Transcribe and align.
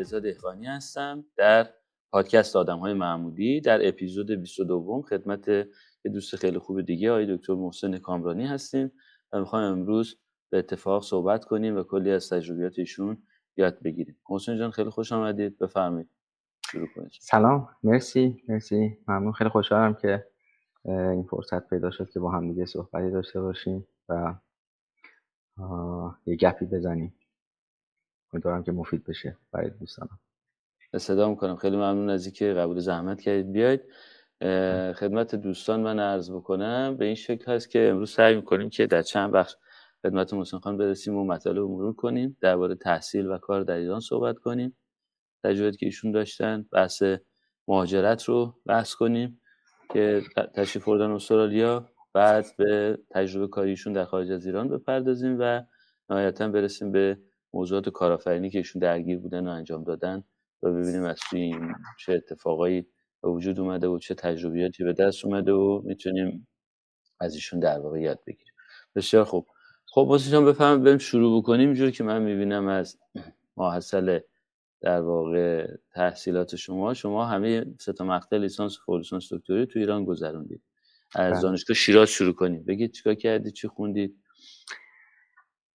علیرضا 0.00 0.20
دهقانی 0.20 0.66
هستم 0.66 1.24
در 1.36 1.68
پادکست 2.12 2.56
آدم 2.56 2.78
های 2.78 2.94
معمولی 2.94 3.60
در 3.60 3.88
اپیزود 3.88 4.30
22 4.30 5.02
خدمت 5.08 5.48
یه 5.48 6.12
دوست 6.12 6.36
خیلی 6.36 6.58
خوب 6.58 6.80
دیگه 6.80 7.10
آقای 7.10 7.36
دکتر 7.36 7.54
محسن 7.54 7.98
کامرانی 7.98 8.46
هستیم 8.46 8.92
و 9.32 9.40
می‌خوایم 9.40 9.72
امروز 9.72 10.16
به 10.50 10.58
اتفاق 10.58 11.02
صحبت 11.02 11.44
کنیم 11.44 11.76
و 11.76 11.82
کلی 11.82 12.10
از 12.10 12.28
تجربیات 12.28 12.78
ایشون 12.78 13.22
یاد 13.56 13.82
بگیریم. 13.82 14.16
محسن 14.30 14.58
جان 14.58 14.70
خیلی 14.70 14.90
خوش 14.90 15.12
آمدید. 15.12 15.58
بفرمایید. 15.58 16.08
شروع 16.70 16.88
کنید. 16.94 17.10
سلام. 17.20 17.68
مرسی. 17.82 18.42
مرسی. 18.48 18.98
ممنون. 19.08 19.32
خیلی 19.32 19.50
خوشحالم 19.50 19.94
که 19.94 20.26
این 20.84 21.22
فرصت 21.30 21.68
پیدا 21.68 21.90
شد 21.90 22.10
که 22.10 22.20
با 22.20 22.30
هم 22.30 22.48
دیگه 22.48 22.64
صحبتی 22.64 23.10
داشته 23.10 23.40
باشیم 23.40 23.86
و 24.08 24.34
یه 26.26 26.36
گپی 26.36 26.66
بزنیم. 26.66 27.14
امیدوارم 28.32 28.62
که 28.62 28.72
مفید 28.72 29.04
بشه. 29.04 29.36
برای 29.52 29.70
دوستانم. 29.70 30.18
صدا 30.96 31.28
می‌کنم. 31.30 31.56
خیلی 31.56 31.76
ممنون 31.76 32.10
از 32.10 32.26
اینکه 32.26 32.52
قبول 32.52 32.78
زحمت 32.78 33.20
کردید. 33.20 33.52
بیاید 33.52 33.80
خدمت 34.92 35.34
دوستان 35.34 35.80
من 35.80 35.98
عرض 35.98 36.30
بکنم. 36.30 36.96
به 36.96 37.04
این 37.04 37.14
شکل 37.14 37.52
هست 37.52 37.70
که 37.70 37.88
امروز 37.88 38.10
سعی 38.10 38.36
می‌کنیم 38.36 38.70
که 38.70 38.86
در 38.86 39.02
چند 39.02 39.32
بخش 39.32 39.56
خدمت 40.02 40.34
محسن 40.34 40.58
خان 40.58 40.76
برسیم 40.76 41.16
و 41.16 41.24
مطالب 41.24 41.62
مرور 41.62 41.92
کنیم. 41.92 42.36
درباره 42.40 42.74
تحصیل 42.74 43.26
و 43.26 43.38
کار 43.38 43.62
در 43.62 43.74
ایران 43.74 44.00
صحبت 44.00 44.38
کنیم. 44.38 44.76
تجربه 45.44 45.76
که 45.76 45.86
ایشون 45.86 46.12
داشتن 46.12 46.66
بحث 46.72 47.02
مهاجرت 47.68 48.24
رو 48.24 48.54
بحث 48.66 48.94
کنیم 48.94 49.40
که 49.92 50.22
تشریف 50.54 50.84
بردن 50.84 51.10
استرالیا. 51.10 51.88
بعد 52.12 52.46
به 52.58 52.98
تجربه 53.10 53.48
کاریشون 53.48 53.92
در 53.92 54.04
خارج 54.04 54.30
از 54.30 54.46
ایران 54.46 54.68
بپردازیم 54.68 55.36
و 55.40 55.62
نهایتا 56.10 56.48
برسیم 56.48 56.92
به 56.92 57.18
موضوعات 57.52 57.88
کارآفرینی 57.88 58.50
که 58.50 58.58
ایشون 58.58 58.80
درگیر 58.80 59.18
بودن 59.18 59.48
و 59.48 59.50
انجام 59.50 59.84
دادن 59.84 60.24
و 60.62 60.72
ببینیم 60.72 61.04
از 61.04 61.20
توی 61.30 61.40
این 61.40 61.74
چه 61.98 62.12
اتفاقایی 62.12 62.86
به 63.22 63.28
وجود 63.30 63.60
اومده 63.60 63.86
و 63.88 63.98
چه 63.98 64.14
تجربیاتی 64.14 64.84
به 64.84 64.92
دست 64.92 65.24
اومده 65.24 65.52
و 65.52 65.82
می‌تونیم 65.84 66.48
از 67.20 67.34
ایشون 67.34 67.60
در 67.60 67.78
واقع 67.78 68.00
یاد 68.00 68.18
بگیریم. 68.26 68.54
بسیار 68.94 69.24
خوب. 69.24 69.46
خب 69.86 70.00
واسه 70.00 70.40
بفهم 70.40 70.82
بریم 70.82 70.98
شروع 70.98 71.42
بکنیم. 71.42 71.68
اینجوری 71.68 71.92
که 71.92 72.04
من 72.04 72.22
می‌بینم 72.22 72.68
از 72.68 72.98
ماحصل 73.56 74.20
در 74.80 75.00
واقع 75.00 75.76
تحصیلات 75.90 76.56
شما 76.56 76.94
شما 76.94 77.26
همه 77.26 77.64
سه 77.80 77.92
تا 77.92 78.04
مقطع 78.04 78.36
لیسانس 78.36 78.88
و 78.88 78.96
لیسانس 78.96 79.32
دکتری 79.32 79.66
تو 79.66 79.78
ایران 79.78 80.04
گذروندید. 80.04 80.62
از 81.14 81.32
بله. 81.32 81.42
دانشگاه 81.42 81.74
شیراز 81.74 82.08
شروع 82.08 82.34
کنیم 82.34 82.64
بگید 82.64 82.92
چیکار 82.92 83.14
کردید 83.14 83.52
چی 83.52 83.68
خوندید؟ 83.68 84.16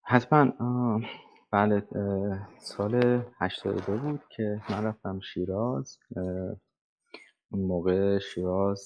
حتما 0.02 0.54
بله 1.56 1.84
سال 2.60 3.22
82 3.40 3.98
بود 3.98 4.22
که 4.30 4.62
من 4.70 4.84
رفتم 4.84 5.20
شیراز 5.20 6.00
اون 7.52 7.62
موقع 7.68 8.20
شیراز 8.20 8.86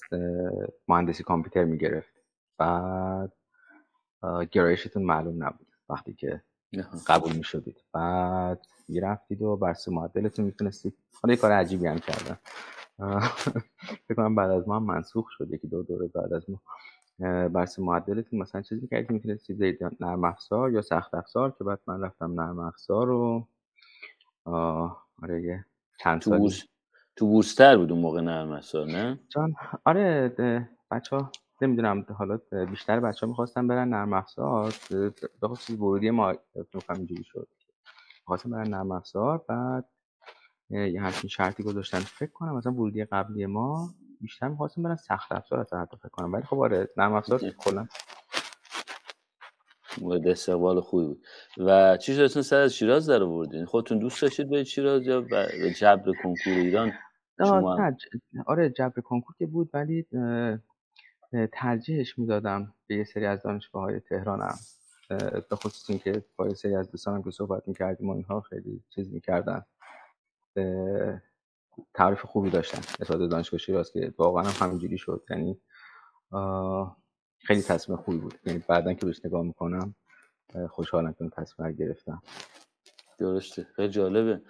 مهندسی 0.88 1.24
کامپیوتر 1.24 1.64
می‌گرفت. 1.64 2.14
بعد 2.58 3.34
گرایشتون 4.52 5.04
معلوم 5.04 5.44
نبود 5.44 5.68
وقتی 5.90 6.14
که 6.14 6.42
قبول 7.08 7.34
می‌شدید. 7.34 7.78
بعد 7.94 8.62
می‌رفتید 8.88 9.42
و 9.42 9.58
برس 9.58 9.90
معدلتون 9.90 10.46
می‌تونستید. 10.46 10.98
حالا 11.22 11.34
یه 11.34 11.40
کار 11.40 11.52
عجیبی 11.52 11.88
هم 11.88 12.00
کردن 12.00 12.38
فکر 14.08 14.16
کنم 14.16 14.36
بعد 14.36 14.52
از 14.52 14.68
ما 14.68 14.76
هم 14.76 14.84
منسوخ 14.84 15.30
شد. 15.30 15.54
یکی 15.54 15.68
دو 15.68 15.84
دوره 15.84 16.08
بعد 16.08 16.34
از 16.34 16.50
ما. 16.50 16.62
برس 17.20 17.80
معدلتون 17.80 18.40
مثلا 18.40 18.62
چیزی 18.62 18.82
می‌کردید 18.82 19.12
می‌تونستید 19.12 19.84
نرم 20.00 20.24
افزار 20.24 20.72
یا 20.72 20.82
سخت 20.82 21.16
افزار 21.16 21.52
که 21.58 21.64
بعد 21.64 21.80
من 21.88 22.02
رفتم 22.02 22.42
نرم 22.42 22.60
افزار 22.60 23.08
رو. 23.08 23.48
آره 25.24 25.42
یه 25.44 25.66
چند 26.00 26.22
تو 26.22 26.38
بورس 26.38 26.64
تو 27.16 27.28
بورستر 27.28 27.78
بود 27.78 27.92
اون 27.92 28.02
موقع 28.02 28.22
نرم 28.22 28.52
افزار 28.52 28.88
نه؟ 28.88 29.20
جان 29.30 29.54
آره 29.86 30.34
بچه 30.92 31.16
ها 31.16 31.32
نمی‌دونم 31.62 32.06
حالا 32.18 32.40
بیشتر 32.70 33.00
بچه 33.00 33.26
ها 33.26 33.30
می‌خواستن 33.30 33.68
برن 33.68 33.90
نرم 33.90 34.14
افزار 34.14 34.74
به 35.42 35.48
خصوص 35.48 35.78
ورودی 35.80 36.10
ما 36.10 36.34
اینجوری 36.96 37.24
شد. 37.24 37.48
می‌خواستن 38.22 38.50
برن 38.50 38.68
نرم 38.68 38.92
افزار 38.92 39.46
بعد 39.48 39.90
یه 40.70 41.02
همچین 41.02 41.30
شرطی 41.30 41.64
گذاشتن. 41.64 42.00
فکر 42.00 42.32
کنم 42.32 42.56
مثلا 42.56 42.74
ورودی 42.74 43.06
قبلی 43.06 43.46
ما 43.46 43.90
بیشتر 44.22 44.48
می‌خواستم 44.48 44.84
برن 44.84 44.96
سخت 44.96 45.32
افزار 45.32 45.60
اصلا 45.60 45.82
حتی 45.82 45.98
فکر 45.98 46.10
کنم. 46.10 46.34
ولی 46.34 46.44
خب 46.44 46.60
آره 46.60 46.90
نرم 46.98 47.14
افزار 47.14 47.40
کلا. 47.64 47.88
مورد 50.02 50.28
استقبال 50.28 50.82
خوبی 50.82 51.06
بود. 51.06 51.26
و 51.58 51.98
چی 51.98 52.14
شد؟ 52.14 52.28
سر 52.28 52.60
از 52.60 52.74
شیراز 52.74 53.10
در 53.10 53.24
آوردین. 53.24 53.66
خودتون 53.66 54.00
دوست 54.00 54.22
داشتید 54.22 54.50
به 54.50 54.64
شیراز 54.64 55.08
یا 55.08 55.22
به 55.22 55.74
جبر 55.78 56.12
کنکور 56.24 56.54
ایران 56.54 56.92
شما 57.40 57.92
آره 58.48 58.70
جبر 58.70 59.02
کنکور 59.02 59.36
که 59.40 59.46
بود 59.46 59.70
ولی 59.74 60.08
ترجیحش 61.54 62.20
می‌دادم 62.20 62.74
به 62.88 62.96
یه 62.96 63.04
سری 63.04 63.26
از 63.26 63.44
دانشگاه 63.44 63.84
های 63.84 64.00
تهرانم 64.00 64.56
به 65.50 65.56
خصوص 65.56 65.90
اینکه 65.90 66.24
با 66.36 66.48
یه 66.48 66.54
سری 66.54 66.76
از 66.76 66.92
دوستانم 66.92 67.24
که 67.24 67.32
صحبت 67.32 67.68
می‌کردیم 67.68 68.10
و 68.10 68.14
اینها 68.14 68.42
خیلی 68.42 68.84
چیز 68.96 69.14
می‌کردن. 69.14 69.66
تعریف 71.94 72.26
خوبی 72.26 72.50
داشتن. 72.50 72.80
نسبت 73.00 73.30
دانشگاه 73.30 73.60
شیراز 73.60 73.92
که 73.92 74.14
واقعا 74.18 74.44
هم 74.44 74.68
همینجوری 74.68 74.98
شد. 74.98 75.24
یعنی 75.30 75.62
خیلی 77.40 77.62
تصمیم 77.62 77.98
خوبی 77.98 78.18
بود. 78.18 78.40
یعنی 78.46 78.64
بعدا 78.68 78.94
که 78.94 79.06
بهش 79.06 79.26
نگاه 79.26 79.44
می‌کنم 79.44 79.96
خوشحالم 80.70 81.14
که 81.14 81.22
اون 81.22 81.30
تصمیم 81.30 81.72
گرفتم. 81.72 82.22
درسته. 83.20 83.68
خیلی 83.76 83.90
جالبه. 83.90 84.42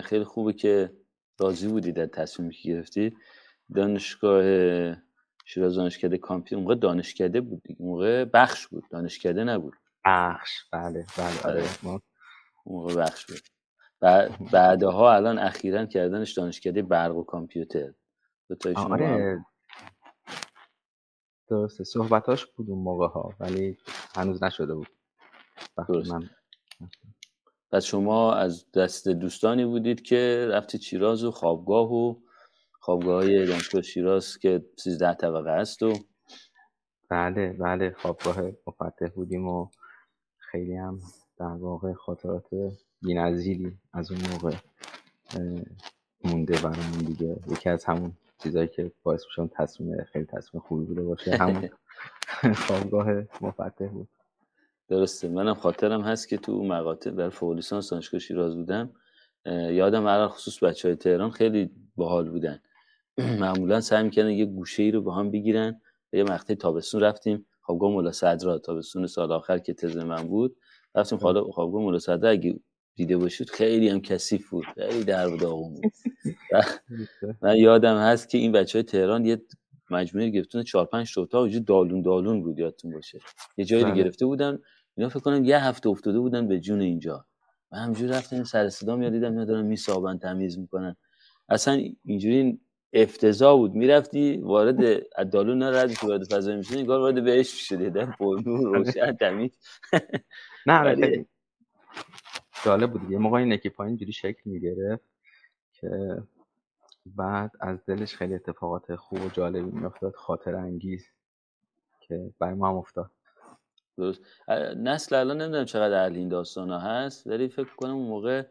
خیلی 0.00 0.24
خوبه 0.24 0.52
که 0.52 0.92
راضی 1.40 1.68
بودی 1.68 1.92
در 1.92 2.06
تصمیمی 2.06 2.54
که 2.54 2.68
گرفتی. 2.68 3.16
دانشگاه 3.74 4.42
شیراز 5.44 5.74
دانشکده 5.74 6.18
کامپیوتر 6.18 6.62
موقع 6.62 6.74
دانشکده 6.74 7.40
بود 7.40 7.62
موقع 7.80 8.24
بخش 8.24 8.66
بود. 8.66 8.84
دانشکده 8.90 9.44
نبود. 9.44 9.74
بخش. 10.04 10.50
بله 10.72 11.06
بله. 11.18 11.42
آره, 11.44 11.64
آره. 11.84 12.00
موقع 12.66 12.94
بخش 12.94 13.26
بود. 13.26 13.55
بعدها 14.52 15.14
الان 15.14 15.38
اخیرا 15.38 15.86
کردنش 15.86 16.32
دانشکده 16.32 16.82
برق 16.82 17.16
و 17.16 17.24
کامپیوتر. 17.24 17.92
آره. 18.76 19.44
درسته. 21.48 21.84
صحبتاش 21.84 22.46
بود 22.46 22.70
اون 22.70 22.78
موقع 22.78 23.06
ها 23.06 23.34
ولی 23.40 23.78
هنوز 24.16 24.42
نشده 24.42 24.74
بود. 24.74 24.88
درست. 25.88 26.12
من 26.12 26.30
پس 27.72 27.84
شما 27.84 28.34
از 28.34 28.70
دست 28.70 29.08
دوستانی 29.08 29.64
بودید 29.64 30.02
که 30.02 30.48
رفتید 30.50 30.80
شیراز 30.80 31.24
و 31.24 31.30
خوابگاه 31.30 31.92
و 31.92 32.14
خوابگاه 32.80 33.14
های 33.14 33.46
دانشگاه 33.46 33.82
شیراز 33.82 34.38
که 34.38 34.64
13 34.76 35.14
طبقه 35.14 35.50
است 35.50 35.82
و 35.82 35.92
بله 37.10 37.52
بله. 37.52 37.94
خوابگاه 37.98 38.36
مفتح 38.66 39.08
بودیم 39.14 39.48
و 39.48 39.68
خیلی 40.38 40.76
هم 40.76 41.00
در 41.38 41.46
واقع 41.46 41.92
خاطرات 41.92 42.44
بی‌نظیری 43.02 43.72
از 43.92 44.10
اون 44.12 44.20
موقع 44.32 44.56
مونده 46.24 46.54
برامون 46.54 46.98
دیگه. 47.06 47.36
یکی 47.50 47.68
از 47.68 47.84
همون 47.84 48.12
چیزایی 48.42 48.68
که 48.68 48.92
باعث 49.02 49.24
میشه 49.24 49.50
تصمیم 49.52 50.04
خیلی 50.04 50.24
تصمیم 50.24 50.62
خوبی 50.62 50.84
بوده 50.84 51.02
باشه. 51.02 51.36
همون 51.40 51.70
خوابگاه 52.54 53.06
مفتح 53.40 53.86
بود. 53.86 54.08
درسته. 54.88 55.28
منم 55.28 55.54
خاطرم 55.54 56.00
هست 56.00 56.28
که 56.28 56.36
تو 56.36 56.64
مقاطع 56.64 57.10
در 57.10 57.28
فوق 57.28 57.60
دانشگاه 57.90 58.20
شیراز 58.20 58.54
بودم 58.54 58.90
یادم 59.70 60.06
هر 60.06 60.28
خصوص 60.28 60.62
بچه 60.62 60.88
های 60.88 60.96
تهران 60.96 61.30
خیلی 61.30 61.70
باحال 61.96 62.30
بودن. 62.30 62.60
معمولا 63.40 63.80
سعی 63.80 64.02
می‌کنن 64.02 64.30
یه 64.30 64.46
گوشه 64.46 64.82
ای 64.82 64.90
رو 64.90 65.02
با 65.02 65.14
هم 65.14 65.30
بگیرن. 65.30 65.80
یه 66.12 66.24
مقطع 66.24 66.54
تابستون 66.54 67.00
رفتیم. 67.00 67.46
خوابگاه 67.60 67.90
مولا 67.90 68.12
صدرا 68.12 68.58
تابستون 68.58 69.06
سال 69.06 69.32
آخر 69.32 69.58
که 69.58 69.74
تز 69.74 69.96
من 69.96 70.22
بود. 70.22 70.56
رفتیم 70.96 71.18
خوابگاه 71.18 71.82
مولا 71.82 71.98
صدرا 71.98 72.30
اگه 72.30 72.60
دیده 72.94 73.16
باشید 73.16 73.50
خیلی 73.50 73.88
هم 73.88 74.00
کثیف 74.00 74.50
بود. 74.50 74.64
خیلی 74.74 75.04
در 75.04 75.36
داغون 75.36 75.74
بود 75.74 75.92
من 77.42 77.56
یادم 77.56 77.96
هست 77.96 78.28
که 78.28 78.38
این 78.38 78.52
بچه 78.52 78.78
های 78.78 78.82
تهران 78.82 79.24
یه 79.24 79.42
مجموعه 79.90 80.28
گرفتون 80.28 80.62
چهار 80.62 80.84
پنج 80.84 81.14
تا 81.14 81.22
اتاق 81.22 81.48
دالون 81.48 82.02
دالون 82.02 82.42
بود 82.42 82.58
یادتون 82.58 82.92
باشه. 82.92 83.18
یه 83.56 83.64
جایی 83.64 83.84
رو 83.84 83.90
بله. 83.90 84.02
گرفته 84.02 84.26
بودن. 84.26 84.58
اینا 84.96 85.08
فکر 85.08 85.20
کنم 85.20 85.44
یه 85.44 85.64
هفته 85.64 85.88
افتاده 85.88 86.20
بودن 86.20 86.48
به 86.48 86.60
جون 86.60 86.80
اینجا. 86.80 87.26
من 87.72 87.78
همجوری 87.78 88.12
رفتم 88.12 88.44
سر 88.44 88.68
صدا 88.68 88.96
میاد 88.96 89.12
دیدم 89.12 89.30
اینا 89.30 89.44
دارن 89.44 89.66
میسابن 89.66 90.18
تمیز 90.18 90.58
می‌کنن. 90.58 90.96
اصلا 91.48 91.82
اینجوری 92.04 92.60
افتضاح 92.92 93.56
بود. 93.56 93.74
می‌رفتی 93.74 94.36
وارد 94.36 95.02
دالون 95.30 95.58
نرد 95.58 95.94
که 95.94 96.06
وارد 96.06 96.24
فضا 96.24 96.56
می‌شدی 96.56 96.78
انگار 96.78 97.00
وارد 97.00 97.24
بهش 97.24 97.68
شده 97.68 97.90
در 97.90 98.04
پرنور 98.04 98.76
روشن 98.76 99.12
تمیز. 99.12 99.58
نه 100.66 100.96
جالب 102.64 102.92
بود 102.92 103.10
یه 103.10 103.18
موقع 103.18 103.38
این 103.38 103.52
اکیپا 103.52 103.84
اینجوری 103.84 104.12
شکل 104.12 104.40
می‌گرفت 104.44 105.04
که 105.72 106.22
بعد 107.06 107.50
از 107.60 107.78
دلش 107.86 108.14
خیلی 108.14 108.34
اتفاقات 108.34 108.96
خوب 108.96 109.24
و 109.24 109.28
جالبی 109.28 109.70
میافتاد 109.78 110.14
خاطر 110.14 110.54
انگیز 110.54 111.06
که 112.00 112.30
برای 112.38 112.54
ما 112.54 112.68
هم 112.68 112.76
افتاد. 112.76 113.10
درست. 113.96 114.20
نسل 114.76 115.16
الان 115.16 115.42
نمی‌دونم 115.42 115.64
چقدر 115.64 116.04
اهل 116.04 116.16
این 116.16 116.28
داستان 116.28 116.70
ها 116.70 116.78
هست 116.78 117.26
ولی 117.26 117.48
فکر 117.48 117.74
کنم 117.76 117.94
اون 117.94 118.06
موقع 118.08 118.42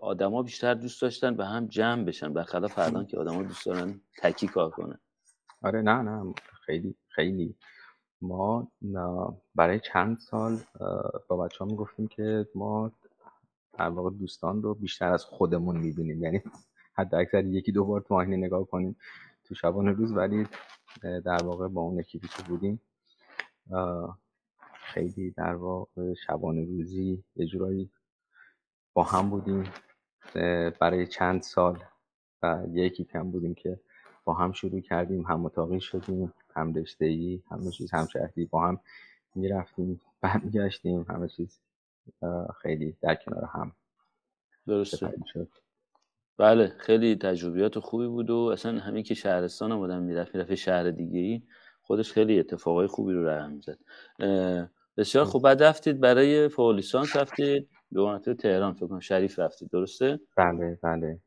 آدما 0.00 0.42
بیشتر 0.42 0.74
دوست 0.74 1.02
داشتن 1.02 1.36
به 1.36 1.46
هم 1.46 1.66
جمع 1.66 2.04
بشن. 2.04 2.32
برخلاف 2.32 2.78
الان 2.78 3.06
که 3.06 3.18
آدما 3.18 3.42
دوست 3.42 3.66
دارن 3.66 4.00
تکی 4.18 4.46
کار 4.46 4.70
کنن. 4.70 4.98
آره 5.62 5.82
نه 5.82 6.02
نه. 6.02 6.34
خیلی 6.66 6.94
خیلی. 7.08 7.56
ما 8.22 8.72
برای 9.54 9.80
چند 9.80 10.18
سال 10.18 10.58
با 11.28 11.36
بچه 11.36 11.58
ها 11.58 11.64
می‌گفتیم 11.64 12.08
که 12.08 12.46
ما 12.54 12.92
در 13.72 13.88
واقع 13.88 14.10
دوستان 14.10 14.62
رو 14.62 14.74
بیشتر 14.74 15.12
از 15.12 15.24
خودمون 15.24 15.76
می‌بینیم. 15.76 16.22
یعنی 16.22 16.42
حد 16.94 17.14
اکثر 17.14 17.44
یکی 17.44 17.72
دو 17.72 17.84
بار 17.84 18.00
تو 18.00 18.14
آینه 18.14 18.36
نگاه 18.36 18.66
کنیم 18.66 18.96
تو 19.44 19.54
شبانه 19.54 19.90
روز 19.92 20.12
ولی 20.12 20.46
در 21.02 21.42
واقع 21.44 21.68
با 21.68 21.80
اون 21.80 21.98
اکیپی 21.98 22.28
که 22.28 22.42
بودیم. 22.42 22.80
خیلی 24.92 25.30
در 25.30 25.54
واقع 25.54 26.14
شبانه 26.26 26.64
روزی 26.64 27.24
یه 27.36 27.46
جورایی 27.46 27.90
با 28.94 29.02
هم 29.02 29.30
بودیم 29.30 29.72
برای 30.80 31.06
چند 31.06 31.42
سال 31.42 31.82
و 32.42 32.64
یکی 32.72 33.04
کم 33.04 33.30
بودیم 33.30 33.54
که 33.54 33.80
با 34.24 34.34
هم 34.34 34.52
شروع 34.52 34.80
کردیم 34.80 35.22
هم 35.22 35.40
متاقی 35.40 35.80
شدیم 35.80 36.34
هم 36.56 36.74
رشته 36.74 37.04
ای 37.04 37.42
همه 37.50 37.70
چیز 37.70 37.90
هم 37.90 38.06
شهری 38.06 38.44
با 38.44 38.66
هم 38.66 38.80
می‌رفتیم 39.34 40.00
برمیگشتیم 40.20 41.06
همه 41.08 41.28
چیز 41.28 41.60
خیلی 42.62 42.96
در 43.00 43.14
کنار 43.14 43.44
هم 43.44 43.72
درسته. 44.66 45.12
شد. 45.26 45.48
بله 46.38 46.74
خیلی 46.78 47.16
تجربیات 47.16 47.78
خوبی 47.78 48.06
بود 48.06 48.30
و 48.30 48.36
اصلا 48.36 48.78
همین 48.78 49.02
که 49.02 49.14
شهرستان 49.14 49.72
هم 49.72 49.80
آدم 49.80 50.02
می‌رفت 50.02 50.34
می‌رفت 50.34 50.54
شهر 50.54 50.90
دیگه 50.90 51.18
ای 51.20 51.42
خودش 51.82 52.12
خیلی 52.12 52.38
اتفاقای 52.38 52.86
خوبی 52.86 53.12
رو 53.12 53.28
رقم 53.28 53.50
می‌زد. 53.50 53.78
بسیار 54.96 55.24
خوب. 55.24 55.42
بعد 55.42 55.62
رفتید 55.62 56.00
برای 56.00 56.48
فوق 56.48 56.70
لیسانس 56.70 57.16
رفتید. 57.16 57.68
دورانت 57.94 58.30
تهران 58.30 58.72
فکر 58.74 58.86
کنم 58.86 59.00
شریف 59.00 59.38
رفتید 59.38 59.70
درسته؟ 59.70 60.20
بله 60.36 60.78
بله. 60.82 61.20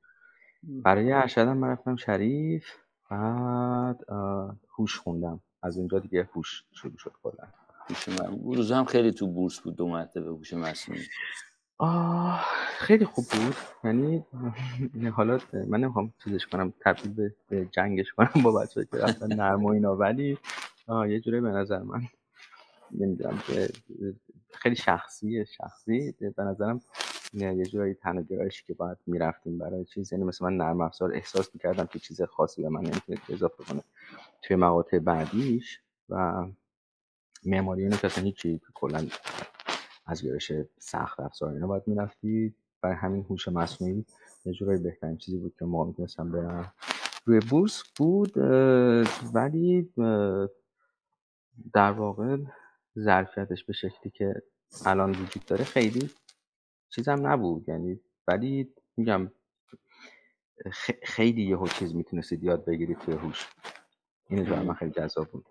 برای 0.63 1.11
ارشدم 1.11 1.57
من 1.57 1.67
رفتم 1.69 1.95
شریف 1.95 2.67
بعد 3.11 3.99
هوش 4.79 4.99
خوندم. 4.99 5.39
از 5.63 5.77
اونجا 5.77 5.99
دیگه 5.99 6.29
هوش 6.35 6.63
شروع 6.71 6.97
شد 6.97 7.11
کلا. 7.23 7.47
هوش 7.89 8.09
روز 8.57 8.71
هم 8.71 8.85
خیلی 8.85 9.11
تو 9.11 9.27
بورس 9.27 9.59
بود 9.59 9.75
دو 9.75 9.87
مرتبه 9.87 10.29
هوش 10.29 10.53
مصنوعی. 10.53 11.03
آه 11.77 12.45
خیلی 12.79 13.05
خوب 13.05 13.25
بود. 13.25 13.55
یعنی 13.83 14.25
حالا 15.17 15.39
من 15.67 15.79
نمی‌خوام 15.79 16.13
چیزش 16.23 16.45
کنم 16.47 16.73
تبدیل 16.81 17.29
به 17.49 17.65
جنگش 17.71 18.13
کنم 18.13 18.43
با 18.43 18.51
بچه 18.51 18.85
که 18.91 18.97
رفتن 18.97 19.33
نرم 19.35 19.65
و 19.65 19.69
اینا. 19.69 19.95
ولی 19.95 20.37
یه 21.09 21.19
جوری 21.19 21.41
به 21.41 21.49
نظر 21.49 21.79
من 21.79 22.01
نمی‌دونم 22.99 23.41
خیلی 24.51 24.75
شخصی 24.75 25.45
شخصی 25.45 26.11
به 26.11 26.43
نظرم 26.43 26.79
یه 27.33 27.65
جورایی 27.65 27.93
تنها 27.93 28.21
گرایشی 28.21 28.63
که 28.67 28.73
باید 28.73 28.97
می‌رفتیم 29.07 29.57
برای 29.57 29.85
چیز. 29.85 30.13
یعنی 30.13 30.25
مثلا 30.25 30.49
من 30.49 30.57
نرم 30.57 30.81
افزار 30.81 31.13
احساس 31.13 31.49
می‌کردم 31.53 31.85
که 31.85 31.99
چیز 31.99 32.21
خاصی 32.21 32.61
به 32.61 32.69
من 32.69 32.81
نمی‌تونه 32.81 33.17
اضافه 33.29 33.63
کنه 33.63 33.83
توی 34.41 34.55
مقاطع 34.55 34.99
بعدیش 34.99 35.81
و 36.09 36.45
معماری 37.45 37.83
اینو 37.83 37.95
که 37.97 38.07
اصلا 38.07 38.23
هیچی 38.23 38.61
کلا 38.73 39.07
از 40.05 40.23
گرایش 40.23 40.51
سخت 40.79 41.19
افزار 41.19 41.53
اینا 41.53 41.67
باید 41.67 41.83
می‌رفتی. 41.87 42.55
برای 42.81 42.95
همین 42.95 43.25
هوش 43.29 43.47
مصنوعی 43.47 44.05
یه 44.45 44.53
جورایی 44.53 44.81
بهترین 44.81 45.17
چیزی 45.17 45.37
بود 45.37 45.55
که 45.59 45.65
ما 45.65 45.83
می‌تونستم 45.83 46.31
برم. 46.31 46.73
روی 47.25 47.39
بورس 47.39 47.83
بود 47.97 48.37
ولی 49.33 49.89
در 51.73 51.91
واقع 51.91 52.37
ظرفیتش 52.99 53.63
به 53.63 53.73
شکلی 53.73 54.11
که 54.13 54.41
الان 54.85 55.11
وجود 55.11 55.45
داره 55.45 55.63
خیلی 55.63 56.09
چیزم 56.89 57.27
نبود. 57.27 57.69
یعنی 57.69 57.99
ولی 58.27 58.73
میگم 58.97 59.31
خیلی 61.03 61.49
یه 61.49 61.57
چیز 61.79 61.95
می‌تونستید 61.95 62.43
یاد 62.43 62.65
بگیرید 62.65 62.99
توی 62.99 63.13
هوش. 63.13 63.47
این 64.29 64.45
جو 64.45 64.55
من 64.55 64.73
خیلی 64.73 64.91
جذاب 64.91 65.27
بود. 65.27 65.45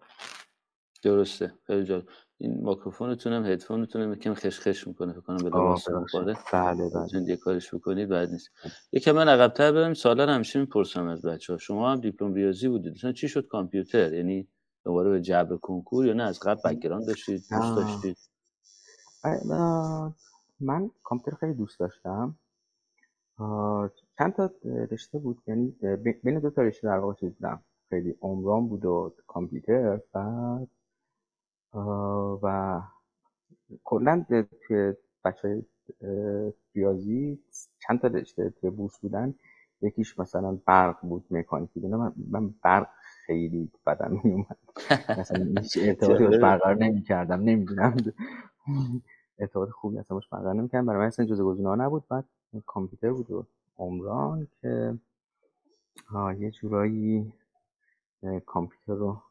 درسته. 1.03 1.53
خیلی 1.67 1.85
جالب. 1.85 2.09
این 2.39 2.69
میکروفونتون 2.69 3.33
هم 3.33 3.47
هدفونتون 3.47 4.03
هم 4.03 4.15
کم 4.15 4.35
خش 4.35 4.61
خش 4.61 4.87
می‌کنه 4.87 5.13
فکر 5.13 5.21
کنم 5.21 5.37
به 5.37 5.51
بله 5.51 6.91
بله. 6.91 7.29
یه 7.29 7.37
کارش 7.37 7.75
بکنید 7.75 8.09
بعد 8.09 8.31
نیست. 8.31 8.51
یکم 8.93 9.13
من 9.13 9.29
عقب‌تر 9.29 9.73
برم 9.73 9.95
سالا 9.95 10.35
همیشه 10.35 10.61
می‌پرسم 10.61 11.07
از 11.07 11.23
بچه‌ها. 11.23 11.59
شما 11.59 11.93
هم 11.93 12.01
دیپلم 12.01 12.35
ریاضی 12.35 12.69
بودید. 12.69 12.93
مثلا 12.93 13.13
چی 13.13 13.29
شد 13.29 13.47
کامپیوتر؟ 13.47 14.13
یعنی 14.13 14.49
دوباره 14.85 15.11
به 15.11 15.21
جبر 15.21 15.57
کنکور 15.57 16.07
یا 16.07 16.13
نه؟ 16.13 16.23
از 16.23 16.41
قبل 16.41 16.61
بک‌گراند 16.71 17.07
داشتید 17.07 17.43
دوست 17.51 17.77
داشتید؟ 17.77 18.17
من 20.61 20.91
کامپیوتر 21.03 21.37
خیلی 21.37 21.55
دوست 21.55 21.81
داشتم. 21.81 22.35
چند 24.19 24.35
تا 24.37 24.51
رشته 24.65 25.19
بود؟ 25.19 25.43
یعنی 25.47 25.77
بین 26.25 26.39
دو 26.39 26.51
تا 26.51 26.63
رشته 26.63 26.89
در 26.89 26.99
واقع 26.99 27.15
چیز 27.15 27.33
بودم 27.35 27.63
خیلی 27.91 28.15
عمران 28.21 28.69
بود 28.69 28.85
و 28.85 29.15
کامپیوتر 29.27 30.01
بعد 30.13 30.69
و 32.43 32.81
کلا 33.85 34.27
توی 34.67 34.95
بچه 35.25 35.65
ریاضی 36.75 37.39
چند 37.79 38.01
تا 38.01 38.09
رشته 38.09 38.51
توی 38.51 38.71
بورس 38.71 38.99
بودن. 38.99 39.35
یکیش 39.85 40.19
مثلا 40.19 40.59
برق 40.67 41.01
بود 41.01 41.27
مکانیکی 41.31 41.81
من, 41.81 42.13
من 42.31 42.55
برق 42.63 42.89
خیلی 43.27 43.71
بدم 43.87 44.21
میومد 44.25 44.57
مثلا 45.19 45.61
هیچ 45.61 45.79
ارتباطی 45.83 46.25
باش 46.25 46.37
برقرار 46.37 46.77
نمی 46.77 47.03
کردم 47.03 47.41
نمی‌دونم. 47.41 47.97
ارتباط 49.39 49.69
خوبی 49.69 49.99
اصلا 49.99 50.15
باش 50.15 50.29
برقرار 50.29 50.55
نمی 50.55 50.69
کردم 50.69 50.87
برای 50.87 51.01
من 51.01 51.07
اصلا 51.07 51.27
جزء 51.27 51.45
گزینه‌ها 51.45 51.75
نبود. 51.75 52.05
بعد 52.09 52.25
کامپیوتر 52.67 53.13
بود 53.13 53.31
و 53.31 53.47
عمران 53.79 54.49
که 54.63 54.95
یه 56.39 56.51
جورایی 56.51 57.33
کامپیوتر 58.47 58.95
رو 58.95 59.23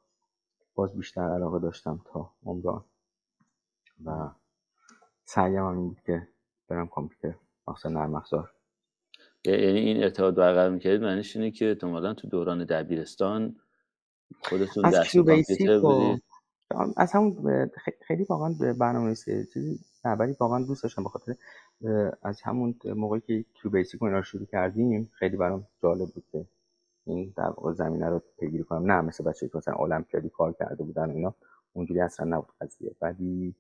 باز 0.76 0.98
بیشتر 0.98 1.22
علاقه 1.22 1.60
داشتم 1.60 2.02
تا 2.14 2.32
عمران. 2.46 2.84
و 4.06 4.30
سعیم 5.26 5.56
هم 5.58 5.78
این 5.78 5.88
بود 5.88 6.02
که 6.06 6.28
برم 6.68 6.88
کامپیوتر. 6.88 7.38
مخصوصا 7.68 7.90
نرم 7.90 8.16
افزار. 8.16 8.52
یعنی 9.46 9.80
این 9.80 10.04
ارتباط 10.04 10.36
برقرار 10.36 10.70
می‌کردید. 10.70 11.02
معنیش 11.02 11.36
اینه 11.36 11.52
که 11.52 11.70
احتمالا 11.70 12.14
تو 12.14 12.28
دوران 12.28 12.64
دبیرستان 12.66 13.56
خودتون 14.40 14.86
از 14.86 14.94
درس 14.94 15.16
کامپیوتر 15.16 15.80
بودید 15.80 16.24
از 16.98 17.12
همون 17.12 17.70
خیلی 18.08 18.24
واقعا 18.24 18.74
برنامه 18.80 19.16
چیزی 19.54 19.80
نه 20.06 20.12
ولی 20.12 20.36
واقعا 20.40 20.64
دوست 20.64 20.84
داشتم 20.84 21.04
بخاطر 21.04 21.36
از 22.24 22.42
همون 22.42 22.76
موقعی 22.86 23.22
که 23.22 23.46
کیو 23.54 23.72
بیسیک 23.72 24.02
رو 24.02 24.24
شروع 24.24 24.46
کردیم 24.46 25.12
خیلی 25.14 25.38
برام 25.38 25.68
جالب 25.84 26.10
بود 26.10 26.24
که 26.32 26.46
این 27.06 27.34
در 27.38 27.48
واقع 27.48 27.74
زمینه 27.74 28.10
رو 28.10 28.22
پیگیری 28.40 28.64
کنم. 28.64 28.92
نه 28.92 29.02
مثل 29.02 29.24
بچه 29.24 29.48
که 29.50 29.58
مثلا 29.58 29.76
المپیادی 29.76 30.30
کار 30.30 30.54
کرده 30.54 30.84
بودن 30.84 31.10
و 31.10 31.16
اینا 31.16 31.36
اونجوری 31.74 32.02
اصلا 32.02 32.26
نبود 32.26 32.56
قضیه. 32.62 32.96
ولی 33.02 33.56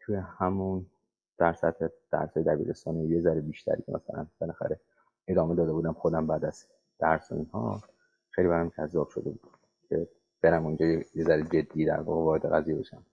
توی 0.00 0.16
همون 0.16 0.86
در 1.38 1.52
سطح 1.52 1.86
درس 2.10 2.38
دبیرستان 2.38 2.96
یه 2.96 3.20
ذره 3.20 3.40
بیشتری 3.40 3.82
که 3.82 3.92
مثلا 3.92 4.26
بالاخره 4.40 4.80
ادامه 5.28 5.54
داده 5.54 5.72
بودم 5.72 5.92
خودم 5.92 6.26
بعد 6.26 6.44
از 6.44 6.66
درس 6.98 7.32
و 7.32 7.34
اینها 7.34 7.82
خیلی 8.30 8.48
برام 8.48 8.72
جذاب 8.78 9.08
شده 9.08 9.30
بود. 9.30 9.59
که 9.90 10.08
برم 10.42 10.66
اونجا 10.66 10.86
یه 10.86 11.24
ذره 11.24 11.42
جدی 11.42 11.84
در 11.84 12.00
واقع 12.00 12.24
وارد 12.24 12.52
قضیه 12.52 12.74
بشم. 12.74 13.06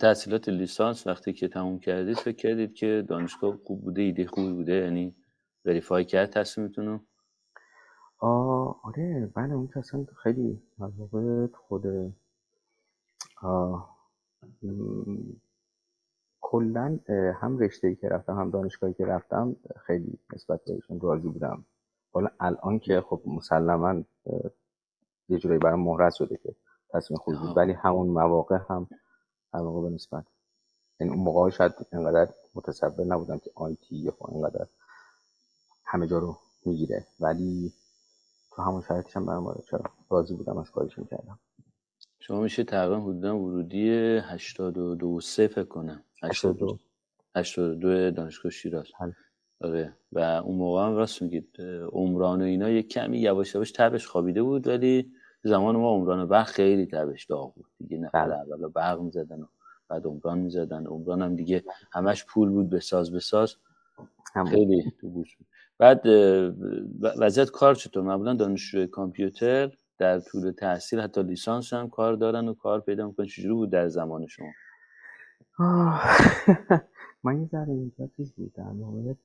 تحصیلات 0.00 0.48
لیسانس 0.48 1.06
وقتی 1.06 1.32
که 1.32 1.48
تموم 1.48 1.78
کردید 1.78 2.16
فکر 2.16 2.36
کردید 2.36 2.74
که 2.74 3.04
دانشگاه 3.08 3.56
خوب 3.56 3.82
بوده 3.82 4.02
ایده 4.02 4.26
خوبی 4.26 4.52
بوده 4.52 4.72
یعنی 4.72 5.16
وریفای 5.64 6.04
کرد 6.04 6.30
تصمیمتون 6.30 6.86
رو؟ 6.86 7.00
آره 8.84 9.30
بله 9.34 9.54
اون 9.54 9.68
که 9.68 9.78
اصلا 9.78 10.06
خیلی 10.22 10.62
از 10.80 10.92
خود 11.54 11.84
کلا 16.40 16.98
هم 17.40 17.58
رشته 17.58 17.88
ای 17.88 17.94
که 17.94 18.08
رفتم 18.08 18.36
هم 18.36 18.50
دانشگاهی 18.50 18.94
که 18.94 19.06
رفتم 19.06 19.56
خیلی 19.86 20.18
نسبت 20.34 20.60
بهشون 20.64 21.00
راضی 21.00 21.28
بودم. 21.28 21.64
حالا 22.12 22.28
الان 22.40 22.78
که 22.78 23.00
خب 23.00 23.22
مسلما 23.26 24.04
یه 25.30 25.38
جورایی 25.38 25.58
برام 25.58 25.80
مهرس 25.80 26.16
شده 26.16 26.36
که 26.36 26.54
تصمیم 26.92 27.18
خوبی 27.18 27.38
بود. 27.38 27.56
ولی 27.56 27.72
همون 27.72 28.08
مواقع 28.08 28.58
هم 28.70 28.88
در 29.52 29.60
واقع 29.60 29.88
به 29.88 29.94
نسبت 29.94 30.24
یعنی 31.00 31.12
اون 31.12 31.22
موقع 31.22 31.50
شاید 31.50 31.72
انقدر 31.92 32.28
متصور 32.54 33.04
نبودم 33.06 33.38
که 33.38 33.50
آیتی 33.54 33.96
یا 33.96 34.14
انقدر 34.28 34.66
همه 35.84 36.06
جا 36.06 36.18
رو 36.18 36.36
می‌گیره. 36.64 37.06
ولی 37.20 37.72
تو 38.52 38.62
همون 38.62 38.82
شرایطش 38.82 39.16
هم 39.16 39.26
برام 39.26 39.62
چرا 39.70 39.82
راضی 40.10 40.34
بودم 40.34 40.58
از 40.58 40.70
کارش 40.70 40.98
می‌کردم 40.98 41.38
شما 42.18 42.40
میشه 42.40 42.64
تقریبا 42.64 43.00
حدودا 43.00 43.38
ورودی 43.38 43.90
82 44.22 45.20
سه 45.20 45.46
فکر 45.46 45.64
کنم. 45.64 46.04
82 46.22 46.78
82 47.36 48.10
دانشگاه 48.10 48.52
شیراز. 48.52 48.86
بله. 49.00 49.14
آره. 49.60 49.96
و 50.12 50.18
اون 50.18 50.58
موقع 50.58 50.86
هم 50.86 50.96
راست 50.96 51.22
میگید 51.22 51.56
عمران 51.92 52.42
و 52.42 52.44
اینا 52.44 52.70
یک 52.70 52.88
کمی 52.88 53.18
یواش 53.18 53.54
یواش 53.54 53.72
تبش 53.72 54.06
خوابیده 54.06 54.42
بود 54.42 54.66
ولی 54.66 55.12
زمان 55.42 55.76
ما 55.76 55.90
عمران 55.90 56.28
برق 56.28 56.46
خیلی 56.46 56.86
تبش 56.86 57.24
داغ 57.24 57.54
بود. 57.54 57.66
دیگه 57.78 57.98
نفر 57.98 58.26
بله. 58.26 58.34
اول 58.34 58.68
برق 58.68 59.00
می‌زدن 59.00 59.42
و 59.42 59.46
بعد 59.88 60.06
عمران 60.06 60.38
می‌زدن. 60.38 60.86
عمران 60.86 61.22
هم 61.22 61.36
دیگه 61.36 61.64
همش 61.92 62.24
پول 62.24 62.50
بود 62.50 62.70
بساز 62.70 63.12
بساز 63.12 63.56
خیلی 64.50 64.92
بعد 65.78 66.06
وضعیت 67.00 67.50
کار 67.50 67.74
چطور؟ 67.74 68.02
معمولا 68.02 68.34
دانشجوی 68.34 68.86
کامپیوتر 68.86 69.70
در 69.98 70.20
طول 70.20 70.52
تحصیل 70.52 71.00
حتی 71.00 71.22
لیسانس 71.22 71.72
هم 71.72 71.88
کار 71.88 72.14
دارن 72.14 72.48
و 72.48 72.54
کار 72.54 72.80
پیدا 72.80 73.06
می‌کنن. 73.06 73.26
چجوری 73.26 73.54
بود 73.54 73.70
در 73.70 73.88
زمان 73.88 74.26
شما؟ 74.26 74.48
من 77.24 77.40
یه 77.40 77.46
ذره 77.46 77.72
اینجا 77.72 78.06
چیز 78.16 78.32
بود 78.32 78.60
مورد 78.60 79.16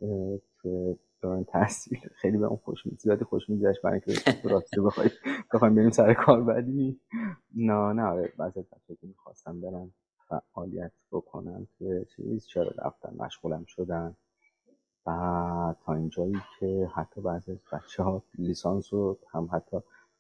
دوران 1.22 1.44
تحصیل. 1.44 2.00
خیلی 2.16 2.38
به 2.38 2.46
اون 2.46 2.60
خوش 2.64 2.84
زیادی 3.00 3.26
خوش 3.26 3.50
میگذشت 3.50 3.82
برای 3.82 4.02
اینکه 4.06 4.50
راستی 4.50 4.82
بخوای 4.82 5.10
بخوایم 5.54 5.76
بریم 5.76 5.90
سر 5.90 6.14
کار 6.14 6.42
بعدی. 6.44 7.00
نه 7.56 7.94
نه 7.94 8.04
آره، 8.04 8.34
بعضی 8.38 8.62
بچه 8.62 8.96
که 8.96 9.08
می‌خواستم 9.08 9.62
برن 9.62 9.92
فعالیت 10.30 10.92
بکنن 11.12 11.68
که 11.80 12.06
چیز 12.16 12.48
چرا 12.48 12.72
رفتن؟ 12.78 13.16
مشغولم 13.20 13.66
شدن. 13.68 14.16
و 15.08 15.76
تا 15.86 15.94
اینجایی 15.94 16.36
که 16.60 16.90
حتی 16.96 17.22
بعضی 17.22 17.52
از 17.52 17.58
بچه 17.72 18.04
ها 18.04 18.24
لیسانس 18.38 18.94
رو 18.94 19.18
هم 19.32 19.50
حتی 19.52 19.78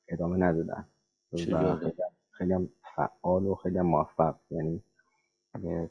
ادامه 0.08 0.38
ندادن. 0.38 0.88
و 1.34 1.78
خیلی 2.32 2.54
هم 2.54 2.70
فعال 2.96 3.46
و 3.46 3.56
خیلی 3.56 3.78
هم 3.78 3.86
موفق. 3.86 4.36
یعنی 4.52 4.84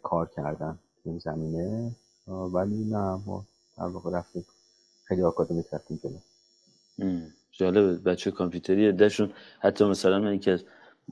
کار 0.03 0.29
کردن 0.29 0.79
این 1.05 1.19
زمینه. 1.19 1.91
ولی 2.29 2.85
نه 2.85 3.19
ما 3.27 3.45
در 3.79 3.87
واقع 3.87 4.19
رفتیم 4.19 4.45
خیلی 5.05 5.23
آکادمیک 5.23 5.67
رفتیم 5.73 6.01
جلو 6.05 6.19
جالبه. 7.53 7.99
بچه 7.99 8.31
کامپیوتری 8.31 8.93
دشون 8.93 9.33
حتی 9.61 9.85
مثلا 9.85 10.19
من 10.19 10.35
یکی 10.35 10.51
از 10.51 10.65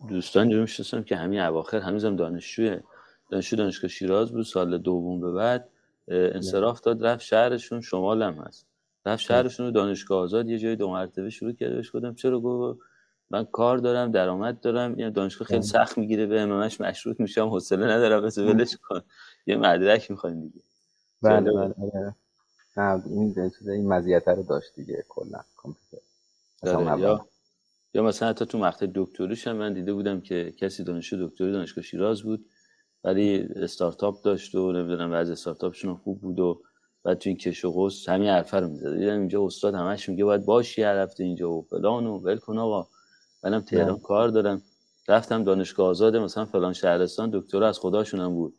دوستان 0.09 0.53
رو 0.53 0.61
می‌شناسم 0.61 1.03
که 1.03 1.17
همین 1.17 1.41
اواخر 1.41 1.79
هنوزم 1.79 2.17
دانشجوه. 2.17 2.81
دانشجو 3.31 3.57
دانشگاه 3.57 3.89
شیراز 3.91 4.33
بود 4.33 4.45
سال 4.45 4.79
دوم 4.79 5.21
به 5.21 5.33
بعد 5.33 5.69
انصراف 6.09 6.81
داد 6.81 7.07
رفت 7.07 7.25
شهرشون 7.25 7.81
شمال 7.81 8.23
هم 8.23 8.35
هست. 8.35 8.67
رفت 9.07 9.23
شهرشون 9.23 9.67
رو 9.67 9.73
دانشگاه 9.73 10.19
آزاد 10.21 10.49
یه 10.49 10.59
جای 10.59 10.77
دو 10.77 10.91
مرتبه 10.91 11.31
شروع 11.31 11.53
کرده 11.53 11.75
بهش 11.75 11.91
گفتم 11.97 12.15
چرا 12.15 12.41
گفت؟ 12.41 12.81
من 13.31 13.45
کار 13.45 13.79
دارم 13.79 14.13
درآمد 14.13 14.61
دارم 14.61 14.99
یه 14.99 15.11
دانشگاه 15.11 15.49
خیلی 15.49 15.63
سخت 15.63 15.99
می‌گیره 15.99 16.27
به 16.27 16.41
امامش 16.41 16.81
مشروط 16.81 17.21
میشم 17.21 17.49
حوصله 17.49 17.87
ندارم 17.87 18.23
بس 18.23 18.39
ولش 18.39 18.77
کن. 18.77 19.01
یه 19.47 19.57
مدرک 19.57 20.11
می‌خوایم 20.11 20.41
دیگه 20.41 20.61
بله 21.23 21.53
بله, 21.53 21.75
بله. 21.75 22.15
نه 22.77 23.03
این 23.07 23.51
این 23.67 23.89
مزیت 23.89 24.29
رو 24.29 24.43
داشت 24.43 24.75
دیگه 24.77 25.05
کلا 25.09 25.41
کامپیوتر. 25.57 26.99
یا 26.99 27.27
یا 27.95 28.03
مثلا 28.03 28.29
حتی 28.29 28.47
تو 28.47 28.59
مقطع 28.59 28.87
دکتریش 28.95 29.47
هم 29.47 29.57
من 29.57 29.73
دیده 29.73 29.93
بودم 29.93 30.21
که 30.21 30.55
کسی 30.59 30.85
دانشجو 30.85 31.29
دکتری 31.29 31.53
دانشگاه 31.53 31.85
شیراز 31.85 32.23
بود 32.23 32.47
ولی 33.05 33.49
استارتاپ 33.57 34.23
داشت 34.23 34.55
و 34.55 34.73
نمی‌دونم 34.73 35.13
از 35.13 35.31
استارتاپشون 35.31 35.95
خوب 35.95 36.21
بود 36.21 36.41
و 36.41 36.63
بعد 37.05 37.19
تو 37.19 37.31
این 37.31 37.37
کش 37.37 37.65
و 37.65 37.71
قوس 37.71 38.09
همین 38.09 38.29
حرفه 38.29 38.61
رو 38.61 38.69
می‌زد. 38.69 38.99
دیدم 38.99 39.19
اینجا 39.19 39.45
استاد 39.45 39.75
همش 39.75 40.09
میگه 40.09 40.25
باید 40.25 40.45
باشی 40.45 40.83
هر 40.83 40.97
هفته 40.99 41.25
اینجا 41.25 41.51
و 41.51 41.63
فلان 41.63 42.07
و 42.07 42.19
ول 42.19 42.37
کن 42.37 42.59
آقا. 42.59 42.89
منم 43.43 43.61
تهران 43.61 43.99
کار 43.99 44.29
دارم. 44.29 44.63
رفتم 45.09 45.45
دانشگاه 45.45 45.89
آزاده 45.89 46.19
مثلا 46.19 46.45
فلان 46.45 46.73
شهرستان 46.73 47.31
دکتر 47.33 47.63
از 47.65 47.79
خداشونم 47.79 48.35
بود. 48.35 48.55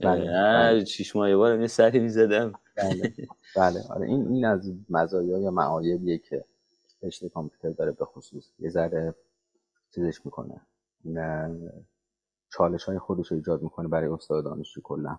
بله. 0.00 0.30
هر. 0.30 0.84
شیش 0.84 1.16
ماه 1.16 1.36
بارم 1.36 1.60
یه 1.60 1.66
سری 1.66 1.98
می‌زدم. 1.98 2.52
بله. 2.76 3.12
بله. 3.56 3.82
آره 3.90 4.06
این 4.06 4.28
این 4.28 4.44
از 4.44 4.72
مزایا 4.90 5.38
یا 5.38 5.50
معایبیه 5.50 6.18
که 6.18 6.44
رشته 7.02 7.28
کامپیوتر 7.28 7.70
داره 7.70 7.92
به 7.92 8.04
خصوص. 8.04 8.50
یه 8.58 8.70
ذره 8.70 9.14
چیزش 9.94 10.24
می‌کنه. 10.24 10.60
نه 11.04 11.60
چالش 12.52 12.84
های 12.84 12.98
خودش 12.98 13.26
رو 13.28 13.36
ایجاد 13.36 13.62
می‌کنه 13.62 13.88
برای 13.88 14.08
استاد 14.08 14.44
دانشجو 14.44 14.80
کلا. 14.80 15.18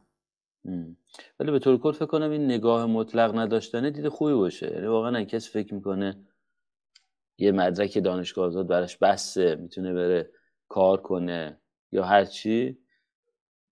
ولی 1.39 1.51
به 1.51 1.59
طور 1.59 1.77
کل 1.77 1.91
فکر 1.91 2.05
کنم 2.05 2.31
این 2.31 2.45
نگاه 2.45 2.85
مطلق 2.85 3.37
نداشتنه 3.37 3.91
دید 3.91 4.07
خوبی 4.07 4.33
باشه. 4.33 4.73
یعنی 4.73 4.87
واقعا 4.87 5.23
کسی 5.23 5.49
فکر 5.49 5.73
می‌کنه 5.73 6.25
یه 7.37 7.51
مدرک 7.51 8.03
دانشگاه 8.03 8.45
آزاد 8.45 8.67
براش 8.67 8.97
بسته 8.97 9.55
می‌تونه 9.55 9.93
بره 9.93 10.31
کار 10.67 11.01
کنه 11.01 11.59
یا 11.91 12.03
هر 12.03 12.25
چی 12.25 12.77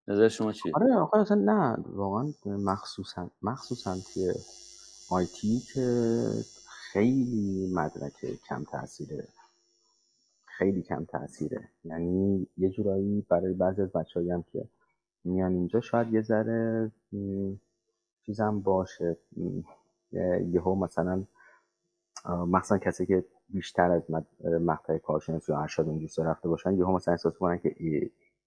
نظر 0.08 0.28
شما 0.28 0.52
چیه؟ 0.52 0.72
آره 0.74 0.94
آخه 0.94 1.18
اصلا 1.18 1.36
نه 1.36 1.76
واقعا 1.86 2.32
مخصوصا 2.46 3.30
مخصوصا 3.42 3.96
توی 4.14 4.32
آیتی 5.10 5.60
که 5.74 6.24
خیلی 6.66 7.72
مدرک 7.74 8.38
کم 8.48 8.64
تاثیره. 8.64 9.28
خیلی 10.44 10.82
کم 10.82 11.04
تاثیره. 11.04 11.68
یعنی 11.84 12.46
یه 12.56 12.70
جورایی 12.70 13.26
برای 13.28 13.52
بعضی 13.52 13.82
از 13.82 13.92
بچه‌ای 13.92 14.30
هم 14.30 14.44
که 14.52 14.64
میان 15.24 15.52
اینجا 15.52 15.80
شاید 15.80 16.12
یه 16.12 16.22
ذره 16.22 16.92
چیزم 18.26 18.60
باشه. 18.60 19.16
یهو 20.52 20.74
مثلا 20.74 21.24
مثلا 22.28 22.78
کسی 22.78 23.06
که 23.06 23.24
بیشتر 23.48 23.90
از 23.90 24.02
مقطع 24.44 24.98
کارشناسی 24.98 25.52
یا 25.52 25.58
ارشد 25.58 25.82
اون 25.82 25.98
دوست 25.98 26.20
رفته 26.20 26.48
باشن 26.48 26.74
یهو 26.74 26.92
مثلا 26.92 27.12
احساس 27.12 27.34
کنن 27.34 27.58
که 27.58 27.76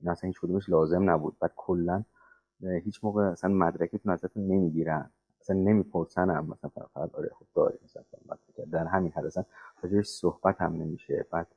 این 0.02 0.10
اصلا 0.10 0.28
هیچ 0.28 0.40
کدومش 0.40 0.70
لازم 0.70 1.10
نبود. 1.10 1.38
بعد 1.40 1.52
کلا 1.56 2.04
هیچ 2.84 3.04
موقع 3.04 3.24
اصلا 3.24 3.54
مدرکتون 3.54 4.12
ازتون 4.12 4.48
نمی‌گیرن. 4.48 5.10
اصلا 5.42 5.56
نمی‌پرسن 5.56 6.30
هم 6.30 6.46
مثلا 6.46 6.70
فقط 6.70 7.16
آره 7.16 7.30
خب 7.40 7.46
داری 7.56 7.78
مثلا 7.84 8.04
در 8.72 8.86
همین 8.86 9.12
حد 9.12 9.26
اصلا 9.26 9.44
صحبت 10.04 10.62
هم 10.62 10.74
نمیشه. 10.74 11.26
بعد 11.32 11.48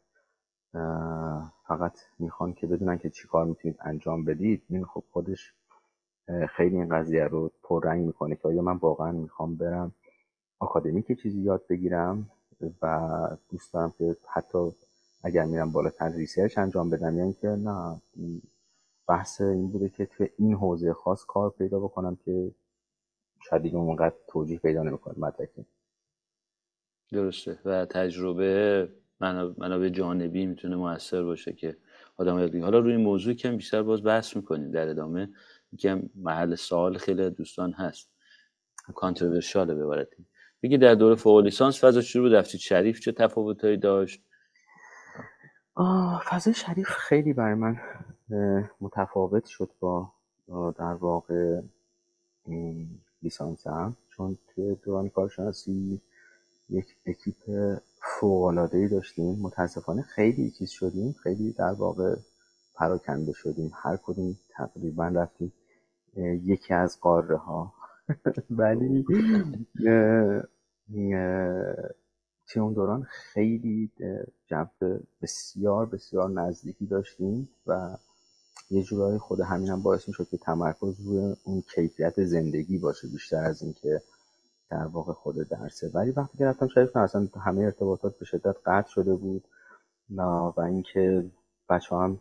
فقط 1.66 1.98
می‌خوان 2.18 2.52
که 2.52 2.66
بدونن 2.66 2.98
که 2.98 3.10
چی 3.10 3.28
کار 3.28 3.44
می‌تونید 3.44 3.76
انجام 3.80 4.24
بدید. 4.24 4.62
این 4.68 4.84
خب 4.84 5.04
خودش 5.10 5.54
خیلی 6.48 6.76
این 6.76 6.88
قضیه 6.88 7.24
رو 7.24 7.50
پررنگ 7.62 8.06
می‌کنه 8.06 8.36
که 8.36 8.48
آیا 8.48 8.62
من 8.62 8.76
واقعا 8.76 9.12
می‌خوام 9.12 9.56
برم 9.56 9.92
که 11.06 11.14
چیزی 11.14 11.40
یاد 11.40 11.66
بگیرم 11.68 12.30
و 12.82 13.10
دوست 13.50 13.72
دارم 13.74 13.92
که 13.98 14.16
حتی 14.28 14.70
اگر 15.22 15.44
میرم 15.44 15.72
بالاتر 15.72 16.12
ریسرچ 16.12 16.58
انجام 16.58 16.90
بدم 16.90 17.18
یعنی 17.18 17.32
که 17.32 17.48
نه 17.48 18.00
بحث 19.08 19.40
این 19.40 19.68
بوده 19.68 19.88
که 19.88 20.06
توی 20.06 20.28
این 20.38 20.54
حوزه 20.54 20.92
خاص 20.92 21.24
کار 21.24 21.50
پیدا 21.50 21.80
بکنم 21.80 22.16
که 22.24 22.50
شاید 23.50 23.62
دیگه 23.62 23.76
اونقدر 23.76 24.14
توجیه 24.28 24.58
پیدا 24.58 24.82
نمی‌کنه 24.82 25.14
مدرکی 25.18 25.66
درسته. 27.12 27.58
و 27.64 27.86
تجربه 27.86 28.88
منابع 29.58 29.88
جانبی 29.88 30.46
می‌تونه 30.46 30.76
موثر 30.76 31.22
باشه 31.22 31.52
که 31.52 31.76
آدم 32.16 32.38
یاد 32.38 32.56
حالا 32.56 32.78
روی 32.78 32.92
این 32.92 33.00
موضوع 33.04 33.34
که 33.34 33.50
بیشتر 33.50 33.82
باز 33.82 34.04
بحث 34.04 34.36
می‌کنیم 34.36 34.70
در 34.70 34.88
ادامه 34.88 35.28
که 35.78 36.02
محل 36.14 36.54
سوال 36.54 36.98
خیلی 36.98 37.30
دوستان 37.30 37.72
هست. 37.72 38.10
کانتروورشاله 38.94 39.74
به 39.74 40.06
بگی 40.62 40.78
در 40.78 40.94
دوره 40.94 41.14
فوق 41.14 41.38
لیسانس 41.40 41.84
فضا 41.84 42.00
چجوری 42.00 42.28
بود 42.28 42.42
شریف 42.42 43.00
چه 43.00 43.12
تفاوتایی 43.12 43.76
داشت؟ 43.76 44.22
فضای 46.30 46.54
شریف 46.54 46.88
خیلی 46.88 47.32
برای 47.32 47.54
من 47.54 47.80
متفاوت 48.80 49.46
شد 49.46 49.70
با 49.80 50.12
در 50.78 50.94
واقع 50.94 51.60
لیسانسم. 53.22 53.96
چون 54.08 54.38
توی 54.48 54.74
دوران 54.74 55.08
کارشناسی 55.08 56.00
یک 56.70 56.86
اکیپ 57.06 57.36
ای 58.72 58.88
داشتیم. 58.88 59.38
متاسفانه 59.42 60.02
خیلی 60.02 60.50
چیز 60.50 60.70
شدیم. 60.70 61.12
خیلی 61.22 61.52
در 61.52 61.72
واقع 61.72 62.16
پراکنده 62.74 63.32
شدیم. 63.32 63.70
هر 63.74 63.96
کدوم 63.96 64.36
تقریبا 64.50 65.08
رفتیم 65.08 65.52
یکی 66.44 66.74
از 66.74 67.00
قاره 67.00 67.36
ها 67.36 67.72
ولی 68.50 69.04
توی 72.50 72.62
اون 72.62 72.72
دوران 72.72 73.02
خیلی 73.02 73.90
جو 74.46 74.64
بسیار 75.22 75.86
بسیار 75.86 76.30
نزدیکی 76.30 76.86
داشتیم 76.86 77.48
و 77.66 77.96
یه 78.70 78.82
جورایی 78.82 79.18
خود 79.18 79.40
همین 79.40 79.68
هم 79.68 79.82
باعث 79.82 80.08
می 80.08 80.14
شد 80.14 80.28
که 80.28 80.36
تمرکز 80.36 81.00
روی 81.00 81.36
اون 81.44 81.62
کیفیت 81.74 82.24
زندگی 82.24 82.78
باشه 82.78 83.08
بیشتر 83.08 83.44
از 83.44 83.62
اینکه 83.62 84.02
در 84.70 84.86
واقع 84.86 85.12
خود 85.12 85.48
درسه. 85.48 85.90
ولی 85.94 86.10
وقتی 86.10 86.38
که 86.38 86.46
رفتم 86.46 86.68
شریف 86.68 86.96
اصلا 86.96 87.28
همه 87.40 87.62
ارتباطات 87.62 88.18
به 88.18 88.24
شدت 88.24 88.56
قطع 88.66 88.88
شده 88.88 89.14
بود 89.14 89.44
و 90.10 90.60
اینکه 90.60 91.30
بچه 91.68 91.96
هم 91.96 92.20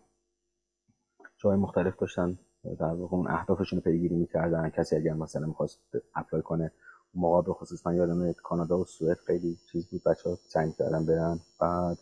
جای 1.38 1.58
مختلف 1.58 1.98
داشتن 1.98 2.38
در 2.64 2.94
واقع 2.94 3.18
اون 3.18 3.28
اهدافشون 3.28 3.80
رو 3.80 3.84
پیگیری 3.84 4.16
می‌کردن. 4.16 4.70
کسی 4.70 4.96
اگر 4.96 5.14
مثلا 5.14 5.48
می‌خواست 5.48 5.80
اپلای 6.16 6.42
کنه 6.42 6.72
موقع 7.14 7.42
به 7.48 7.54
خصوص 7.54 7.88
من 7.88 7.96
یادم 7.96 8.32
کانادا 8.34 8.80
و 8.80 8.86
سوئد 8.86 9.18
خیلی 9.18 9.58
چیز 9.72 9.88
بود 9.88 10.04
بچه 10.04 10.30
ها 10.30 10.36
سعی 10.48 10.72
کردن 10.72 11.06
برن 11.06 11.40
بعد 11.60 11.98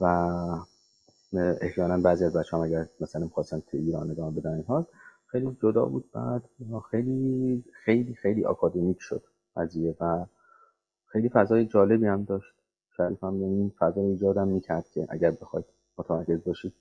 و 0.00 0.04
احیانا 1.60 1.98
بعضی 1.98 2.24
از 2.24 2.32
بچه 2.32 2.56
هم 2.56 2.62
اگر 2.62 2.86
مثلا 3.00 3.24
می‌خواستن 3.24 3.60
توی 3.60 3.80
ایران 3.80 4.10
ادامه 4.10 4.40
بدن 4.40 4.54
اینها 4.54 4.86
خیلی 5.26 5.56
جدا 5.62 5.84
بود. 5.84 6.10
بعد 6.12 6.42
خیلی 6.90 7.64
خیلی 7.84 8.14
خیلی 8.14 8.44
آکادمیک 8.44 8.96
شد 9.00 9.22
قضیه 9.56 9.96
و 10.00 10.26
خیلی 11.06 11.28
فضای 11.28 11.66
جالبی 11.66 12.06
هم 12.06 12.24
داشت. 12.24 12.54
شریف 12.96 13.24
هم 13.24 13.34
این 13.42 13.72
فضا 13.78 14.00
ایجادم 14.00 14.48
می‌کرد 14.48 14.88
که 14.88 15.06
اگر 15.10 15.30
بخواید 15.30 15.64
متمرکز 15.98 16.44
باشید 16.44 16.74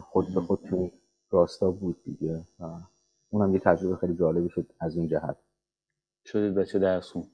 خود 0.00 0.34
به 0.34 0.40
خود 0.40 0.60
تو 0.70 0.90
راستا 1.30 1.70
بود 1.70 1.96
دیگه 2.04 2.44
و 2.60 2.64
اونم 3.30 3.52
یه 3.52 3.58
تجربه 3.58 3.96
خیلی 3.96 4.14
جالبی 4.16 4.48
شد 4.48 4.66
از 4.80 4.96
اون 4.96 5.08
جهت. 5.08 5.36
شدید 6.24 6.54
بچه 6.54 6.78
درس 6.78 7.08
خون 7.08 7.28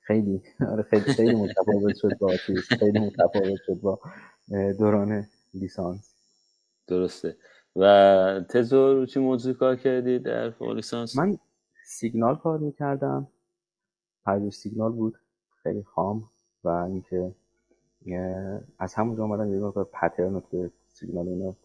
خیلی. 0.00 0.42
آره 0.72 0.82
خیلی 0.82 1.02
خیلی 1.12 1.34
متفاوت 1.34 1.96
شد 1.96 2.18
با 2.18 2.36
چیز. 2.36 2.58
خیلی 2.58 2.98
متفاوت 2.98 3.60
شد 3.66 3.80
با 3.80 4.00
دوران 4.78 5.26
لیسانس. 5.54 6.14
درسته. 6.86 7.36
و 7.76 8.44
تزو 8.48 8.94
رو 8.94 9.06
چی 9.06 9.20
موضوع 9.20 9.54
کار 9.54 9.76
کردی 9.76 10.18
در 10.18 10.50
فوق 10.50 10.70
لیسانس؟ 10.70 11.16
من 11.16 11.38
سیگنال 11.86 12.36
کار 12.36 12.58
می‌کردم. 12.58 13.28
پژوهش 14.26 14.54
سیگنال 14.54 14.92
بود. 14.92 15.18
خیلی 15.62 15.82
خام 15.82 16.30
و 16.64 16.68
اینکه 16.68 17.34
از 18.78 18.94
همونجا 18.94 19.24
آمدم 19.24 19.54
یه 19.54 19.60
مقدار 19.60 19.84
پترن 19.84 20.40
تو 20.40 20.70
سیگنال 20.88 21.28
اینا 21.28 21.56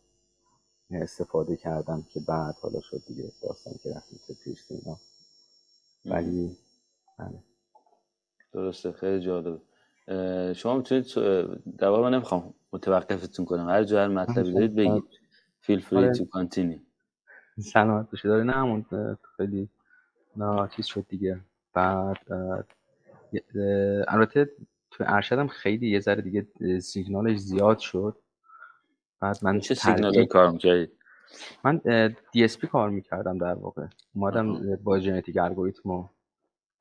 استفاده 0.92 1.56
کردم 1.58 2.06
که 2.10 2.20
بعد 2.20 2.56
حالا 2.62 2.82
شد 2.82 3.02
دیگه 3.08 3.32
داستان 3.42 3.74
که 3.84 3.90
رفتیم 3.96 4.20
تو 4.28 4.34
پیشت 4.44 4.72
اینا. 4.72 4.98
ولی 6.06 6.58
بله. 7.20 7.40
درسته 8.52 8.92
خیلی 8.92 9.20
جالب 9.22 9.62
شما 10.54 10.78
می‌تونید 10.78 11.06
در 11.78 11.88
واقع 11.88 12.02
من 12.02 12.14
نمی‌خوام 12.14 12.54
متوقفتون 12.74 13.46
کنم. 13.46 13.70
هر 13.70 13.84
جا 13.84 14.02
هر 14.02 14.08
مطلبی 14.08 14.54
دارید 14.54 14.76
بگید. 14.76 15.04
feel 15.62 15.80
free 15.80 16.12
to 16.12 16.26
continue 16.26 16.80
سلامت 17.60 18.12
باشید 18.12 18.32
داره 18.32 18.44
نه 18.44 18.54
همون 18.54 18.86
خیلی 19.38 19.70
نه 20.36 20.70
چیز 20.76 20.86
شد 20.86 21.06
دیگه. 21.10 21.40
بعد 21.74 22.18
البته 24.08 24.50
تو 24.92 25.04
ارشدم 25.08 25.48
خیلی 25.48 25.90
یه 25.90 26.00
ذره 26.00 26.22
دیگه 26.22 26.48
سیگنالش 26.80 27.38
زیاد 27.38 27.80
شد. 27.80 28.18
بعد 29.20 29.38
من 29.42 29.60
چه 29.60 29.76
سیگنالی 29.76 30.26
کار 30.26 30.52
می‌کردید 30.52 30.92
من 31.64 31.82
DSP 32.32 32.68
کار 32.68 32.90
می‌کردم 32.90 33.38
در 33.38 33.54
واقع. 33.54 33.86
اومدم 34.16 34.76
با 34.76 35.00
genetic 35.00 35.38
algorithm 35.38 35.90
و 35.90 36.08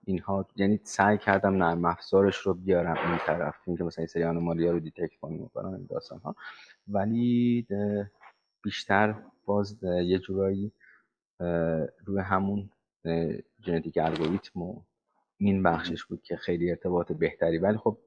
اینها. 0.05 0.47
یعنی 0.57 0.81
سعی 0.85 1.19
کردم 1.19 1.55
نرم 1.63 1.85
افزارش 1.85 2.37
رو 2.37 2.55
بیارم 2.55 3.11
این 3.11 3.19
طرف. 3.19 3.55
اینکه 3.67 3.85
مثلا 3.85 4.03
این 4.03 4.07
سری 4.07 4.25
anomaly 4.25 4.67
ا 4.67 4.73
رو 4.73 4.81
detect 4.81 5.17
کنیم 5.21 5.51
و 5.55 5.59
این 5.59 5.87
داستان 5.91 6.19
ها 6.19 6.37
ولی 6.89 7.67
بیشتر 8.63 9.15
باز 9.47 9.83
یه 9.83 10.19
جورایی 10.19 10.73
روی 12.05 12.21
همون 12.21 12.71
genetic 13.67 13.99
algorithm 13.99 14.63
و 14.63 14.81
این 15.39 15.63
بخشش 15.63 16.05
بود 16.05 16.23
که 16.23 16.37
خیلی 16.37 16.71
ارتباط 16.71 17.13
بهتری. 17.13 17.59
ولی 17.59 17.79
خب 17.79 17.99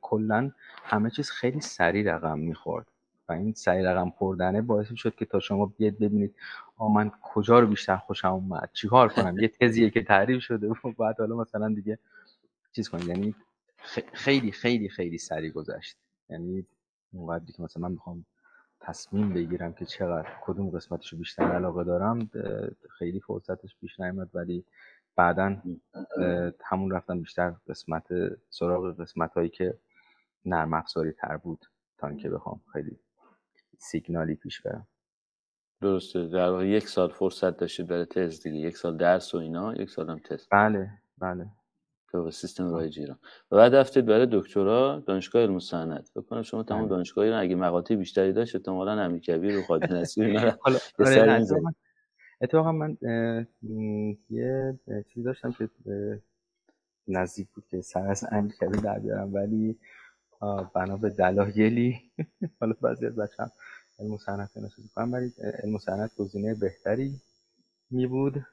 کلا 0.00 0.50
همه 0.84 1.10
چیز 1.10 1.30
خیلی 1.30 1.60
سریع 1.60 2.14
رقم 2.14 2.38
می‌خورد. 2.38 2.86
و 3.28 3.32
این 3.32 3.52
سریع 3.52 3.90
رقم 3.90 4.10
خوردنه 4.10 4.62
باعث 4.62 4.86
شد 4.94 5.14
که 5.14 5.24
تا 5.24 5.40
شما 5.40 5.66
بیاد 5.66 5.94
ببینید 5.98 6.34
آ 6.76 6.88
من 6.88 7.10
کجا 7.22 7.58
رو 7.60 7.66
بیشتر 7.66 7.96
خوشم 7.96 8.28
اومد؟ 8.28 8.70
چیکار 8.72 9.08
کنم؟ 9.08 9.38
یه 9.38 9.48
تزیه 9.48 9.90
که 9.90 10.02
تعریف 10.02 10.42
شده 10.42 10.68
و 10.68 10.92
بعد 10.98 11.18
حالا 11.18 11.36
مثلا 11.36 11.68
دیگه 11.68 11.98
چیز 12.72 12.88
کنید. 12.88 13.08
یعنی 13.08 13.34
خیلی 14.12 14.52
خیلی 14.52 14.88
خیلی 14.88 15.18
سریع 15.18 15.50
گذشت. 15.50 15.96
یعنی 16.30 16.66
اونقدری 17.12 17.52
که 17.52 17.62
مثلا 17.62 17.88
من 17.88 17.92
می‌خوام 17.92 18.24
تصمیم 18.80 19.32
بگیرم 19.32 19.72
که 19.72 19.84
چقدر 19.84 20.28
کدوم 20.44 20.70
قسمتشو 20.70 21.16
بیشتر 21.16 21.42
علاقه 21.52 21.84
دارم 21.84 22.30
خیلی 22.90 23.20
فرصتش 23.20 23.76
پیش 23.80 24.00
نیامد 24.00 24.28
ولی 24.34 24.64
بعدا 25.16 25.56
همون 26.64 26.90
رفتم 26.90 27.20
بیشتر 27.20 27.54
قسمت 27.68 28.04
سراغ 28.50 29.00
قسمت 29.00 29.34
هایی 29.34 29.48
که 29.48 29.78
نرم 30.44 30.74
افزاری 30.74 31.12
تر 31.12 31.36
بود 31.36 31.66
تا 31.98 32.08
اینکه 32.08 32.30
بخوام 32.30 32.60
خیلی 32.72 32.98
سیگنالی 33.82 34.34
پیش 34.34 34.60
برم. 34.60 34.86
درسته. 35.80 36.28
در 36.28 36.50
واقع 36.50 36.66
یک 36.66 36.88
سال 36.88 37.08
فرصت 37.08 37.56
داشتید 37.56 37.86
برای 37.86 38.04
تست 38.04 38.42
دیگه. 38.42 38.58
یک 38.58 38.76
سال 38.76 38.96
درس 38.96 39.34
و 39.34 39.38
اینا 39.38 39.74
یک 39.74 39.90
سال 39.90 40.10
هم 40.10 40.18
تست. 40.18 40.48
بله 40.50 40.90
بله. 41.18 41.46
تو 42.10 42.30
سیستم 42.30 42.72
رایج 42.72 43.00
ایران 43.00 43.18
و 43.50 43.56
بعد 43.56 43.74
رفتید 43.74 44.06
برای 44.06 44.28
دکترا 44.32 45.02
دانشگاه 45.06 45.42
علم 45.42 45.58
صنعت. 45.58 46.08
فکر 46.08 46.20
کنم 46.20 46.42
شما 46.42 46.62
تمام 46.62 46.80
بله. 46.80 46.90
دانشگاه 46.90 47.24
ایران 47.24 47.42
اگه 47.42 47.54
مقاطع 47.54 47.94
بیشتری 47.94 48.32
داشت 48.32 48.56
احتمالاً 48.56 49.02
امیرکبیر 49.02 49.58
و 49.58 49.62
خالد 49.62 49.92
نصیری 49.92 50.38
اینا 50.38 50.58
آره 50.64 50.78
اتفاقا 52.40 52.72
من 52.72 52.96
یه 54.30 54.78
چیزی 55.08 55.22
داشتم 55.22 55.52
که 55.52 55.68
نزدیک 57.08 57.48
بود 57.54 57.66
که 57.66 57.80
سر 57.80 58.06
از 58.06 58.24
امیرکبیر 58.32 58.80
در 58.80 58.98
بیارم. 58.98 59.34
ولی 59.34 59.78
بنا 60.74 60.96
به 60.96 61.10
دلایلی. 61.10 62.00
حالا 62.60 62.74
بعضی 62.80 63.06
از 63.06 63.16
بچه‌ها 63.16 63.50
علم 63.98 64.16
صنعت 64.16 64.56
نشد 64.56 64.82
ولی 64.96 65.32
علم 65.62 65.78
صنعت 65.78 66.10
گزینه 66.16 66.54
بهتری 66.54 67.20
می 67.90 68.06
بود 68.06 68.46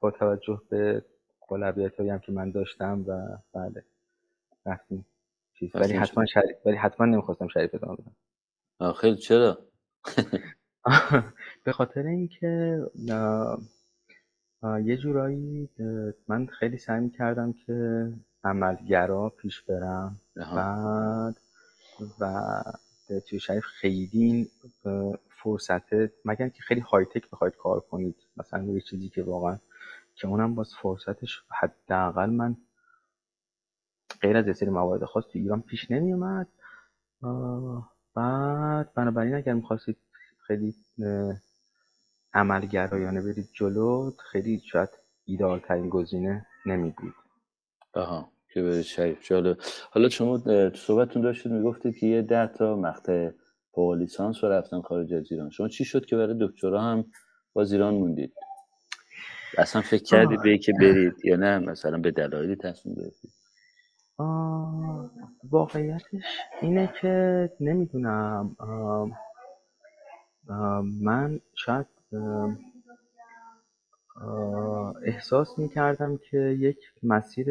با 0.00 0.10
توجه 0.10 0.60
به 0.70 1.02
اولویت 1.48 2.00
هم 2.00 2.18
که 2.18 2.32
من 2.32 2.50
داشتم 2.50 3.04
و 3.06 3.38
بله 3.52 3.84
رفتیم 4.66 5.06
چیز. 5.54 5.70
ولی 5.74 5.92
حتما 5.92 6.26
شریف 6.26 6.56
ولی 6.66 6.76
حتما 6.76 7.06
نمی‌خواستم 7.06 7.48
شریف 7.48 7.74
ادامه 7.74 7.96
بدم 7.96 8.92
خیلی 8.92 9.16
چرا؟ 9.16 9.58
به 11.64 11.72
خاطر 11.72 12.06
اینکه 12.06 12.80
یه 14.84 14.96
جورایی 14.96 15.68
من 16.28 16.46
خیلی 16.46 16.78
سعی 16.78 17.10
کردم 17.10 17.52
که 17.52 18.08
عملگرا 18.46 19.28
پیش 19.28 19.62
برم. 19.62 20.20
بعد 20.36 21.36
و 22.20 22.52
توی 23.28 23.40
شریف 23.40 23.64
خیلی 23.64 24.10
این 24.12 24.48
فرصت 25.30 25.92
مگر 26.24 26.48
که 26.48 26.62
خیلی 26.62 26.80
های 26.80 27.04
تک 27.04 27.30
بخواید 27.30 27.56
کار 27.56 27.80
کنید. 27.80 28.16
مثلا 28.36 28.64
یه 28.64 28.80
چیزی 28.80 29.08
که 29.08 29.22
واقعا 29.22 29.58
که 30.14 30.28
اونم 30.28 30.54
باز 30.54 30.74
فرصتش 30.82 31.42
حداقل 31.48 32.30
من 32.30 32.56
غیر 34.20 34.36
از 34.36 34.46
یه 34.46 34.52
سری 34.52 34.70
موارد 34.70 35.04
خاص 35.04 35.24
تو 35.24 35.38
ایران 35.38 35.62
پیش 35.62 35.90
نمی 35.90 36.12
اومد 36.12 36.48
بعد 38.14 38.94
بنابراین 38.94 39.34
اگر 39.34 39.52
می‌خواستید 39.52 39.96
خیلی 40.46 40.74
عملگرایانه 42.34 43.22
برید 43.22 43.48
جلو 43.52 44.12
خیلی 44.32 44.62
شاید 44.72 44.88
ایدال 45.24 45.58
ترین 45.60 45.88
گزینه 45.88 46.46
نمی 46.66 46.90
بود 46.90 47.14
آها. 47.94 48.35
که 48.56 48.62
به 48.62 48.82
شریف 48.82 49.28
جالب. 49.28 49.56
حالا 49.90 50.08
شما 50.08 50.38
تو 50.38 50.76
صحبتتون 50.76 51.22
داشتید 51.22 51.52
می‌گفتید 51.52 51.96
که 51.98 52.06
یه 52.06 52.22
ده 52.22 52.46
تا 52.46 52.76
مقطع 52.76 53.30
فوق 53.72 53.92
لیسانس 53.92 54.44
رو 54.44 54.50
رفتن 54.50 54.80
خارج 54.80 55.14
از 55.14 55.32
ایران. 55.32 55.50
شما 55.50 55.68
چی 55.68 55.84
شد 55.84 56.06
که 56.06 56.16
برای 56.16 56.36
دکترا 56.40 56.80
هم 56.80 57.04
باز 57.52 57.72
ایران 57.72 57.94
موندید؟ 57.94 58.32
اصلا 59.58 59.82
فکر 59.82 60.02
کردید 60.02 60.42
به 60.42 60.58
که 60.58 60.72
برید 60.80 61.14
یا 61.24 61.36
نه؟ 61.36 61.58
مثلا 61.58 61.98
به 61.98 62.10
دلایلی 62.10 62.56
تصمیم 62.56 62.94
گرفتید. 62.94 63.30
واقعیتش 65.50 66.24
اینه 66.62 66.92
که 67.00 67.50
نمی‌دونم. 67.60 68.56
من 71.02 71.40
شاید 71.54 71.86
احساس 75.04 75.58
می‌کردم 75.58 76.18
که 76.30 76.38
یک 76.38 76.78
مسیر 77.02 77.46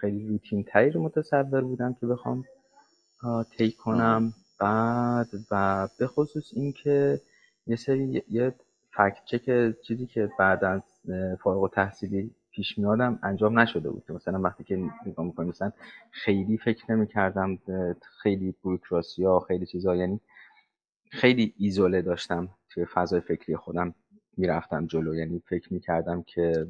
خیلی 0.00 0.28
روتین 0.28 0.64
تری 0.64 0.90
رو 0.90 1.02
متصور 1.02 1.60
بودم 1.60 1.94
که 1.94 2.06
بخوام 2.06 2.44
طی 3.58 3.72
کنم. 3.72 4.32
بعد 4.60 5.28
و 5.50 5.88
به 5.98 6.06
خصوص 6.06 6.50
اینکه 6.52 7.20
یه 7.66 7.76
سری 7.76 8.22
یه 8.30 8.54
فکت 8.90 9.24
چک 9.24 9.74
چیزی 9.82 10.06
که 10.06 10.30
بعد 10.38 10.64
از 10.64 10.82
فارغ 11.42 11.62
و 11.62 11.68
تحصیلی 11.68 12.30
پیش 12.50 12.78
میادم 12.78 13.18
انجام 13.22 13.58
نشده 13.58 13.90
بود 13.90 14.04
که 14.06 14.12
مثلا 14.12 14.40
وقتی 14.40 14.64
که 14.64 14.76
نگاه 15.06 15.26
می‌کنیم 15.26 15.48
مثلا 15.48 15.72
خیلی 16.10 16.58
فکر 16.58 16.92
نمی 16.92 17.06
کردم 17.06 17.58
خیلی 18.22 18.54
بروکراسی 18.64 19.24
ها 19.24 19.40
خیلی 19.40 19.66
چیزا 19.66 19.96
یعنی 19.96 20.20
خیلی 21.10 21.54
ایزوله 21.58 22.02
داشتم 22.02 22.48
توی 22.70 22.84
فضای 22.84 23.20
فکری 23.20 23.56
خودم 23.56 23.94
می‌رفتم 24.36 24.86
جلو. 24.86 25.14
یعنی 25.14 25.42
فکر 25.48 25.74
می‌کردم 25.74 26.22
که 26.22 26.66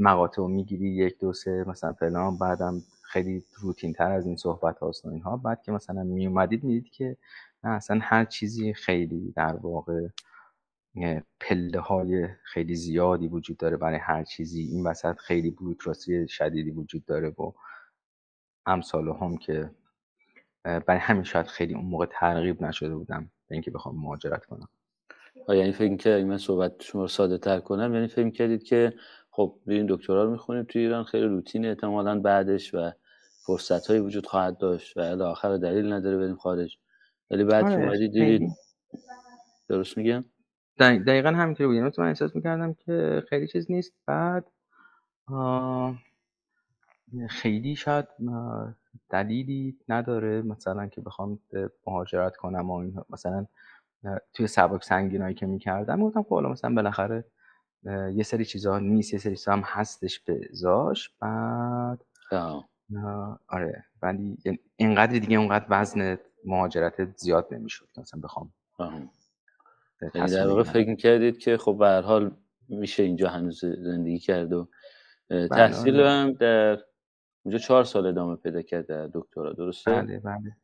مقاطع 0.00 0.42
رو 0.42 0.48
می‌گیری 0.48 0.88
یک 0.88 1.18
دو 1.18 1.32
سه 1.32 1.64
مثلا 1.68 1.92
فلان 1.92 2.38
بعدم 2.38 2.82
خیلی 3.02 3.44
روتین 3.60 3.92
تر 3.92 4.10
از 4.12 4.26
این 4.26 4.36
صحبت 4.36 4.78
هاست 4.78 5.04
و 5.04 5.08
اینها. 5.08 5.36
بعد 5.36 5.62
که 5.62 5.72
مثلا 5.72 6.02
می 6.02 6.26
اومدید 6.26 6.64
می‌دید 6.64 6.92
که 6.92 7.16
نه 7.64 7.70
اصلا 7.70 7.98
هر 8.02 8.24
چیزی 8.24 8.72
خیلی 8.74 9.32
در 9.36 9.56
واقع 9.56 10.08
پله 11.40 11.80
های 11.80 12.28
خیلی 12.42 12.74
زیادی 12.74 13.28
وجود 13.28 13.56
داره 13.56 13.76
برای 13.76 13.98
هر 13.98 14.24
چیزی. 14.24 14.62
این 14.62 14.86
وسط 14.86 15.16
خیلی 15.16 15.50
بروکراسی 15.50 16.28
شدیدی 16.28 16.70
وجود 16.70 17.04
داره 17.04 17.28
و 17.28 17.52
امثال 18.66 19.08
هم 19.08 19.36
که 19.36 19.70
برای 20.64 21.00
همین 21.00 21.22
شاید 21.22 21.46
خیلی 21.46 21.74
اون 21.74 21.84
موقع 21.84 22.06
ترغیب 22.10 22.62
نشده 22.62 22.96
بودم 22.96 23.30
به 23.48 23.54
اینکه 23.54 23.70
بخوام 23.70 23.96
مهاجرت 23.96 24.44
کنم. 24.44 24.68
یعنی 25.48 25.72
فکر 25.72 25.96
که 25.96 26.24
من 26.28 26.38
صحبت 26.38 26.82
شما 26.82 27.02
رو 27.02 27.08
ساده 27.08 27.38
تر 27.38 27.60
کنم؟ 27.60 27.94
یعنی 27.94 28.08
فکر 28.08 28.30
کردید 28.30 28.62
که 28.62 28.92
خب 29.30 29.58
بریم 29.66 29.86
دکترا 29.88 30.24
رو 30.24 30.30
می‌خونیم 30.30 30.62
توی 30.62 30.82
ایران 30.82 31.04
خیلی 31.04 31.26
روتین 31.26 31.66
احتمالا 31.66 32.20
بعدش 32.20 32.74
و 32.74 32.90
فرصت 33.46 33.86
هایی 33.86 34.00
وجود 34.00 34.26
خواهد 34.26 34.58
داشت 34.58 34.96
و 34.96 35.00
الی 35.00 35.22
آخر 35.22 35.56
دلیل 35.56 35.92
نداره 35.92 36.16
بریم 36.16 36.36
خارج. 36.36 36.78
ولی 37.30 37.44
بعد 37.44 37.64
که 37.64 37.74
آره، 37.74 37.84
اومدید 37.84 38.12
دیدید 38.12 38.50
درست 39.68 39.98
میگم؟ 39.98 40.24
دقیقا 40.78 41.28
همینطوری 41.28 41.66
بود. 41.66 41.76
یعنی 41.76 41.90
من 41.98 42.08
احساس 42.08 42.36
می‌کردم 42.36 42.74
که 42.74 43.22
خیلی 43.28 43.48
چیز 43.48 43.70
نیست. 43.70 43.92
بعد 44.06 44.46
خیلی 47.28 47.76
شاید 47.76 48.06
دلیلی 49.10 49.78
نداره 49.88 50.42
مثلا 50.42 50.86
که 50.86 51.00
بخوام 51.00 51.38
مهاجرت 51.86 52.36
کنم 52.36 52.70
و 52.70 52.74
این 52.74 53.00
مثلا 53.10 53.46
توی 54.34 54.46
سبک 54.46 54.84
سنگینایی 54.84 55.34
که 55.34 55.46
می‌کردم 55.46 56.02
گفتم 56.02 56.22
خب 56.22 56.34
مثلا 56.34 56.74
بالاخره 56.74 57.24
یه 58.14 58.22
سری 58.22 58.44
چیزها 58.44 58.78
نیست 58.78 59.12
یه 59.12 59.18
سری 59.18 59.36
چیزها 59.36 59.54
هم 59.54 59.62
هستش 59.64 60.20
به 60.20 60.40
ازاش 60.50 61.10
بعد 61.20 62.04
آره 63.48 63.84
ولی 64.02 64.36
اینقدر 64.76 65.18
دیگه 65.18 65.38
اونقدر 65.38 65.66
وزن 65.68 66.18
مهاجرت 66.44 67.16
زیاد 67.18 67.48
نمی‌شد 67.50 67.88
مثلا 67.96 68.20
بخوام 68.20 68.52
یعنی 70.14 70.30
در 70.30 70.48
واقع 70.48 70.62
فکر 70.62 70.94
کردید 70.94 71.38
که 71.38 71.56
خب 71.56 71.76
به 71.78 71.86
هر 71.86 72.00
حال 72.00 72.36
میشه 72.68 73.02
اینجا 73.02 73.28
هنوز 73.28 73.60
زندگی 73.64 74.18
کرد 74.18 74.52
و 74.52 74.68
بله، 75.28 75.48
تحصیل 75.48 76.00
آره. 76.00 76.10
هم 76.10 76.32
در 76.32 76.78
اونجا 77.42 77.58
چهار 77.58 77.84
سال 77.84 78.06
ادامه 78.06 78.36
پیدا 78.36 78.62
کرد 78.62 78.86
در 78.86 79.10
دکترا 79.14 79.52
درسته؟ 79.52 79.90
بله 79.90 80.18
بله 80.18 80.56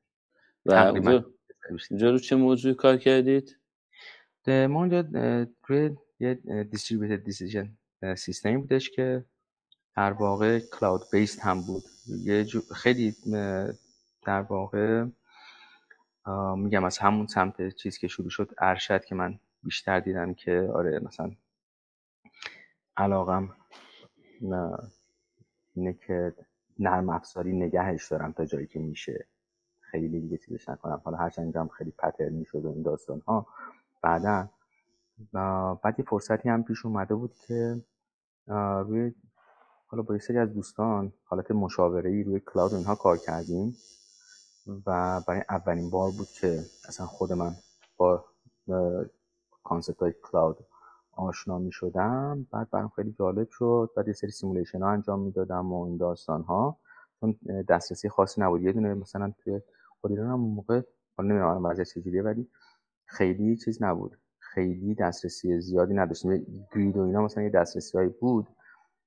و 0.67 0.73
اونجا, 0.73 1.25
اونجا 1.91 2.11
رو 2.11 2.19
چه 2.19 2.37
موضوعی 2.37 2.75
کار 2.75 2.97
کردید؟ 2.97 3.59
ما 4.47 4.79
اونجا 4.79 5.05
روی 5.67 5.97
یه 6.21 6.35
دیستریبیوتد 6.71 7.25
دیسیژن 7.25 7.77
سیستمی 8.17 8.57
بودش 8.57 8.91
که 8.91 9.25
در 9.97 10.13
واقع 10.13 10.59
کلاود 10.59 11.03
بیست 11.13 11.41
هم 11.41 11.63
بود. 11.63 11.83
یه 12.07 12.47
خیلی 12.75 13.15
در 14.23 14.41
واقع 14.41 15.05
میگم 16.57 16.85
از 16.85 16.99
همون 16.99 17.27
سمت 17.27 17.69
چیز 17.69 17.99
که 17.99 18.09
شروع 18.09 18.31
شد 18.31 18.55
ارشد 18.59 19.05
که 19.05 19.15
من 19.15 19.39
بیشتر 19.63 20.01
دیدم 20.01 20.35
که 20.35 20.71
آره 20.75 20.99
مثلا 20.99 21.33
علاقم 22.97 23.57
اینه 25.75 25.93
که 26.07 26.35
نرم 26.79 27.09
افزاری 27.09 27.53
نگهش 27.53 28.09
دارم 28.09 28.33
تا 28.33 28.45
جایی 28.45 28.67
که 28.67 28.79
میشه. 28.79 29.27
خیلی 29.81 30.21
دیگه 30.21 30.37
چیزش 30.37 30.69
نکنم. 30.69 31.01
حالا 31.05 31.17
هرچند 31.17 31.57
هم 31.57 31.69
خیلی 31.69 31.91
پترنی 31.91 32.45
شد 32.45 32.65
و 32.65 32.69
این 32.69 32.83
داستان 32.83 33.21
ها 33.21 33.47
بعدا 34.03 34.51
بعد 35.83 35.95
یه 35.99 36.05
فرصتی 36.05 36.49
هم 36.49 36.63
پیش 36.65 36.87
اومده 36.87 37.15
بود 37.15 37.35
که 37.35 37.85
روی 38.87 39.13
حالا 39.87 40.03
با 40.03 40.19
سری 40.19 40.39
از 40.39 40.55
دوستان 40.55 41.13
حالت 41.25 41.51
مشاوره 41.51 42.11
ای 42.11 42.23
روی 42.23 42.41
کلاود 42.41 42.75
اینها 42.75 42.95
کار 42.95 43.17
کردیم 43.17 43.77
و 44.87 45.21
برای 45.29 45.43
اولین 45.49 45.91
بار 45.91 46.11
بود 46.11 46.29
که 46.41 46.61
اصلا 46.89 47.07
خود 47.07 47.33
من 47.33 47.53
با 47.97 48.25
concept 49.65 50.03
های 50.03 50.15
cloud 50.23 50.57
آشنا 51.13 51.59
می 51.59 51.73
شدم 51.73 52.47
بعد 52.51 52.71
برام 52.71 52.89
خیلی 52.89 53.13
جالب 53.19 53.49
شد. 53.51 53.91
بعد 53.97 54.09
یه 54.09 54.15
سری 54.15 54.31
simulation 54.31 54.83
ها 54.83 54.91
انجام 54.91 55.21
می‌دادم 55.21 55.73
و 55.73 55.85
این 55.85 55.97
داستان 55.97 56.43
ها. 56.43 56.79
چون 57.21 57.39
دسترسی 57.69 58.09
خاصی 58.09 58.41
نبود. 58.41 58.63
یه 58.63 58.73
دونه 58.73 58.95
مثلا 58.95 59.33
توی 59.39 59.61
خود 60.01 60.11
ایران 60.11 60.31
هم 60.31 60.41
موقع 60.41 60.83
حالا 61.17 61.29
نمی‌دونم 61.29 61.65
وضعیت 61.65 61.89
چجوریه 61.89 62.23
ولی 62.23 62.51
خیلی 63.05 63.57
چیز 63.57 63.83
نبود. 63.83 64.19
خیلی 64.57 64.95
دسترسی 64.95 65.61
زیادی 65.61 65.95
نداشتیم. 65.95 66.47
grid 66.73 66.97
و 66.97 67.01
اینا 67.01 67.23
مثلا 67.23 67.43
یه 67.43 67.51
دسترسی 67.51 67.99
هایی 67.99 68.11
بود. 68.21 68.47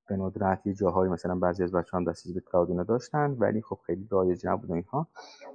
به 0.08 0.18
ندرت 0.18 0.68
یه 0.68 0.74
جاهایی 0.74 1.12
مثلا 1.12 1.36
بعضی 1.36 1.64
از 1.64 1.72
بچه 1.72 1.98
هم 1.98 2.04
دسترسی 2.04 2.34
به 2.34 2.40
cloud 2.40 2.70
اینا 2.70 2.84
داشتن 2.84 3.32
ولی 3.32 3.62
خب 3.62 3.80
خیلی 3.86 4.08
رایج 4.12 4.48
نبود 4.48 4.72
اینها. 4.72 5.08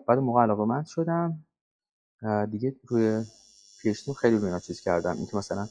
بعد 0.06 0.18
موقع 0.18 0.42
علاقه 0.42 0.64
من 0.64 0.84
شدم 0.84 1.44
دیگه 2.50 2.76
روی 2.86 3.24
PhD 3.82 4.06
م 4.06 4.14
خیلی 4.14 4.38
روی 4.38 4.60
چیز 4.60 4.80
کردم. 4.80 5.12
اینکه 5.16 5.36
مثلا 5.36 5.66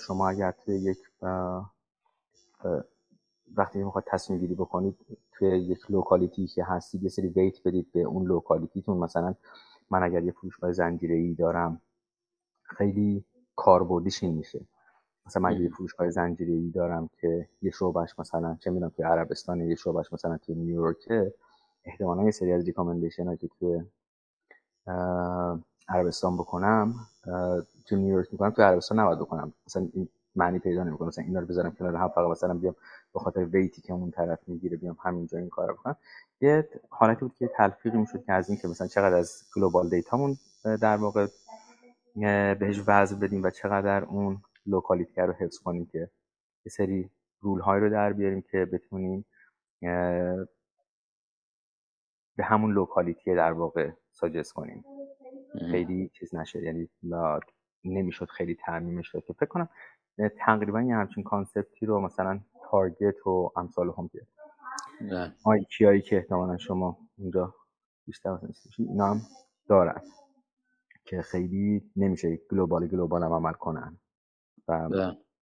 شما 0.00 0.28
اگر 0.28 0.50
توی 0.50 0.76
یک 0.76 0.98
وقتی 3.56 3.84
می‌خواد 3.84 4.04
تصمیم 4.06 4.38
گیری 4.38 4.54
بکنید 4.54 4.96
توی 5.32 5.48
یک 5.58 5.90
locality 5.90 6.46
که 6.46 6.64
هستید 6.64 7.02
یه 7.02 7.08
سری 7.08 7.28
weight 7.28 7.62
بدید 7.64 7.92
به 7.92 8.00
اون 8.00 8.26
locality 8.26 8.74
تون. 8.74 8.98
مثلا 8.98 9.34
من 9.90 10.02
اگر 10.02 10.22
یه 10.22 10.32
فروشگاه 10.32 10.72
زنجیره 10.72 11.14
ای 11.14 11.34
دارم 11.34 11.80
خیلی 12.62 13.24
کاربردیش 13.56 14.22
این 14.22 14.34
میشه؟ 14.34 14.60
مثلا 15.26 15.42
من 15.42 15.62
یه 15.62 15.68
فروشگاه 15.68 16.10
زنجیره 16.10 16.52
ای 16.52 16.70
دارم 16.70 17.10
که 17.20 17.48
یه 17.62 17.70
شعبش 17.70 18.18
مثلا 18.18 18.56
چه 18.60 18.70
می‌دونم 18.70 18.92
که 18.96 19.06
عربستان 19.06 19.60
یه 19.60 19.74
شعبش 19.74 20.12
مثلا 20.12 20.36
توی 20.36 20.54
نیویورک 20.54 21.08
احتمالا 21.84 22.24
یه 22.24 22.30
سری 22.30 22.52
از 22.52 22.64
recommendation 22.64 23.36
که 23.36 23.48
توی 23.58 23.82
عربستان 25.88 26.36
بکنم 26.36 26.94
تو 27.86 27.96
نیویورک 27.96 28.28
می‌کنم 28.32 28.50
تو 28.50 28.62
عربستان 28.62 28.98
نباید 28.98 29.18
بکنم. 29.18 29.52
مثلا 29.66 29.88
این 29.92 30.08
معنی 30.36 30.58
پیدا 30.58 30.84
نمی‌کنه 30.84 31.08
مثلا 31.08 31.24
اینا 31.24 31.40
رو 31.40 31.46
بذارم 31.46 31.72
کنار 31.72 31.96
هم 31.96 32.08
فقط 32.08 32.30
مثلا 32.30 32.54
بیام 32.54 32.74
به 33.14 33.20
خاطر 33.20 33.44
weight 33.44 33.77
ی 33.77 33.82
که 33.82 33.92
اون 33.92 34.10
طرف 34.10 34.38
می‌گیره 34.46 34.76
بیام 34.76 34.96
همینجا 35.00 35.38
این 35.38 35.48
کارو 35.48 35.74
بکنم. 35.74 35.96
یه 36.40 36.68
حالتی 36.88 37.20
بود 37.20 37.34
که 37.34 37.48
تلفیقی 37.56 37.98
می‌شد 37.98 38.24
که 38.24 38.32
از 38.32 38.48
این 38.48 38.58
که 38.58 38.68
مثلا 38.68 38.86
چقدر 38.86 39.16
از 39.16 39.42
global 39.56 39.88
data 39.88 40.15
مون 40.15 40.36
در 40.64 40.96
واقع 40.96 41.26
بهش 42.60 42.82
وزن 42.86 43.16
بدیم 43.16 43.42
و 43.42 43.50
چقدر 43.50 44.04
اون 44.04 44.42
locality 44.66 45.20
رو 45.20 45.32
حفظ 45.32 45.58
کنیم 45.58 45.86
که 45.86 45.98
یه 46.66 46.70
سری 46.70 47.10
rule 47.40 47.60
های 47.60 47.80
رو 47.80 47.90
در 47.90 48.12
بیاریم 48.12 48.42
که 48.42 48.64
بتونیم 48.64 49.24
به 52.36 52.44
همون 52.44 52.72
locality 52.72 53.34
در 53.34 53.52
واقع 53.52 53.90
suggest 54.12 54.52
کنیم. 54.52 54.84
خیلی 55.70 56.08
چیز 56.08 56.34
نشه 56.34 56.62
یعنی 56.62 56.88
نمی‌شد 57.84 58.28
خیلی 58.28 58.54
تعمیمش 58.54 59.14
داد 59.14 59.24
که 59.24 59.32
فکر 59.32 59.46
کنم 59.46 59.68
تقریبا 60.38 60.82
یه 60.82 60.94
همچین 60.94 61.24
concept 61.24 61.78
ی 61.78 61.86
رو 61.86 62.00
مثلا 62.00 62.40
Target 62.70 63.26
و 63.26 63.52
امثال 63.56 63.92
هم 63.98 64.10
بیاد 64.12 64.26
IKEA 65.44 65.83
یی 65.83 66.02
که 66.02 66.16
احتمالا 66.16 66.56
شما 66.56 66.98
اونجا 67.18 67.54
بیشتر 68.06 68.38
اینا 68.78 69.06
هم 69.06 69.20
دارن. 69.68 70.02
که 71.04 71.22
خیلی 71.22 71.90
نمیشه 71.96 72.40
global 72.50 72.86
global 72.86 73.22
هم 73.22 73.32
عمل 73.32 73.52
کنن 73.52 73.98
و 74.68 75.12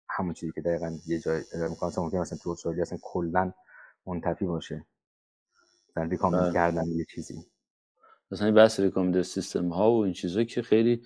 همون 0.08 0.34
چیزی 0.34 0.52
که 0.52 0.60
دقیقا 0.60 0.98
یه 1.06 1.18
جای 1.18 1.42
می‌کنم 1.70 1.92
ممکن 1.98 2.18
مثلا 2.18 2.38
تو 2.42 2.50
استرالیا 2.50 2.82
اصلا 2.82 2.98
کلا 3.02 3.52
منتفی 4.06 4.46
باشه. 4.46 4.86
مثلا 5.90 6.04
ریکامند 6.04 6.54
کردن 6.54 6.86
یه 6.86 7.04
چیزی. 7.04 7.46
مثلا 8.30 8.52
بحث 8.52 8.80
ریکامند 8.80 9.22
سیستم 9.22 9.68
ها 9.68 9.92
و 9.92 10.04
این 10.04 10.12
چیزا 10.12 10.44
که 10.44 10.62
خیلی 10.62 11.02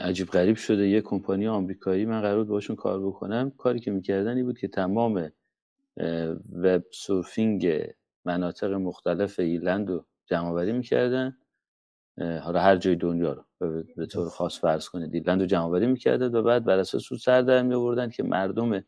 عجیب 0.00 0.28
غریب 0.28 0.56
شده. 0.56 0.88
یه 0.88 1.00
کمپانی 1.00 1.46
آمریکایی 1.48 2.04
من 2.04 2.20
قرار 2.20 2.38
بود 2.38 2.48
باشون 2.48 2.76
کار 2.76 3.06
بکنم. 3.06 3.50
کاری 3.50 3.80
که 3.80 3.90
می‌کردن 3.90 4.36
این 4.36 4.46
بود 4.46 4.58
که 4.58 4.68
تمام 4.68 5.32
وب 6.52 6.82
سورفینگ 6.92 7.86
مناطق 8.24 8.72
مختلف 8.72 9.38
ایلند 9.40 9.90
رو 9.90 10.04
جمع 10.26 10.48
آوری 10.48 10.72
می‌کردن. 10.72 11.36
حالا 12.20 12.60
هر 12.60 12.76
جای 12.76 12.96
دنیا 12.96 13.32
رو 13.32 13.44
به 13.96 14.06
طور 14.06 14.28
خاص 14.28 14.60
فرض 14.60 14.88
کنید. 14.88 15.14
ایرلند 15.14 15.40
رو 15.40 15.46
جمع 15.46 15.64
آوری 15.64 15.86
می‌کرده 15.86 16.28
و 16.28 16.42
بعد 16.42 16.64
بر 16.64 16.78
اساس 16.78 17.12
او 17.12 17.18
سر 17.18 17.42
در 17.42 17.62
می 17.62 18.10
که 18.10 18.22
مردم 18.22 18.84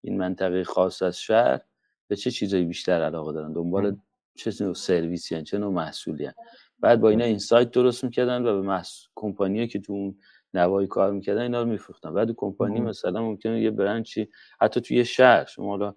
این 0.00 0.18
منطقه 0.18 0.64
خاص 0.64 1.02
از 1.02 1.20
شهر 1.20 1.60
به 2.08 2.16
چه 2.16 2.30
چیزایی 2.30 2.64
بیشتر 2.64 3.02
علاقه 3.02 3.32
دارن. 3.32 3.52
دنبال 3.52 3.96
چه 4.34 4.52
نوع 4.60 4.74
سرویسی 4.74 5.34
هن 5.34 5.44
چه 5.44 5.58
نوع 5.58 5.72
محصولی 5.72 6.24
هن. 6.24 6.32
بعد 6.80 7.00
با 7.00 7.08
اینا 7.08 7.24
این 7.24 7.38
سایت 7.38 7.70
درست 7.70 8.04
می‌کردن 8.04 8.42
و 8.42 8.60
به 8.60 8.66
محص... 8.66 9.02
کمپانی 9.14 9.68
که 9.68 9.80
تو 9.80 9.92
اون 9.92 10.18
نوایی 10.54 10.88
کار 10.88 11.12
می‌کردن 11.12 11.40
اینا 11.40 11.62
رو 11.62 11.68
میفروختن. 11.68 12.14
بعد 12.14 12.30
کمپانی 12.36 12.80
مثلا 12.80 13.22
ممکنه 13.22 13.62
یه 13.62 13.70
برنچی 13.70 14.28
حتی 14.60 14.80
توی 14.80 14.96
یه 14.96 15.04
شهر 15.04 15.44
شما 15.44 15.66
حالا 15.66 15.94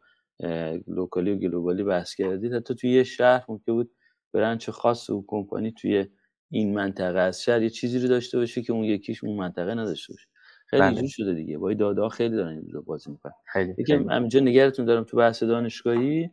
لوکالی 0.87 1.31
و 1.31 1.35
گلوبالی 1.35 1.83
بحث 1.83 2.15
کردید 2.15 2.53
حتی 2.53 2.75
توی 2.75 2.91
یه 2.91 3.03
شهر 3.03 3.45
ممکن 3.49 3.73
بود 3.73 3.91
برنچ 4.33 4.69
خاص 4.69 5.09
و 5.09 5.25
کمپانی 5.27 5.71
توی 5.71 6.07
این 6.49 6.73
منطقه 6.73 7.19
از 7.19 7.43
شهر 7.43 7.61
یه 7.61 7.69
چیزی 7.69 7.99
رو 7.99 8.07
داشته 8.07 8.37
باشه 8.37 8.61
که 8.61 8.73
اون 8.73 8.83
یکیش 8.83 9.23
اون 9.23 9.37
منطقه 9.37 9.73
نداشته 9.75 10.13
باشه. 10.13 10.27
خیلی 10.67 10.81
بله. 10.81 10.89
اینجوری 10.89 11.09
شده 11.09 11.33
دیگه. 11.33 11.57
با 11.57 11.73
داده 11.73 12.09
خیلی 12.09 12.35
دارن 12.35 12.49
این 12.49 12.81
بازی 12.85 13.11
می‌کنن. 13.11 13.33
یکی 13.77 13.93
همینجا 13.93 14.39
نگرتون 14.39 14.85
دارم 14.85 15.03
تو 15.03 15.17
بحث 15.17 15.43
دانشگاهی. 15.43 16.29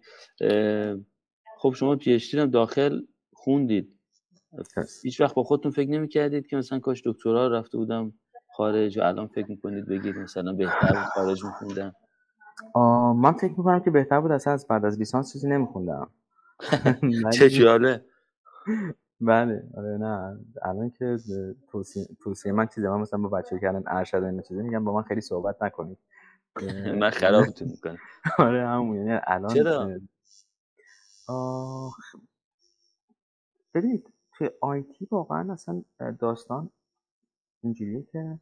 خب 1.58 1.74
شما 1.76 1.96
پی 1.96 2.20
هم 2.34 2.50
داخل 2.50 3.00
خوندید. 3.32 3.92
هیچ 5.02 5.20
وقت 5.20 5.34
با 5.34 5.42
خودتون 5.42 5.70
فکر 5.72 5.90
نمی‌کردید 5.90 6.46
که 6.46 6.56
مثلا 6.56 6.78
کاش 6.78 7.02
دکترا 7.04 7.48
رفته 7.48 7.78
بودم 7.78 8.12
خارج 8.56 8.98
و 8.98 9.02
الان 9.02 9.26
فکر 9.26 9.46
می‌کنید 9.48 9.86
بگید 9.86 10.16
مثلا 10.16 10.52
بهتر 10.52 10.94
خارج 11.14 11.44
میخوندم؟ 11.44 11.92
من 13.22 13.32
فکر 13.32 13.54
می‌کنم 13.58 13.80
که 13.80 13.90
بهتر 13.90 14.20
بود. 14.20 14.32
اصلا 14.32 14.52
از 14.52 14.66
بعد 14.68 14.84
از 14.84 14.98
لیسانس 14.98 15.32
چیزی 15.32 15.48
نمیخوندم. 15.48 16.10
چه 17.38 17.50
جاله 17.50 18.04
بله 19.20 19.68
آره 19.76 19.98
نه 19.98 20.38
الان 20.62 20.90
که 20.90 21.18
توصیه 22.18 22.52
من 22.52 22.66
چیزه 22.66 22.88
من 22.88 23.00
مثلا 23.00 23.20
با 23.20 23.28
بچه 23.28 23.58
کردن 23.58 23.82
ارشد 23.86 24.22
و 24.22 24.26
این 24.26 24.42
چیزی 24.42 24.62
میگم 24.62 24.84
با 24.84 24.92
من 24.92 25.02
خیلی 25.02 25.20
صحبت 25.20 25.62
نکنید. 25.62 25.98
من 27.00 27.10
خرابتون 27.10 27.68
می‌کنم. 27.68 27.98
آره 28.38 28.66
همون 28.68 28.96
یعنی 28.96 29.20
الان 29.24 29.54
چرا؟ 29.54 29.90
ببینید 33.74 34.12
توی 34.32 34.50
آیتی 34.60 35.08
واقعا 35.10 35.52
اصلا 35.52 35.82
داستان 36.18 36.70
اینجوریه 37.62 38.02
که 38.02 38.38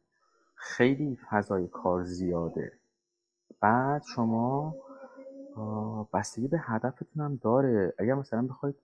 خیلی 0.55 1.17
فضای 1.29 1.67
کار 1.67 2.03
زیاده. 2.03 2.71
بعد 3.59 4.03
شما 4.15 4.75
بستگی 6.13 6.47
به 6.47 6.59
هدفتون 6.61 7.25
هم 7.25 7.35
داره. 7.35 7.93
اگر 7.97 8.13
مثلا 8.13 8.41
بخواید 8.41 8.75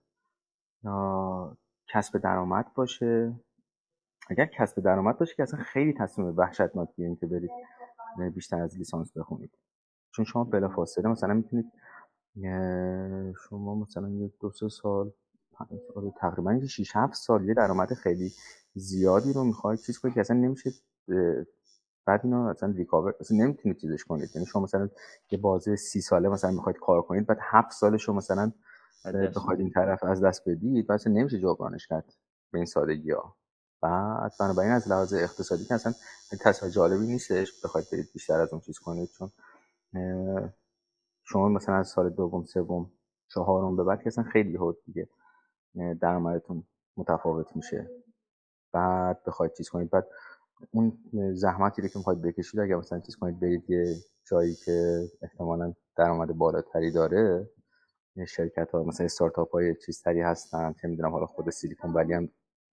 کسب 1.88 2.18
درآمد 2.18 2.74
باشه. 2.74 3.32
اگر 4.30 4.46
کسب 4.46 4.82
درآمد 4.82 5.18
باشه 5.18 5.34
که 5.34 5.42
اصلا 5.42 5.60
خیلی 5.60 5.92
تصمیم 5.92 6.34
وحشتناکیه 6.36 7.16
که 7.20 7.26
برید 7.26 7.50
بیشتر 8.34 8.62
از 8.62 8.78
لیسانس 8.78 9.16
بخونید. 9.16 9.50
چون 10.10 10.24
شما 10.24 10.44
بلافاصله 10.44 11.08
مثلا 11.08 11.34
می‌تونید 11.34 11.72
شما 13.48 13.74
مثلا 13.74 14.08
یه 14.08 14.32
دو 14.40 14.50
سه 14.50 14.68
سال 14.68 15.12
تقریبا 16.20 16.66
6 16.66 16.96
7 16.96 17.14
سال 17.14 17.48
یه 17.48 17.54
درآمد 17.54 17.94
خیلی 17.94 18.32
زیادی 18.74 19.32
رو 19.32 19.44
می‌خواید 19.44 19.80
چیز 19.80 19.98
کنید 19.98 20.14
که 20.14 20.20
اصلا 20.20 20.36
نمیشه 20.36 20.70
بعد 22.06 22.20
اینو 22.24 22.50
مثلا 22.50 22.70
ریکاور 22.70 23.14
اصلا 23.20 23.36
نمی‌تونید 23.38 23.76
چیزش 23.78 24.04
کنید. 24.04 24.28
یعنی 24.34 24.46
شما 24.46 24.62
مثلا 24.62 24.88
یه 25.30 25.38
بازه 25.38 25.76
سی 25.76 26.00
ساله 26.00 26.28
مثلا 26.28 26.50
می‌خواید 26.50 26.78
کار 26.78 27.02
کنید 27.02 27.26
بعد 27.26 27.38
هفت 27.40 27.70
سالش 27.70 28.02
رو 28.02 28.14
مثلا 28.14 28.52
بخواید 29.04 29.60
این 29.60 29.70
طرف 29.70 30.04
از 30.04 30.24
دست 30.24 30.48
بدید 30.48 30.86
بعد 30.86 31.00
نمیشه 31.06 31.38
جبرانش 31.38 31.86
کرد 31.86 32.12
به 32.52 32.58
این 32.58 32.66
سادگی 32.66 33.10
ها. 33.10 33.36
بعد 33.80 34.32
بنابراین 34.40 34.72
از 34.72 34.88
لحاظ 34.88 35.14
اقتصادی 35.14 35.64
که 35.64 35.74
اصلا 35.74 35.92
تصویر 36.40 36.72
جالبی 36.72 37.06
نیستش 37.06 37.64
بخواید 37.64 37.86
برید 37.92 38.10
بیشتر 38.12 38.40
از 38.40 38.52
اون 38.52 38.60
چیز 38.60 38.78
کنید 38.78 39.08
چون 39.10 39.30
شما 41.24 41.48
مثلا 41.48 41.74
از 41.74 41.88
سال 41.88 42.10
دوم 42.10 42.44
سوم 42.44 42.90
چهارم 43.28 43.76
به 43.76 43.84
بعد 43.84 43.98
که 44.02 44.06
اصلا 44.06 44.24
خیلی 44.24 44.56
هود 44.56 44.76
دیگه 44.84 45.08
درآمدتون 46.00 46.64
متفاوت 46.96 47.56
میشه. 47.56 47.90
بعد 48.72 49.24
بخواید 49.26 49.52
چیز 49.52 49.68
کنید. 49.68 49.90
بعد 49.90 50.06
اون 50.70 50.98
زحمتی 51.34 51.82
رو 51.82 51.88
که 51.88 51.98
می‌خواید 51.98 52.22
بکشید 52.22 52.60
اگر 52.60 52.76
مثلا 52.76 53.00
چیز 53.00 53.16
کنید 53.16 53.40
برید 53.40 53.70
یه 53.70 53.96
جایی 54.30 54.54
که 54.54 55.04
احتمالا 55.22 55.74
درآمد 55.96 56.28
بالاتری 56.28 56.90
داره 56.90 57.50
شرکت 58.28 58.70
ها 58.70 58.82
مثلا 58.82 59.04
استارتاپ 59.04 59.52
های 59.52 59.74
چیز 59.74 60.02
تری 60.02 60.20
هستن 60.20 60.72
چه 60.72 60.88
می‌دونم 60.88 61.10
حالا 61.10 61.26
خود 61.26 61.50
سیلیکون 61.50 61.92
ولی 61.92 62.12
هم 62.12 62.28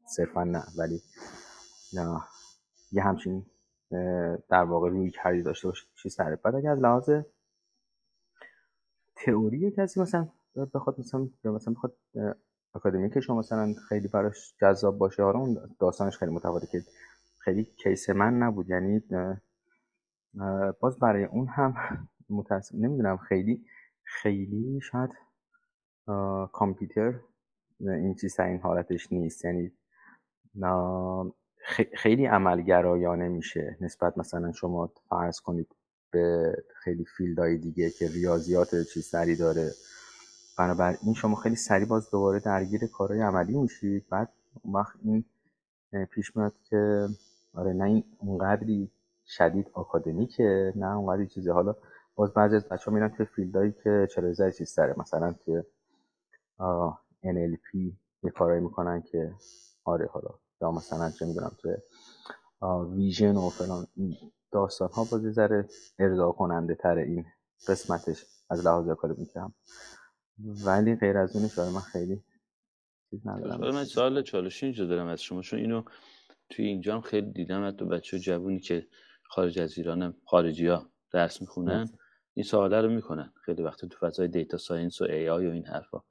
صرفا 0.05 0.43
نه 0.43 0.63
ولی 0.77 1.01
نه 1.93 2.21
یه 2.91 3.03
همچین 3.03 3.45
در 4.49 4.63
واقع 4.63 4.89
روی 4.89 5.11
کردی 5.11 5.43
داشته 5.43 5.67
باشه 5.67 5.85
چیز 6.03 6.15
تره. 6.15 6.35
بعد 6.35 6.55
اگر 6.55 6.71
از 6.71 6.79
لحاظ 6.79 7.09
تئوری 9.15 9.71
کسی 9.71 9.99
مثلا 10.01 10.27
بخواد 10.73 10.99
مثلا 10.99 11.29
مثلا 11.43 11.73
بخواد 11.73 11.97
اکادمی 12.75 13.09
که 13.09 13.19
شما 13.21 13.39
مثلا 13.39 13.73
خیلی 13.89 14.07
براش 14.07 14.55
جذاب 14.61 14.97
باشه 14.97 15.23
حالا 15.23 15.39
اون 15.39 15.75
داستانش 15.79 16.17
خیلی 16.17 16.31
متفاوته 16.31 16.67
که 16.67 16.81
خیلی 17.37 17.63
کیس 17.63 18.09
من 18.09 18.33
نبود 18.33 18.69
یعنی 18.69 19.03
باز 20.79 20.99
برای 20.99 21.23
اون 21.23 21.47
هم 21.47 21.75
متاسف 22.29 22.75
نمی‌دونم 22.75 23.17
خیلی 23.17 23.65
خیلی 24.03 24.79
شاید 24.81 25.09
کامپیوتر. 26.51 27.19
این 27.79 28.15
چیز 28.15 28.35
در 28.35 28.47
این 28.47 28.59
حالتش 28.59 29.11
نیست. 29.11 29.45
یعنی 29.45 29.71
خیلی 31.95 32.25
عملگرایانه 32.25 33.27
میشه 33.27 33.77
نسبت 33.81 34.17
مثلا 34.17 34.51
شما 34.51 34.91
فرض 35.09 35.39
کنید 35.39 35.75
به 36.11 36.53
خیلی 36.83 37.05
field 37.17 37.46
های 37.46 37.57
دیگه 37.57 37.89
که 37.89 38.07
ریاضیات 38.07 38.69
چیز 38.93 39.05
سری 39.05 39.35
داره. 39.35 39.71
بنابراین 40.57 41.13
شما 41.13 41.35
خیلی 41.35 41.55
سریع 41.55 41.87
باز 41.87 42.11
دوباره 42.11 42.39
درگیر 42.39 42.87
کارهای 42.87 43.21
عملی 43.21 43.57
میشید. 43.57 44.05
بعد 44.09 44.29
اون 44.63 44.73
وقت 44.73 44.95
این 45.03 45.25
پیش 46.05 46.35
میاد 46.35 46.53
که 46.69 47.07
آره 47.53 47.73
نه 47.73 47.83
این 47.83 48.03
اونقدری 48.19 48.91
شدید 49.25 49.67
آکادمیکه 49.73 50.73
نه 50.75 50.97
اونقدری 50.97 51.27
چیزی 51.27 51.49
حالا 51.49 51.75
باز 52.15 52.33
بعضی 52.33 52.55
از 52.55 52.69
بچه 52.69 52.85
ها 52.85 52.91
میرن 52.91 53.09
توی 53.09 53.25
field 53.25 53.54
هایی 53.54 53.71
که 53.83 54.07
چرا 54.15 54.51
چیز 54.51 54.69
سره. 54.69 54.95
مثلا 54.97 55.35
توی 55.45 55.63
NLP 57.23 57.93
یه 58.23 58.31
کارایی 58.31 58.61
می‌کنن 58.61 59.01
که 59.01 59.33
آره 59.83 60.07
حالا 60.07 60.29
یا 60.61 60.71
مثلا 60.71 61.11
چه 61.11 61.25
می‌دونم 61.25 61.51
توی 61.57 61.75
vision 62.95 63.35
و 63.35 63.49
فلان 63.49 63.87
داستان 64.51 64.89
ها 64.89 65.03
باز 65.11 65.21
ذره 65.21 65.67
ارضا 65.99 66.31
کننده 66.31 66.75
تر 66.75 66.97
این 66.97 67.25
قسمتش 67.67 68.25
از 68.49 68.65
لحاظ 68.65 68.87
اکادمیک 68.89 69.35
هم. 69.35 69.53
ولی 70.65 70.95
غیر 70.95 71.17
از 71.17 71.35
اونش 71.35 71.59
آره 71.59 71.73
من 71.73 71.79
خیلی 71.79 72.23
چیز 73.09 73.27
ندارم. 73.27 73.59
من 73.59 73.83
سوال 73.83 74.21
چالشی 74.21 74.65
اینجا 74.65 74.85
دارم 74.85 75.07
از 75.07 75.21
شما 75.21 75.41
چون 75.41 75.59
اینو 75.59 75.83
توی 76.49 76.65
اینجا 76.65 76.95
هم 76.95 77.01
خیلی 77.01 77.31
دیدم 77.31 77.67
حتی 77.67 77.85
بچه 77.85 78.19
جوونی 78.19 78.59
که 78.59 78.87
خارج 79.23 79.59
از 79.59 79.77
ایران 79.77 80.13
خارجی 80.25 80.67
ها 80.67 80.89
درس 81.11 81.41
می‌خونن 81.41 81.89
این 82.33 82.43
سواله 82.43 82.81
رو 82.81 82.89
می‌کنن. 82.89 83.33
خیلی 83.45 83.63
وقت 83.63 83.85
تو 83.85 84.07
فضای 84.07 84.27
data 84.27 84.57
science 84.57 85.01
و 85.01 85.03
AI 85.03 85.47
و 85.47 85.51
این 85.51 85.65
حرفا. 85.65 86.03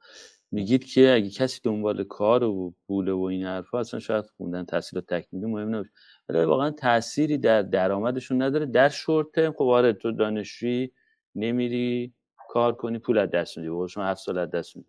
میگید 0.50 0.84
که 0.84 1.12
اگه 1.12 1.30
کسی 1.30 1.60
دنبال 1.64 2.04
کار 2.04 2.44
و 2.44 2.74
پول 2.86 3.08
و 3.08 3.22
این 3.22 3.44
حرفا 3.44 3.80
اصلا 3.80 4.00
شاید 4.00 4.24
خوندن 4.36 4.64
تحصیل 4.64 4.98
و 4.98 5.02
تکمیلی 5.02 5.46
مهم 5.46 5.68
نباشه. 5.74 5.90
ولی 6.28 6.44
واقعا 6.44 6.70
تأثیری 6.70 7.38
در 7.38 7.62
درآمدشون 7.62 8.42
نداره. 8.42 8.66
در 8.66 8.88
short 8.88 9.26
term 9.32 9.52
خب 9.52 9.64
آره 9.64 9.92
تو 9.92 10.12
دانشجویی 10.12 10.92
نمیری 11.34 12.14
کار 12.48 12.74
کنی 12.74 12.98
پول 12.98 13.18
از 13.18 13.30
دست 13.30 13.58
میدی. 13.58 13.88
شما 13.88 14.04
هفت 14.04 14.20
سال 14.20 14.38
از 14.38 14.50
دست 14.50 14.76
میدی. 14.76 14.88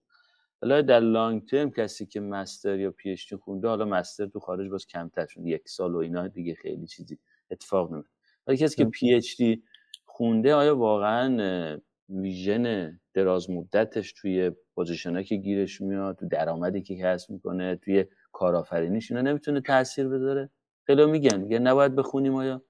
حالا 0.61 0.81
در 0.81 0.99
long 0.99 1.45
term 1.45 1.71
کسی 1.71 2.05
که 2.05 2.19
master 2.19 2.79
یا 2.79 2.91
PhD 2.91 3.33
خونده 3.33 3.67
حالا 3.67 3.85
master 3.85 4.25
تو 4.25 4.39
خارج 4.39 4.69
باز 4.69 4.87
کمتر 4.87 5.25
شد. 5.25 5.45
یک 5.45 5.69
سال 5.69 5.95
و 5.95 5.97
اینا 5.97 6.27
دیگه 6.27 6.55
خیلی 6.55 6.87
چیزی 6.87 7.17
اتفاق 7.51 7.91
نمیفته 7.91 8.13
ولی 8.47 8.57
کسی 8.57 8.75
که 8.75 8.85
PhD 8.85 9.63
خونده 10.05 10.53
آیا 10.53 10.77
واقعا 10.77 11.79
vision 12.09 12.99
دراز 13.13 13.49
مدتش 13.49 14.13
توی 14.13 14.51
position 14.75 15.15
ایی 15.15 15.25
که 15.25 15.35
گیرش 15.35 15.81
میاد 15.81 16.15
تو 16.15 16.27
درآمدی 16.27 16.81
که 16.81 16.97
کسب 16.97 17.29
می‌کنه 17.31 17.75
توی 17.75 18.05
کارآفرینیش 18.31 19.11
اینا 19.11 19.21
نمی‌تونه 19.21 19.61
تاثیر 19.61 20.07
بذاره؟ 20.07 20.49
خیلی 20.83 21.05
میگن 21.05 21.37
میگن 21.39 21.67
نباید 21.67 21.95
بخونیم 21.95 22.35
آیا؟ 22.35 22.61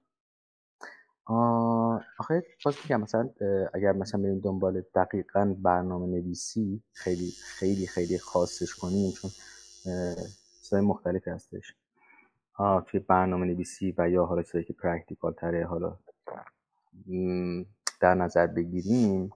آخه 2.18 2.42
باز 2.64 2.76
میگم 2.84 3.00
مثلا 3.00 3.30
اگر 3.74 3.92
مثلا 3.92 4.22
بریم 4.22 4.38
دنبال 4.38 4.82
دقیقا 4.94 5.54
برنامه 5.58 6.06
نویسی 6.06 6.82
خیلی 6.92 7.30
خیلی 7.44 7.86
خیلی 7.86 8.18
خاصش 8.18 8.74
کنیم 8.74 9.12
چون 9.12 9.30
چیزهای 10.62 10.82
مختلفی 10.82 11.30
هستش. 11.30 11.74
توی 12.86 13.00
برنامه 13.00 13.46
نویسی 13.46 13.94
و 13.98 14.10
یا 14.10 14.24
حالا 14.24 14.42
چیزایی 14.42 14.64
که 14.64 14.72
practical 14.72 15.32
تره 15.32 15.66
حالا 15.66 15.96
در 18.00 18.14
نظر 18.14 18.46
بگیریم 18.46 19.32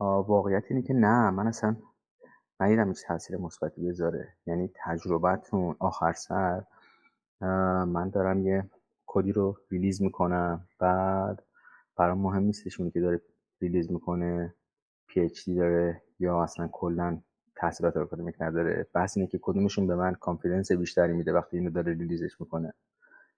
واقعیت 0.00 0.64
اینه 0.70 0.82
که 0.82 0.94
نه 0.94 1.30
من 1.30 1.46
اصلا 1.46 1.76
ندیدم 2.60 2.88
هیچ 2.88 3.06
تاثیر 3.06 3.36
مثبتی 3.36 3.88
بذاره. 3.88 4.28
یعنی 4.46 4.70
تجربتون 4.74 5.76
آخر 5.78 6.12
سر 6.12 6.62
من 7.84 8.10
دارم 8.10 8.46
یه 8.46 8.70
کدی 9.06 9.32
رو 9.32 9.56
release 9.70 10.02
می‌کنم 10.02 10.68
بعد 10.78 11.42
برام 11.96 12.18
مهم 12.18 12.42
نیستش 12.42 12.80
اونی 12.80 12.90
که 12.92 13.00
داره 13.00 13.20
release 13.60 13.92
می‌کنه 13.92 14.54
PhD 15.06 15.54
داره 15.54 16.02
یا 16.18 16.42
اصلا 16.42 16.68
کلا 16.72 17.18
تحصیلات 17.56 17.96
آکادمیک 17.96 18.36
نداره. 18.40 18.86
بحث 18.94 19.16
اینه 19.16 19.28
که 19.28 19.38
کدومشون 19.42 19.86
به 19.86 19.94
من 19.94 20.14
confidence 20.14 20.72
بیشتری 20.72 21.12
میده 21.12 21.32
وقتی 21.32 21.58
اینو 21.58 21.70
داره 21.70 21.92
release 21.92 22.29
ش 22.29 22.40
می‌کنه. 22.40 22.74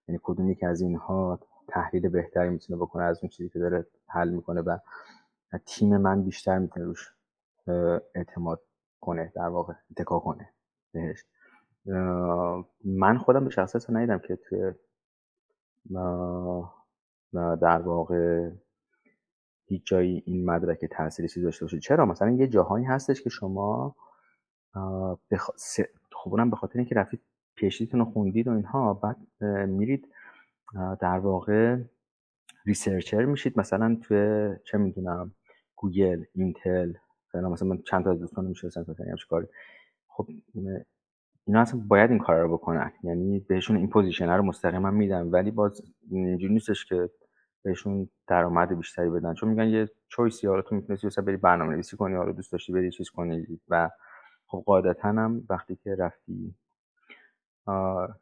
یعنی 0.09 0.21
کدومی 0.23 0.55
که 0.55 0.67
از 0.67 0.81
اینها 0.81 1.41
تحلیل 1.69 2.09
بهتری 2.09 2.49
می‌تونه 2.49 2.79
بکنه 2.79 3.05
از 3.05 3.19
اون 3.23 3.29
چیزی 3.29 3.49
که 3.49 3.59
داره 3.59 3.87
حل 4.07 4.29
می‌کنه 4.31 4.61
و 4.61 4.79
تیم 5.67 5.97
من 5.97 6.23
بیشتر 6.23 6.59
می‌تونه 6.59 6.87
روش 6.87 7.13
اعتماد 8.15 8.61
کنه 9.01 9.33
در 9.35 9.49
واقع 9.49 9.75
اتکا 9.91 10.19
کنه 10.19 10.51
بهش. 10.93 11.25
من 12.85 13.19
خودم 13.19 13.45
به 13.45 13.51
شخصیت 13.51 13.91
ندیدم 13.91 14.19
که 14.19 14.37
توی 14.37 14.73
در 17.35 17.83
واقع 17.83 18.51
هیچ 19.67 19.87
جایی 19.87 20.23
این 20.27 20.51
مدرک 20.51 20.85
تأثیری 20.85 21.29
چیزی 21.29 21.45
داشته 21.45 21.65
باشه. 21.65 21.79
چرا؟ 21.79 22.07
مثلا 22.07 22.31
یه 22.31 22.49
جاهایی 22.49 22.85
هستش 22.85 23.23
که 23.23 23.31
شما 23.31 23.97
بخ... 25.31 25.51
خب 26.13 26.31
اونم 26.31 26.51
به 26.51 26.57
خاطر 26.57 26.79
اینکه 26.79 26.95
رفتید 26.95 27.21
پیشتیتون 27.55 28.01
رو 28.01 28.07
خوندید 28.07 28.49
و 28.49 28.51
اینها 28.51 28.95
بعد 28.95 29.17
میرید 29.69 30.14
در 31.01 31.19
واقع 31.19 31.77
researcher 32.67 33.25
میشید. 33.25 33.59
مثلا 33.59 33.99
توی 34.03 34.49
چه 34.65 34.79
می‌دونم 34.79 35.35
گوگل 35.77 36.25
اینتل 36.35 36.93
مثلا 37.35 37.69
من 37.69 37.83
چند 37.83 38.05
تا 38.05 38.11
از 38.11 38.19
دوستان 38.21 38.45
می‌شناسم 38.45 38.81
مثلا 38.81 39.07
همچین 39.11 39.27
کاری 39.31 39.47
خب 40.09 40.29
اینا 41.45 41.61
اصلا 41.61 41.81
باید 41.89 42.11
این 42.11 42.19
کار 42.19 42.41
رو 42.41 42.53
بکنن. 42.53 42.93
یعنی 43.03 43.41
بهشون 43.41 43.77
این 43.77 43.89
position 43.91 44.29
رو 44.29 44.43
مستقیما 44.43 44.91
میدن. 44.91 45.23
ولی 45.23 45.51
باز 45.51 45.83
اینجوری 46.11 46.53
نیستش 46.53 46.85
که 46.85 47.11
بهشون 47.63 48.09
درآمد 48.27 48.77
بیشتری 48.77 49.11
بدن. 49.11 49.35
چون 49.35 49.49
میگن 49.49 49.69
یه 49.69 49.89
choice 50.09 50.41
ی 50.41 50.47
حالا 50.47 50.63
تو 50.63 50.75
می‌تونستی 50.75 51.07
مثلا 51.07 51.25
بری 51.25 51.37
برنامه 51.37 51.73
نویسی 51.73 51.97
کنی 51.97 52.15
حالا 52.15 52.33
دوست 52.33 52.53
داشتی 52.53 52.73
بری 52.73 52.91
چیز 52.91 53.11
کنی. 53.11 53.61
و 53.69 53.91
خب 54.47 54.63
قاعدتا 54.67 55.09
هم 55.09 55.43
وقتی 55.51 55.77
که 55.77 55.95
رفتی 55.99 56.55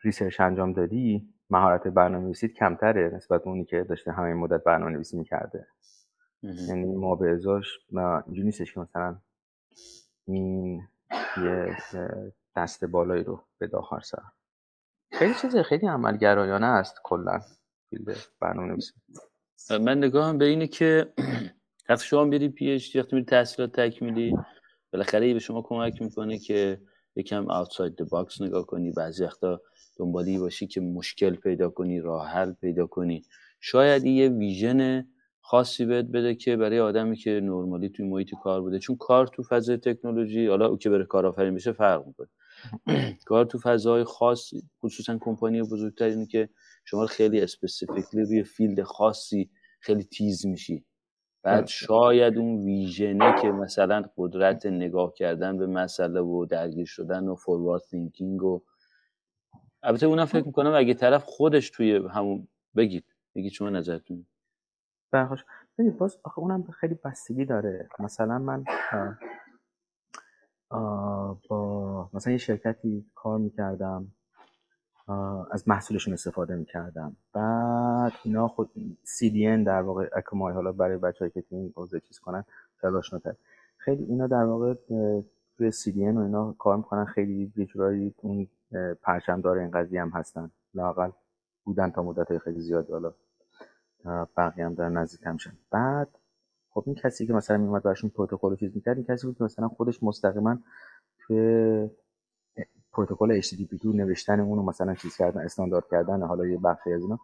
research 0.02 0.40
انجام 0.40 0.72
دادی 0.72 1.28
مهارت 1.50 1.88
برنامه 1.88 2.24
نویسید 2.24 2.54
کمتره 2.54 3.10
نسبت 3.14 3.42
به 3.44 3.48
اونی 3.48 3.64
که 3.64 3.84
داشته 3.84 4.12
همه 4.12 4.34
مدت 4.34 4.64
برنامه 4.64 4.92
نویسی 4.92 5.16
می‌کرده 5.16 5.66
یعنی 6.42 6.94
ما 6.94 7.14
به 7.16 7.30
ازاش 7.30 7.66
اینجوری 8.26 8.42
نیستش 8.42 8.74
که 8.74 8.80
مثلا 8.80 9.16
این 10.26 10.82
یه 11.36 11.76
دست 12.56 12.84
بالایی 12.84 13.24
رو 13.24 13.44
به 13.58 13.66
داخل 13.66 14.00
سر. 14.00 14.22
خیلی 15.12 15.34
چیز 15.34 15.56
خیلی 15.56 15.86
عملگرایانه 15.86 16.66
است 16.66 17.00
کلا 17.02 17.40
field 17.90 18.16
برنامه 18.40 18.68
نویسی 18.68 18.92
من 19.70 19.98
نگاهم 19.98 20.38
به 20.38 20.44
اینه 20.44 20.66
که 20.66 21.12
وقتی 21.88 22.04
شما 22.06 22.24
بری 22.24 22.48
PhD 22.48 22.98
وقتی 22.98 23.16
میری 23.16 23.26
تحصیلات 23.26 23.80
تکمیلی 23.80 24.36
بالاخره 24.92 25.32
به 25.32 25.38
شما 25.38 25.62
کمک 25.62 26.02
می‌کنه 26.02 26.38
که 26.38 26.80
یکم 27.16 27.50
outside 27.50 27.96
the 27.96 28.08
box 28.08 28.40
نگاه 28.42 28.66
کنی 28.66 28.90
بعضی 28.90 29.24
وقتا 29.24 29.60
دنبالی 29.98 30.38
باشی 30.38 30.66
که 30.66 30.80
مشکل 30.80 31.34
پیدا 31.36 31.68
کنی 31.70 32.00
راه 32.00 32.28
حل 32.28 32.52
پیدا 32.52 32.86
کنی. 32.86 33.22
شاید 33.60 34.04
یه 34.04 34.28
vision 34.28 35.06
خاصی 35.40 35.84
بهت 35.86 36.04
بده 36.04 36.34
که 36.34 36.56
برای 36.56 36.80
آدمی 36.80 37.16
که 37.16 37.30
normally 37.30 37.88
توی 37.88 38.06
محیط 38.08 38.30
کار 38.42 38.60
بوده 38.60 38.78
چون 38.78 38.96
کار 38.96 39.26
تو 39.26 39.42
فضای 39.42 39.76
تکنولوژی 39.76 40.46
حالا 40.46 40.66
او 40.66 40.78
که 40.78 40.90
بره 40.90 41.04
کارآفرین 41.04 41.54
بشه 41.54 41.72
فرق 41.72 42.06
می‌کنه. 42.06 42.28
کار 43.26 43.44
تو 43.44 43.58
فضای 43.58 44.04
خاص 44.04 44.50
خصوصا 44.82 45.18
کمپانی 45.20 45.62
بزرگتر 45.62 46.04
اینه 46.04 46.26
که 46.26 46.48
شما 46.84 47.06
خیلی 47.06 47.40
specifically 47.40 48.22
روی 48.24 48.44
field 48.44 48.82
خاصی 48.82 49.50
خیلی 49.80 50.04
تیز 50.04 50.46
میشی. 50.46 50.84
بعد 51.42 51.66
شاید 51.66 52.38
اون 52.38 52.64
vision 52.64 53.31
ه 53.31 53.42
که 53.42 53.48
مثلا 53.48 54.02
قدرت 54.16 54.66
نگاه 54.66 55.12
کردن 55.14 55.58
به 55.58 55.66
مسئله 55.66 56.20
و 56.20 56.46
درگیر 56.46 56.86
شدن 56.86 57.28
و 57.28 57.34
forward 57.34 57.82
thinking 57.82 58.42
و 58.42 58.62
البته 59.82 60.06
اونم 60.06 60.24
فکر 60.24 60.46
می‌کنم 60.46 60.74
اگه 60.74 60.94
طرف 60.94 61.24
خودش 61.24 61.70
توی 61.70 62.08
همون 62.10 62.48
بگید. 62.76 63.04
بگید 63.34 63.52
شما 63.52 63.70
نظرتون. 63.70 64.26
برخوش 65.10 65.44
ببین 65.78 65.90
باز 65.92 66.18
آخه 66.24 66.38
اونم 66.38 66.62
خیلی 66.62 66.94
بستگی 67.04 67.44
داره. 67.44 67.88
مثلا 67.98 68.38
من 68.38 68.64
با 71.48 72.10
مثلا 72.12 72.32
یه 72.32 72.38
شرکتی 72.38 73.06
کار 73.14 73.38
می‌کردم. 73.38 74.12
از 75.50 75.68
محصولشون 75.68 76.14
استفاده 76.14 76.54
می‌کردم. 76.54 77.16
بعد 77.32 78.12
اینا 78.24 78.48
خود 78.48 78.70
CDN 79.04 79.66
در 79.66 79.82
واقع 79.82 80.08
اکمای 80.16 80.54
حالا 80.54 80.72
برای 80.72 80.96
بچه‌ای 80.96 81.30
که 81.30 81.42
تو 81.42 81.56
این 81.56 82.00
چیز 82.08 82.18
کنن 82.18 82.44
شاید 82.80 82.94
آشناتر 82.94 83.34
خیلی 83.76 84.04
اینا 84.04 84.26
در 84.26 84.44
واقع 84.44 84.74
توی 85.56 85.72
CDN 85.72 86.16
و 86.16 86.18
اینا 86.18 86.54
کار 86.58 86.76
می‌کنن. 86.76 87.04
خیلی 87.04 87.52
یه 87.56 88.14
اون 88.22 88.48
پرچم‌دار 89.02 89.60
این 89.60 89.70
قضیه 89.70 90.02
هم 90.02 90.08
هستن. 90.08 90.50
لاقل 90.74 91.10
بودن 91.64 91.90
تا 91.90 92.02
مدت 92.02 92.38
خیلی 92.38 92.60
زیاد. 92.60 92.90
حالا 92.90 93.12
بقیه 94.36 94.64
هم 94.64 94.74
دارن 94.74 94.96
نزدیک 94.96 95.20
همشن 95.26 95.52
بعد 95.70 96.08
خب 96.70 96.84
این 96.86 96.94
کسی 96.94 97.26
که 97.26 97.32
مثلا 97.32 97.56
میومد 97.56 97.82
براشون 97.82 98.10
پروتکل 98.10 98.56
چیز 98.56 98.74
می‌کرد 98.74 98.96
این 98.96 99.06
کسی 99.06 99.26
بود 99.26 99.38
که 99.38 99.44
مثلا 99.44 99.68
خودش 99.68 100.02
مستقیما 100.02 100.58
توی 101.18 101.90
پروتکل 102.92 103.40
HTTP2 103.40 103.84
نوشتن 103.84 104.40
اونو 104.40 104.62
مثلا 104.62 104.94
چیز 104.94 105.16
کردن 105.16 105.40
استاندارد 105.40 105.84
کردن 105.90 106.22
حالا 106.22 106.46
یه 106.46 106.58
بخشی 106.58 106.92
از 106.92 107.02
اینا 107.02 107.18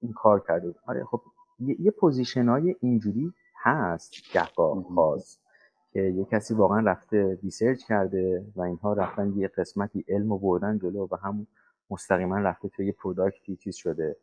این 0.00 0.12
کار 0.12 0.40
کرده 0.40 0.74
آره 0.86 1.04
خب 1.04 1.22
یه, 1.58 1.80
یه 1.80 1.90
position 1.90 2.48
های 2.48 2.76
اینجوری 2.80 3.32
هست 3.62 4.12
گهگاه 4.32 4.84
خاص 4.94 5.38
که 5.92 6.00
یه 6.00 6.24
کسی 6.24 6.54
واقعا 6.54 6.80
رفته 6.80 7.38
research 7.42 7.84
کرده 7.84 8.46
و 8.56 8.62
اینها 8.62 8.92
رفتن 8.92 9.32
یه 9.36 9.48
قسمتی 9.48 10.04
علم 10.08 10.32
و 10.32 10.38
بردن 10.38 10.78
جلو 10.78 11.08
و 11.10 11.16
هم 11.16 11.46
مستقیما 11.90 12.38
رفته 12.38 12.68
توی 12.68 12.86
یه 12.86 12.92
product 12.92 13.48
ی 13.48 13.56
چیز 13.56 13.76
شده. 13.76 14.16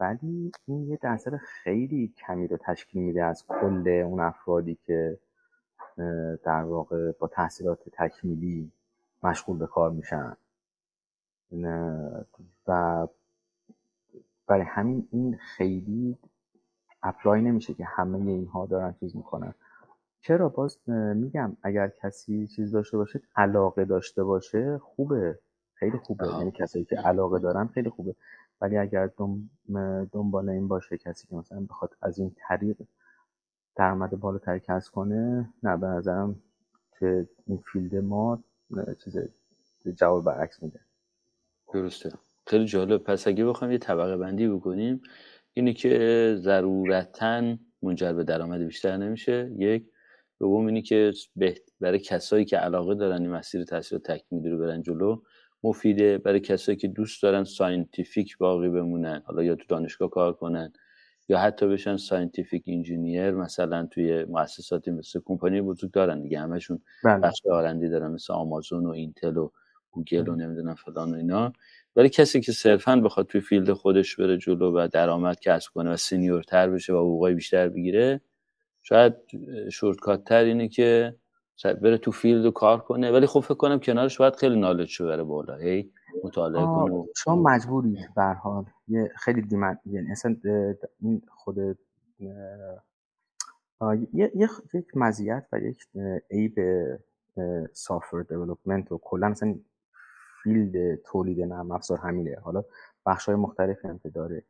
ولی 0.00 0.52
این 0.66 0.88
یه 0.88 0.98
درصد 1.02 1.36
خیلی 1.36 2.14
کمی 2.16 2.46
رو 2.46 2.56
تشکیل 2.56 3.02
میده 3.02 3.24
از 3.24 3.44
کل 3.46 4.02
اون 4.06 4.20
افرادی 4.20 4.78
که 4.86 5.18
در 6.44 6.62
واقع 6.62 7.12
با 7.12 7.28
تحصیلات 7.28 7.78
تکمیلی 7.92 8.72
مشغول 9.22 9.58
به 9.58 9.66
کار 9.66 9.90
میشن. 9.90 10.36
و 12.68 13.06
برای 14.46 14.62
همین 14.62 15.08
این 15.10 15.36
خیلی 15.36 16.18
apply 17.02 17.40
نمیشه 17.40 17.74
که 17.74 17.84
همه 17.84 18.30
اینها 18.30 18.66
دارن 18.66 18.94
چیز 19.00 19.16
می‌کنن. 19.16 19.54
چرا؟ 20.20 20.48
باز 20.48 20.78
میگم 21.14 21.56
اگر 21.62 21.88
کسی 21.88 22.46
چیز 22.46 22.72
داشته 22.72 22.96
باشه 22.96 23.20
علاقه 23.36 23.84
داشته 23.84 24.24
باشه 24.24 24.78
خوبه. 24.78 25.38
خیلی 25.74 25.98
خوبه. 25.98 26.26
یعنی 26.28 26.50
کسایی 26.50 26.84
که 26.84 26.96
علاقه 26.96 27.38
دارن 27.38 27.66
خیلی 27.66 27.90
خوبه. 27.90 28.14
ولی 28.60 28.78
اگر 28.78 29.10
دنبال 30.12 30.48
این 30.48 30.68
باشه 30.68 30.98
کسی 30.98 31.26
که 31.26 31.36
مثلا 31.36 31.60
بخواد 31.60 31.96
از 32.02 32.18
این 32.18 32.36
طریق 32.48 32.82
درآمد 33.76 34.10
بالاتری 34.10 34.60
کسب 34.60 34.92
کنه 34.92 35.48
نه 35.62 35.76
به 35.76 35.86
نظرم 35.86 36.36
که 36.98 37.28
این 37.46 37.62
field 37.72 37.94
ما 37.94 38.42
چیز 39.04 39.18
جواب 39.94 40.24
برعکس 40.24 40.62
میده. 40.62 40.80
درسته. 41.74 42.12
خیلی 42.46 42.64
جالب. 42.64 43.02
پس 43.02 43.26
اگه 43.26 43.44
بخوایم 43.44 43.72
یه 43.72 43.78
طبقه 43.78 44.16
بندی 44.16 44.48
بکنیم 44.48 45.02
اینه 45.52 45.72
که 45.72 46.34
ضرورتا 46.38 47.56
منجر 47.82 48.12
به 48.12 48.24
درآمد 48.24 48.60
بیشتر 48.60 48.96
نمیشه. 48.96 49.50
یک. 49.58 49.86
دوم 50.40 50.66
اینی 50.66 50.82
که 50.82 51.12
برای 51.80 51.98
کسایی 51.98 52.44
که 52.44 52.56
علاقه 52.56 52.94
دارن 52.94 53.22
این 53.22 53.30
مسیر 53.30 53.64
تحصیل 53.64 53.98
تکمیلی 53.98 54.50
رو 54.50 54.58
برن 54.58 54.82
جلو 54.82 55.22
مفیده. 55.64 56.18
برای 56.18 56.40
کسایی 56.40 56.78
که 56.78 56.88
دوست 56.88 57.22
دارن 57.22 57.44
scientific 57.44 58.38
باقی 58.38 58.68
بمونن 58.68 59.22
حالا 59.24 59.42
یا 59.42 59.54
تو 59.54 59.64
دانشگاه 59.68 60.10
کار 60.10 60.32
کنن 60.32 60.72
یا 61.28 61.38
حتی 61.38 61.66
بشن 61.66 61.96
scientific 61.96 62.64
engineer 62.66 63.30
مثلا 63.30 63.86
توی 63.90 64.24
مؤسساتی 64.24 64.90
مثل 64.90 65.20
کمپانی 65.24 65.60
بزرگ 65.60 65.90
دارن 65.90 66.22
دیگه. 66.22 66.40
همشون 66.40 66.80
بله. 67.04 67.20
بخش 67.20 67.46
R&D 67.50 67.88
دارن 67.88 68.10
مثل 68.12 68.32
آمازون 68.32 68.86
و 68.86 68.90
اینتل 68.90 69.36
و 69.36 69.50
گوگل 69.90 70.28
و 70.28 70.36
نمی‌دونم 70.36 70.74
فلان 70.74 71.14
و 71.14 71.16
اینا. 71.16 71.52
ولی 71.96 72.08
کسی 72.08 72.40
که 72.40 72.52
صرفا 72.52 72.96
بخواد 72.96 73.26
توی 73.26 73.40
field 73.40 73.72
خودش 73.72 74.16
بره 74.16 74.38
جلو 74.38 74.72
و 74.76 74.88
درآمد 74.92 75.40
کسب 75.40 75.72
کنه 75.72 75.90
و 75.92 75.96
senior 75.96 76.51
تر 76.51 76.70
بشه 76.70 76.92
و 76.92 76.96
حقوقای 76.96 77.34
بیشتر 77.34 77.68
بگیره 77.68 78.20
شاید 78.82 79.14
shortcut 79.72 80.24
تر 80.24 80.44
اینه 80.44 80.68
که 80.68 81.14
بره 81.64 81.98
تو 81.98 82.10
field 82.10 82.46
و 82.46 82.50
کار 82.50 82.78
کنه. 82.78 83.10
ولی 83.10 83.26
خب 83.26 83.40
فکر 83.40 83.54
کنم 83.54 83.80
کنارش 83.80 84.18
باید 84.18 84.36
خیلی 84.36 84.60
knowledge 84.60 85.02
بره 85.02 85.22
بالا. 85.22 85.56
هی؟ 85.56 85.90
مطالعه 86.24 86.64
کنه 86.64 87.04
شما 87.16 87.36
مجبورید 87.36 88.14
به 88.14 88.22
حال. 88.22 88.64
یه 88.88 89.12
خیلی 89.16 89.42
demand 89.42 89.78
یعنی 89.86 90.10
اصلا 90.10 90.36
این 91.00 91.22
خود 91.28 91.58
یه 94.12 94.32
یک 94.74 94.96
مزیت 94.96 95.46
و 95.52 95.58
یک 95.60 95.88
عیب 96.30 96.58
software 97.72 98.22
development 98.22 98.92
و 98.92 98.98
کلا 98.98 99.26
اصلا 99.26 99.54
field 100.42 100.94
تولید 100.94 101.40
نرم 101.40 101.70
افزار 101.70 101.98
همینه. 101.98 102.36
حالا 102.42 102.64
بخش 103.06 103.26
های 103.26 103.36
مختلفی 103.36 103.88
هم 103.88 103.98
که 103.98 104.08
داره. 104.08 104.42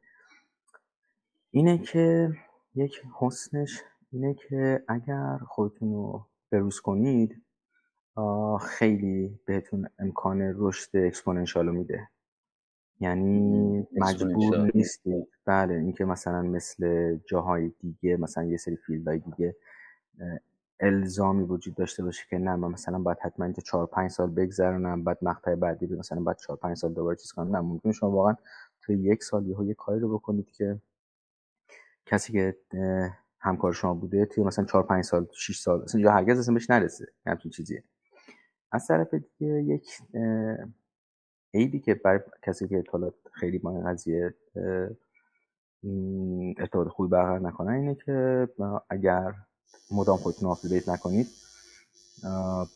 اینه 1.50 1.78
که 1.78 2.30
یک 2.74 3.02
حسنش 3.18 3.82
اینه 4.12 4.34
که 4.34 4.84
اگر 4.88 5.38
خودتون 5.38 5.92
رو 5.92 6.26
بروز 6.50 6.80
کنید 6.80 7.42
خیلی 8.60 9.38
بهتون 9.44 9.88
امکان 9.98 10.54
رشد 10.56 10.96
exponential 10.96 11.66
رو 11.66 11.72
میده. 11.72 12.08
یعنی 13.00 13.86
مجبور 13.96 14.70
نیستید. 14.74 15.28
بله 15.44 15.74
اینکه 15.74 16.04
مثلا 16.04 16.42
مثل 16.42 17.16
جاهای 17.26 17.72
دیگه 17.80 18.16
مثلا 18.16 18.44
یه 18.44 18.56
سری 18.56 18.76
field 18.76 19.06
های 19.06 19.18
دیگه 19.18 19.56
الزامی 20.80 21.42
وجود 21.42 21.74
داشته 21.74 22.04
باشه 22.04 22.24
که 22.30 22.38
نه 22.38 22.56
من 22.56 22.68
مثلا 22.68 22.98
باید 22.98 23.18
حتما 23.20 23.44
اینجا 23.44 23.62
4 23.62 23.86
5 23.86 24.10
سال 24.10 24.30
بگذرونم 24.30 25.04
بعد 25.04 25.18
مقطع 25.22 25.54
بعدی 25.54 25.86
مثلا 25.86 26.20
بعد 26.20 26.38
4 26.38 26.56
5 26.56 26.76
سال 26.76 26.92
دوباره 26.92 27.16
چیز 27.16 27.32
کنم. 27.32 27.56
نه 27.56 27.62
ممکن 27.62 27.92
شما 27.92 28.10
واقعا 28.10 28.36
تو 28.80 28.92
یک 28.92 29.22
سال 29.22 29.46
یهو 29.46 29.64
یه 29.64 29.74
کاری 29.74 30.00
رو 30.00 30.18
بکنید 30.18 30.50
که 30.50 30.80
کسی 32.06 32.32
که 32.32 32.56
همکار 33.38 33.72
شما 33.72 33.94
بوده 33.94 34.26
توی 34.26 34.44
مثلا 34.44 34.64
4 34.64 34.82
5 34.82 35.04
سال 35.04 35.26
6 35.32 35.58
سال 35.58 35.82
اصلا 35.82 36.00
یا 36.00 36.12
هرگز 36.12 36.38
اصلا 36.38 36.54
بهش 36.54 36.70
نرسه 36.70 37.06
همچین 37.26 37.50
چیزیه. 37.50 37.84
از 38.76 38.86
طرف 38.86 39.14
دیگه 39.14 39.62
یک 39.62 39.90
عیبی 41.54 41.80
که 41.80 41.94
برای 41.94 42.20
کسی 42.42 42.68
که 42.68 42.78
اطلاعات 42.78 43.14
خیلی 43.32 43.58
با 43.58 43.70
این 43.70 43.90
قضیه 43.90 44.34
ارتباط 46.58 46.88
خوبی 46.88 47.08
برقرار 47.08 47.40
نکنن 47.40 47.72
اینه 47.72 47.94
که 47.94 48.48
اگر 48.90 49.34
مدام 49.92 50.16
خودتون 50.16 50.48
update 50.48 50.88
نکنید 50.88 51.26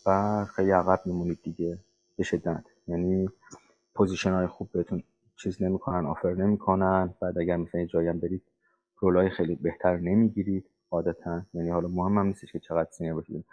بر 0.06 0.44
خیلی 0.44 0.70
عقب 0.70 1.00
میمونید 1.06 1.38
دیگه 1.42 1.78
به 2.16 2.24
شدت. 2.24 2.64
یعنی 2.88 3.28
position 3.94 4.32
های 4.32 4.46
خوب 4.46 4.72
بهتون 4.72 5.02
چیز 5.36 5.62
نمی‌کنن 5.62 6.06
offer 6.06 6.34
نمی‌کنن. 6.34 7.14
بعد 7.20 7.38
اگر 7.38 7.56
مثلا 7.56 7.84
جایی 7.84 8.08
هم 8.08 8.20
برید 8.20 8.42
role 8.98 9.24
ای 9.24 9.30
خیلی 9.30 9.54
بهتر 9.54 9.96
نمی‌گیرید 9.96 10.66
عادتا. 10.90 11.42
یعنی 11.54 11.68
حالا 11.68 11.88
مهم 11.88 12.18
هم 12.18 12.26
نیستش 12.26 12.52
که 12.52 12.58
چقدر 12.58 12.90
senior 12.90 13.14
باشید. 13.14 13.44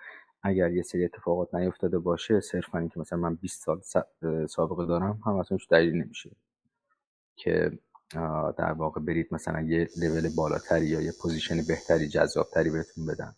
اگر 0.48 0.72
یه 0.72 0.82
سری 0.82 1.06
اتفاقات 1.06 1.56
نیفتاده 1.56 2.00
باشه 2.00 2.40
صرفا 2.40 2.80
اینکه 2.80 3.00
مثلا 3.00 3.20
من 3.20 3.36
20 3.36 3.64
سال 3.64 3.82
سابقه 4.48 4.86
دارم 4.86 5.20
هم 5.26 5.36
اصلا 5.36 5.58
دلیل 5.70 5.94
نمیشه 5.94 6.32
که 7.36 7.72
در 8.58 8.72
واقع 8.72 9.02
برید 9.02 9.28
مثلا 9.32 9.62
یه 9.62 9.88
لول 10.02 10.30
بالاتری 10.36 10.86
یا 10.86 11.02
یه 11.02 11.12
position 11.22 11.56
بهتری 11.68 12.08
جذابتری 12.08 12.70
بهتون 12.70 13.06
بدن. 13.06 13.36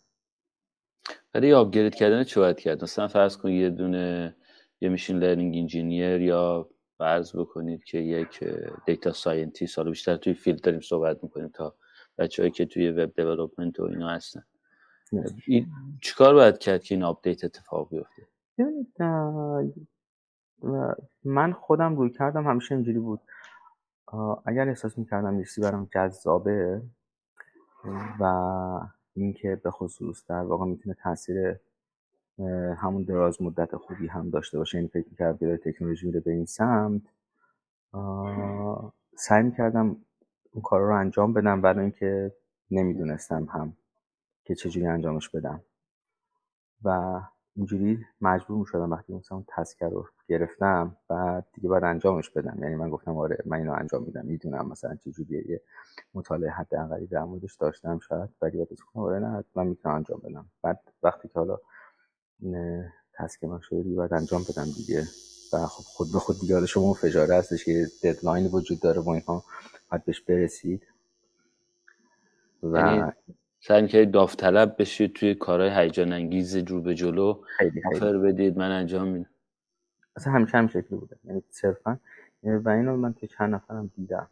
برای 1.32 1.54
upgrade 1.54 1.94
کردن 1.94 2.24
چه 2.24 2.54
کرد؟ 2.54 2.82
مثلا 2.82 3.08
فرض 3.08 3.36
کنید 3.36 3.62
یه 3.62 3.70
دونه 3.70 4.36
یه 4.80 4.88
machine 4.88 5.18
learning 5.18 5.56
engineer 5.56 6.20
یا 6.20 6.68
فرض 6.98 7.36
بکنید 7.36 7.84
که 7.84 7.98
یک 7.98 8.44
data 8.86 9.12
scientist 9.12 9.78
حالا 9.78 9.90
بیشتر 9.90 10.16
توی 10.16 10.34
field 10.34 10.60
داریم 10.60 10.80
صحبت 10.80 11.22
می‌کنیم 11.22 11.48
تا 11.48 11.74
بچه‌هایی 12.18 12.50
که 12.50 12.66
توی 12.66 12.90
web 12.90 13.14
development 13.16 13.80
و 13.80 13.84
اینا 13.84 14.08
هستن. 14.08 14.42
چیکار 16.00 16.34
باید 16.34 16.58
کرد 16.58 16.82
که 16.82 16.94
این 16.94 17.04
update 17.04 17.44
اتفاق 17.44 17.88
بیفته؟ 17.88 18.22
من 21.24 21.52
خودم 21.52 21.96
روی 21.96 22.10
کردم 22.10 22.46
همیشه 22.46 22.74
اینجوری 22.74 22.98
بود. 22.98 23.20
اگر 24.44 24.68
احساس 24.68 24.98
می‌کردم 24.98 25.36
لیستی 25.38 25.60
برام 25.60 25.88
جذابه 25.92 26.82
و 28.20 28.24
اینکه 29.14 29.60
به 29.64 29.70
خصوص 29.70 30.26
در 30.26 30.42
واقع 30.42 30.64
می‌تونه 30.66 30.96
تاثیر 31.02 31.56
همون 32.76 33.02
دراز 33.02 33.42
مدت 33.42 33.76
خوبی 33.76 34.06
هم 34.06 34.30
داشته 34.30 34.58
باشه 34.58 34.78
این 34.78 34.90
یعنی 34.94 35.04
فکر 35.04 35.10
می‌کردم 35.10 35.38
که 35.38 35.72
تکنولوژی 35.72 36.06
میره 36.06 36.20
به 36.20 36.30
این 36.32 36.46
سمت 36.46 37.02
سعی 39.16 39.42
می‌کردم 39.42 39.96
اون 40.52 40.62
کار 40.62 40.80
رو 40.80 40.94
انجام 40.94 41.32
بدم 41.32 41.60
برای 41.60 41.80
اینکه 41.80 42.34
نمی‌دونستم 42.70 43.44
هم 43.44 43.76
که 44.50 44.56
چجوری 44.56 44.86
انجامش 44.86 45.28
بدم. 45.28 45.60
و 46.84 47.20
اینجوری 47.56 48.06
مجبور 48.20 48.66
شدم 48.66 48.90
وقتی 48.90 49.12
مثلا 49.14 49.36
اون 49.36 49.46
تسکر 49.48 49.88
رو 49.88 50.08
گرفتم 50.28 50.96
و 51.10 51.42
دیگه 51.52 51.68
باید 51.68 51.84
انجامش 51.84 52.30
بدم. 52.30 52.58
یعنی 52.62 52.74
من 52.74 52.90
گفتم 52.90 53.16
آره 53.16 53.38
من 53.46 53.56
اینو 53.56 53.72
انجام 53.72 54.02
میدم. 54.02 54.24
می‌دونم 54.26 54.68
مثلا 54.68 54.94
چجوریه 54.94 55.50
یه 55.50 55.60
مطالعه 56.14 56.50
حداقلی 56.50 57.06
در 57.06 57.24
موردش 57.24 57.54
داشتم 57.54 57.98
شاید 57.98 58.30
ولی 58.42 58.58
بعد 58.58 58.68
گفتم 58.70 59.00
آره 59.00 59.18
نه 59.18 59.44
من 59.54 59.66
می‌تونم 59.66 59.94
انجام 59.94 60.20
بدم. 60.24 60.46
بعد 60.62 60.80
وقتی 61.02 61.28
که 61.28 61.34
حالا 61.34 61.58
تسک 63.14 63.44
من 63.44 63.60
شده 63.60 63.94
باید 63.94 64.14
انجام 64.14 64.42
بدم 64.48 64.64
دیگه. 64.76 65.02
و 65.52 65.56
خب 65.66 65.82
خود 65.82 66.12
به 66.12 66.18
خود 66.18 66.40
دیگه 66.40 66.66
شما 66.66 66.92
فجاره 66.92 67.36
هستش 67.36 67.64
که 67.64 67.86
ددلاین 68.02 68.46
وجود 68.46 68.80
داره 68.80 69.00
و 69.00 69.10
اینها 69.10 69.44
باید 69.90 70.04
بهش 70.04 70.20
برسید. 70.20 70.86
و 72.62 72.78
یعنی 72.78 73.12
سعی 73.60 73.88
که 73.88 74.04
داوطلب 74.04 74.74
بشید 74.78 75.12
توی 75.12 75.34
کارهای 75.34 75.70
هیجان 75.70 76.12
انگیز 76.12 76.56
رو 76.56 76.80
به 76.80 76.94
جلو. 76.94 77.42
خیلی. 77.58 77.82
بدید 78.00 78.58
من 78.58 78.70
انجام 78.70 79.08
میدم. 79.08 79.30
اصلا 80.16 80.32
همیشه 80.32 80.58
هم 80.58 80.68
شکلی 80.68 80.98
بوده. 80.98 81.16
یعنی 81.24 81.42
صرفا 81.50 81.98
و 82.42 82.68
اینو 82.68 82.96
من 82.96 83.12
توی 83.12 83.28
چند 83.28 83.54
نفرم 83.54 83.90
دیدم. 83.96 84.28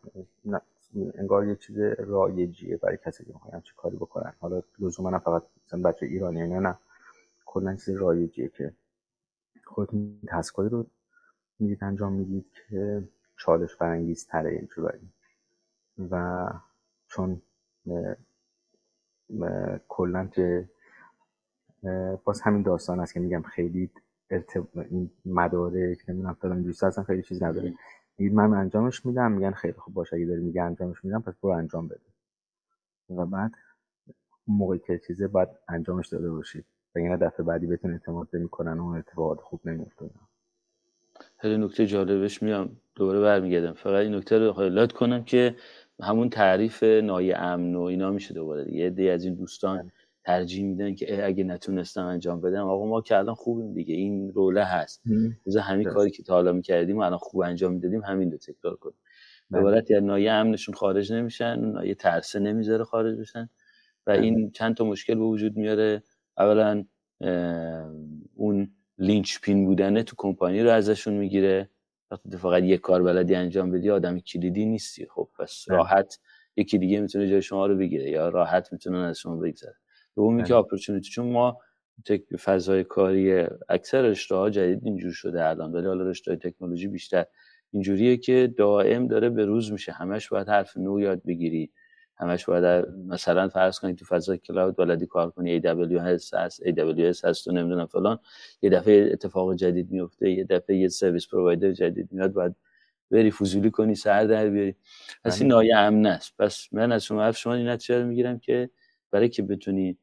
انگار 1.14 1.46
یه 1.46 1.56
چیز 1.56 1.78
رایجیه 1.98 2.76
برای 2.76 2.98
کسی 3.04 3.24
که 3.24 3.32
می‌خوان 3.32 3.60
چه 3.60 3.72
کاری 3.76 3.96
بکنن 3.96 4.32
حالا 4.40 4.62
لزوما 4.78 5.10
نه 5.10 5.18
فقط 5.18 5.42
مثلا 5.66 5.82
بچه 5.82 6.06
ایرانی 6.06 6.48
نه 6.48 6.60
نه. 6.60 6.78
کلا 7.46 7.76
چیز 7.76 7.90
رایجیه 7.90 8.48
که 8.48 8.72
خودتون 9.64 10.18
تسکایی 10.28 10.68
رو 10.68 10.86
می‌دید 11.58 11.84
انجام 11.84 12.12
می‌دید 12.12 12.46
که 12.70 13.02
چالش 13.36 13.76
برانگیز 13.76 14.26
تره 14.26 14.50
اینجوری 14.50 14.98
و 16.10 16.46
چون 17.08 17.42
کلا 19.88 20.26
که 20.26 20.68
باز 22.24 22.40
همین 22.40 22.62
داستان 22.62 23.00
است 23.00 23.14
که 23.14 23.20
میگم 23.20 23.42
خیلی 23.42 23.90
ارتب... 24.30 24.66
این 24.74 25.10
مدارک 25.26 25.98
نمی‌دونم 26.08 26.34
فلان 26.34 26.62
دوست 26.62 26.84
اصلا 26.84 27.04
خیلی 27.04 27.22
چیز 27.22 27.42
نداره. 27.42 27.74
میگید 28.18 28.34
من 28.34 28.54
انجامش 28.54 29.06
میدم 29.06 29.32
میگن 29.32 29.50
خیلی 29.50 29.72
خوب 29.72 29.94
باشه 29.94 30.16
اگه 30.16 30.26
داری 30.26 30.40
میگه 30.40 30.62
انجامش 30.62 31.04
میدم 31.04 31.22
پس 31.22 31.34
برو 31.42 31.50
انجام 31.50 31.88
بده. 31.88 32.00
و 33.10 33.26
بعد 33.26 33.52
موقعی 34.46 34.78
که 34.78 34.98
چیزه 35.06 35.28
باید 35.28 35.48
انجامش 35.68 36.08
داده 36.08 36.30
باشید. 36.30 36.64
و 36.94 36.98
این 36.98 37.16
دفعه 37.16 37.46
بعدی 37.46 37.66
بهتون 37.66 37.92
اعتماد 37.92 38.28
نمی‌کنن 38.32 38.80
اون 38.80 38.98
اتفاقات 38.98 39.40
خوب 39.40 39.60
نمیافتاد. 39.64 40.10
خیلی 41.38 41.64
نکته 41.64 41.86
جالبش 41.86 42.42
میام 42.42 42.76
دوباره 42.94 43.20
برمیگردم. 43.20 43.72
فقط 43.72 44.02
این 44.02 44.14
نکته 44.14 44.38
رو 44.38 44.52
هایلایت 44.52 44.92
کنم 44.92 45.24
که 45.24 45.56
همون 46.03 46.30
تعریف 46.30 46.82
نای 46.82 47.32
امن 47.32 47.74
و 47.74 47.82
اینا 47.82 48.11
میشه 48.11 48.34
دوباره 48.34 48.74
یه 48.74 48.90
دی 48.90 49.11
از 49.11 49.24
این 49.24 49.34
دوستان 49.34 49.78
بله. 49.78 49.92
ترجیح 50.24 50.64
میدن 50.64 50.94
که 50.94 51.26
اگه 51.26 51.44
نتونستم 51.44 52.05
انجام 52.05 52.40
بدم 52.40 52.66
آقا 52.66 52.86
ما 52.86 53.01
که 53.01 53.16
الان 53.16 53.34
خوبیم 53.34 53.74
دیگه 53.74 53.94
این 53.94 54.32
روله 54.32 54.64
هست. 54.64 55.03
مثلا 55.46 55.62
همین 55.62 55.88
کاری 55.88 56.11
که 56.11 56.22
تا 56.22 56.34
حالا 56.34 56.53
می‌کردیم 56.53 56.99
و 56.99 57.01
الان 57.01 57.18
خوب 57.18 57.40
انجام 57.40 57.72
می‌دادیم 57.72 58.03
همین 58.03 58.32
رو 58.32 58.38
تکرار 58.38 58.76
کنیم. 58.76 58.99
به 59.51 59.59
بله. 59.59 59.61
عبارت 59.61 59.90
نایه 59.90 60.32
امنشون 60.32 60.74
خارج 60.74 61.12
نمیشن 61.12 61.61
نایه 61.61 61.94
ترسه 61.94 62.38
نمی‌ذاره 62.38 62.84
خارج 62.84 63.18
بشن 63.18 63.49
و 64.07 64.11
این 64.11 64.34
بله. 64.34 64.51
چند 64.51 64.74
تا 64.74 64.84
مشکل 64.84 65.14
به 65.14 65.24
وجود 65.24 65.57
میاره. 65.57 66.03
اولا 66.38 66.84
اون 68.34 68.70
لینچ 68.99 69.40
پین 69.40 69.64
بودنه 69.64 70.03
تو 70.03 70.14
کمپانی 70.18 70.62
رو 70.62 70.70
ازشون 70.70 71.14
می‌گیره. 71.14 71.70
وقتی 72.11 72.36
فقط 72.36 72.62
یک 72.62 72.80
کار 72.80 73.02
بلدی 73.02 73.34
انجام 73.34 73.70
بدی 73.70 73.90
آدم 73.90 74.18
کلیدی 74.18 74.66
نیستی. 74.66 75.06
خب 75.06 75.28
پس. 75.38 75.64
راحت 75.68 76.18
یکی 76.56 76.78
دیگه 76.78 77.00
می‌تونه 77.00 77.28
جای 77.30 77.42
شما 77.42 77.66
رو 77.66 77.76
بگیره 77.76 78.11
یا 78.11 78.28
راحت 78.28 78.72
می‌تونه 78.72 78.98
از 78.98 79.18
شما 79.18 79.36
بگذره. 79.36 79.74
دومی 80.16 80.44
که 80.44 80.54
اپورتونیتی 80.54 81.11
چون 81.11 81.32
ما 81.32 81.59
فضای 82.44 82.84
کاری 82.84 83.46
اکثر 83.68 84.02
رشته 84.02 84.34
ها 84.34 84.50
جدید 84.50 84.80
اینجور 84.84 85.12
شده 85.12 85.44
الان 85.48 85.72
ولی 85.72 85.86
حالا 85.86 86.04
رشته 86.04 86.36
تکنولوژی 86.36 86.88
بیشتر 86.88 87.24
اینجوریه 87.70 88.16
که 88.16 88.54
دائم 88.59 89.06
داره 89.06 89.28
به 89.30 89.44
روز 89.44 89.72
میشه. 89.72 89.92
همش 89.92 90.28
باید 90.28 90.48
حرف 90.48 90.76
نو 90.76 91.00
یاد 91.00 91.22
بگیری. 91.26 91.72
همش 92.20 92.44
باید 92.44 92.86
مثلا 93.08 93.48
فرض 93.48 93.78
کنید 93.78 93.96
تو 93.96 94.04
فضای 94.04 94.38
کلاود 94.38 94.76
بلدی 94.76 95.06
کار 95.06 95.30
کنی 95.30 95.60
AWS 95.60 96.34
هست 96.34 96.62
AWS 96.62 97.24
هست 97.24 97.48
و 97.48 97.52
نمی‌دونم 97.52 97.86
فلان. 97.86 98.18
یه 98.62 98.70
دفعه 98.70 99.10
اتفاق 99.12 99.54
جدید 99.54 99.90
میفته 99.90 100.30
یه 100.30 100.44
دفعه 100.44 100.76
یه 100.76 100.88
سرویس 100.88 101.28
پرووایدر 101.28 101.72
جدید 101.72 102.08
میاد 102.12 102.32
باید 102.32 102.54
بری 103.10 103.30
فضولی 103.30 103.70
کنی 103.70 103.94
سر 103.94 104.24
در 104.24 104.48
بیاری. 104.48 104.74
پس 105.24 105.40
این 105.40 105.48
بله. 105.48 105.56
نایه 105.56 105.76
امن 105.76 106.06
است. 106.06 106.32
پس 106.38 106.68
من 106.72 106.92
از 106.92 107.04
شما 107.04 107.32
شما 107.32 107.54
این 107.54 107.68
نتیجه 107.68 108.04
می‌گیرم 108.04 108.38
که 108.38 108.70
برای 109.10 109.28
که 109.28 109.42
بتونی 109.42 109.98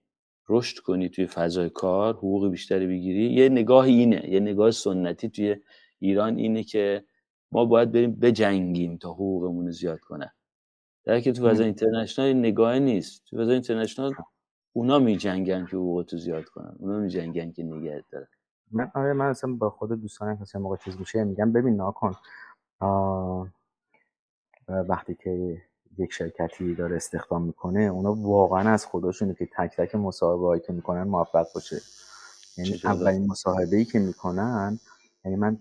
رشد 0.50 0.78
کنی 0.80 1.10
توی 1.10 1.28
فضای 1.28 1.70
کار 1.70 2.14
حقوق 2.14 2.52
بیشتری 2.52 2.88
بگیری 2.88 3.34
یه 3.34 3.50
نگاه 3.50 3.86
اینه 3.86 4.30
یه 4.30 4.40
نگاه 4.40 4.72
سنتی 4.72 5.30
توی 5.30 5.56
ایران 6.00 6.38
اینه 6.38 6.64
که 6.64 7.04
ما 7.52 7.66
باید 7.66 7.92
بریم 7.92 8.16
بجنگیم 8.16 8.98
تا 8.98 9.10
حقوقمون 9.14 9.72
زیاد 9.72 10.00
کنن. 10.00 10.32
در 11.06 11.20
که 11.20 11.32
تو 11.32 11.50
فضای 11.50 11.66
اینترنشنال 11.66 12.34
نگاه 12.34 12.80
نیست. 12.80 13.24
تو 13.26 13.38
فضای 13.38 13.54
اینترنشنال 13.54 14.14
اونا 14.74 15.00
می 15.00 15.18
جنگن 15.18 15.66
که 15.66 15.78
حقوقتو 15.78 16.18
زیاد 16.18 16.46
کنن. 16.46 16.76
اونا 16.80 17.00
می 17.00 17.10
جنگن 17.10 17.52
که 17.52 17.64
نگه 17.64 18.04
دارن. 18.12 18.28
من 18.72 18.92
آره 18.96 19.14
من 19.14 19.26
اصلا 19.26 19.54
با 19.54 19.70
خود 19.70 20.02
دوستانم 20.02 20.46
که 20.46 20.58
موقع 20.58 20.78
چیز 20.78 21.00
میشه 21.00 21.24
میگم. 21.24 21.52
ببین 21.52 21.76
ناکن 21.76 22.16
وقتی 24.68 25.16
که 25.16 25.62
یک 25.98 26.14
شرکتی 26.14 26.76
داره 26.76 26.96
استخدام 26.96 27.42
می‌کنه 27.42 27.80
اونا 27.80 28.14
واقعا 28.14 28.70
از 28.70 28.86
خودشونه 28.86 29.34
که 29.34 29.50
تک 29.58 29.76
تک 29.78 29.96
مصاحبه 29.96 30.46
هایی 30.46 30.62
که 30.62 30.74
می‌کنن 30.74 31.04
موفق 31.04 31.46
باشه. 31.56 31.78
یعنی 32.58 32.80
اولین 32.84 33.28
مصاحبه 33.28 33.78
ای 33.78 33.86
که 33.86 34.00
می‌کنن 34.00 34.80
یعنی 35.26 35.38
من 35.38 35.58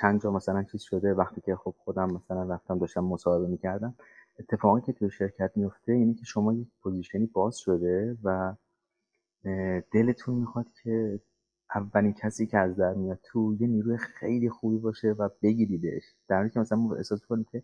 چند 0.00 0.22
جا 0.22 0.30
مثلا 0.30 0.62
چیز 0.62 0.82
شده 0.82 1.14
وقتی 1.14 1.40
که 1.40 1.56
خب 1.56 1.74
خودم 1.84 2.10
مثلا 2.10 2.42
رفتم 2.54 2.78
داشتم 2.78 3.04
مصاحبه 3.04 3.46
می‌کردم 3.46 3.94
اتفاقی 4.38 4.80
که 4.80 4.92
توی 4.92 5.10
شرکت 5.10 5.52
میفته 5.56 5.92
اینه 5.92 6.14
که 6.14 6.24
شما 6.24 6.52
یک 6.52 6.68
پوزیشنی 6.82 7.26
باز 7.26 7.56
شده 7.56 8.16
و 8.24 8.54
دلتون 9.92 10.34
می‌خواد 10.34 10.66
که 10.82 11.20
اولین 11.74 12.12
کسی 12.12 12.46
که 12.46 12.58
از 12.58 12.76
در 12.76 12.94
میاد 12.94 13.18
تو 13.24 13.56
یه 13.60 13.66
نیروی 13.66 13.96
خیلی 13.96 14.50
خوبی 14.50 14.78
باشه 14.78 15.12
و 15.12 15.28
بگیریدش. 15.42 16.02
در 16.28 16.36
حالی 16.36 16.50
که 16.50 16.60
مثلا 16.60 16.78
احساس 16.96 17.26
کنید 17.26 17.48
که 17.48 17.62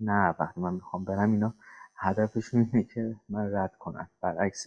نه 0.00 0.34
وقتی 0.40 0.60
من 0.60 0.74
می‌خوام 0.74 1.04
برم 1.04 1.32
اینا 1.32 1.54
هدفشون 1.94 2.70
اینه 2.72 2.84
که 2.84 3.16
من 3.28 3.54
رد 3.54 3.76
کنم. 3.76 4.10
برعکس 4.20 4.66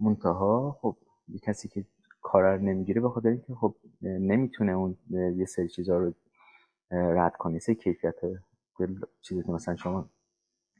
منتها 0.00 0.78
خب 0.80 0.96
یه 1.28 1.38
کسی 1.38 1.68
که 1.68 1.84
کار 2.22 2.58
نمی‌گیره 2.58 3.00
به 3.00 3.08
خاطر 3.08 3.28
اینکه 3.28 3.54
خب 3.54 3.74
نمی‌تونه 4.02 4.72
اون 4.72 4.96
یه 5.10 5.44
سری 5.44 5.68
چیزا 5.68 5.98
رو 5.98 6.14
رد 6.90 7.36
کنه. 7.36 7.58
سه 7.58 7.74
کیفیت 7.74 8.14
چیزی 9.20 9.52
مثلا 9.52 9.76
شما 9.76 10.10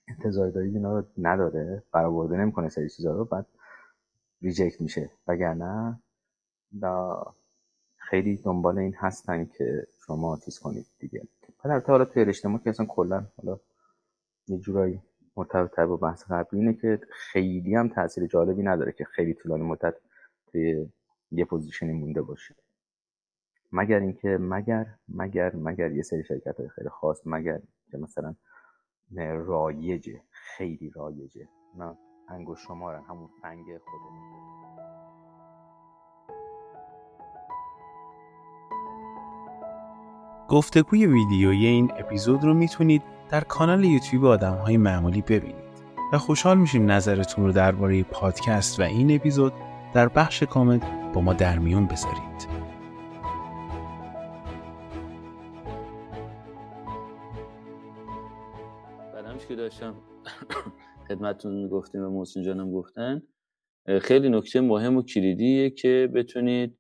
انتظار 0.09 0.51
دارید 0.51 0.75
اینا 0.75 0.99
رو 0.99 1.05
نداره 1.19 1.83
برآورده 1.93 2.37
نمی‌کنه 2.37 2.69
سری 2.69 2.89
چیزا 2.89 3.17
رو 3.17 3.25
بعد 3.25 3.47
ریجکت 4.43 4.81
میشه. 4.81 5.11
وگرنه 5.27 5.99
خیلی 7.97 8.37
دنبال 8.37 8.79
این 8.79 8.95
هستن 8.95 9.45
که 9.45 9.87
شما 10.07 10.39
چیز 10.45 10.59
کنید 10.59 10.87
دیگه. 10.99 11.23
بعد 11.65 11.85
حالا 11.85 12.05
توی 12.05 12.35
ما 12.45 12.59
که 12.59 12.71
اصلا 12.71 12.87
کلا 12.87 13.27
حالا 13.37 13.61
یه 14.49 14.59
جورایی 14.59 15.03
مرتبط 15.37 15.81
با 15.81 15.97
بحث 15.97 16.25
قبلی 16.31 16.61
اینه 16.61 16.75
که 16.75 17.01
خیلی 17.11 17.75
هم 17.75 17.89
تاثیر 17.89 18.27
جالبی 18.27 18.63
نداره 18.63 18.93
که 18.93 19.05
خیلی 19.05 19.35
طولانی 19.35 19.63
مدت 19.63 19.95
توی 20.47 20.89
یه 21.31 21.45
پوزیشنی 21.45 21.93
مونده 21.93 22.23
باشه. 22.23 22.55
مگر 23.73 23.99
اینکه 23.99 24.39
مگر 24.41 24.87
مگر 25.09 25.57
مگر 25.57 25.93
یه 25.93 26.03
سری 26.03 26.25
شرکت 26.25 26.61
های 26.61 26.69
خیلی 26.69 26.89
خاص 26.89 27.21
مگر 27.27 27.61
که 27.91 27.99
مثلا 27.99 28.35
رایجه. 29.17 30.23
خیلی 30.31 30.91
رایجه. 30.95 31.49
نه 31.79 31.97
انگوش 32.29 32.61
شمارن 32.61 33.03
همون 33.09 33.29
فنگ 33.43 33.65
خودمون. 33.65 34.29
گفتگوی 40.49 41.07
ویدیویی 41.07 41.67
این 41.67 41.93
اپیزود 41.97 42.45
رو 42.45 42.55
می‌تونید 42.55 43.03
در 43.31 43.41
کانال 43.41 43.85
یوتیوب 43.85 44.25
آدم 44.25 44.55
های 44.55 44.77
معمولی 44.77 45.23
ببینید 45.23 45.69
و 46.13 46.19
خوشحال 46.19 46.59
میشیم 46.59 46.91
نظرتون 46.91 47.47
رو 47.47 47.53
درباره 47.53 48.03
پادکست 48.03 48.81
و 48.81 48.83
این 48.83 49.15
اپیزود 49.15 49.53
در 49.95 50.09
بخش 50.09 50.43
کامنت 50.43 51.13
با 51.13 51.21
ما 51.21 51.33
در 51.33 51.59
میون 51.59 51.87
بذارید. 51.87 52.58
داشتم. 59.69 60.03
خدمتتون 61.09 61.69
گفتیم 61.69 62.03
و 62.03 62.11
محسن 62.11 62.43
جانم 62.43 62.73
گفتن. 62.73 63.23
خیلی 64.01 64.29
نکته 64.29 64.61
مهم 64.61 64.97
و 64.97 65.03
کلیدیه 65.03 65.71
که 65.71 66.11
بتونید 66.15 66.79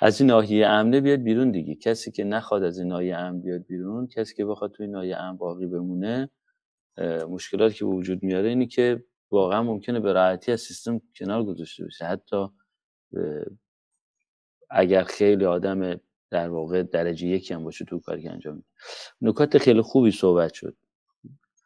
از 0.00 0.20
این 0.20 0.30
ناحیه 0.30 0.66
امنه 0.66 1.00
بیاد 1.00 1.18
بیرون 1.18 1.50
دیگه. 1.50 1.74
کسی 1.74 2.10
که 2.10 2.24
نخواد 2.24 2.62
از 2.62 2.78
این 2.78 2.88
ناحیه 2.88 3.16
امن 3.16 3.40
بیاد 3.40 3.66
بیرون 3.66 4.06
کسی 4.06 4.34
که 4.34 4.44
بخواد 4.44 4.72
توی 4.72 4.86
ناحیه 4.86 5.16
امن 5.16 5.36
باقی 5.36 5.66
بمونه 5.66 6.30
مشکلاتی 7.28 7.74
که 7.74 7.84
وجود 7.84 8.22
میاره 8.22 8.48
اینی 8.48 8.66
که 8.66 9.04
واقعا 9.30 9.62
ممکنه 9.62 10.00
به 10.00 10.12
راحتی 10.12 10.52
از 10.52 10.60
سیستم 10.60 11.00
کنار 11.16 11.44
گذاشته 11.44 11.84
بشه 11.84 12.04
حتی 12.04 12.46
اگر 14.70 15.02
خیلی 15.02 15.44
آدم 15.44 16.00
در 16.30 16.48
واقع 16.48 16.82
درجه 16.82 17.26
یکی 17.26 17.54
هم 17.54 17.64
باشه 17.64 17.84
تو 17.84 17.98
کاری 17.98 18.22
که 18.22 18.30
انجام 18.30 18.54
میده 18.54 18.66
نکات 19.20 19.58
خیلی 19.58 19.82
خوبی 19.82 20.10
صحبت 20.10 20.52
شد. 20.52 20.76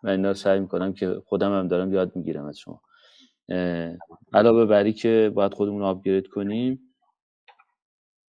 و 0.02 0.08
اینا 0.08 0.34
سعی 0.34 0.60
می‌کنم 0.60 0.92
که 0.92 1.22
خودم 1.26 1.58
هم 1.58 1.68
دارم 1.68 1.92
یاد 1.92 2.16
می‌گیرم 2.16 2.44
از 2.44 2.58
شما. 2.58 2.82
علاوه 4.32 4.64
بری 4.64 4.92
که 4.92 5.32
باید 5.34 5.54
خودمون 5.54 5.82
آپگرید 5.82 6.26
کنیم 6.26 6.94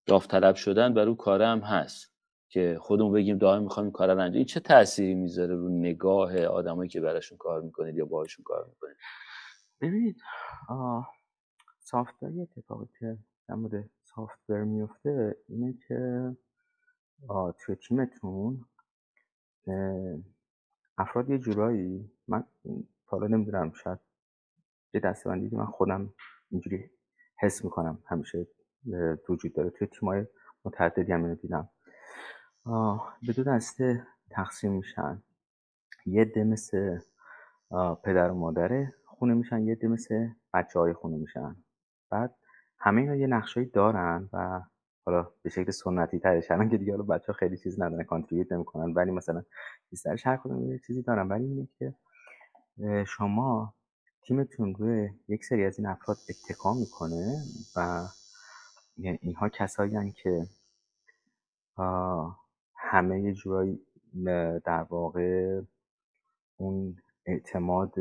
داوطلب 0.06 0.56
شدن 0.56 0.94
بر 0.94 1.08
اون 1.08 1.16
کاره 1.16 1.48
هم 1.48 1.60
هست 1.60 2.14
که 2.50 2.78
خودمون 2.82 3.14
بگیم 3.14 3.38
دائم 3.38 3.64
می‌خوایم 3.64 3.92
کار 3.92 4.14
رو 4.14 4.20
انجام 4.20 4.38
این 4.38 4.46
چه 4.46 4.60
تأثیری 4.60 5.16
می‌ذاره 5.16 5.56
رو 5.56 5.70
نگاه 5.70 6.46
آدمایی 6.46 6.90
که 6.90 7.02
براشون 7.02 7.38
کار 7.38 7.62
می‌کنید 7.62 7.96
یا 7.98 8.06
باهاشون 8.06 8.44
کار 8.44 8.66
می‌کنید؟ 8.70 8.98
ببینید 9.82 10.22
سافتور 11.80 12.32
اتفاقی 12.42 12.86
که 13.00 13.18
در 13.50 13.56
مورد 13.56 13.90
سافتور 14.16 14.64
میفته 14.64 15.38
اینه 15.48 15.74
که 15.88 16.32
توی 17.60 17.76
تیمتون 17.76 18.66
افراد 20.98 21.30
یه 21.30 21.38
جورایی 21.38 22.12
من 22.28 22.44
حالا 23.06 23.28
نمی‌دونم 23.28 23.72
شاید 23.72 24.00
یه 24.94 25.02
دستبندی 25.02 25.50
که 25.50 25.56
من 25.56 25.66
خودم 25.66 26.14
اینجوری 26.50 26.90
حس 27.36 27.64
می‌کنم 27.66 28.04
همیشه 28.06 28.48
وجود 29.30 29.54
داره. 29.54 29.70
توی 29.70 29.88
تیمای 29.88 30.26
متعددی 30.66 31.12
هم 31.12 31.24
اینو 31.24 31.36
دیدم. 31.36 31.70
به 33.28 33.34
دو 33.36 33.44
دسته 33.44 34.08
تقسیم 34.30 34.72
میشن. 34.72 35.24
یه 36.06 36.26
ده 36.26 36.44
مثل 36.44 37.00
پدر 38.04 38.32
و 38.32 38.36
مادره 38.36 38.94
خونه 39.06 39.34
میشن 39.34 39.68
یه 39.68 39.76
ده 39.76 39.88
مثل 39.88 40.30
بچه 40.54 40.80
های 40.80 40.94
خونه 40.94 41.18
میشن. 41.18 41.56
بعد 42.10 42.36
همه 42.84 43.02
اینا 43.02 43.16
یه 43.16 43.28
نقشایی 43.28 43.66
دارن 43.66 44.30
و 44.34 44.62
حالا 45.06 45.32
به 45.42 45.50
شکل 45.50 45.72
سنتی 45.72 46.20
ترش. 46.20 46.52
الان 46.52 46.70
که 46.70 46.78
دیگه 46.78 46.92
حالا 46.92 47.04
بچه 47.04 47.34
خیلی 47.34 47.58
چیز 47.58 47.82
ندارن 47.82 48.04
کانتریبیوت 48.04 48.52
نمی‌کنن 48.52 48.94
ولی 48.94 49.12
مثلا 49.12 49.44
بیشترش 49.90 50.28
هر 50.28 50.38
کدوم 50.38 50.72
یه 50.72 50.80
چیزی 50.88 51.02
دارن. 51.02 51.28
ولی 51.28 51.46
اینه 51.46 51.68
که 51.80 51.94
شما 53.06 53.74
تیمتون 54.22 54.76
روی 54.76 55.10
یک 55.28 55.46
سری 55.46 55.66
از 55.66 55.80
این 55.80 55.88
افراد 55.88 56.18
اتکا 56.30 56.74
می‌کنه 56.74 57.44
و 57.76 58.06
یعنی 58.98 59.20
اینها 59.22 59.50
کسایی 59.50 60.12
که 60.12 60.46
همه 62.76 63.22
یه 63.22 63.34
جورایی 63.34 63.82
در 64.66 64.86
واقع 64.90 65.62
اون 66.58 66.98
اعتماد 67.26 67.94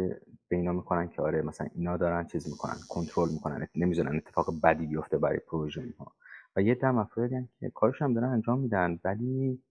به 0.48 0.56
می‌کنن 0.56 1.08
که 1.08 1.22
آره 1.22 1.42
مثلا 1.42 1.66
اینا 1.74 1.96
دارن 1.96 2.26
چیز 2.26 2.48
می‌کنن 2.48 2.76
کنترل 2.88 3.28
می‌کنن 3.32 3.68
نمی‌زنن 3.74 4.16
اتفاق 4.16 4.60
بدی 4.62 4.86
بیفته 4.86 5.18
برای 5.18 5.38
پروژه 5.38 5.80
اینها 5.82 6.12
و 6.56 6.62
یه 6.62 6.74
دم 6.74 6.98
افرادی 6.98 7.48
که 7.60 7.70
کارش 7.70 8.02
هم 8.02 8.14
دارن 8.14 8.28
انجام 8.28 8.60
میدن 8.60 9.00
ولی 9.04 9.62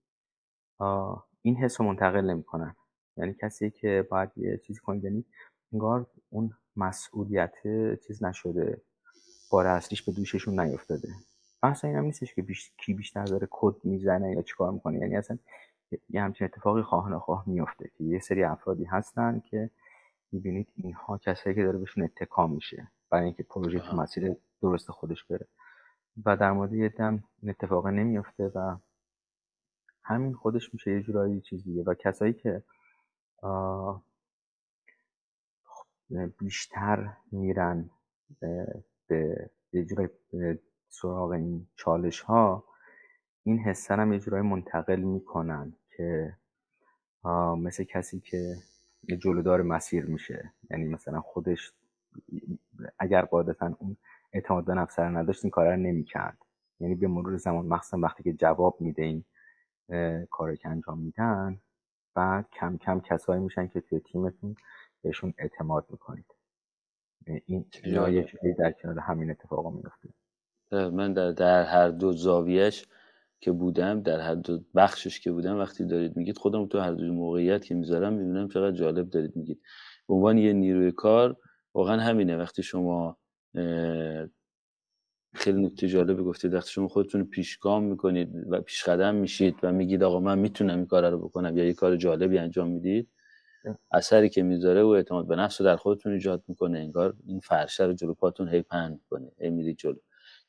این 1.41 1.55
حس 1.55 1.81
رو 1.81 1.87
منتقل 1.87 2.29
نمی‌کنن. 2.29 2.75
یعنی 3.17 3.35
کسی 3.41 3.69
که 3.69 4.07
باید 4.11 4.29
یه 4.35 4.57
چیزی 4.57 4.79
کنید 4.79 5.03
یعنی 5.03 5.25
انگار 5.73 6.07
اون 6.29 6.53
مسئولیت 6.75 7.53
چیز 8.07 8.23
نشده 8.23 8.81
بار 9.51 9.67
اصلیش 9.67 10.01
به 10.01 10.11
دوششون 10.11 10.59
نیفتاده. 10.59 11.07
بحث 11.63 11.85
این 11.85 11.95
هم 11.95 12.03
نیستش 12.03 12.33
که 12.33 12.41
بیش... 12.41 12.71
کی 12.77 12.93
بیشتر 12.93 13.25
داره 13.25 13.47
کد 13.51 13.75
می‌زنه 13.83 14.31
یا 14.31 14.41
چیکار 14.41 14.71
می‌کنه. 14.71 14.99
یعنی 14.99 15.15
اصلا 15.15 15.37
یه 16.09 16.21
همچین 16.21 16.45
اتفاقی 16.45 16.81
خواه 16.81 17.09
نخواه 17.09 17.43
میفته 17.47 17.91
که 17.97 18.03
یه 18.03 18.19
سری 18.19 18.43
افرادی 18.43 18.85
هستن 18.85 19.39
که 19.39 19.69
می‌بینید 20.31 20.67
اینها 20.75 21.17
کسایی 21.17 21.55
که 21.55 21.63
داره 21.63 21.77
بهشون 21.77 22.03
اتکا 22.03 22.47
میشه 22.47 22.91
برای 23.09 23.25
اینکه 23.25 23.43
پروژه 23.43 23.79
تو 23.79 23.95
مسیر 23.95 24.35
درست 24.61 24.91
خودش 24.91 25.23
بره. 25.23 25.47
و 26.25 26.37
در 26.37 26.51
مورد 26.51 26.73
یه 26.73 26.89
دم 26.89 27.23
این 27.41 27.49
اتفاق 27.49 27.87
نمیفته 27.87 28.51
و 28.55 28.77
همین 30.03 30.33
خودش 30.33 30.73
میشه 30.73 30.91
یه 30.91 31.01
جورایی 31.01 31.41
چیز 31.41 31.63
دیگه. 31.63 31.83
و 31.83 31.93
کسایی 31.93 32.33
که 32.33 32.63
بیشتر 36.39 37.13
میرن 37.31 37.89
به 39.07 39.49
یه 39.73 39.85
جورایی 39.85 40.09
سراغ 40.89 41.29
این 41.29 41.67
چالش 41.75 42.21
ها 42.21 42.63
این 43.43 43.59
حسن 43.59 43.99
هم 43.99 44.13
یه 44.13 44.19
جورایی 44.19 44.43
منتقل 44.43 44.99
می‌کنن. 44.99 45.73
که 46.01 46.33
مثل 47.57 47.83
کسی 47.83 48.19
که 48.19 48.55
جلودار 49.17 49.61
مسیر 49.61 50.05
میشه. 50.05 50.53
یعنی 50.69 50.85
مثلا 50.85 51.21
خودش 51.21 51.71
اگر 52.99 53.21
قاعدتا 53.21 53.75
اون 53.79 53.97
اعتماد 54.33 54.65
به 54.65 54.73
نفس 54.73 54.99
رو 54.99 55.17
نداشت 55.17 55.45
این 55.45 55.51
کار 55.51 55.71
رو 55.71 55.75
نمی‌کرد. 55.75 56.37
یعنی 56.79 56.95
به 56.95 57.07
مرور 57.07 57.37
زمان 57.37 57.65
مخصوصا 57.65 57.97
وقتی 57.97 58.23
که 58.23 58.33
جواب 58.33 58.81
میده 58.81 59.03
این 59.03 59.23
کاری 60.29 60.57
که 60.57 60.69
انجام 60.69 60.99
میدن 60.99 61.61
بعد 62.15 62.49
کم 62.49 62.77
کم 62.77 62.99
کسایی 62.99 63.41
میشن 63.41 63.67
که 63.67 63.81
توی 63.81 63.99
تیمتون 63.99 64.55
بهشون 65.01 65.33
اعتماد 65.37 65.85
می‌کنید. 65.89 66.25
این 67.45 67.65
یه 67.83 68.55
در 68.59 68.71
کنار 68.71 68.99
همین 68.99 69.31
اتفاقا 69.31 69.69
میفته 69.69 70.09
من 70.71 71.13
در, 71.13 71.31
در 71.31 71.63
هر 71.63 71.89
دو 71.89 72.11
زاویهش 72.11 72.87
که 73.41 73.51
بودم 73.51 74.01
در 74.01 74.19
هر 74.19 74.35
دو 74.35 74.59
بخشش 74.75 75.19
که 75.19 75.31
بودم 75.31 75.57
وقتی 75.57 75.85
دارید 75.85 76.17
میگید 76.17 76.37
خودم 76.37 76.65
تو 76.65 76.79
هر 76.79 76.91
دو 76.91 77.13
موقعیت 77.13 77.65
که 77.65 77.75
می‌ذارم 77.75 78.13
می‌بینم 78.13 78.49
چقدر 78.49 78.77
جالب 78.77 79.09
دارید 79.09 79.35
میگید. 79.35 79.61
به 80.07 80.13
عنوان 80.13 80.37
یه 80.37 80.53
نیروی 80.53 80.91
کار 80.91 81.37
واقعا 81.73 82.01
همینه. 82.01 82.37
وقتی 82.37 82.63
شما 82.63 83.17
خیلی 85.33 85.61
نکته 85.61 85.87
جالب 85.87 86.23
گفتید. 86.23 86.53
وقتی 86.53 86.71
شما 86.71 86.87
خودتون 86.87 87.23
پیشگام 87.23 87.83
می‌کنید 87.83 88.29
و 88.49 88.61
پیش 88.61 88.83
قدم 88.83 89.15
میشید 89.15 89.55
و 89.63 89.71
میگید 89.71 90.03
آقا 90.03 90.19
من 90.19 90.39
می‌تونم 90.39 90.77
این 90.77 90.85
کار 90.85 91.09
رو 91.09 91.19
بکنم 91.19 91.57
یا 91.57 91.65
یه 91.65 91.73
کار 91.73 91.95
جالبی 91.95 92.37
انجام 92.37 92.69
می‌دید 92.69 93.09
اثری 93.91 94.29
که 94.29 94.43
می‌ذاره 94.43 94.83
و 94.83 94.87
اعتماد 94.87 95.27
به 95.27 95.35
نفس 95.35 95.61
رو 95.61 95.65
در 95.67 95.75
خودتون 95.75 96.13
ایجاد 96.13 96.43
می‌کنه. 96.47 96.79
انگار 96.79 97.15
این 97.27 97.39
فرشه 97.39 97.85
رو 97.85 97.93
جلو 97.93 98.13
پاتون 98.13 98.49
هی 98.49 98.61
پهن 98.61 98.91
می‌کنه 98.91 99.31
هی 99.39 99.49
میرید 99.49 99.77
جلو. 99.77 99.99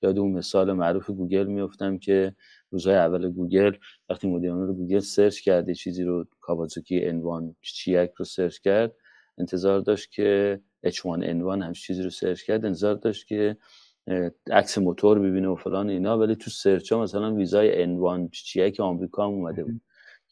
یاد 0.02 0.18
اون 0.18 0.32
مثال 0.32 0.72
معروف 0.72 1.10
گوگل 1.10 1.46
میفتم 1.46 1.98
که 1.98 2.34
روزهای 2.70 2.96
اول 2.96 3.28
گوگل 3.28 3.72
وقتی 4.08 4.28
مدیر 4.28 4.52
گوگل 4.52 4.98
سرچ 4.98 5.40
کرد 5.40 5.72
چیزی 5.72 6.04
رو 6.04 6.26
کاوازوکی 6.40 7.04
انوان 7.04 7.56
چیک 7.60 8.10
رو 8.16 8.24
سرچ 8.24 8.58
کرد 8.58 8.94
انتظار 9.38 9.80
داشت 9.80 10.10
که 10.10 10.60
H1N1 10.86 11.62
هم 11.62 11.72
چیزی 11.72 12.02
رو 12.02 12.10
سرچ 12.10 12.42
کرد 12.42 12.64
انتظار 12.64 12.94
داشت 12.94 13.26
که 13.26 13.56
عکس 14.50 14.78
موتور 14.78 15.18
ببینه 15.18 15.48
و 15.48 15.54
فلان 15.54 15.90
اینا 15.90 16.18
ولی 16.18 16.36
تو 16.36 16.50
سرچ 16.50 16.92
ها 16.92 17.02
مثلا 17.02 17.34
ویزای 17.34 17.86
N1 17.86 18.30
چیک 18.30 18.80
آمریکا 18.80 19.26
هم 19.26 19.30
اومده 19.30 19.64
بود. 19.64 19.80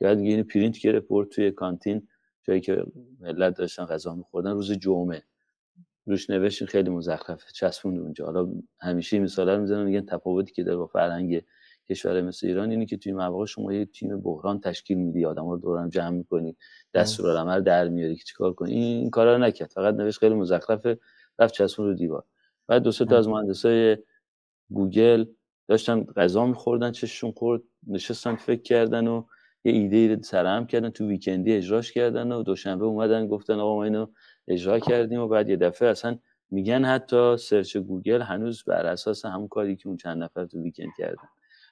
بعد 0.01 0.19
اینو 0.19 0.45
پرینت 0.45 0.79
گرفت 0.79 1.09
برد 1.09 1.29
توی 1.29 1.51
canteen 1.51 2.09
جایی 2.43 2.61
که 2.61 2.85
ملت 3.21 3.59
داشتن 3.59 3.85
غذا 3.85 4.15
میخوردن 4.15 4.51
روز 4.51 4.73
جمعه. 4.73 5.23
روش 6.07 6.31
نوشت 6.31 6.58
این 6.58 6.69
خیلی 6.69 6.91
مزخرفه. 6.91 7.53
چسبوند 7.53 7.99
اونجا. 7.99 8.25
حالا 8.25 8.53
همیشه 8.81 9.17
این 9.17 9.25
مثالا 9.25 9.55
رو 9.55 9.61
می‌زنن 9.61 9.85
میگن 9.85 10.07
تفاوتی 10.07 10.53
که 10.53 10.65
داره 10.65 10.77
با 10.77 10.87
فرهنگ 10.87 11.43
کشور 11.89 12.21
مثل 12.21 12.47
ایران 12.47 12.71
اینه 12.71 12.87
که 12.87 12.97
توی 12.97 13.13
مواقع 13.13 13.47
شما 13.47 13.73
یه 13.73 13.85
تیم 13.85 14.21
بحران 14.21 14.61
تشکیل 14.61 14.99
میدی 14.99 15.25
آدم 15.25 15.49
رو 15.49 15.57
دور 15.57 15.76
هم 15.76 15.89
جمع 15.89 16.11
می‌کنی 16.11 16.57
دستورالعمل 16.95 17.61
در 17.61 17.89
میاری 17.89 18.17
که 18.17 18.25
چیکار 18.25 18.53
کنی. 18.53 18.73
این, 18.73 18.99
این 18.99 19.11
کارا 19.11 19.37
رو 19.37 19.43
نکرد. 19.43 19.71
فقط 19.71 19.95
نوشت 19.95 20.19
خیلی 20.19 20.35
مزخرفه 20.35 20.99
رفت 21.39 21.55
چسبون 21.55 21.87
رو 21.87 21.95
دیوار. 21.95 22.25
بعد 22.69 22.83
دو 22.83 22.93
سه 22.93 23.05
تا 23.05 23.19
از 23.19 23.29
مهندسای 23.29 23.97
گوگل 24.71 25.25
داشتن 25.69 26.05
غذا 26.05 26.47
میخوردن 26.47 26.93
چششون 26.93 27.33
خورد 27.33 27.63
نشستن 27.87 28.37
فکر 28.37 28.63
کردن 28.63 29.07
و 29.07 29.25
یه 29.65 29.73
ایده 29.73 30.23
سرهم 30.23 30.67
کردن 30.67 30.91
تو 30.91 31.09
weekend 31.09 31.47
ی 31.47 31.53
اجراش 31.57 31.93
کردن 31.93 32.33
و 32.33 32.43
دوشنبه 32.43 32.85
اومدن 32.85 33.27
گفتن 33.27 33.55
آقا 33.55 33.75
ما 33.75 33.85
اینو 33.85 34.07
اجرا 34.49 34.79
کردیم 34.79 35.21
و 35.21 35.29
بعد 35.29 35.49
یه 35.49 35.57
دفعه 35.57 35.89
اصلا 35.89 36.19
میگن 36.51 36.85
حتی 36.85 37.37
search 37.37 37.77
گوگل 37.77 38.23
هنوز 38.23 38.65
بر 38.65 38.87
اساس 38.87 39.25
همون 39.25 39.49
کاری 39.49 39.77
که 39.77 39.89
اون 39.89 39.97
چند 39.97 40.23
نفر 40.23 40.47
تو 40.47 40.63
weekend 40.63 40.91
کردن. 40.99 41.29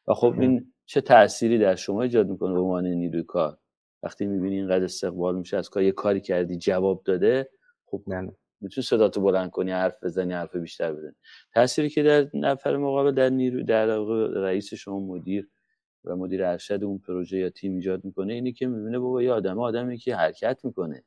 و 0.09 0.14
خب 0.14 0.34
این 0.41 0.72
چه 0.86 1.01
تأثیری 1.01 1.59
در 1.59 1.74
شما 1.74 2.03
ایجاد 2.03 2.28
می‌کنه 2.28 2.53
به 2.55 2.61
عنوان 2.61 2.86
نیروی 2.86 3.22
کار؟ 3.22 3.59
وقتی 4.03 4.26
می‌بینی 4.26 4.57
اینقدر 4.57 4.84
استقبال 4.84 5.36
میشه 5.39 5.57
از 5.57 5.68
کار 5.68 5.82
یه 5.82 5.93
کاری 5.93 6.20
کردی 6.20 6.57
جواب 6.57 7.03
داده 7.05 7.51
خب 7.86 8.03
بله. 8.07 8.32
می‌تونی 8.61 8.84
صداتو 8.84 9.20
بلند 9.20 9.51
کنی 9.51 9.70
حرف 9.70 10.05
بزنی 10.05 10.32
حرف 10.32 10.57
بیشتر 10.57 10.93
بزنی 10.93 11.14
تأثیری 11.55 11.91
که 11.91 12.03
در 12.03 12.26
نفر 12.34 12.76
مقابل 12.76 13.12
در 13.12 13.28
نیروی 13.28 13.64
در 13.64 13.86
رئیس 14.28 14.74
شما 14.74 15.01
مدیر 15.01 15.49
و 16.09 16.16
مدیر 16.16 16.44
ارشد 16.44 16.84
اون 16.84 16.98
پروژه 16.98 17.38
یا 17.38 17.50
تیم 17.50 17.74
ایجاد 17.74 18.04
می‌کنه 18.04 18.32
اینی 18.32 18.52
که 18.52 18.66
می‌بینه 18.66 18.98
بابا 18.98 19.22
یه 19.22 19.32
آدم 19.32 19.59
آدمی 19.59 19.98
که 19.98 20.16
حرکت 20.16 20.64
می‌کنه 20.64 21.04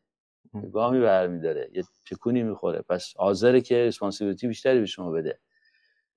گامی 0.73 0.99
برمیداره 0.99 1.69
یه 1.73 1.83
تکونی 2.11 2.43
می‌خوره. 2.43 2.81
پس 2.89 3.13
حاضره 3.17 3.61
که 3.61 3.83
responsibility 3.83 4.47
بیشتری 4.47 4.79
به 4.79 4.85
شما 4.85 5.11
بده. 5.11 5.39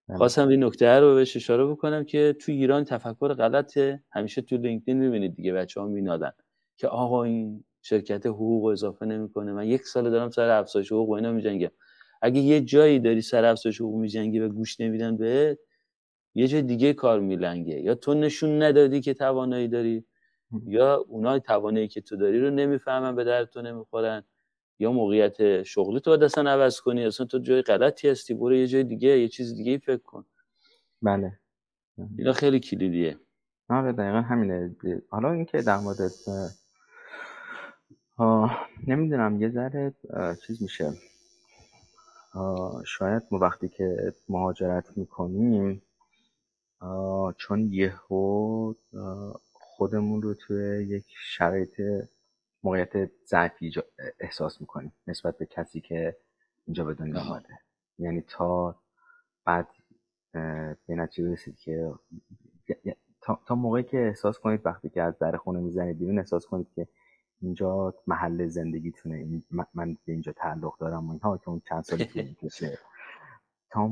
بله. 0.09 0.19
خواستم 0.19 0.49
این 0.49 0.65
نکته 0.65 1.01
رو 1.01 1.15
بهش 1.15 1.37
اشاره 1.37 1.67
بکنم 1.67 2.05
که 2.05 2.37
تو 2.41 2.53
ایران 2.53 2.85
تفکر 2.85 3.35
غلطه 3.35 4.03
همیشه 4.13 4.43
تو 4.43 4.57
لینکدین 4.57 4.97
می‌بینید 4.97 5.35
دیگه 5.35 5.53
بچه 5.53 5.81
ها 5.81 5.87
می‌نالن 5.87 6.33
که 6.77 6.89
آقا 6.89 7.25
این 7.25 7.65
شرکت 7.83 8.27
حقوق 8.27 8.65
اضافه 8.65 9.07
نمی‌کنه. 9.07 9.53
من 9.53 9.67
یک 9.67 9.83
سال 9.83 10.11
دارم 10.11 10.31
سر 10.31 10.49
افزایش 10.49 10.93
حقوق 10.93 11.09
و 11.09 11.13
اینا 11.13 11.33
میجنگم. 11.33 11.71
اگه 12.23 12.41
یه 12.41 12.61
جایی 12.61 12.99
داری 12.99 13.23
سر 13.23 13.45
افزایش 13.45 13.81
حقوق 13.81 14.01
میجنگی 14.01 14.41
و 14.41 14.49
گوش 14.49 14.81
نمیدن 14.81 15.17
بهت 15.17 15.59
یه 16.35 16.47
جای 16.49 16.63
دیگه 16.63 16.93
کار 16.93 17.21
میلنگه. 17.21 17.81
یا 17.81 17.95
تو 17.95 18.15
نشون 18.15 18.63
ندادی 18.63 19.01
که 19.01 19.15
توانایی 19.15 19.69
داری 19.69 20.05
یا 20.67 21.05
اونای 21.09 21.41
توانایی 21.41 21.89
که 21.89 22.01
تو 22.01 22.17
داری 22.17 22.41
رو 22.41 22.51
نمی‌فهمن 22.51 23.17
به 23.17 23.25
درد 23.25 23.51
تو 23.51 23.63
نمی‌خورن. 23.63 24.25
یا 24.79 24.93
موقعیت 24.93 25.63
شغلی 25.63 26.01
تو 26.01 26.11
اصلا 26.11 26.51
عوض 26.51 26.81
کنی 26.81 27.05
اصلا 27.05 27.27
تو 27.27 27.39
جای 27.39 27.63
غلطی 27.63 28.09
هستی 28.09 28.35
برو 28.35 28.55
یه 28.55 28.67
جای 28.67 28.85
دیگه 28.85 29.09
یه 29.09 29.29
چیز 29.29 29.55
دیگه 29.57 29.79
فکر 29.79 30.03
کن. 30.03 30.25
بله. 31.03 31.33
اینا 32.19 32.33
خیلی 32.33 32.61
کلیدیه. 32.61 33.17
آره 33.69 33.93
دقیقا 33.93 34.21
همینه. 34.21 34.77
حالا 35.09 35.33
اینکه 35.33 35.63
در 35.63 35.79
مورد 35.79 36.11
نمی‌دونم 38.87 39.43
یه 39.43 39.51
ذره 39.51 39.95
چیز 40.47 40.63
میشه. 40.63 40.93
شاید 42.87 43.23
ما 43.31 43.39
وقتی 43.39 43.69
که 43.69 44.13
مهاجرت 44.29 44.85
می‌کنیم 44.97 45.83
چون 47.37 47.73
یهو 47.73 48.75
خودمون 49.53 50.23
رو 50.23 50.35
توی 50.35 50.85
یک 50.89 51.05
شرایط 51.09 51.81
موقعیت 52.63 53.11
ضعفی 53.27 53.73
احساس 54.21 54.61
می‌کنیم 54.61 54.93
نسبت 55.07 55.39
به 55.39 55.47
کسی 55.47 55.81
که 55.81 56.17
اینجا 56.67 56.85
به 56.85 56.95
دنیا 56.95 57.21
آمده 57.21 57.59
یعنی 57.99 58.21
تا 58.21 58.77
بعد 59.45 59.69
به 60.87 60.95
نتیجه 60.95 61.33
رسید 61.33 61.57
که 61.59 61.95
تا, 63.47 63.55
موقعی 63.55 63.83
که 63.83 63.99
احساس 63.99 64.39
کنید 64.39 64.61
وقتی 64.65 64.89
که 64.89 65.03
از 65.03 65.19
در 65.19 65.37
خونه 65.37 65.61
می‌زنید 65.61 65.99
بیرون 65.99 66.19
احساس 66.19 66.47
کنید 66.47 66.67
که 66.75 66.89
اینجا 67.41 67.95
محل 68.07 68.47
زندگیتونه 68.47 69.43
من 69.51 69.95
به 70.07 70.13
اینجا 70.13 70.33
تعلق 70.33 70.79
دارم 70.79 71.09
و 71.09 71.11
اینها 71.11 71.39
که 71.39 71.49
اون 71.49 71.63
چند 71.69 71.85
سالی 71.85 72.05
که 72.05 72.23
می‌کشه. 72.23 72.79
تا 73.71 73.91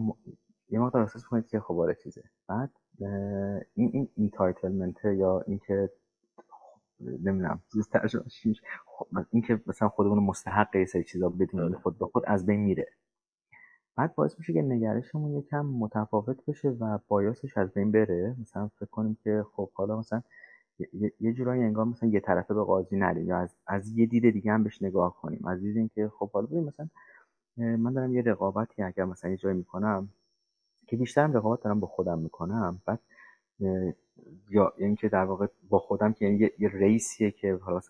یه 0.72 0.78
مقدار 0.78 1.02
احساس 1.02 1.24
کنید 1.24 1.46
که 1.46 1.60
خب 1.60 1.78
آره 1.78 1.94
چیزه. 1.94 2.22
بعد 2.48 2.70
این 3.74 3.90
این 3.92 4.08
entitlement 4.16 5.04
یا 5.04 5.40
اینکه 5.40 5.90
نمی‌دونم 7.00 7.62
چیز 8.28 8.60
خب 8.86 9.06
اینکه 9.30 9.60
مثلا 9.66 9.88
خودمون 9.88 10.18
مستحق 10.18 10.76
یه 10.76 10.84
سری 10.84 11.04
چیزا 11.04 11.28
بدونیم 11.28 11.66
آره. 11.66 11.78
خود 11.78 11.98
به 11.98 12.06
خود 12.06 12.22
از 12.26 12.46
بین 12.46 12.60
میره. 12.60 12.88
بعد 13.96 14.14
باعث 14.14 14.38
میشه 14.38 14.52
که 14.52 14.62
نگرشمون 14.62 15.36
یکم 15.36 15.66
متفاوت 15.66 16.44
بشه 16.46 16.68
و 16.68 16.98
bias 17.08 17.42
ش 17.42 17.58
از 17.58 17.72
بین 17.72 17.92
بره. 17.92 18.36
مثلا 18.40 18.68
فکر 18.68 18.90
کنیم 18.90 19.18
که 19.24 19.44
خب 19.52 19.70
حالا 19.74 19.98
مثلا 19.98 20.22
یه 21.20 21.32
جورایی 21.32 21.62
انگار 21.62 21.84
مثلا 21.84 22.08
یه 22.08 22.20
طرفه 22.20 22.54
به 22.54 22.64
قاضی 22.64 22.96
نریم 22.96 23.28
یا 23.28 23.38
از, 23.38 23.54
از 23.66 23.88
یه 23.98 24.06
دید 24.06 24.30
دیگه 24.30 24.52
هم 24.52 24.64
بهش 24.64 24.82
نگاه 24.82 25.16
کنیم. 25.20 25.46
از 25.46 25.60
دید 25.60 25.76
اینکه 25.76 26.08
خب 26.08 26.30
حالا 26.30 26.46
ببین 26.46 26.64
مثلا 26.64 26.88
من 27.56 27.92
دارم 27.92 28.14
یه 28.14 28.22
رقابتی 28.22 28.82
اگر 28.82 29.04
مثلا 29.04 29.30
یه 29.30 29.36
جایی 29.36 29.56
می‌کنم 29.56 30.08
که 30.92 30.98
بیشتر 30.98 31.26
رقابت 31.26 31.62
دارم 31.62 31.80
با 31.80 31.86
خودم 31.86 32.18
می‌کنم 32.18 32.82
بعد 32.86 33.00
یا 34.50 34.72
اینکه 34.76 35.08
در 35.08 35.24
واقع 35.24 35.46
با 35.68 35.78
خودم 35.78 36.12
که 36.12 36.26
یه, 36.26 36.52
یه 36.58 36.68
ریسیه 36.68 37.30
که 37.30 37.54
حالا 37.54 37.80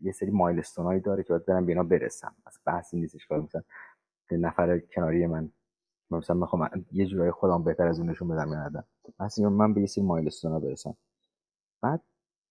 یه 0.00 0.12
سری 0.12 0.30
مایلستون 0.30 0.98
داره 0.98 1.22
که 1.22 1.28
باید 1.28 1.44
دارم 1.44 1.66
به 1.66 1.72
اینا 1.72 1.82
برسم. 1.82 2.34
از 2.46 2.58
بحثی 2.66 2.96
نیستش 2.96 3.26
که 3.28 3.34
مثلا 3.34 3.62
نفر 4.30 4.78
کناری 4.78 5.26
من 5.26 5.50
مثلا 6.10 6.36
می‌خوام 6.36 6.84
یه 6.92 7.06
جورای 7.06 7.30
خودم 7.30 7.64
بهتر 7.64 7.86
از 7.86 8.00
اونشون 8.00 8.28
بدم 8.28 8.52
یا 8.52 8.84
پس 9.18 9.38
من 9.38 9.74
به 9.74 9.80
یه 9.80 9.86
سری 9.86 10.04
مایلستون 10.04 10.58
برسم. 10.58 10.96
بعد 11.80 12.02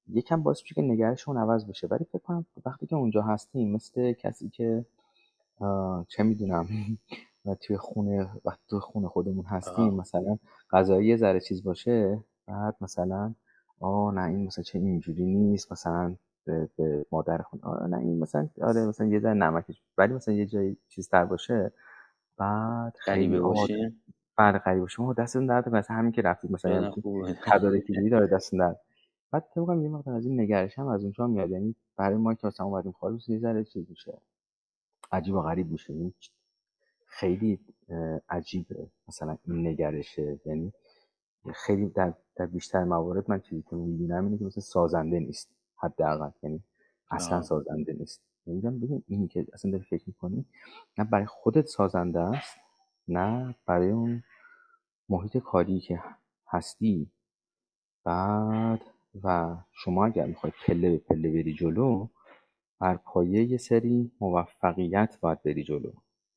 یکم 0.08 0.44
باعث 0.44 0.62
میشه 0.62 0.76
که 0.76 0.82
نگرشون 0.82 1.38
عوض 1.38 1.66
بشه. 1.66 1.88
ولی 1.88 2.06
فکر 2.06 2.22
کنم 2.22 2.46
وقتی 2.66 2.88
که 2.88 2.96
اونجا 2.96 3.22
هستیم 3.22 3.72
مثل 3.72 4.14
کسی 4.14 4.50
که 4.50 4.86
چه 6.08 6.24
می‌دونم 6.24 6.68
و 7.48 7.56
توی 7.56 7.78
خونه 7.78 8.30
وقتی 8.46 8.64
توی 8.68 8.80
خونه 8.80 9.08
خودمون 9.08 9.46
هستیم 9.46 9.94
مثلا 9.94 10.38
غذایی 10.72 11.08
یه 11.08 11.18
ذره 11.18 11.40
چیز 11.40 11.64
باشه 11.64 12.20
بعد 12.48 12.76
مثلا 12.82 13.34
آه 13.80 14.14
نه 14.14 14.24
این 14.24 14.46
مثلا 14.46 14.64
چه 14.64 14.80
اینجوری 14.80 15.26
نیست 15.26 15.72
مثلا 15.72 16.16
به, 16.46 16.70
به 16.78 17.06
مادر 17.12 17.38
خون 17.38 17.60
آه 17.64 17.88
نه 17.88 17.98
این 17.98 18.20
مثلا 18.20 18.50
آره 18.62 18.86
مثلا 18.86 19.08
یه 19.08 19.20
ذره 19.20 19.34
نمکش 19.34 19.82
ولی 19.98 20.14
مثلا 20.14 20.34
یه 20.34 20.46
جایی 20.46 20.78
چیز 20.90 21.10
تر 21.10 21.26
باشه 21.26 21.72
بعد 22.38 22.96
خیلی 23.00 23.40
باشه 23.40 23.94
بعد 24.38 24.58
غریبه 24.58 24.82
باشه 24.82 25.02
ما 25.02 25.14
دستتون 25.14 25.46
درد 25.46 25.70
مثلا 25.70 25.98
همین 25.98 26.12
که 26.12 26.22
رفتید 26.22 26.52
مثلا 26.52 26.92
تدارکی 27.46 28.10
داره 28.10 28.28
دستتون 28.28 28.60
درد. 28.60 28.80
بعد 29.32 29.50
طبقا 29.56 29.76
یه 29.76 29.90
مقدار 29.90 30.16
از 30.16 30.26
این 30.26 30.40
نگرش 30.40 30.80
هم 30.80 30.88
از 30.88 31.04
اونجا 31.04 31.28
میاد 31.28 31.52
یعنی 31.52 31.76
برای 31.98 32.18
ما 32.18 32.34
که 32.34 32.48
مثلا 32.48 32.66
اومدیم 32.66 32.92
خارج 32.92 33.30
یه 33.30 33.40
ذره 33.40 33.64
چیز 33.64 33.90
میشه. 33.90 34.18
عجیب 35.12 35.36
و 35.36 35.42
غریب 35.42 35.72
میشه. 35.72 35.94
این 35.94 36.14
خیلی 37.08 37.60
عجیبه. 38.30 38.88
مثلا 39.08 39.38
این 39.46 39.68
نگرشه 39.68 40.40
یعنی 40.46 40.74
خیلی 41.54 41.90
در, 41.90 42.14
در 42.36 42.46
بیشتر 42.46 42.84
موارد 42.84 43.32
من 43.32 43.40
چیزی 43.40 43.64
که 43.70 43.76
می‌بینم 43.76 44.26
اینه 44.26 44.38
که 44.38 44.46
مثلا 44.46 44.62
سازنده 44.64 45.20
نیست 45.20 45.50
حداقل. 45.76 46.30
یعنی 46.44 46.64
اصلا 47.12 47.42
سازنده 47.42 47.94
نیست. 47.94 48.22
میگم 48.46 48.80
ببین 48.80 49.04
این 49.08 49.28
که 49.28 49.48
اصلا 49.54 49.72
داری 49.72 49.84
فکر 49.84 50.04
می‌کنی 50.08 50.46
نه 50.98 51.04
برای 51.04 51.26
خودت 51.26 51.66
سازنده 51.66 52.20
است 52.20 52.58
نه 53.08 53.56
برای 53.66 53.90
اون 53.90 54.24
محیط 55.10 55.38
کاری 55.38 55.80
که 55.80 56.04
هستی. 56.48 57.12
بعد 58.04 58.82
و 59.24 59.56
شما 59.72 60.06
اگر 60.06 60.26
می‌خوای 60.26 60.54
پله 60.66 60.90
به 60.90 60.98
پله 60.98 61.30
بری 61.30 61.54
جلو 61.54 62.08
بر 62.80 62.98
پایه 62.98 63.44
یه 63.44 63.58
سری 63.58 64.12
موفقیت 64.22 65.18
باید 65.22 65.44
بری 65.44 65.64
جلو. 65.64 65.92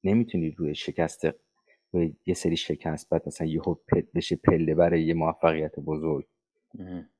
نمی‌تونی 0.04 0.50
روی 0.50 0.74
شکست 0.74 1.26
روی 1.92 2.16
یه 2.26 2.34
سری 2.34 2.56
شکست 2.56 3.08
بعد 3.08 3.22
مثلا 3.26 3.46
یهو 3.46 3.74
پل 3.74 4.02
بشه 4.14 4.36
پله 4.36 4.74
برای 4.74 5.02
یه 5.02 5.14
موفقیت 5.14 5.78
بزرگ. 5.78 6.26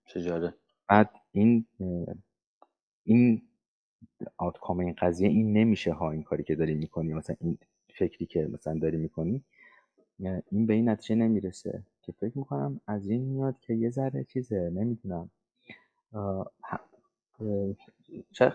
چجاره 0.07 0.55
بعد 0.89 1.11
این 1.33 1.67
این 3.05 3.43
آتکام 4.37 4.79
این 4.81 4.95
قضیه 4.99 5.29
این 5.29 5.53
نمیشه 5.53 5.93
ها 5.93 6.11
این 6.11 6.23
کاری 6.23 6.43
که 6.45 6.55
داری 6.55 6.75
می‌کنی. 6.75 7.13
مثلا 7.13 7.37
این 7.41 7.59
فکری 7.95 8.27
که 8.27 8.47
مثلا 8.53 8.79
داری 8.79 8.97
می‌کنی 8.97 9.45
این 10.51 10.67
به 10.67 10.75
این 10.75 10.89
نتیجه 10.89 11.15
نمی‌رسه 11.15 11.83
که 12.03 12.13
فکر 12.13 12.39
می‌کنم 12.39 12.81
از 12.87 13.11
این 13.11 13.23
میاد 13.23 13.61
که 13.61 13.75
یه 13.75 13.91
ذره 13.91 14.25
چیزه 14.25 14.71
نمی‌دونم. 14.75 15.31
شاید 18.33 18.53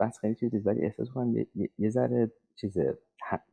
بس 0.00 0.18
خیلی 0.18 0.34
چیزی 0.34 0.58
ولی 0.58 0.82
احساس 0.84 1.10
کنم 1.10 1.46
یه 1.78 1.90
ذره 1.90 2.30
چیزه 2.56 2.98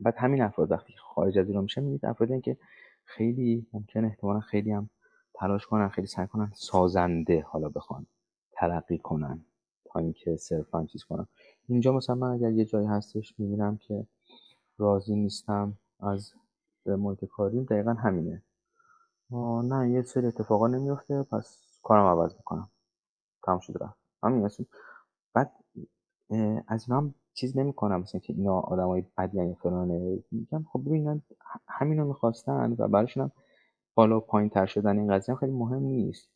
بعد 0.00 0.14
همین 0.18 0.42
افراد 0.42 0.70
وقتی 0.70 0.94
خارج 0.96 1.38
از 1.38 1.48
ایران 1.48 1.62
میشن 1.62 1.82
می‌دید 1.82 2.06
افرادی 2.06 2.40
که 2.40 2.56
خیلی 3.04 3.66
ممکنه 3.72 4.06
احتمالا 4.06 4.40
خیلی 4.40 4.72
هم 4.72 4.90
تلاش 5.34 5.66
کنن 5.66 5.88
خیلی 5.88 6.06
سعی 6.06 6.26
کنن 6.26 6.52
سازنده 6.54 7.42
حالا 7.42 7.68
بخوان 7.68 8.06
ترقی 8.52 8.98
کنن 8.98 9.44
تا 9.84 10.00
اینکه 10.00 10.36
صرفا 10.36 10.84
چیز 10.84 11.04
کنن. 11.04 11.26
اینجا 11.68 11.92
مثلا 11.92 12.14
من 12.14 12.30
اگر 12.30 12.50
یه 12.50 12.64
جایی 12.64 12.86
هستش 12.86 13.34
می‌بینم 13.38 13.76
که 13.76 14.06
راضی 14.78 15.16
نیستم 15.16 15.78
از 16.00 16.32
محیط 16.86 17.24
کاریم 17.24 17.64
دقیقا 17.64 17.92
همینه. 17.92 18.42
نه 19.64 19.90
یه 19.90 20.02
سری 20.02 20.26
اتفاقا 20.26 20.68
نمیفته 20.68 21.22
پس 21.22 21.78
کارم 21.82 22.06
عوض 22.06 22.34
می‌کنم. 22.36 22.70
تمام 23.42 23.58
شده 23.60 23.84
رفت. 23.84 23.98
همین 24.22 24.48
بعد 25.34 25.52
از 26.68 26.84
اینا 26.88 27.00
هم 27.00 27.14
چیز 27.34 27.56
نمی‌کنم 27.58 28.00
مثلا 28.00 28.20
که 28.20 28.32
اینا 28.32 28.60
آدمای 28.60 29.04
بدی 29.18 29.36
یا 29.36 29.54
فلانه. 29.54 30.18
میگم 30.30 30.64
خب 30.72 30.82
ببینن 30.86 31.22
همینو 31.68 32.04
می‌خواستن 32.04 32.76
و 32.78 32.88
براشون 32.88 33.30
بالا 33.94 34.16
و 34.16 34.20
پایین 34.20 34.50
تر 34.50 34.66
شدن 34.66 34.98
این 34.98 35.14
قضیه 35.14 35.34
هم 35.34 35.38
خیلی 35.40 35.52
مهم 35.52 35.82
نیست. 35.82 36.30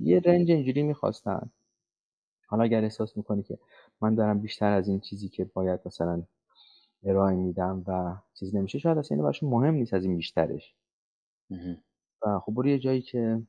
یه 0.00 0.20
رنج 0.20 0.50
اینجوری 0.50 0.82
می‌خواستن. 0.82 1.50
حالا 2.46 2.64
اگر 2.64 2.82
احساس 2.82 3.16
می‌کنی 3.16 3.42
که 3.42 3.58
من 4.00 4.14
دارم 4.14 4.40
بیشتر 4.40 4.72
از 4.72 4.88
این 4.88 5.00
چیزی 5.00 5.28
که 5.28 5.44
باید 5.44 5.80
مثلا 5.86 6.22
ارائه 7.04 7.36
میدم 7.36 7.84
و 7.86 8.16
چیز 8.34 8.54
نمیشه 8.54 8.78
شاید 8.78 8.98
اصلا 8.98 9.14
اینو 9.14 9.22
براشون 9.24 9.50
مهم 9.50 9.74
نیست 9.74 9.94
از 9.94 10.04
این 10.04 10.16
بیشترش. 10.16 10.74
و 12.26 12.38
خب 12.38 12.52
برو 12.54 12.68
یه 12.68 12.78
جایی 12.78 13.02
که 13.02 13.42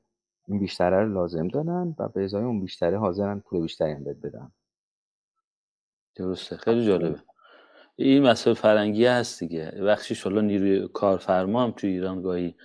این 0.47 0.59
بیشتره 0.59 1.03
رو 1.03 1.13
لازم 1.13 1.47
دارن 1.47 1.95
و 1.99 2.09
به 2.09 2.23
ازای 2.23 2.43
اون 2.43 2.61
بیشتره 2.61 2.99
حاضرن 2.99 3.39
پول 3.39 3.61
بیشتری 3.61 3.91
هم 3.91 4.03
بدن. 4.03 4.51
درسته. 6.15 6.57
خیلی 6.57 6.85
جالبه. 6.85 7.19
این 7.95 8.23
مسئله 8.23 8.53
فرنگی 8.53 9.05
هست 9.05 9.39
دیگه. 9.39 9.73
وقتی 9.81 10.15
حالا 10.23 10.41
نیروی 10.41 10.87
کارفرما 10.93 11.63
هم 11.63 11.71
تو 11.71 11.87
ایران 11.87 12.21
گاهی 12.21 12.55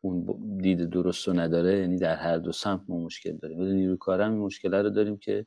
اون 0.00 0.26
دید 0.56 0.90
درست 0.90 1.28
رو 1.28 1.40
نداره 1.40 1.78
یعنی 1.78 1.98
در 1.98 2.14
هر 2.14 2.38
دو 2.38 2.52
سمت 2.52 2.80
ما 2.88 3.00
مشکل 3.00 3.36
داریم. 3.36 3.60
ولی 3.60 3.72
نیروی 3.72 3.96
کار 3.96 4.20
هم 4.20 4.32
این 4.32 4.40
مشکل 4.40 4.74
رو 4.74 4.90
داریم 4.90 5.16
که 5.16 5.46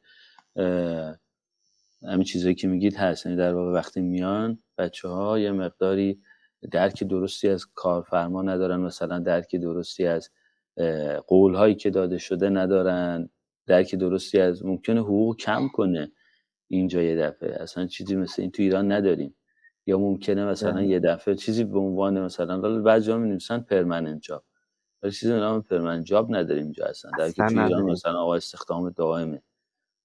همین 2.03 2.23
چیزایی 2.23 2.55
که 2.55 2.67
میگید 2.67 2.95
هست. 2.95 3.25
یعنی 3.25 3.37
در 3.37 3.53
واقع 3.53 3.71
وقتی 3.71 4.01
میان 4.01 4.59
بچه 4.77 5.07
ها 5.07 5.39
یه 5.39 5.51
مقداری 5.51 6.21
درک 6.71 7.03
درستی 7.03 7.49
از 7.49 7.65
کارفرما 7.75 8.41
ندارن. 8.41 8.79
مثلا 8.79 9.19
درک 9.19 9.55
درستی 9.55 10.05
از 10.05 10.29
قول 11.27 11.55
هایی 11.55 11.75
که 11.75 11.89
داده 11.89 12.17
شده 12.17 12.49
ندارن. 12.49 13.29
درک 13.67 13.95
درستی 13.95 14.39
از 14.39 14.65
ممکنه 14.65 14.99
حقوق 14.99 15.37
کم 15.37 15.67
کنه. 15.67 16.11
اینجا 16.71 17.01
یه 17.01 17.15
دفعه. 17.15 17.61
اصلا 17.61 17.85
چیزی 17.85 18.15
مثل 18.15 18.41
این 18.41 18.51
تو 18.51 18.63
ایران 18.63 18.91
نداریم. 18.91 19.35
یا 19.85 19.99
ممکنه 19.99 20.45
مثلا 20.45 20.71
بله. 20.71 20.87
یه 20.87 20.99
دفعه 20.99 21.35
چیزی 21.35 21.63
به 21.63 21.79
عنوان 21.79 22.21
مثلا 22.21 22.61
ولی 22.61 22.79
بعضی 22.79 23.07
جا 23.07 23.17
می‌نویسن 23.17 23.59
permanent 23.59 24.21
job 24.21 24.43
ولی 25.03 25.11
چیزی 25.11 25.33
به 25.33 25.39
نام 25.39 25.61
permanent 25.61 26.05
job 26.05 26.35
نداریم 26.35 26.63
اینجا 26.63 26.85
اصلا. 26.85 27.11
در 27.17 27.31
که 27.31 27.43
تو 27.43 27.63
ایران 27.63 27.83
مثلا 27.83 28.19
آقا 28.19 28.35
استخدام 28.35 28.89
دائمه. 28.89 29.41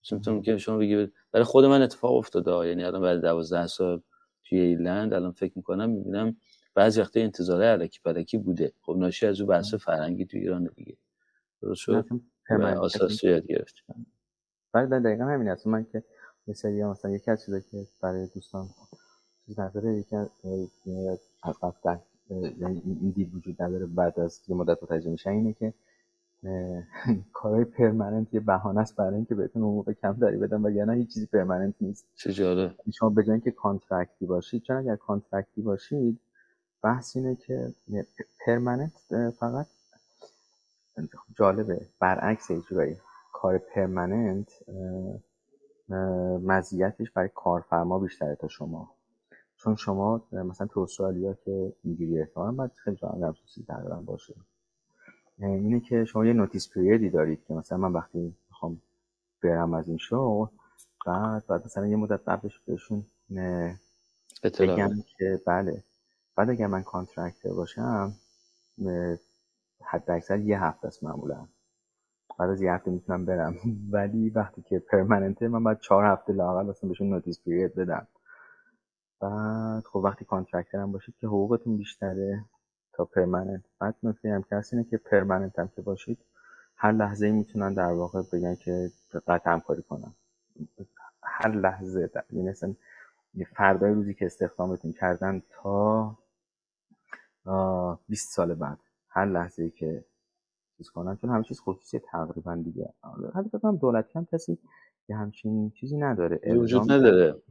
مثلا 0.03 0.41
که 0.41 0.59
شما 0.59 0.79
بگید 0.79 1.13
برای 1.33 1.45
خود 1.45 1.65
من 1.65 1.83
اتفاق 1.83 2.15
افتاده. 2.15 2.69
یعنی 2.69 2.85
الان 2.85 3.03
بعد 3.03 3.21
12 3.21 3.67
سال 3.67 4.03
توی 4.45 4.61
ایرلند 4.61 5.15
الان 5.15 5.33
فکر 5.33 5.53
می‌کنم 5.57 5.91
می‌بینم 5.91 6.37
بعضی 6.75 7.01
وقتا 7.01 7.21
انتظاره 7.21 7.65
الکی 7.67 8.01
پلکی 8.05 8.39
بوده. 8.39 8.73
خب 8.83 8.97
ناشی 8.99 9.27
از 9.27 9.41
اون 9.41 9.49
بحث 9.49 9.75
فرهنگی 9.75 10.27
تو 10.27 10.37
ایران 10.37 10.71
دیگه. 10.77 10.97
درست 11.63 11.81
شد؟ 11.81 12.07
اساس 12.51 13.25
یاد 13.25 13.47
گرفت 13.47 13.75
بعد 14.73 14.89
دقیقا 14.89 15.25
همین 15.25 15.49
است. 15.49 15.67
من 15.67 15.87
که 15.93 16.05
مثلا 16.49 16.91
مثلا 16.91 17.11
یکی 17.11 17.31
از 17.31 17.45
چیزایی 17.45 17.63
که 17.71 17.87
برای 18.01 18.27
دوستان 18.27 18.69
چیز 19.47 19.61
نداره 19.61 19.97
یکی 19.97 20.17
از 20.17 20.29
یعنی 22.31 22.83
این 22.85 23.11
دید 23.11 23.35
وجود 23.35 23.63
نداره 23.63 23.87
بعد 23.87 24.21
از 24.21 24.41
یه 24.49 24.57
مدت 24.57 24.83
متوجه 24.83 25.11
میشن 25.11 25.31
اینه 25.31 25.53
که 25.53 25.73
کارهای 27.33 27.65
permanent 27.65 28.35
یه 28.35 28.41
بهانه 28.41 28.81
است 28.81 28.97
برای 28.97 29.15
اینکه 29.15 29.35
بهتون 29.35 29.63
حقوق 29.63 29.93
کمتری 29.93 30.37
بدن 30.37 30.63
وگرنه 30.63 30.95
هیچ 30.95 31.15
چیزی 31.15 31.27
permanent 31.27 31.75
نیست. 31.81 32.07
چه 32.17 32.33
جالب 32.33 32.75
شما 32.95 33.09
بهتره 33.11 33.41
که 33.41 33.51
contract 33.51 34.19
ی 34.19 34.27
باشید 34.27 34.63
چون 34.63 34.77
اگر 34.77 34.97
contract 34.97 35.56
ی 35.56 35.63
باشید 35.63 36.21
بحث 36.83 37.17
اینه 37.17 37.37
که 37.37 37.75
پرمننت 38.47 38.93
فقط 39.39 39.67
جالبه. 41.39 41.81
برعکس 42.01 42.51
اجرایی 42.51 42.97
کار 43.33 43.59
پرمننت 43.59 44.49
مزیتش 46.43 47.11
برای 47.11 47.29
کارفرما 47.35 47.99
بیشتره 47.99 48.35
تا 48.35 48.49
شما. 48.49 48.91
چون 49.57 49.75
شما 49.75 50.23
مثلا 50.33 50.67
تو 50.67 50.81
استرالیا 50.81 51.35
که 51.35 51.73
اینجوری 51.83 52.21
احتمالا 52.21 52.53
باید 52.53 52.73
خیلی 52.85 52.97
جا 52.97 53.35
تقریبا 53.69 53.97
باشه. 53.97 54.35
اینه 55.39 55.81
که 55.81 56.05
شما 56.05 56.27
یه 56.27 56.33
نوتیس 56.33 56.71
پیریدی 56.71 57.11
دارید 57.11 57.45
که 57.45 57.55
مثلا 57.55 57.79
من 57.79 57.93
وقتی 57.93 58.35
می‌خوام 58.49 58.81
برم 59.43 59.75
از 59.75 59.89
این 59.89 59.99
شو 59.99 60.51
بعد 61.07 61.47
بعد 61.47 61.65
مثلا 61.65 61.87
یه 61.87 61.97
مدت 61.97 62.29
قبلش 62.29 62.59
بهشون 62.59 63.07
بگم 64.61 64.91
که 65.19 65.41
بله. 65.47 65.85
بعد 66.37 66.51
اگر 66.51 66.67
من 66.67 66.83
contractor 66.83 67.53
باشم 67.53 68.13
حد 69.83 70.11
اکثر 70.11 70.39
یه 70.39 70.63
هفته 70.63 70.87
است 70.87 71.05
معمولا. 71.05 71.49
بعد 72.39 72.51
از 72.51 72.63
یه 72.63 72.73
هفته 72.73 72.91
می‌تونم 72.91 73.25
برم. 73.25 73.55
ولی 73.93 74.31
وقتی 74.31 74.63
که 74.63 74.79
permanent 74.79 75.42
ه 75.42 75.49
من 75.49 75.65
باید 75.65 75.79
چهار 75.81 76.05
هفته 76.05 76.33
لاقل 76.33 76.71
اصلا 76.71 76.89
بهشون 76.89 77.11
notice 77.11 77.41
period 77.45 77.75
بدم. 77.75 78.07
بعد 79.21 79.85
خب 79.85 79.97
وقتی 79.97 80.25
contractor 80.25 80.79
هم 80.79 80.93
باشید 80.93 81.15
که 81.21 81.27
حقوقتون 81.27 81.77
بیشتره 81.77 82.45
تا 82.93 83.05
permanent 83.05 83.63
بعد 83.79 83.95
نکته 84.03 84.33
هم 84.35 84.43
که 84.43 84.63
اینه 84.73 84.85
که 84.85 84.97
permanent 84.97 85.59
هم 85.59 85.69
که 85.69 85.83
باشید 85.83 86.19
هر 86.77 86.93
لحظه 86.93 87.31
می‌تونن 87.33 87.75
در 87.75 87.93
واقع 87.93 88.23
بگن 88.33 88.55
که 88.55 88.91
قطع 89.27 89.51
همکاری 89.51 89.83
کنن. 89.83 90.13
هر 91.23 91.49
لحظه 91.49 92.11
یعنی 92.33 92.49
مثلا 92.49 92.75
فردای 93.57 93.93
روزی 93.93 94.15
که 94.15 94.27
استخدامتون 94.27 94.93
کردن 94.93 95.43
تا 95.51 96.17
20 98.09 98.35
سال 98.35 98.55
بعد 98.55 98.79
هر 99.09 99.25
لحظه 99.25 99.71
که 99.71 100.05
چیز 100.79 100.91
کنن 100.91 101.17
چون 101.17 101.31
همه 101.31 101.45
چیز 101.45 101.61
خصوصی 101.61 101.99
تقریبا 101.99 102.55
دیگه. 102.65 102.93
حالا 103.01 103.31
فکر 103.53 103.73
دولتی 103.81 104.13
هم 104.15 104.27
کسی 104.33 104.59
که 105.07 105.15
همچین 105.15 105.71
چیزی 105.71 105.97
نداره. 105.97 106.41
وجود 106.55 106.93
نداره. 106.93 107.43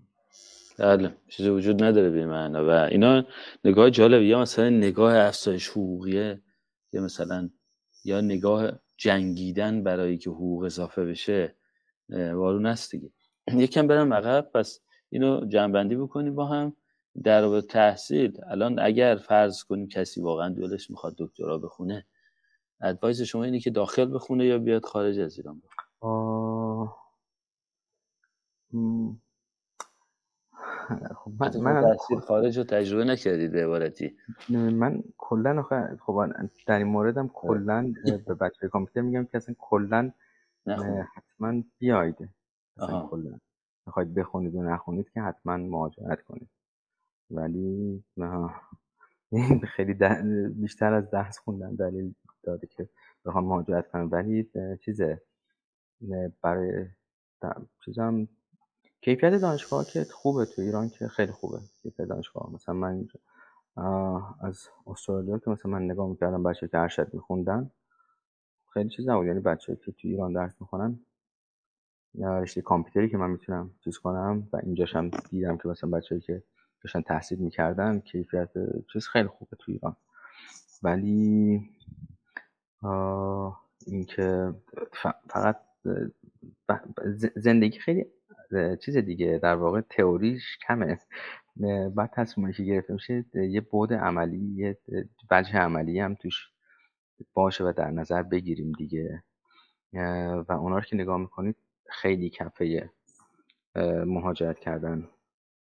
بله 0.79 1.15
چیزی 1.27 1.49
وجود 1.49 1.83
نداره 1.83 2.09
به 2.09 2.25
معنا. 2.25 2.67
و 2.67 2.69
اینا 2.69 3.23
نگاه 3.65 3.89
جالب 3.89 4.21
یا 4.21 4.41
مثلا 4.41 4.69
نگاه 4.69 5.17
افزایش 5.17 5.69
حقوقیه 5.69 6.41
یا 6.93 7.01
مثلا 7.01 7.49
یا 8.03 8.21
نگاه 8.21 8.71
جنگیدن 8.97 9.83
برای 9.83 10.17
که 10.17 10.29
حقوق 10.29 10.63
اضافه 10.63 11.05
بشه 11.05 11.55
وارون 12.09 12.65
است 12.65 12.91
دیگه. 12.91 13.09
یکم 13.63 13.87
برم 13.87 14.13
عقب 14.13 14.49
پس 14.53 14.79
اینو 15.09 15.45
جنبندی 15.45 15.95
بکنیم 15.95 16.35
با 16.35 16.45
هم. 16.45 16.75
در 17.23 17.41
رابطه 17.41 17.67
تحصیل 17.67 18.37
الان 18.47 18.79
اگر 18.79 19.15
فرض 19.15 19.63
کنیم 19.63 19.87
کسی 19.87 20.21
واقعا 20.21 20.49
دلش 20.49 20.89
می‌خواد 20.89 21.15
دکترا 21.17 21.57
بخونه 21.57 22.05
ادوایز 22.81 23.21
شما 23.21 23.43
اینه 23.43 23.59
که 23.59 23.69
داخل 23.69 24.15
بخونه 24.15 24.45
یا 24.45 24.57
بیاد 24.57 24.85
خارج 24.85 25.19
از 25.19 25.37
ایران 25.37 25.61
بخونه؟ 25.61 25.85
خب 31.15 31.31
من, 31.39 31.57
من 31.57 31.95
خارج 32.27 32.57
رو 32.57 32.63
تجربه 32.63 33.03
نکردید 33.03 33.51
به 33.51 33.63
عبارتی 33.63 34.17
من 34.49 35.03
کلا 35.17 35.63
خب 35.99 36.31
در 36.67 36.77
این 36.77 36.87
موردم 36.87 37.27
کلا 37.27 37.93
به 38.05 38.33
بچه 38.33 38.67
کامپیوتر 38.67 39.01
میگم 39.01 39.25
که 39.25 39.37
اصلا 39.37 39.55
کلا 39.57 40.11
حتما 41.15 41.63
بیاید 41.77 42.29
اصلا 42.77 43.07
کلا 43.07 43.39
می‌خواید 43.87 44.13
بخونید 44.13 44.55
و 44.55 44.63
نخونید 44.63 45.09
که 45.09 45.21
حتما 45.21 45.57
مهاجرت 45.57 46.21
کنید. 46.21 46.49
ولی 47.31 48.03
نه. 48.17 48.49
خیلی 49.75 49.93
بیشتر 50.49 50.93
از 50.93 51.09
درس 51.11 51.39
خوندن 51.39 51.75
دلیل 51.75 52.13
داده 52.45 52.67
که 52.67 52.89
بخوام 53.25 53.45
مهاجرت 53.45 53.91
کنم 53.91 54.09
ولی 54.11 54.49
چیزه؟ 54.81 55.21
برای 56.41 56.85
چیزم 57.85 58.27
کیفیت 59.01 59.33
دانشگاه 59.33 59.85
که 59.85 60.07
خوبه 60.13 60.45
تو 60.45 60.61
ایران 60.61 60.89
که 60.89 61.07
خیلی 61.07 61.31
خوبه 61.31 61.59
کیفیت 61.83 62.07
دانشگاه. 62.07 62.53
مثلا 62.53 62.75
من 62.75 63.07
از 64.39 64.67
استرالیا 64.87 65.37
که 65.39 65.49
مثلا 65.49 65.71
من 65.71 65.85
نگاه 65.85 66.09
می‌کردم 66.09 66.43
بچه 66.43 66.67
که 66.67 66.77
ارشد 66.77 67.13
میخوندن 67.13 67.71
خیلی 68.73 68.89
چیز 68.89 69.09
نبود. 69.09 69.25
یعنی 69.27 69.39
بچه 69.39 69.75
که 69.75 69.91
تو 69.91 70.07
ایران 70.07 70.33
درس 70.33 70.53
می‌خونن 70.61 70.99
رشته 72.15 72.61
کامپیوتری 72.61 73.09
که 73.09 73.17
من 73.17 73.29
می‌تونم 73.29 73.71
چیز 73.83 73.97
کنم 73.97 74.47
و 74.53 74.57
اینجاش 74.63 74.95
هم 74.95 75.09
دیدم 75.29 75.57
که 75.57 75.67
مثلا 75.67 75.89
بچه‌ای 75.89 76.21
که 76.21 76.43
داشتن 76.81 77.01
تحصیل 77.01 77.39
می‌کردن 77.39 77.99
کیفیت 77.99 78.49
چیز 78.93 79.07
خیلی 79.07 79.27
خوبه 79.27 79.55
تو 79.59 79.71
ایران. 79.71 79.95
ولی 80.83 81.61
اینکه 83.87 84.53
فقط 85.29 85.61
زندگی 87.35 87.79
خیلی 87.79 88.05
چیز 88.81 88.97
دیگه 88.97 89.39
در 89.43 89.55
واقع 89.55 89.81
تئوریش 89.81 90.57
کمه. 90.67 90.99
بعد 91.95 92.11
تصمیمی 92.13 92.53
که 92.53 92.63
گرفته 92.63 92.93
میشه 92.93 93.25
یه 93.33 93.61
بود 93.61 93.93
عملی 93.93 94.53
یه 94.55 94.77
وجه 95.31 95.57
عملی 95.57 95.99
هم 95.99 96.15
توش 96.15 96.51
باشه 97.33 97.63
و 97.63 97.73
در 97.77 97.91
نظر 97.91 98.23
بگیریم 98.23 98.71
دیگه. 98.71 99.23
و 100.47 100.51
اونا 100.51 100.75
رو 100.77 100.81
که 100.81 100.95
نگاه 100.95 101.17
می‌کنید 101.17 101.55
خیلی 101.89 102.29
کفه 102.29 102.89
مهاجرت 104.05 104.59
کردن. 104.59 105.09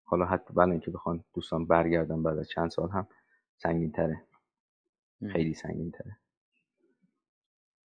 حالا 0.05 0.25
حتی 0.25 0.55
بله 0.55 0.71
اینکه 0.71 0.91
بخوان 0.91 1.25
دوستان 1.35 1.67
برگردن 1.67 2.23
بعد 2.23 2.39
از 2.39 2.49
چند 2.49 2.71
سال 2.71 2.91
هم 2.91 3.07
سنگین 3.57 3.93
تره 3.93 4.23
خیلی 5.33 5.55
سنگین 5.55 5.91
تره 5.91 6.17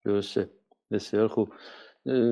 درسته. 0.06 0.49
بسیار 0.91 1.28
خوب. 1.28 1.53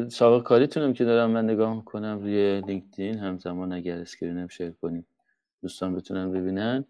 سابقه 0.10 0.44
کاریتونم 0.44 0.94
که 0.94 1.06
دارم 1.06 1.30
من 1.30 1.46
نگاه 1.50 1.76
می‌کنم 1.76 2.20
روی 2.22 2.62
لینکدین 2.62 3.18
همزمان 3.18 3.74
اگر 3.74 3.98
اسکرینم 3.98 4.48
شیر 4.48 4.72
کنیم 4.72 5.06
دوستان 5.62 5.96
بتونن 5.96 6.32
ببینن. 6.32 6.86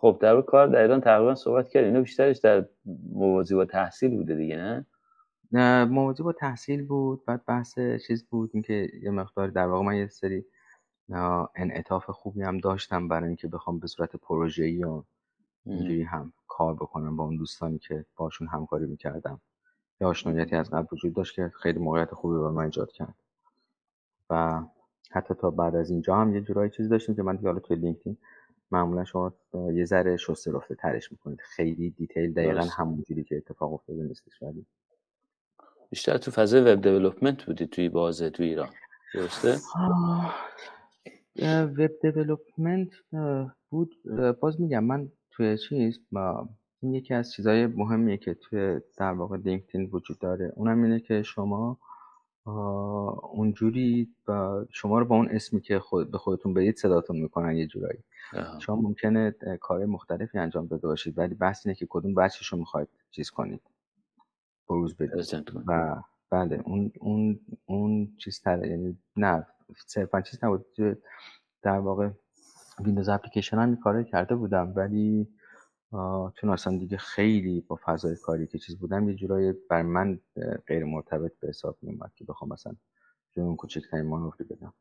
خب 0.00 0.18
در 0.20 0.40
کار 0.40 0.66
در 0.66 0.82
ایران 0.82 1.00
تقریبا 1.00 1.34
صحبت 1.34 1.68
کردیم 1.68 1.88
اینو 1.88 2.02
بیشترش 2.02 2.38
در 2.38 2.68
موازی 3.12 3.54
با 3.54 3.64
تحصیل 3.64 4.16
بوده 4.16 4.34
دیگه 4.34 4.84
نه؟ 5.52 5.84
موازی 5.84 6.22
با 6.22 6.32
تحصیل 6.32 6.86
بود 6.86 7.24
بعد 7.24 7.44
بحث 7.46 7.78
چیز 8.06 8.26
بود 8.26 8.50
اینکه 8.54 8.88
یه 9.02 9.10
مقدار 9.10 9.48
در 9.48 9.66
واقع 9.66 9.84
من 9.84 9.96
یه 9.96 10.08
سری 10.08 10.44
انعطاف 11.56 12.10
خوبی 12.10 12.42
هم 12.42 12.58
داشتم 12.58 13.08
برای 13.08 13.26
اینکه 13.26 13.48
بخوام 13.48 13.78
به 13.78 13.86
صورت 13.86 14.16
پروژه‌ای 14.16 14.84
و 14.84 15.02
اینجوری 15.66 16.02
هم 16.02 16.32
کار 16.48 16.74
بکنم 16.74 17.16
با 17.16 17.24
اون 17.24 17.36
دوستانی 17.36 17.78
که 17.78 18.04
باشون 18.16 18.48
همکاری 18.48 18.86
می‌کردم. 18.86 19.40
یه 20.00 20.06
آشنایتی 20.06 20.56
از 20.56 20.70
قبل 20.70 20.86
وجود 20.92 21.14
داشت 21.14 21.34
که 21.34 21.52
خیلی 21.62 21.78
موقعیت 21.78 22.14
خوبی 22.14 22.38
به 22.38 22.50
من 22.50 22.64
ایجاد 22.64 22.92
کرد. 22.92 23.14
و 24.30 24.62
حتی 25.10 25.34
تا 25.34 25.50
بعد 25.50 25.76
از 25.76 25.90
اینجا 25.90 26.16
هم 26.16 26.34
یه 26.34 26.40
جورایی 26.40 26.70
چیزی 26.70 26.88
داشتیم 26.88 27.14
که 27.14 27.22
من 27.22 27.36
دیگه 27.36 27.48
حالا 27.48 27.60
توی 27.60 27.76
LinkedIn 27.76 28.16
معمولا 28.70 29.04
شما 29.04 29.32
یه 29.74 29.84
ذره 29.84 30.16
شسته 30.16 30.52
رفته 30.52 30.74
ترش 30.74 31.12
می‌کنید. 31.12 31.40
خیلی 31.40 31.90
detail 31.90 32.32
دقیقا 32.32 32.60
همونجوری 32.60 33.24
که 33.24 33.36
اتفاق 33.36 33.72
افتاده 33.72 34.02
نیستش 34.02 34.42
ولی. 34.42 34.66
بیشتر 35.90 36.18
تو 36.18 36.30
فضای 36.30 36.60
web 36.60 36.80
development 36.80 37.44
بودی 37.44 37.66
توی 37.66 37.88
بازه 37.88 38.30
توی 38.30 38.46
ایران. 38.46 38.68
درسته؟ 39.14 39.56
web 41.78 41.90
development 42.02 42.90
بود. 43.70 43.94
باز 44.40 44.60
میگم 44.60 44.84
من 44.84 45.08
توی 45.30 45.58
چیز 45.58 46.00
این 46.84 46.94
یکی 46.94 47.14
از 47.14 47.32
چیزهای 47.32 47.66
مهمیه 47.66 48.16
که 48.16 48.34
توی 48.34 48.80
در 48.96 49.12
واقع 49.12 49.36
LinkedIn 49.36 49.88
وجود 49.92 50.18
داره. 50.18 50.52
اونم 50.56 50.82
اینه 50.82 51.00
که 51.00 51.22
شما 51.22 51.78
اونجوری 53.32 54.14
شما 54.70 54.98
رو 54.98 55.04
با 55.04 55.16
اون 55.16 55.28
اسمی 55.28 55.60
که 55.60 55.78
خود 55.78 56.10
به 56.10 56.18
خودتون 56.18 56.54
بدید 56.54 56.76
صداتون 56.76 57.16
می‌کنن 57.16 57.56
یه 57.56 57.66
جورایی. 57.66 57.98
شما 58.58 58.76
ممکنه 58.76 59.34
کار 59.60 59.86
مختلفی 59.86 60.38
انجام 60.38 60.66
داده 60.66 60.86
باشید 60.86 61.18
ولی 61.18 61.34
بحث 61.34 61.66
اینه 61.66 61.74
که 61.74 61.86
کدوم 61.90 62.14
بچهش 62.14 62.46
رو 62.46 62.58
می‌خواید 62.58 62.88
چیز 63.10 63.30
کنید 63.30 63.60
بروز 64.68 64.96
بدید. 64.96 65.14
و 65.66 65.96
بله 66.30 66.62
اون 66.64 66.92
اون 67.00 67.40
اون 67.66 68.16
چیز 68.18 68.40
تره 68.40 68.68
یعنی 68.68 68.98
نه 69.16 69.46
صرفا 69.86 70.20
چیز 70.20 70.44
نبود. 70.44 70.66
در 71.62 71.78
واقع 71.78 72.10
ویندوز 72.84 73.08
اپلیکیشن 73.08 73.58
هم 73.58 73.76
کاره 73.76 74.04
کرده 74.04 74.34
بودم 74.34 74.72
ولی 74.76 75.28
چون 76.34 76.50
اصلا 76.50 76.78
دیگه 76.78 76.96
خیلی 76.96 77.60
با 77.60 77.78
فضای 77.84 78.16
کاری 78.16 78.46
که 78.46 78.58
چیز 78.58 78.78
بودم 78.78 79.08
یه 79.08 79.14
جورایی 79.14 79.52
بر 79.70 79.82
من 79.82 80.20
غیر 80.66 80.84
مرتبط 80.84 81.32
به 81.40 81.48
حساب 81.48 81.78
می 81.82 81.90
اومد 81.90 82.12
که 82.14 82.24
بخوام 82.24 82.52
مثلا 82.52 82.76
اون 83.36 83.56
کوچکترین 83.56 84.06
مانوری 84.06 84.44
بدم. 84.44 84.74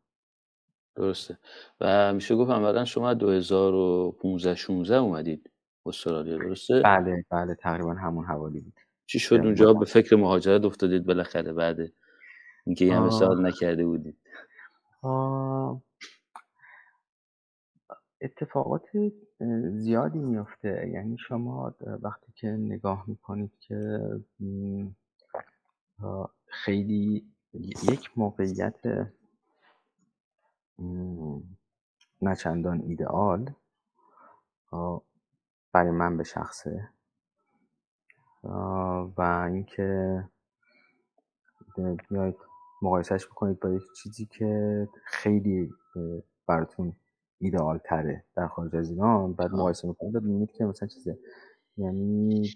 درسته. 0.95 1.37
و 1.79 2.13
میشه 2.13 2.35
گفت 2.35 2.49
بعدا 2.51 2.85
شما 2.85 3.13
2015 3.13 4.55
16 4.55 4.95
اومدید 4.95 5.51
استرالیا 5.85 6.37
درسته؟ 6.37 6.81
بله 6.81 7.25
بله 7.29 7.55
تقریبا 7.55 7.93
همون 7.93 8.25
حوالی 8.25 8.59
بود. 8.59 8.79
چی 9.05 9.19
شد 9.19 9.35
اونجا؟ 9.35 9.73
به 9.73 9.85
فکر 9.85 10.15
مهاجرت 10.15 10.65
افتادید 10.65 11.05
بالاخره 11.05 11.53
بعد 11.53 11.77
اینکه 12.65 12.85
یه 12.85 12.95
همه 12.95 13.09
سال 13.09 13.45
نکرده 13.45 13.85
بودید. 13.85 14.17
اتفاقات 18.21 18.85
زیادی 19.71 20.19
میفته 20.19 20.89
یعنی 20.93 21.17
شما 21.17 21.75
وقتی 22.01 22.31
که 22.35 22.47
نگاه 22.47 23.03
می‌کنید 23.07 23.51
که 23.59 24.09
خیلی 26.45 27.25
یک 27.83 28.11
موقعیت 28.17 28.79
نه 32.21 32.35
چندان 32.35 32.81
ایدئال 32.81 33.53
برای 35.71 35.91
من 35.91 36.17
به 36.17 36.23
شخصه. 36.23 36.89
و 39.17 39.47
اینکه 39.51 40.23
بیاید 42.09 42.35
مقایسهش 42.81 43.25
بکنید 43.25 43.59
با 43.59 43.69
یک 43.69 43.83
چیزی 44.03 44.25
که 44.25 44.87
خیلی 45.05 45.73
براتون 46.47 46.95
ایدئال 47.43 47.77
تره 47.77 48.23
در 48.35 48.47
خارج 48.47 48.75
از 48.75 48.89
ایران. 48.89 49.33
بعد 49.33 49.51
مقایسه 49.51 49.87
می‌کنید 49.87 50.15
می‌بینید 50.15 50.51
که 50.51 50.65
مثلا 50.65 50.87
چیزه 50.87 51.19
یعنی 51.77 52.53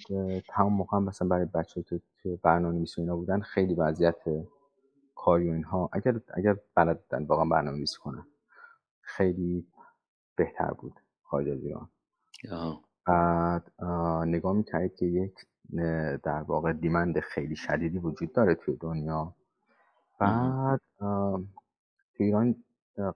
تمام 0.49 0.73
موقع 0.73 0.97
مثلا 0.97 1.27
برای 1.27 1.45
بچه 1.45 1.83
که 1.83 2.01
تو 2.17 2.38
برنامه 2.43 2.75
نویسی 2.75 3.01
اینا 3.01 3.15
بودن 3.15 3.39
خیلی 3.39 3.73
وضعیت 3.73 4.15
کاری 5.15 5.49
و 5.49 5.53
اینها 5.53 5.89
اگر 5.93 6.21
اگر 6.33 6.57
بلد 6.75 7.01
بودن 7.01 7.25
واقعا 7.25 7.45
برنامه 7.45 7.77
نویسی 7.77 7.97
کنن 7.97 8.27
خیلی 9.01 9.67
بهتر 10.35 10.71
بود 10.71 10.99
خارج 11.23 11.49
از 11.49 11.63
ایران. 11.63 11.89
بعد 13.05 13.71
نگاه 14.27 14.53
می‌کردید 14.53 14.95
که 14.95 15.05
یک 15.05 15.33
در 16.23 16.41
واقع 16.41 16.73
دیمند 16.73 17.19
خیلی 17.19 17.55
شدیدی 17.55 17.97
وجود 17.97 18.33
داره 18.33 18.55
توی 18.55 18.75
دنیا. 18.75 19.35
بعد 20.19 20.81
تو 20.99 22.23
ایران 22.23 22.55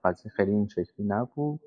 قضیه 0.03 0.32
خیلی 0.32 0.51
این 0.51 0.67
شکلی 0.67 1.05
نبود. 1.05 1.59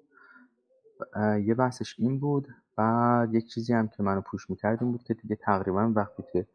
یه 1.44 1.54
بحثش 1.54 1.94
این 1.98 2.18
بود. 2.18 2.48
بعد 2.76 3.34
یک 3.34 3.46
چیزی 3.48 3.72
هم 3.72 3.88
که 3.88 4.02
منو 4.02 4.20
پوش 4.20 4.50
می‌کرد 4.50 4.82
این 4.82 4.92
بود 4.92 5.02
که 5.02 5.14
دیگه 5.14 5.36
تقریبا 5.36 5.92
وقتی 5.96 6.22
که 6.32 6.46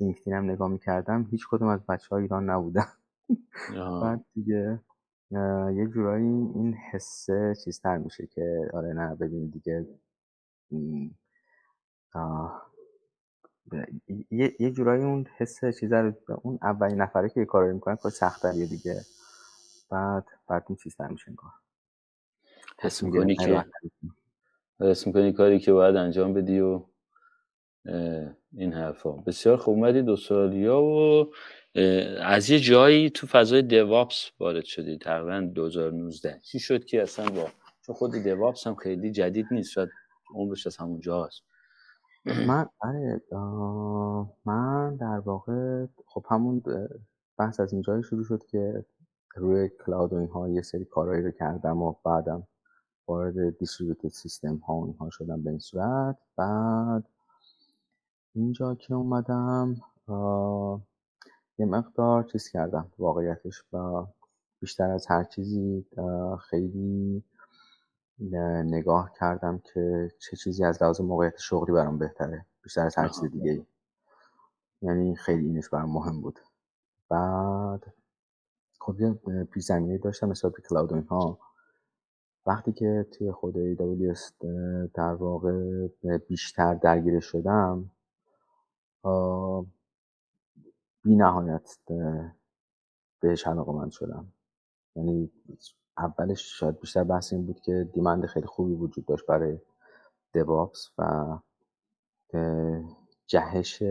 لینکدین 0.00 0.34
هم 0.34 0.50
نگاه 0.50 0.68
می‌کردم 0.68 1.26
هیچ 1.30 1.46
کدوم 1.50 1.68
از 1.68 1.80
بچه 1.86 2.08
ها 2.10 2.16
ایران 2.16 2.50
نبودن. 2.50 2.86
بعد 4.02 4.24
دیگه 4.34 4.80
یه 5.74 5.86
جورایی 5.94 6.26
این 6.26 6.74
حسه 6.92 7.54
چیزتر 7.64 7.98
میشه 7.98 8.26
که 8.26 8.70
آره 8.74 8.92
نه 8.92 9.14
ببین 9.14 9.46
دیگه. 9.46 9.86
یه, 14.30 14.56
یه 14.60 14.70
جورایی 14.70 15.04
اون 15.04 15.26
حس 15.36 15.60
چیزا 15.80 16.00
رو 16.00 16.12
اون 16.42 16.58
اولین 16.62 17.00
نفره 17.00 17.28
که 17.28 17.40
یه 17.40 17.46
کار 17.46 17.72
می‌کنن 17.72 17.96
کار 17.96 18.12
سختریه 18.12 18.66
دیگه. 18.66 19.00
بعد 19.94 20.26
بعد 20.48 20.64
این 20.68 20.76
چیز 20.76 20.96
میشه 21.10 21.32
کار 21.36 21.50
حس 22.80 23.02
می‌کنی 23.02 23.36
که 23.36 23.64
حس 24.80 25.06
می‌کنی 25.06 25.32
کاری 25.32 25.58
که 25.58 25.72
باید 25.72 25.96
انجام 25.96 26.34
بدی 26.34 26.60
و 26.60 26.84
این 28.52 28.72
حرفا. 28.72 29.12
بسیار 29.12 29.56
خوب 29.56 29.74
اومدید 29.74 30.08
استرالیا 30.08 30.82
و 30.82 31.32
از 32.20 32.50
یه 32.50 32.60
جایی 32.60 33.10
تو 33.10 33.26
فضای 33.26 33.62
دیواپس 33.62 34.30
وارد 34.38 34.64
شدی 34.64 34.98
تقریبا 34.98 35.40
2019 35.40 36.40
چی 36.42 36.58
شد 36.58 36.84
که 36.84 37.02
اصلا 37.02 37.30
با 37.30 37.48
چون 37.86 37.94
خود 37.94 38.12
دیواپس 38.12 38.66
هم 38.66 38.74
خیلی 38.74 39.10
جدید 39.10 39.46
نیست 39.50 39.70
شاید 39.70 39.88
عمرش 40.34 40.66
از 40.66 40.76
همون 40.76 41.00
جاست. 41.00 41.42
من 42.46 42.66
آره 42.80 43.22
من 44.44 44.96
در 44.96 45.18
واقع 45.18 45.86
خب 46.06 46.26
همون 46.30 46.62
بحث 47.38 47.60
از 47.60 47.72
اینجایی 47.72 48.02
شروع 48.02 48.24
شد 48.24 48.44
که 48.46 48.84
روی 49.36 49.68
کلاود 49.68 50.12
و 50.12 50.16
اینها 50.16 50.48
یه 50.48 50.62
سری 50.62 50.84
کارهایی 50.84 51.22
رو 51.22 51.30
کردم 51.30 51.82
و 51.82 51.94
بعدم 52.04 52.46
وارد 53.06 53.58
دیستریبیوتد 53.58 54.08
سیستم 54.08 54.56
ها 54.56 54.74
و 54.74 54.84
اینها 54.86 55.10
شدم 55.10 55.42
به 55.42 55.50
این 55.50 55.58
صورت. 55.58 56.18
بعد 56.36 57.04
اینجا 58.34 58.74
که 58.74 58.94
اومدم 58.94 59.76
یه 61.58 61.66
مقدار 61.66 62.22
چیز 62.22 62.48
کردم 62.48 62.92
واقعیتش 62.98 63.62
و 63.72 64.06
بیشتر 64.60 64.90
از 64.90 65.06
هر 65.06 65.24
چیزی 65.24 65.86
خیلی 66.40 67.22
نگاه 68.64 69.12
کردم 69.18 69.58
که 69.58 70.10
چه 70.18 70.36
چیزی 70.36 70.64
از 70.64 70.82
لحاظ 70.82 71.00
موقعیت 71.00 71.38
شغلی 71.38 71.72
برام 71.72 71.98
بهتره. 71.98 72.46
بیشتر 72.62 72.86
از 72.86 72.98
هر 72.98 73.08
چیز 73.08 73.24
دیگه 73.24 73.50
ای. 73.50 73.66
یعنی 74.82 75.16
خیلی 75.16 75.46
اینش 75.46 75.68
برام 75.68 75.90
مهم 75.90 76.20
بود. 76.20 76.40
بعد 77.08 77.94
خب 78.86 79.00
یه 79.00 79.12
پیش 79.44 79.70
داشتم 80.02 80.28
مثل 80.28 80.50
کلاود 80.50 80.92
و 80.92 81.36
وقتی 82.46 82.72
که 82.72 83.06
توی 83.12 83.32
خود 83.32 83.54
AWS 83.54 84.20
در 84.94 85.14
واقع 85.14 85.86
بیشتر 86.28 86.74
درگیر 86.74 87.20
شدم 87.20 87.90
بی 91.02 91.16
نهایت 91.16 91.78
بهش 93.20 93.46
علاقه 93.46 93.72
من 93.72 93.90
شدم. 93.90 94.32
یعنی 94.96 95.30
اولش 95.98 96.58
شاید 96.58 96.80
بیشتر 96.80 97.04
بحث 97.04 97.32
این 97.32 97.46
بود 97.46 97.60
که 97.60 97.88
دیمند 97.92 98.26
خیلی 98.26 98.46
خوبی 98.46 98.74
وجود 98.74 99.06
داشت 99.06 99.26
برای 99.26 99.58
دیوابس 100.32 100.88
و 100.98 101.36
جهش 103.26 103.82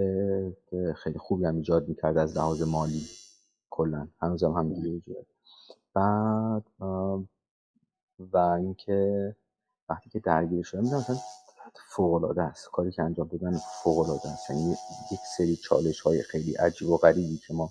خیلی 0.96 1.18
خوبی 1.20 1.46
هم 1.46 1.56
ایجاد 1.56 1.88
می‌کرد 1.88 2.18
از 2.18 2.38
لحاظ 2.38 2.62
مالی. 2.62 3.23
کلا. 3.74 4.08
هنوز 4.22 4.44
هم 4.44 4.72
وجود 4.72 5.28
بعد 5.94 6.64
و 8.20 8.38
اینکه 8.38 9.36
وقتی 9.90 10.10
که 10.10 10.20
درگیر 10.20 10.64
شدم 10.64 10.82
می‌دونم 10.82 11.00
مثلا 11.00 11.16
فوق 11.90 12.14
العاده 12.14 12.44
است. 12.44 12.70
کاری 12.72 12.92
که 12.92 13.04
انجام 13.04 13.28
دادن 13.28 13.58
فوق 13.84 14.00
العاده 14.00 14.30
است. 14.30 14.50
یعنی 14.50 14.76
یک 15.12 15.20
سری 15.38 15.56
چالش 15.56 16.02
های 16.02 16.22
خیلی 16.22 16.54
عجیب 16.54 16.90
و 16.90 16.98
غریبی 16.98 17.38
که 17.38 17.54
ما 17.54 17.70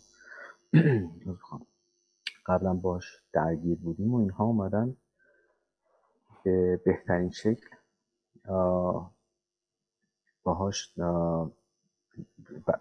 قبلا 2.46 2.74
باش 2.74 3.22
درگیر 3.32 3.78
بودیم 3.78 4.14
و 4.14 4.18
اینها 4.18 4.44
اومدن 4.44 4.96
به 6.44 6.76
بهترین 6.84 7.30
شکل 7.30 7.68
باهاش 10.42 10.92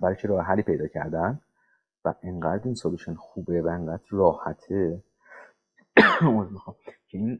برای 0.02 0.16
که 0.22 0.28
راه 0.28 0.46
حلی 0.46 0.62
پیدا 0.62 0.88
کردن؟ 0.88 1.42
و 2.06 2.14
انقدر 2.24 2.62
این 2.66 2.76
سولوشن 2.76 3.14
خوبه 3.14 3.62
و 3.62 3.68
انقدر 3.68 4.04
راحته. 4.10 5.04
که 7.08 7.18
این 7.18 7.40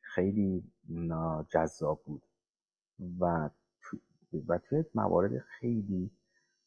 خیلی 0.00 0.64
جذاب 1.48 2.02
بود. 2.04 2.22
و 3.20 3.50
و 4.48 4.58
توی 4.58 4.84
موارد 4.94 5.38
خیلی 5.38 6.10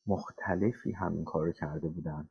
مختلفی 0.07 0.91
همین 0.91 1.23
کار 1.23 1.45
رو 1.45 1.51
کرده 1.51 1.87
بودن. 1.87 2.29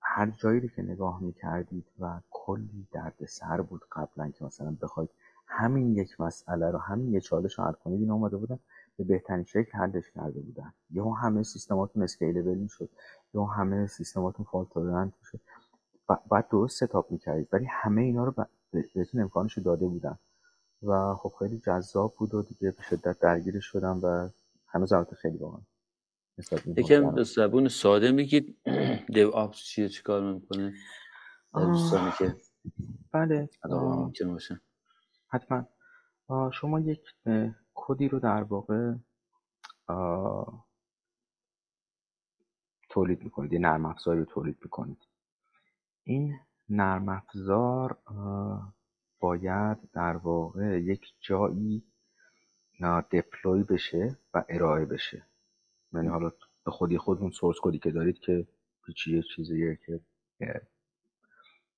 هر 0.00 0.30
جایی 0.30 0.60
رو 0.60 0.68
که 0.68 0.82
نگاه 0.82 1.22
می‌کردید 1.22 1.86
و 2.00 2.20
کلی 2.30 2.88
درد 2.92 3.24
سر 3.24 3.60
بود 3.60 3.82
قبلا 3.92 4.30
که 4.30 4.44
مثلا 4.44 4.76
بخواید 4.82 5.10
همین 5.46 5.96
یک 5.96 6.20
مسئله 6.20 6.70
رو 6.70 6.78
همین 6.78 7.12
یه 7.12 7.20
چالش 7.20 7.58
رو 7.58 7.64
حل 7.64 7.72
کنید 7.72 8.00
این 8.00 8.10
آمده 8.10 8.36
بودن. 8.36 8.58
به 8.98 9.04
بهترین 9.04 9.44
شکل 9.44 9.78
حلش 9.78 10.10
کرده 10.14 10.40
بودن. 10.40 10.72
یا 10.90 11.10
همه 11.10 11.42
سیستماتون 11.42 12.02
اسکیلبل 12.02 12.66
شد 12.66 12.90
یا 13.34 13.44
همه 13.44 13.86
سیستماتون 13.86 14.46
فالت 14.52 14.68
تولرنت 14.70 15.12
شد 15.22 15.40
بعد 16.30 16.48
درست 16.48 16.84
ستاپ 16.84 17.12
می‌کردید 17.12 17.48
ولی 17.52 17.66
همه 17.70 18.02
اینا 18.02 18.24
رو 18.24 18.34
بهتون 18.94 19.20
امکانش 19.20 19.58
داده 19.58 19.86
بودن. 19.86 20.18
و 20.82 21.14
خب 21.14 21.32
خیلی 21.38 21.58
جذاب 21.58 22.14
بود 22.18 22.34
و 22.34 22.42
دیگه 22.42 22.70
به 22.70 22.82
شدت 22.82 23.18
درگیرش 23.18 23.64
شدم 23.64 24.00
و 24.02 24.28
هنوز 24.66 24.92
البته 24.92 25.16
خیلی 25.16 25.38
واقعا 25.38 25.60
یکم 26.76 27.14
به 27.14 27.22
زبون 27.22 27.68
ساده 27.68 28.12
میگید. 28.12 28.58
دیو 29.14 29.30
آپس 29.30 29.56
چیه 29.56 29.88
چی 29.88 30.02
کار 30.02 30.32
می‌کنه؟ 30.32 30.74
دوستانی 31.54 32.10
که 32.18 32.36
بله 33.12 33.48
ممکن 33.64 34.32
باشه. 34.32 34.60
حتما. 35.28 35.66
شما 36.52 36.80
یک 36.80 37.00
کدی 37.74 38.08
رو 38.08 38.18
در 38.18 38.42
واقع 38.42 38.94
تولید 42.88 43.22
می‌کنید 43.22 43.52
یه 43.52 43.58
نرم 43.58 43.86
افزاری 43.86 44.18
رو 44.18 44.24
تولید 44.24 44.58
می‌کنید. 44.62 44.98
این 46.04 46.40
نرم 46.68 47.08
افزار 47.08 47.98
باید 49.20 49.78
در 49.92 50.16
واقع 50.16 50.80
یک 50.80 51.14
جایی 51.20 51.84
دپلوی 53.10 53.62
بشه 53.62 54.18
و 54.34 54.44
ارائه 54.48 54.84
بشه. 54.84 55.26
یعنی 55.92 56.08
حالا 56.08 56.30
به 56.64 56.70
خودی 56.70 56.98
خودتون 56.98 57.30
سورس 57.30 57.56
کدی 57.62 57.78
که 57.78 57.90
دارید 57.90 58.18
که 58.18 58.46
هیچی 58.86 59.22
چیزیه 59.22 59.78
که 59.86 60.00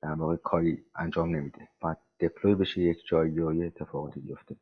در 0.03 0.13
واقع 0.15 0.37
کاری 0.37 0.85
انجام 0.95 1.37
نمیده. 1.37 1.69
باید 1.81 1.99
دپلوی 2.21 2.55
بشه 2.55 2.81
یک 2.81 3.07
جایی 3.07 3.33
یا 3.33 3.53
یه 3.53 3.67
اتفاقاتی 3.67 4.21
بیفته. 4.21 4.57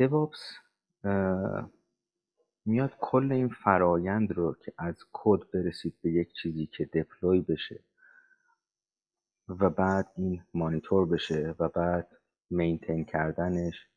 دیوابس 0.00 0.54
میاد 2.64 2.96
کل 3.00 3.32
این 3.32 3.48
فرایند 3.48 4.32
رو 4.32 4.54
که 4.54 4.72
از 4.78 4.96
کد 5.12 5.50
برسید 5.54 5.94
به 6.02 6.12
یک 6.12 6.32
چیزی 6.32 6.66
که 6.66 6.84
دپلوی 6.84 7.40
بشه 7.40 7.84
و 9.48 9.70
بعد 9.70 10.12
این 10.16 10.42
مانیتور 10.54 11.06
بشه 11.06 11.54
و 11.58 11.68
بعد 11.68 12.08
مینتین 12.50 13.04
کردنش. 13.04 13.88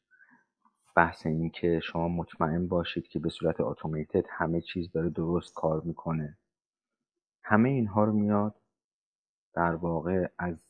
بحث 0.95 1.26
این 1.26 1.49
که 1.49 1.80
شما 1.80 2.08
مطمئن 2.08 2.68
باشید 2.68 3.08
که 3.08 3.20
به 3.20 3.30
صورت 3.30 3.62
اتوماتد 3.62 4.26
همه 4.30 4.62
چیز 4.62 4.91
داره 4.91 5.10
درست 5.10 5.54
کار 5.54 5.82
می‌کنه. 5.82 6.38
همه 7.43 7.70
اینها 7.70 8.04
رو 8.04 8.14
میاد 8.14 8.56
در 9.54 9.76
واقع 9.76 10.28
از 10.38 10.68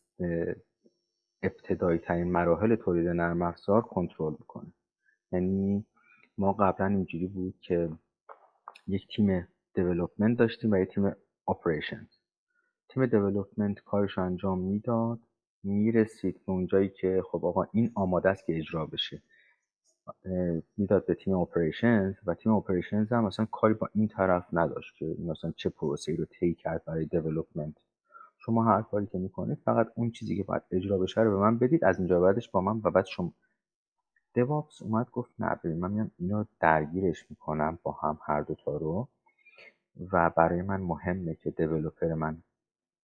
ابتدایی 1.41 1.99
ترین 1.99 2.31
مراحل 2.31 2.75
تولید 2.75 3.07
نرم 3.07 3.41
افزار 3.41 3.81
کنترل 3.81 4.34
می‌کنه. 4.39 4.73
یعنی 5.34 5.86
ما 6.38 6.53
قبلا 6.53 6.88
اینجوری 6.88 7.27
بود 7.27 7.55
که 7.61 7.89
یک 8.88 9.07
تیم 9.15 9.47
development 9.73 10.38
داشتیم 10.38 10.71
و 10.71 10.77
یک 10.77 10.89
تیم 10.89 11.11
operation 11.47 12.07
تیم 12.89 13.05
دیولوپمنت 13.05 13.79
کارش 13.79 14.17
انجام 14.17 14.59
می‌داد 14.59 15.19
می‌رسید 15.63 16.45
به 16.45 16.51
اونجایی 16.51 16.89
که 16.89 17.23
خب 17.31 17.45
آقا 17.45 17.63
این 17.73 17.91
آماده 17.95 18.29
است 18.29 18.45
که 18.45 18.57
اجرا 18.57 18.86
بشه. 18.86 19.21
می‌داد 20.77 21.05
به 21.05 21.15
تیم 21.15 21.34
operations 21.34 22.15
و 22.25 22.34
تیم 22.34 22.51
operations 22.53 23.13
هم 23.13 23.25
مثلا 23.25 23.45
کاری 23.45 23.73
با 23.73 23.89
این 23.95 24.07
طرف 24.07 24.47
نداشت 24.53 24.95
که 24.97 25.15
مثلا 25.19 25.53
چه 25.55 25.69
پروسه 25.69 26.15
رو 26.15 26.25
طی 26.25 26.53
کرد 26.53 26.86
برای 26.86 27.05
development 27.05 27.75
شما 28.39 28.63
هر 28.63 28.81
کاری 28.81 29.07
که 29.07 29.17
می‌کنید 29.17 29.57
فقط 29.65 29.88
اون 29.95 30.11
چیزی 30.11 30.38
که 30.38 30.43
باید 30.43 30.61
اجرا 30.71 30.97
بشه 30.97 31.21
رو 31.21 31.31
به 31.31 31.38
من 31.38 31.57
بدید 31.57 31.86
از 31.86 31.99
اینجا 31.99 32.19
بعدش 32.19 32.49
با 32.49 32.61
من 32.61 32.81
و 32.84 32.91
بعد 32.91 33.05
شما. 33.05 33.34
دیوابس 34.34 34.81
اومد 34.81 35.11
گفت 35.11 35.31
نه 35.39 35.55
ببین 35.63 35.79
من 35.79 35.91
میام 35.91 36.11
اینو 36.19 36.45
درگیرش 36.59 37.25
می‌کنم 37.29 37.79
با 37.84 37.91
هم 37.91 38.19
هر 38.25 38.41
دوتا 38.41 38.77
رو 38.77 39.07
و 40.11 40.29
برای 40.29 40.61
من 40.61 40.81
مهمه 40.81 41.36
که 41.36 41.51
دیولپر 41.51 42.13
من 42.13 42.43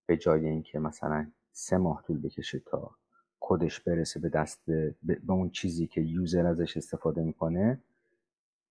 به 0.05 0.17
جای 0.17 0.47
اینکه 0.47 0.79
مثلا 0.79 1.31
سه 1.51 1.77
ماه 1.77 2.03
طول 2.03 2.21
بکشه 2.21 2.59
تا 2.59 2.91
کدش 3.39 3.79
برسه 3.79 4.19
به 4.19 4.29
دست 4.29 4.65
به 5.03 5.19
اون 5.33 5.49
چیزی 5.49 5.87
که 5.87 6.01
یوزر 6.01 6.45
ازش 6.45 6.77
استفاده 6.77 7.23
می‌کنه 7.23 7.81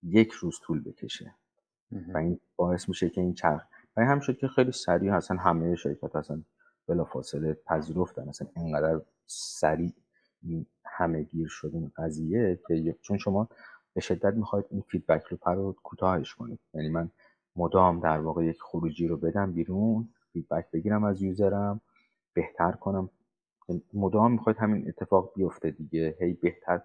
یک 0.03 0.33
روز 0.33 0.61
طول 0.63 0.83
بکشه. 0.83 1.35
و 2.15 2.19
این 2.19 2.41
باعث 2.57 2.89
میشه 2.89 3.11
که 3.11 3.21
این 3.21 3.35
چرخ 3.35 3.63
و 3.97 4.05
هم 4.05 4.21
شد 4.21 4.39
که 4.39 4.49
خیلی 4.49 4.73
سریع 4.73 5.15
اصلا 5.17 5.37
همه 5.37 5.77
شرکت 5.77 6.17
اصلا 6.17 6.43
بلا 6.89 7.05
فاصله 7.05 7.55
پذیرفتن 7.55 8.29
اصلا 8.29 8.49
اینقدر 8.57 9.01
سریع 9.27 9.93
همه 10.99 11.23
گیر 11.23 11.49
شد 11.49 11.71
این 11.75 11.93
قضیه 11.97 12.59
که 12.69 12.97
چون 13.03 13.19
شما 13.19 13.49
به 13.95 14.01
شدت 14.01 14.35
می‌خواید 14.35 14.65
این 14.71 14.81
feedback 14.81 15.23
رو 15.23 15.39
رو 15.55 15.77
کوتاهش 15.83 16.35
کنید. 16.35 16.59
یعنی 16.75 16.89
من 16.89 17.11
مدام 17.57 18.01
در 18.01 18.21
واقع 18.21 18.45
یک 18.45 18.59
خروجی 18.63 19.09
رو 19.09 19.17
بدم 19.17 19.53
بیرون 19.53 20.09
feedback 20.33 20.71
بگیرم 20.71 21.05
از 21.05 21.23
user 21.23 21.69
م 21.69 21.81
بهتر 22.35 22.73
کنم. 22.73 23.11
مدام 23.95 24.33
می‌خواید 24.33 24.59
همین 24.59 24.89
اتفاق 24.89 25.33
بیفته 25.35 25.71
دیگه. 25.71 26.17
هی 26.21 26.33
بهتر 26.33 26.81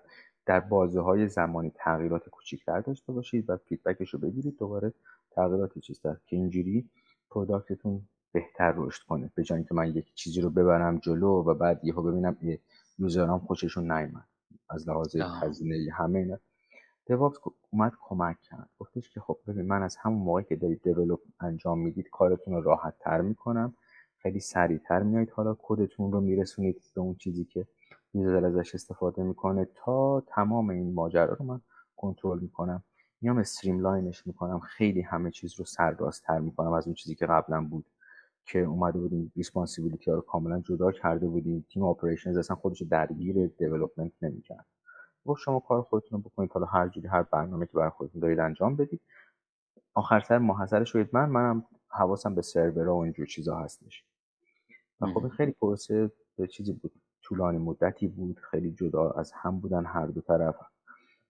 در 0.46 0.60
بازه 0.60 1.02
های 1.02 1.28
زمانی 1.28 1.72
تغییرات 1.76 2.30
کوچیکتر 2.30 2.82
داشته 2.82 3.14
باشید 3.14 3.50
و 3.50 3.58
feedback 3.58 3.99
ش 3.99 4.10
رو 4.14 4.20
بگیرید. 4.20 4.58
دوباره 4.58 4.94
تغییراتی 5.32 5.82
چیزتر 5.82 6.18
که 6.26 6.36
اینجوری 6.36 6.90
product 7.30 7.80
تون 7.80 8.02
بهتر 8.32 8.74
رشد 8.78 9.04
کنه. 9.04 9.32
به 9.36 9.44
جای 9.44 9.64
که 9.64 9.74
من 9.74 9.88
یک 9.88 10.14
چیزی 10.14 10.42
رو 10.42 10.50
ببرم 10.50 10.98
جلو 10.98 11.44
و 11.44 11.54
بعد 11.54 11.86
یهو 11.86 12.02
ببینم 12.02 12.38
user 13.00 13.32
ام 13.32 13.40
خوششون 13.40 13.92
نیومد. 13.92 14.28
از 14.70 14.90
لحاظ 14.90 15.16
هزینه 15.16 15.92
همه 15.94 16.20
اینا. 16.20 16.38
DevOps 17.06 17.38
اومد 17.72 17.92
کمک 18.02 18.42
کرد. 18.42 18.70
گفتش 18.80 19.10
که 19.10 19.20
خب 19.20 19.38
ببین 19.48 19.66
من 19.66 19.84
از 19.84 19.96
همون 19.96 20.24
موقعی 20.24 20.44
که 20.44 20.56
دارید 20.56 20.84
develop 20.84 21.20
انجام 21.40 21.80
می‌دید 21.80 22.10
کارتون 22.10 22.54
رو 22.54 22.62
راحت 22.62 22.94
تر 23.00 23.22
می‌کنم. 23.22 23.74
خیلی 24.18 24.40
سریعتر 24.40 25.04
میایید 25.04 25.30
حالا 25.30 25.58
کدتون 25.62 26.12
رو 26.12 26.22
میرسونید 26.22 26.82
به 26.96 27.02
اون 27.02 27.16
چیزی 27.16 27.46
که 27.46 27.68
user 28.14 28.46
ازش 28.46 28.76
استفاده 28.76 29.24
می‌کنه 29.24 29.68
تا 29.76 30.22
تمام 30.28 30.70
این 30.70 30.94
ماجرا 30.94 31.34
رو 31.34 31.46
من 31.46 31.62
کنترل 31.96 32.40
می‌کنم. 32.40 32.84
میام 33.22 33.38
streamline 33.38 34.13
ش 34.13 34.28
می‌کنم. 34.28 34.60
خیلی 34.60 35.02
همه 35.02 35.32
چیز 35.32 35.60
رو 35.60 35.66
سرراستتر 35.66 36.40
می‌کنم 36.40 36.74
از 36.74 36.86
اون 36.86 36.94
چیزی 36.94 37.16
که 37.16 37.26
قبلا 37.26 37.62
بود. 37.62 37.86
که 38.46 38.60
اومده 38.60 39.00
بودیم 39.00 39.32
responsibility 39.36 40.12
ها 40.12 40.16
رو 40.16 40.22
کاملا 40.22 40.60
جدا 40.60 40.92
کرده 40.92 41.28
بودیم. 41.28 41.66
تیم 41.70 41.84
operations 41.84 42.38
اصلا 42.38 42.56
خودش 42.56 42.82
درگیر 42.82 43.48
development 43.48 44.12
نمی‌کرد. 44.22 44.66
گفت 45.26 45.42
شما 45.42 45.60
کار 45.60 45.82
خودتون 45.82 46.24
رو 46.24 46.30
بکنید 46.30 46.52
حالا 46.52 46.66
هر 46.66 46.88
جوری 46.88 47.08
هر 47.08 47.24
برنامه 47.24 47.66
که 47.66 47.72
برای 47.74 47.90
خودتون 47.90 48.22
دارید 48.22 48.40
انجام 48.40 48.76
بدید. 48.76 49.02
آخر 49.94 50.20
سر 50.20 50.38
محصل 50.38 50.84
شوید 50.84 51.10
من 51.14 51.30
منم 51.30 51.66
حواسم 51.88 52.36
به 52.36 52.42
سرورها 52.42 52.96
و 52.96 53.04
اینجور 53.04 53.26
چیزا 53.26 53.58
هستش. 53.58 54.06
و 55.02 55.06
خب 55.06 55.28
خیلی 55.28 55.52
پروسه 55.52 56.12
چیزی 56.52 56.74
بود. 56.74 56.92
طولانی 57.22 57.58
مدتی 57.58 58.08
بود. 58.08 58.40
خیلی 58.40 58.72
جدا 58.72 59.10
از 59.10 59.32
هم 59.32 59.60
بودن 59.60 59.86
هر 59.86 60.06
دو 60.06 60.22
طرف. 60.22 60.56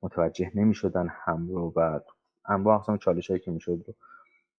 متوجه 0.02 0.52
نمی 0.56 0.74
شدن 0.74 1.08
هم 1.12 1.48
رو 1.48 1.74
و 1.76 2.00
انواع 2.46 2.76
اقسام 2.76 2.98
چالش 2.98 3.30
هایی 3.30 3.40
که 3.40 3.52
می‌شد 3.52 3.84
رو. 3.88 3.94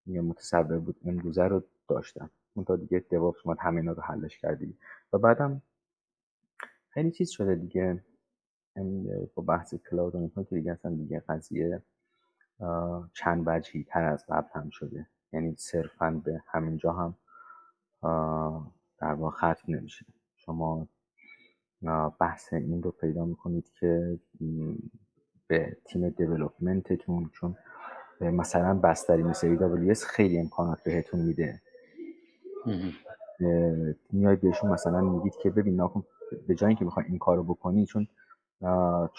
متصور 0.06 0.78
بود 0.78 0.96
امروزه 1.04 1.42
رو 1.42 1.62
داشتم 1.88 2.30
اون 2.54 2.64
تا 2.64 2.76
دیگه 2.76 3.04
دوابس 3.10 3.38
اومد 3.44 3.58
همه 3.60 3.92
رو 3.92 4.02
حلش 4.02 4.38
کردی. 4.38 4.78
و 5.12 5.18
بعدم 5.18 5.62
خیلی 6.88 7.10
چیز 7.10 7.30
شده 7.30 7.54
دیگه. 7.54 8.04
با 9.34 9.42
بحث 9.42 9.74
کلاود 9.74 10.16
اینها 10.16 10.44
که 10.44 10.56
دیگه 10.56 10.72
اصلا 10.72 10.94
دیگه 10.94 11.20
قضیه 11.28 11.82
چند 13.12 13.42
وجهی 13.46 13.84
تر 13.84 14.04
از 14.04 14.24
قبل 14.28 14.48
هم 14.52 14.70
شده. 14.70 15.06
یعنی 15.32 15.54
صرفا 15.58 16.22
به 16.24 16.42
همینجا 16.46 16.92
هم 16.92 17.16
در 18.98 19.12
واقع 19.14 19.36
ختم 19.36 19.74
نمیشه. 19.74 20.06
شما 20.36 20.88
بحث 22.20 22.52
این 22.52 22.82
رو 22.82 22.90
پیدا 22.90 23.24
می‌کنید 23.24 23.72
که 23.80 24.18
به 25.46 25.76
تیم 25.84 26.08
development 26.08 27.04
تون 27.04 27.30
چون 27.32 27.56
مثلا 28.20 28.74
بستری 28.74 29.22
مثل 29.22 29.56
AWS 29.56 29.98
خیلی 29.98 30.38
امکانات 30.38 30.82
بهتون 30.82 31.20
میده. 31.20 31.62
میاید 34.12 34.40
بهشون 34.40 34.70
مثلا 34.70 35.00
میگید 35.00 35.36
که 35.36 35.50
ببین 35.50 35.76
نکن 35.76 36.04
به 36.48 36.54
جای 36.54 36.68
اینکه 36.68 36.84
می‌خوای 36.84 37.06
این 37.08 37.18
کارو 37.18 37.44
بکنی 37.44 37.86
چون 37.86 38.06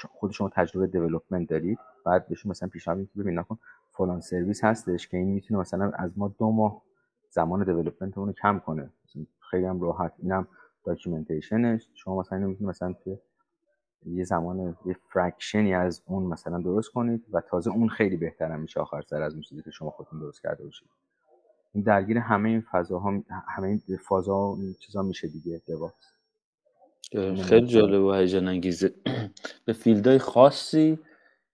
خود 0.10 0.32
شما 0.32 0.50
تجربه 0.50 0.88
development 0.88 1.50
دارید 1.50 1.80
بعد 2.06 2.28
بهشون 2.28 2.50
مثلا 2.50 2.70
پیشنهاد 2.70 3.08
که 3.14 3.20
ببین 3.20 3.40
نکن 3.40 3.58
فلان 3.92 4.22
سرویس 4.22 4.64
هستش 4.64 5.08
که 5.08 5.18
این 5.18 5.28
می‌تونه 5.28 5.60
مثلا 5.60 5.92
از 5.96 6.12
ما 6.18 6.28
دو 6.40 6.52
ماه 6.52 6.82
زمان 7.30 7.64
development 7.64 8.18
رو 8.18 8.32
کم 8.32 8.60
کنه. 8.60 8.90
خیلی 9.52 9.66
هم 9.66 9.82
راحت. 9.82 10.14
اینم 10.18 10.48
documentation 10.84 11.76
ش 11.76 11.90
شما 11.94 12.20
مثلا 12.20 12.40
می‌تونید 12.40 12.70
مثلا 12.70 12.94
توی 12.94 13.18
یه 14.06 14.24
زمان 14.24 14.78
یه 14.86 14.96
fraction 15.10 15.67
ی 15.67 15.74
از 15.74 16.02
اون 16.06 16.24
مثلا 16.24 16.62
درست 16.62 16.90
کنید 16.90 17.26
و 17.32 17.42
تازه 17.42 17.72
اون 17.72 17.90
خیلی 17.90 18.18
بهتر 18.18 18.56
میشه 18.56 18.80
آخر 18.80 19.02
سر 19.02 19.22
از 19.22 19.34
اون 19.34 19.42
چیزی 19.42 19.62
که 19.62 19.72
شما 19.72 19.90
خودتون 19.90 20.20
درست 20.20 20.42
کرده 20.42 20.64
باشید. 20.64 20.90
درگیر 21.82 22.18
همه 22.18 22.50
این 22.50 22.62
فضاها 22.62 23.24
همه 23.56 23.68
این 23.68 23.98
فازا 24.08 24.58
چیزا 24.80 25.02
میشه 25.02 25.28
دیگه 25.28 25.62
DevOps 25.66 26.16
خیلی 27.44 27.68
جالب 27.68 28.04
و 28.04 28.14
هیجان 28.14 28.48
انگیزه. 28.48 28.94
به 29.66 29.74
field 29.74 30.05
های 30.05 30.18
خاصی 30.18 31.00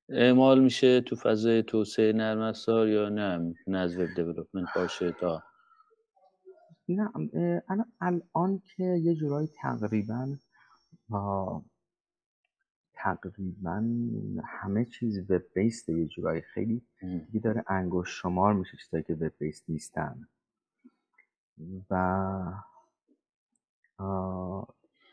اعمال 0.10 0.60
میشه 0.60 1.02
تو 1.02 1.16
فضای 1.16 1.64
توسعه 1.64 2.14
نرم 2.14 2.42
افزار 2.42 2.88
یا 2.88 3.10
نه؟ 3.10 3.38
می‌تونه 3.38 3.78
از 3.78 3.98
web 3.98 4.08
development 4.16 4.68
باشه 4.76 5.12
تا؟ 5.12 5.44
نه 6.88 7.12
الان 8.02 8.62
که 8.76 8.84
یه 8.84 9.16
جورایی 9.16 9.50
تقریبا 9.62 10.28
تقریبا 13.04 13.84
همه 14.44 14.86
چیز 14.86 15.32
وب 15.32 15.44
بیست 15.54 15.90
یه 15.90 16.06
جورایی. 16.08 16.42
خیلی 16.42 16.82
دیگه 17.02 17.40
داره 17.40 17.64
انگشت 17.68 18.22
شمار 18.22 18.54
میشه 18.54 18.78
چیزایی 18.78 19.04
که 19.04 19.14
وب 19.14 19.32
بیست 19.40 19.70
نیستن. 19.70 20.28
و 21.90 21.96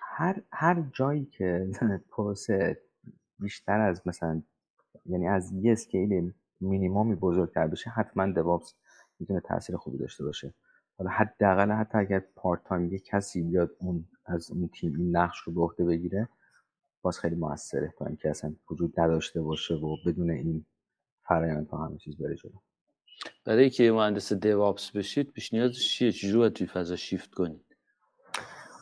هر 0.00 0.42
هر 0.52 0.84
جایی 0.92 1.24
که 1.24 1.70
پروسه 2.10 2.80
بیشتر 3.38 3.80
از 3.80 4.06
مثلا 4.06 4.42
یعنی 5.06 5.28
از 5.28 5.52
یه 5.52 5.72
اسکیل 5.72 6.32
مینیمومی 6.60 7.14
بزرگتر 7.14 7.66
بشه 7.66 7.90
حتما 7.90 8.26
دوابس 8.26 8.74
می‌تونه 9.18 9.40
تاثیر 9.40 9.76
خوبی 9.76 9.98
داشته 9.98 10.24
باشه. 10.24 10.54
حالا 10.98 11.10
حداقل 11.10 11.70
حتی 11.70 11.98
اگر 11.98 12.20
پارت 12.36 12.64
تایم 12.64 12.92
یه 12.92 12.98
کسی 12.98 13.42
بیاد 13.42 13.70
اون 13.78 14.04
از 14.26 14.50
اون 14.50 14.68
تیم 14.68 14.94
این 14.96 15.16
نقش 15.16 15.38
رو 15.38 15.52
به 15.52 15.60
عهده 15.60 15.84
بگیره 15.84 16.28
باز 17.02 17.18
خیلی 17.18 17.34
موثره 17.34 17.94
تا 17.98 18.06
اینکه 18.06 18.30
اصلا 18.30 18.54
وجود 18.70 19.00
نداشته 19.00 19.42
باشه 19.42 19.74
و 19.74 19.96
بدون 20.06 20.30
این 20.30 20.66
فرایند 21.22 21.68
تا 21.68 21.76
همه 21.76 21.98
چیز 21.98 22.16
بره 22.16 22.34
جلو. 22.34 22.52
برای 23.44 23.60
اینکه 23.60 23.92
مهندس 23.92 24.32
دیوابس 24.32 24.90
بشید 24.90 25.32
پیش 25.32 25.54
نیاز 25.54 25.78
چیه؟ 25.78 26.12
چجوری 26.12 26.38
باید 26.38 26.52
توی 26.52 26.66
فضا 26.66 26.96
شیفت 26.96 27.34
کنید؟ 27.34 27.64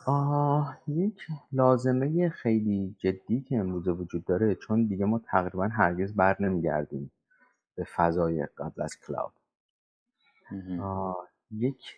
آه، 0.05 0.77
یک 0.87 1.27
لازمه 1.51 2.29
خیلی 2.29 2.95
جدی 2.99 3.41
که 3.41 3.57
امروزه 3.57 3.91
وجود 3.91 4.25
داره 4.25 4.55
چون 4.55 4.85
دیگه 4.85 5.05
ما 5.05 5.19
تقریبا 5.19 5.67
هرگز 5.67 6.15
بر 6.15 6.35
نمیگردیم 6.39 7.11
به 7.75 7.83
فضای 7.83 8.47
قبل 8.57 8.81
از 8.81 8.99
کلاود 8.99 9.33
یک 11.51 11.95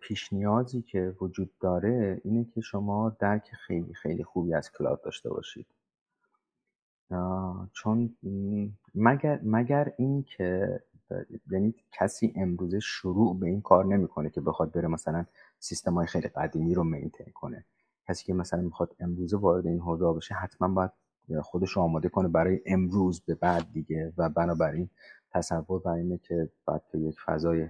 پیش 0.00 0.32
نیازی 0.32 0.82
که 0.82 1.16
وجود 1.20 1.50
داره 1.60 2.20
اینه 2.24 2.44
که 2.44 2.60
شما 2.60 3.16
درک 3.18 3.50
خیلی 3.66 3.94
خیلی 3.94 4.24
خوبی 4.24 4.54
از 4.54 4.72
کلاود 4.72 5.02
داشته 5.02 5.30
باشید. 5.30 5.66
چون 7.72 8.16
مگر 8.94 9.40
مگر 9.42 9.92
این 9.96 10.22
که 10.22 10.80
یعنی 11.50 11.74
کسی 11.92 12.32
امروزه 12.36 12.80
شروع 12.80 13.40
به 13.40 13.46
این 13.46 13.60
کار 13.60 13.84
نمی‌کنه 13.84 14.30
که 14.30 14.40
بخواد 14.40 14.72
بره 14.72 14.88
مثلا 14.88 15.26
سیستم 15.58 15.94
های 15.94 16.06
خیلی 16.06 16.28
قدیمی 16.28 16.74
رو 16.74 16.84
مینتین 16.84 17.32
کنه. 17.34 17.64
کسی 18.08 18.24
که 18.24 18.34
مثلا 18.34 18.62
می‌خواد 18.62 18.96
امروزه 19.00 19.36
وارد 19.36 19.66
این 19.66 19.80
حوزه 19.80 20.12
بشه 20.12 20.34
حتما 20.34 20.68
باید 20.68 20.90
خودش 21.42 21.70
رو 21.70 21.82
آماده 21.82 22.08
کنه 22.08 22.28
برای 22.28 22.60
امروز 22.66 23.20
به 23.20 23.34
بعد 23.34 23.72
دیگه. 23.72 24.12
و 24.16 24.28
بنابراین 24.28 24.90
تصور 25.30 25.80
بر 25.80 25.92
اینه 25.92 26.18
که 26.18 26.48
باید 26.64 26.82
تو 26.92 26.98
یک 26.98 27.20
فضای 27.20 27.68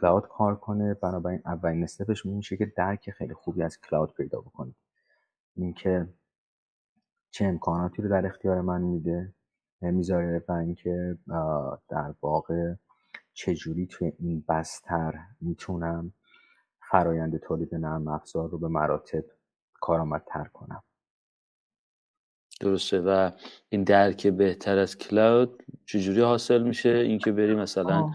کلاود 0.00 0.28
کار 0.28 0.56
کنه. 0.56 0.94
بنابراین 0.94 1.42
اولین 1.44 1.82
استپش 1.82 2.26
میشه 2.26 2.56
که 2.56 2.72
درک 2.76 3.10
خیلی 3.10 3.34
خوبی 3.34 3.62
از 3.62 3.80
کلاود 3.80 4.14
پیدا 4.14 4.40
بکنید 4.40 4.76
اینکه 5.56 6.08
چه 7.30 7.44
امکاناتی 7.44 8.02
رو 8.02 8.08
در 8.08 8.26
اختیار 8.26 8.60
من 8.60 8.80
میده. 8.80 9.34
می‌ذاره 9.82 10.44
و 10.48 10.52
اینکه 10.52 11.18
در 11.88 12.14
واقع 12.22 12.74
چجوری 13.32 13.86
توی 13.86 14.12
این 14.18 14.44
بستر 14.48 15.14
می‌تونم 15.40 16.12
فرایند 16.90 17.36
تولید 17.36 17.74
نرم 17.74 18.08
افزار 18.08 18.48
رو 18.50 18.58
به 18.58 18.68
مراتب 18.68 19.24
کارآمدتر 19.72 20.44
کنم. 20.44 20.82
درسته. 22.60 23.00
و 23.00 23.30
این 23.68 23.84
درک 23.84 24.26
بهتر 24.26 24.78
از 24.78 24.98
کلاود 24.98 25.62
چجوری 25.86 26.20
حاصل 26.20 26.62
میشه؟ 26.62 26.88
اینکه 26.88 27.32
بری 27.32 27.54
مثلا 27.54 28.10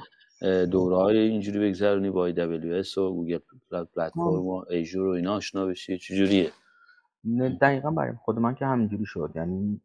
دوره 0.71 0.95
های 0.95 1.17
اینجوری 1.17 1.59
بگذرونی 1.59 2.09
با 2.09 2.31
AWS 2.31 2.97
و 2.97 3.13
گوگل 3.13 3.39
پلتفرم 3.71 4.47
و 4.47 4.65
ایژور 4.69 5.07
و 5.07 5.11
اینا 5.11 5.36
آشنا 5.36 5.65
بشی 5.65 5.97
چجوریه 5.97 6.51
دقیقا 7.61 7.91
برای 7.91 8.13
خود 8.15 8.39
من 8.39 8.55
که 8.55 8.65
همینجوری 8.65 9.05
شد. 9.05 9.31
یعنی 9.36 9.81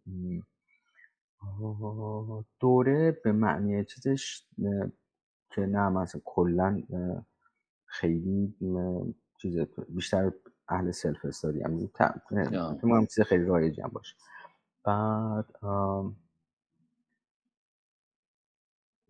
دوره 2.61 3.21
به 3.25 3.33
معنی 3.33 3.85
چیزش 3.85 4.43
که 5.51 5.61
نه 5.61 5.89
مثلا 5.89 6.21
کلا 6.25 6.83
خیلی 7.87 8.55
چیز 9.43 9.59
بیشتر 9.89 10.33
اهل 10.69 10.91
self-study 10.91 11.63
هم 11.63 11.91
هم 12.83 13.07
چیز 13.07 13.21
خیلی 13.21 13.45
رایجی 13.45 13.83
هم 13.83 13.91
باشه. 13.93 14.17
بعد 14.85 15.47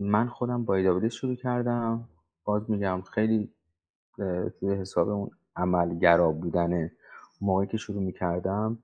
من 0.01 0.28
خودم 0.28 0.64
با 0.64 0.74
AWS 0.74 1.12
شروع 1.12 1.34
کردم. 1.36 2.09
باز 2.44 2.70
میگم 2.70 3.03
خیلی 3.03 3.53
توی 4.61 4.75
حساب 4.75 5.08
اون 5.08 5.30
عملگرا 5.57 6.33
بودن 6.33 6.91
موقعی 7.41 7.66
که 7.66 7.76
شروع 7.76 8.03
می‌کردم 8.03 8.79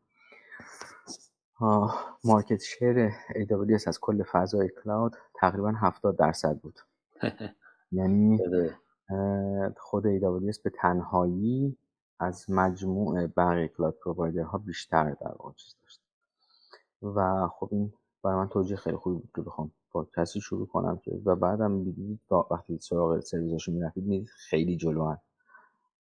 market 2.24 2.62
share 2.62 3.10
AWS 3.10 3.88
از 3.88 4.00
کل 4.00 4.22
فضای 4.22 4.68
cloud 4.84 5.16
تقریبا 5.34 5.72
70 5.72 6.16
درصد 6.16 6.58
بود. 6.58 6.80
یعنی 7.92 8.38
خود 9.76 10.04
AWS 10.04 10.62
به 10.62 10.70
تنهایی 10.70 11.78
از 12.20 12.50
مجموع 12.50 13.26
بقیه 13.26 13.68
cloud 13.68 14.36
ها 14.38 14.58
بیشتر 14.58 15.10
در 15.10 15.34
واقع 15.38 15.52
چیز 15.52 15.74
داشت. 15.82 16.00
و 17.02 17.48
خب 17.48 17.68
این 17.72 17.92
برای 18.24 18.36
من 18.36 18.48
توجیه 18.48 18.76
خیلی 18.76 18.96
خوبی 18.96 19.16
بود 19.16 19.30
که 19.36 19.42
بخوام 19.42 19.70
با 19.96 20.06
کسی 20.16 20.40
شروع 20.40 20.66
کنم 20.66 20.98
که 21.04 21.20
و 21.24 21.36
بعدم 21.36 21.70
می‌دید 21.70 22.20
وقتی 22.50 22.78
سراغ 22.78 23.20
سرویساشو 23.20 23.72
می‌رفتید 23.72 24.04
می‌دید 24.04 24.28
خیلی 24.28 24.76
جلوان 24.76 25.18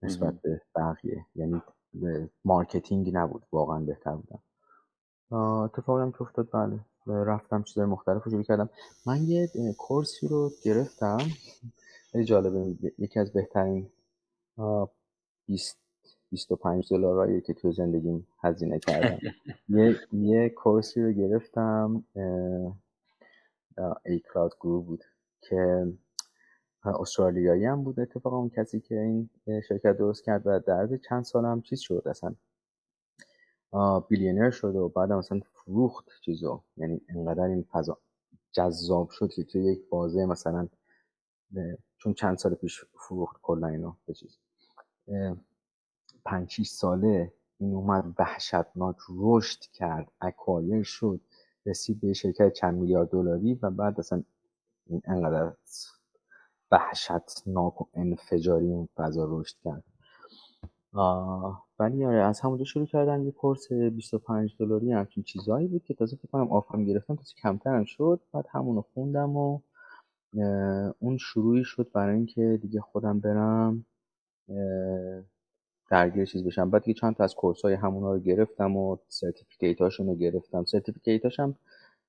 نسبت 0.03 0.41
به 0.41 0.61
بقیه. 0.75 1.25
یعنی 1.35 1.61
marketing 2.45 3.17
نبود. 3.17 3.43
واقعا 3.51 3.79
بهتر 3.79 4.15
بودن 4.15 4.39
اتفاقی 5.63 6.01
هم 6.01 6.11
که 6.11 6.21
افتاد 6.21 6.49
بله. 6.53 6.79
رفتم 7.07 7.63
چیزای 7.63 7.85
مختلف 7.85 8.23
رو 8.23 8.31
شروع 8.31 8.43
کردم. 8.43 8.69
من 9.05 9.23
یه 9.23 9.49
کورسی 9.77 10.27
رو 10.27 10.51
گرفتم. 10.63 11.17
خیلی 12.11 12.25
جالبه. 12.25 12.75
یکی 12.97 13.19
از 13.19 13.33
بهترین 13.33 13.89
20 15.45 15.77
25 16.31 16.87
دلارایی 16.91 17.41
که 17.41 17.53
تو 17.53 17.71
زندگیم 17.71 18.27
هزینه 18.39 18.79
کردم. 18.79 19.19
یه 19.69 19.97
یه 20.11 20.49
کورسی 20.49 21.01
رو 21.01 21.11
گرفتم 21.11 22.03
ای 24.05 24.19
کلاود 24.19 24.55
گروه 24.59 24.85
بود 24.85 25.03
که 25.41 25.93
استرالیایی 26.83 27.65
هم 27.65 27.83
بود 27.83 27.99
اتفاقا 27.99 28.37
اون 28.37 28.49
کسی 28.49 28.79
که 28.79 28.99
این 28.99 29.29
شرکت 29.69 29.97
درست 29.97 30.23
کرد 30.23 30.41
و 30.45 30.59
در 30.59 30.97
چند 31.09 31.23
سال 31.23 31.45
هم 31.45 31.61
چیز 31.61 31.79
شد 31.79 32.03
اصلا 32.05 32.35
بیلینر 34.09 34.49
شد 34.49 34.75
و 34.75 34.89
بعد 34.89 35.11
مثلا 35.11 35.39
فروخت 35.53 36.05
چیزو. 36.21 36.63
یعنی 36.77 37.01
انقدر 37.09 37.43
این 37.43 37.65
فضا 37.71 37.97
جذاب 38.51 39.09
شد 39.09 39.29
که 39.29 39.43
توی 39.43 39.63
یک 39.63 39.89
بازه 39.89 40.25
مثلا 40.25 40.67
چون 41.97 42.13
چند 42.13 42.37
سال 42.37 42.53
پیش 42.53 42.85
فروخت 42.93 43.41
کلا 43.41 43.67
اینو 43.67 43.93
به 44.05 44.13
چیز. 44.13 44.37
پنج 46.25 46.61
ساله 46.61 47.33
این 47.57 47.73
اومد 47.73 48.13
وحشتناک 48.19 48.95
رشد 49.09 49.59
کرد 49.73 50.11
اکوایر 50.21 50.83
شد. 50.83 51.21
رسید 51.65 52.01
به 52.01 52.13
شرکت 52.13 52.53
چند 52.53 52.73
میلیارد 52.75 53.09
دلاری 53.09 53.53
و 53.53 53.69
بعد 53.69 53.99
اصلا 53.99 54.23
این 54.85 55.01
انقدر 55.05 55.53
وحشتناک 56.71 57.81
و 57.81 57.85
انفجاری 57.93 58.71
اون 58.71 58.89
فضا 58.95 59.27
رشد 59.29 59.55
کرد. 59.63 59.83
ولی 61.79 62.05
آره 62.05 62.23
از 62.23 62.39
همونجا 62.39 62.65
شروع 62.65 62.85
کردن 62.85 63.23
یه 63.23 63.31
course 63.31 63.71
25 63.71 64.55
دلاری 64.59 64.91
همچین 64.91 65.23
چیزایی 65.23 65.67
بود 65.67 65.83
که 65.83 65.93
تازه 65.93 66.15
فکر 66.15 66.27
کنم 66.27 66.51
offer 66.51 66.80
م 66.80 66.85
گرفتم 66.85 67.15
تازه 67.15 67.33
کمترم 67.41 67.83
شد. 67.83 68.21
بعد 68.33 68.45
همونو 68.49 68.81
خوندم 68.81 69.37
و 69.37 69.59
اون 70.99 71.17
شروعی 71.17 71.63
شد 71.63 71.91
برای 71.93 72.15
اینکه 72.15 72.59
دیگه 72.61 72.81
خودم 72.81 73.19
برم 73.19 73.85
درگیر 75.91 76.25
چیز 76.25 76.43
بشم. 76.43 76.69
بعد 76.69 76.83
که 76.83 76.93
چند 76.93 77.15
تا 77.15 77.23
از 77.23 77.35
course 77.35 77.61
های 77.61 77.73
همونا 77.73 78.13
رو 78.13 78.19
گرفتم 78.19 78.77
و 78.77 78.97
certificate 79.07 79.81
هاشون 79.81 80.07
رو 80.07 80.15
گرفتم. 80.15 80.65
certificate 80.65 81.23
هاشم 81.23 81.55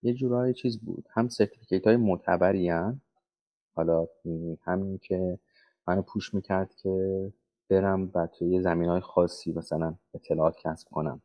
یه 0.03 0.15
جورای 0.15 0.55
چیز 0.55 0.79
بود. 0.79 1.09
هم 1.11 1.29
certificate 1.29 1.87
های 1.87 1.97
معتبری 1.97 2.71
حالا 3.75 4.09
همین 4.65 4.99
که 4.99 5.39
منو 5.87 6.03
push 6.03 6.35
می‌کرد 6.35 6.75
که 6.75 7.33
برم 7.69 8.11
و 8.15 8.27
توی 8.27 8.49
یه 8.49 8.63
زمینه 8.63 8.89
های 8.89 9.01
خاصی 9.01 9.53
مثلا 9.53 9.95
اطلاعات 10.15 10.57
کسب 10.65 10.89
کنم. 10.89 11.23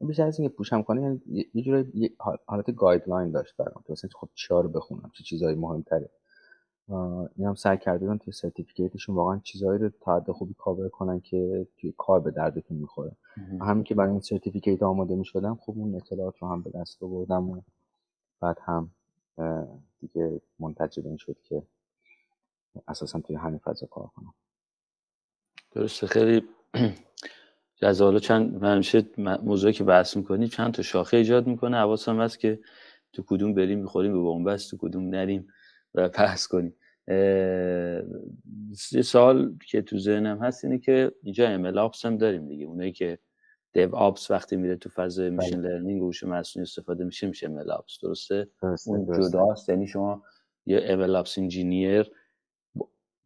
بیشتر 0.00 0.26
از 0.26 0.38
اینکه 0.38 0.54
push 0.54 0.76
م 0.76 0.82
کنه 0.82 1.02
یعنی 1.02 1.20
یه 1.54 1.62
جورای 1.62 2.10
حالت 2.46 2.74
guideline 2.74 3.30
داشت 3.30 3.56
برام. 3.56 3.84
که 3.86 4.08
خب 4.20 4.28
چیا 4.34 4.62
بخونم 4.62 5.10
چه 5.14 5.24
چیزایی 5.24 5.56
مهمتره. 5.56 6.10
این 7.36 7.46
هم 7.46 7.54
سعی 7.54 7.78
کردن 7.78 8.18
توی 8.18 8.32
certificate 8.32 8.92
شون 8.92 9.14
واقعا 9.14 9.40
چیزهایی 9.44 9.78
رو 9.78 9.90
تا 10.00 10.16
حد 10.16 10.30
خوبی 10.30 10.54
کاور 10.58 10.88
کنن 10.88 11.20
که 11.20 11.66
توی 11.78 11.94
کار 11.98 12.20
به 12.20 12.30
دردتون 12.30 12.76
می‌خوره. 12.76 13.16
همین 13.60 13.84
که 13.84 13.94
برای 13.94 14.10
این 14.10 14.20
certificate 14.20 14.82
آماده 14.82 15.14
می‌شدم 15.14 15.58
خب 15.60 15.74
اون 15.76 15.94
اطلاعات 15.94 16.38
رو 16.38 16.48
هم 16.48 16.62
به 16.62 16.70
دست 16.70 17.02
آوردم 17.02 17.50
و 17.50 17.60
بعد 18.40 18.58
هم 18.64 18.90
دیگه 20.00 20.40
منتج 20.58 21.00
این 21.04 21.16
شد 21.16 21.36
که 21.42 21.62
اساسا 22.88 23.20
توی 23.20 23.36
همین 23.36 23.58
فضا 23.58 23.86
کار 23.86 24.06
کنم. 24.06 24.34
درسته. 25.72 26.06
خیلی 26.06 26.42
جذابه 27.76 28.20
چند 28.20 28.64
همیشه 28.64 29.06
موضوعی 29.18 29.72
که 29.72 29.84
بحث 29.84 30.16
می‌کنیم 30.16 30.48
چند 30.48 30.74
تا 30.74 30.82
شاخه 30.82 31.16
ایجاد 31.16 31.46
می‌کنه. 31.46 31.76
حواسم 31.76 32.20
هست 32.20 32.38
که 32.38 32.60
تو 33.12 33.22
کدوم 33.26 33.54
بریم 33.54 33.78
می‌خوریم 33.78 34.12
به 34.12 34.18
بن‌بست 34.18 34.70
تو 34.70 34.76
کدوم 34.76 35.08
نریم. 35.08 35.48
و 35.94 36.08
بحث 36.08 36.46
کنیم 36.46 36.74
یه 38.92 39.02
سوال 39.02 39.54
که 39.66 39.82
تو 39.82 39.98
ذهنم 39.98 40.38
هست 40.38 40.64
اینه 40.64 40.78
که 40.78 41.12
اینجا 41.22 41.48
MLOps 41.48 42.04
هم 42.04 42.16
داریم 42.16 42.48
دیگه. 42.48 42.66
اونایی 42.66 42.92
که 42.92 43.18
DevOps 43.72 44.30
وقتی 44.30 44.56
میره 44.56 44.76
تو 44.76 44.88
فاز 44.88 45.20
machine 45.20 45.60
learning 45.60 46.02
و 46.02 46.06
هوش 46.06 46.24
مصنوعی 46.24 46.62
استفاده 46.62 47.04
میشه 47.04 47.26
میشه 47.26 47.46
MLOps. 47.46 47.98
درسته؟ 48.02 48.48
اون 48.86 49.06
جداست 49.06 49.68
یعنی 49.68 49.86
شما 49.86 50.22
یه 50.66 50.80
MLOps 50.84 51.38
engineer 51.38 52.10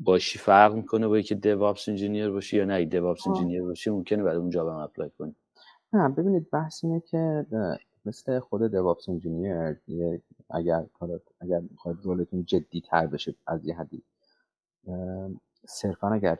باشی 0.01 0.39
فرق 0.39 0.75
می‌کنه 0.75 1.07
با 1.09 1.15
اینکه 1.15 1.35
DevOps 1.35 1.89
engineer 1.89 2.31
باشی 2.31 2.57
یا 2.57 2.65
نه؟ 2.65 2.85
DevOps 2.85 3.27
engineer 3.27 3.63
باشی 3.63 3.91
ممکنه 3.91 4.23
بعد 4.23 4.37
اونجا 4.37 4.73
هم 4.73 4.79
apply 4.79 5.11
کنی. 5.19 5.35
نه 5.93 6.09
ببینید 6.09 6.51
بحث 6.51 6.85
اینه 6.85 7.01
که 7.01 7.47
مثل 8.07 8.41
خود 8.41 8.71
DevOps 8.73 9.11
engineer 9.11 9.81
اگر 10.51 10.87
اگر 11.41 11.61
می‌خواید 11.61 11.99
role 12.05 12.28
تون 12.28 12.45
جدی 12.45 12.83
تر 12.83 13.09
بشه 13.09 13.37
از 13.49 13.67
یه 13.67 13.77
حدی. 13.77 14.05
صرفا 15.69 16.09
اگر 16.09 16.39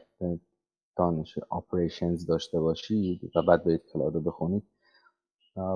دانش 0.97 1.39
operations 1.49 2.25
داشته 2.25 2.59
باشید 2.61 3.31
و 3.37 3.41
بعد 3.47 3.65
برید 3.65 3.85
cloud 3.93 4.15
رو 4.15 4.21
بخونید 4.21 4.63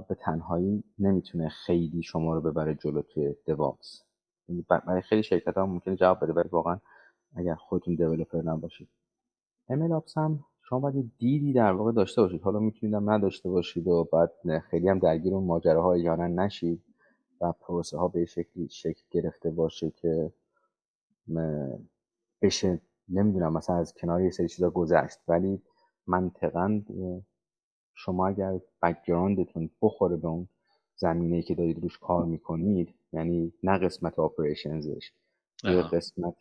به 0.10 0.16
تنهایی 0.16 0.84
نمی‌تونه 1.00 1.50
خیلی 1.50 2.04
شما 2.04 2.36
رو 2.36 2.42
ببره 2.42 2.76
جلو 2.76 3.02
توی 3.02 3.36
دیوابس 3.46 4.02
یعنی 4.50 4.66
برای 4.70 5.02
خیلی 5.02 5.24
شرکت 5.24 5.58
ها 5.58 5.66
ممکنه 5.66 5.96
جواب 5.96 6.24
بده 6.24 6.34
ولی 6.34 6.50
واقعا 6.50 6.80
اگر 7.36 7.56
خودتون 7.56 7.96
دیولپر 7.96 8.42
نباشید. 8.42 8.90
ML 9.72 10.18
هم 10.18 10.46
شما 10.72 10.80
باید 10.80 11.12
دیدی 11.18 11.54
در 11.54 11.72
واقع 11.72 11.92
داشته 11.92 12.22
باشید. 12.22 12.42
حالا 12.42 12.60
می‌تونید 12.60 12.96
هم 12.96 13.10
نداشته 13.10 13.50
باشید 13.50 13.88
و 13.88 14.10
بعد 14.14 14.60
خیلی 14.60 14.90
هم 14.90 15.00
درگیر 15.00 15.34
اون 15.34 15.44
ماجراها 15.44 15.94
احیانا 15.94 16.28
نشید 16.28 16.84
و 17.42 17.52
پروسه 17.52 17.98
ها 17.98 18.08
به 18.08 18.26
شکلی 18.26 18.70
شکل 18.70 19.02
گرفته 19.12 19.50
باشه 19.50 19.90
که 19.90 20.32
بشه 22.42 22.82
نمی‌دونم 23.10 23.54
مثلا 23.54 23.76
از 23.76 23.94
کنار 23.94 24.22
یه 24.22 24.30
سری 24.30 24.48
چیزا 24.48 24.70
گذشت. 24.70 25.20
ولی 25.28 25.62
منطقا 26.08 26.82
شما 27.94 28.28
اگر 28.28 28.60
بکگراندتون 28.84 29.70
بخوره 29.82 30.18
به 30.18 30.28
اون 30.28 30.48
زمینه 30.96 31.42
که 31.42 31.56
دارید 31.56 31.84
روش 31.84 31.98
کار 31.98 32.26
می‌کنید 32.26 32.94
یعنی 33.14 33.54
نه 33.64 33.78
قسمت 33.78 34.20
آپریشنزش 34.20 35.12
یه 35.64 35.82
قسمت 35.82 36.36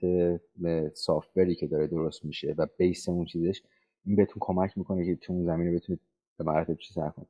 سافتوری 0.94 1.54
که 1.54 1.66
داره 1.66 1.86
درست 1.86 2.24
میشه 2.24 2.54
و 2.58 2.66
بیس 2.76 3.08
اون 3.08 3.24
چیزش 3.24 3.62
این 4.04 4.16
بهتون 4.16 4.36
کمک 4.40 4.78
می‌کنه 4.78 5.06
که 5.06 5.16
تو 5.16 5.32
اون 5.32 5.44
زمینه 5.44 5.72
بتونید 5.72 6.00
به 6.38 6.44
مراتب 6.44 6.74
چیز 6.74 6.98
کنید. 6.98 7.28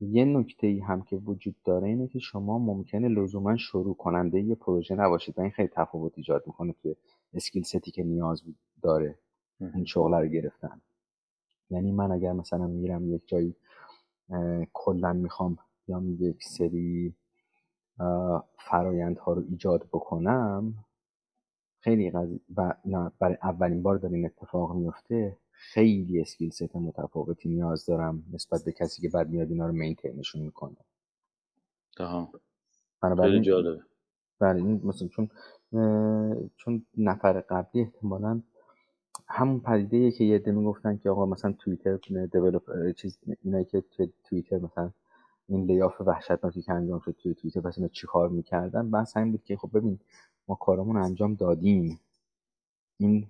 یه 0.00 0.24
نکته 0.24 0.66
ای 0.66 0.78
هم 0.80 1.02
که 1.02 1.16
وجود 1.16 1.56
داره 1.64 1.88
اینه 1.88 2.08
که 2.08 2.18
شما 2.18 2.58
ممکنه 2.58 3.08
لزوما 3.08 3.56
شروع 3.56 3.96
کننده 3.96 4.40
یه 4.40 4.54
پروژه 4.54 4.94
نباشید 4.94 5.38
و 5.38 5.40
این 5.40 5.50
خیلی 5.50 5.68
تفاوت 5.68 6.12
ایجاد 6.16 6.42
می‌کنه 6.46 6.72
توی 6.72 6.96
skill 7.34 7.62
set 7.62 7.83
ی 7.83 7.90
که 7.90 8.04
نیاز 8.04 8.42
داره 8.82 9.18
این 9.60 9.84
شغل 9.84 10.14
رو 10.14 10.26
گرفتن. 10.26 10.80
یعنی 11.70 11.92
من 11.92 12.12
اگر 12.12 12.32
مثلا 12.32 12.66
میرم 12.66 13.14
یک 13.14 13.28
جایی 13.28 13.56
کلا 14.72 15.12
می‌خوام 15.12 15.58
یا 15.88 16.02
یک 16.18 16.44
سری 16.44 17.14
فرایندها 18.58 19.32
رو 19.32 19.42
ایجاد 19.50 19.82
بکنم 19.82 20.74
خیلی 21.80 22.10
قضیه 22.10 22.40
و 22.56 22.74
برای 23.20 23.36
اولین 23.42 23.82
بار 23.82 23.96
داره 23.96 24.14
این 24.14 24.26
اتفاق 24.26 24.76
میفته 24.76 25.36
خیلی 25.60 26.20
skill 26.20 26.50
set 26.50 26.76
متفاوتی 26.76 27.48
نیاز 27.48 27.86
دارم 27.86 28.24
نسبت 28.32 28.64
به 28.64 28.72
کسی 28.72 29.02
که 29.02 29.08
بعد 29.08 29.28
میاد 29.28 29.50
اینا 29.50 29.66
رو 29.66 29.72
maintain 29.72 30.19
شون 30.19 30.42
می‌کنه. 30.42 30.76
خیلی 33.22 33.40
جالبه. 33.40 33.82
بله 34.38 34.56
این 34.56 34.80
مثلا 34.84 35.08
چون 35.08 35.30
چون 36.56 36.86
نفر 36.96 37.40
قبلی 37.40 37.82
احتمالا 37.82 38.40
همون 39.28 39.60
پدیده 39.60 40.10
که 40.10 40.24
یه 40.24 40.34
عده 40.34 40.52
می‌گفتن 40.52 40.96
که 40.96 41.10
آقا 41.10 41.26
مثلا 41.26 41.52
توییتر 41.52 41.96
دیولپ 42.32 42.92
چیز 42.96 43.18
اینایی 43.42 43.64
که 43.64 43.80
توی 43.80 44.12
توییتر 44.24 44.58
مثلا 44.58 44.90
این 45.48 45.64
لیاف 45.64 46.00
وحشتناکی 46.00 46.62
که 46.62 46.72
انجام 46.72 47.00
شد 47.00 47.16
توی 47.22 47.34
توییتر 47.34 47.60
پس 47.60 47.78
اینا 47.78 47.88
چیکار 47.88 48.28
می‌کردن؟ 48.28 48.90
بس 48.90 49.16
همین 49.16 49.32
بود 49.32 49.44
که 49.44 49.56
خب 49.56 49.70
ببین 49.78 49.98
ما 50.48 50.54
کارمون 50.54 50.96
انجام 50.96 51.34
دادیم. 51.34 52.00
این 52.98 53.26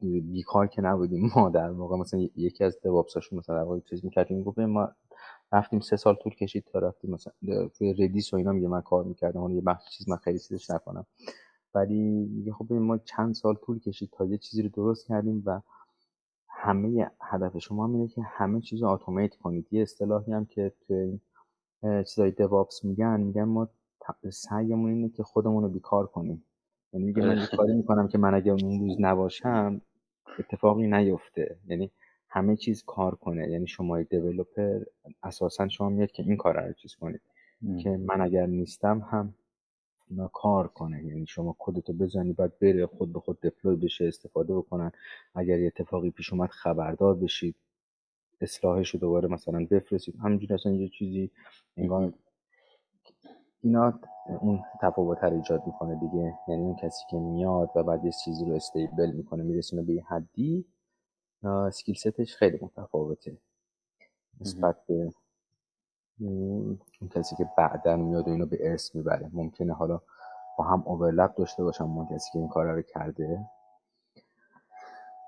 بیکار 0.00 0.66
که 0.66 0.82
نبودیم 0.82 1.30
ما 1.36 1.48
در 1.48 1.70
واقع. 1.70 1.96
مثلا 1.96 2.20
یکی 2.36 2.64
از 2.64 2.80
دوابساشون 2.82 3.38
مثلا 3.38 3.74
در 3.74 3.80
چیز 3.80 4.04
می‌کردیم 4.04 4.42
گفت 4.42 4.58
ما 4.58 4.88
رفتیم 5.52 5.80
سه 5.80 5.96
سال 5.96 6.14
طول 6.14 6.34
کشید 6.34 6.64
تا 6.64 6.78
رفتیم 6.78 7.10
مثلا 7.10 7.32
توی 7.68 7.94
ردیس 7.94 8.32
و 8.34 8.36
اینا 8.36 8.52
میگه 8.52 8.68
من 8.68 8.80
کار 8.80 9.04
می‌کردم 9.04 9.40
اون 9.40 9.54
یه 9.54 9.60
بخش 9.60 9.96
چیز 9.96 10.08
من 10.08 10.16
خیلی 10.16 10.38
چیزش 10.38 10.70
نکنم. 10.70 11.06
ولی 11.74 12.02
میگه 12.02 12.52
خب 12.52 12.72
ما 12.72 12.98
چند 12.98 13.34
سال 13.34 13.54
طول 13.54 13.78
کشید 13.78 14.10
تا 14.12 14.24
یه 14.24 14.38
چیزی 14.38 14.62
رو 14.62 14.68
درست 14.68 15.06
کردیم 15.06 15.42
و 15.46 15.60
همه 16.48 17.10
هدف 17.20 17.58
شما 17.58 17.86
اینه 17.86 18.08
که 18.08 18.22
همه 18.22 18.60
چیز 18.60 18.82
رو 18.82 18.88
اتومات 18.88 19.34
کنید. 19.34 19.66
یه 19.70 19.82
اصطلاحی 19.82 20.32
هم 20.32 20.44
که 20.46 20.72
توی 20.86 20.96
این 20.96 21.20
چیزای 22.04 22.30
دوابس 22.30 22.84
میگن 22.84 23.20
میگن 23.20 23.44
ما 23.44 23.68
سعیمون 24.32 24.90
اینه 24.90 25.08
که 25.08 25.22
خودمون 25.22 25.62
رو 25.62 25.68
بیکار 25.68 26.06
کنیم. 26.06 26.44
یعنی 26.96 27.06
میگه 27.06 27.22
من 27.22 27.46
کاری 27.56 27.72
می‌کنم 27.72 28.08
که 28.08 28.18
من 28.18 28.34
اگه 28.34 28.52
اون 28.52 28.80
روز 28.80 28.96
نباشم 29.00 29.80
اتفاقی 30.38 30.86
نیفته. 30.86 31.56
یعنی 31.66 31.90
همه 32.28 32.56
چیز 32.56 32.84
کار 32.84 33.14
کنه. 33.14 33.50
یعنی 33.50 33.66
شما 33.66 34.02
دیولپر 34.02 34.80
اساسا 35.22 35.68
شما 35.68 35.88
میاد 35.88 36.10
که 36.10 36.22
این 36.22 36.36
کار 36.36 36.66
رو 36.66 36.72
چیز 36.72 36.94
کنید. 36.94 37.20
که 37.82 37.90
من 37.90 38.20
اگر 38.20 38.46
نیستم 38.46 38.98
هم 39.10 39.34
اینا 40.10 40.28
کار 40.28 40.68
کنه. 40.68 41.04
یعنی 41.04 41.26
شما 41.26 41.56
کدتو 41.58 41.92
بزنی 41.92 42.32
بعد 42.32 42.58
بره 42.58 42.86
خود 42.86 43.12
به 43.12 43.20
خود 43.20 43.40
دپلوی 43.40 43.76
بشه 43.76 44.04
استفاده 44.04 44.54
بکنن. 44.54 44.92
اگر 45.34 45.58
یه 45.58 45.66
اتفاقی 45.66 46.10
پیش 46.10 46.32
اومد 46.32 46.50
خبردار 46.50 47.14
بشید. 47.14 47.54
اصلاحش 48.40 48.90
رو 48.90 49.00
دوباره 49.00 49.28
مثلا 49.28 49.66
بفرستید. 49.70 50.16
همینجوری 50.22 50.54
اصلا 50.54 50.72
یه 50.72 50.88
چیزی 50.88 51.30
انگار 51.76 52.12
اینا 53.60 54.00
اون 54.40 54.62
تفاوت 54.80 55.24
رو 55.24 55.34
ایجاد 55.34 55.66
می‌کنه 55.66 55.94
دیگه. 55.94 56.38
یعنی 56.48 56.62
اون 56.62 56.76
کسی 56.76 57.04
که 57.10 57.16
میاد 57.16 57.70
و 57.74 57.82
بعد 57.82 58.04
یه 58.04 58.12
چیزی 58.12 58.44
رو 58.44 58.54
استیبل 58.54 59.10
می‌کنه 59.10 59.42
میرسونه 59.42 59.82
به 59.82 59.92
یه 59.92 60.04
حدی 60.08 60.66
سکیل 61.72 61.94
ستش 61.94 62.36
خیلی 62.36 62.58
متفاوته. 62.62 63.38
نسبت 64.40 64.76
به 64.86 65.12
اون 66.20 66.78
کسی 67.10 67.36
که 67.36 67.50
بعدا 67.56 67.96
میاد 67.96 68.28
و 68.28 68.30
اینو 68.30 68.46
به 68.46 68.70
ارث 68.70 68.94
می‌بره. 68.94 69.30
ممکنه 69.32 69.72
حالا 69.72 70.00
با 70.58 70.64
هم 70.64 70.82
اوورلپ 70.86 71.34
داشته 71.34 71.64
باشم 71.64 71.84
اون 71.84 72.06
کسی 72.06 72.30
که 72.32 72.38
این 72.38 72.48
کار 72.48 72.66
رو 72.66 72.82
کرده 72.82 73.46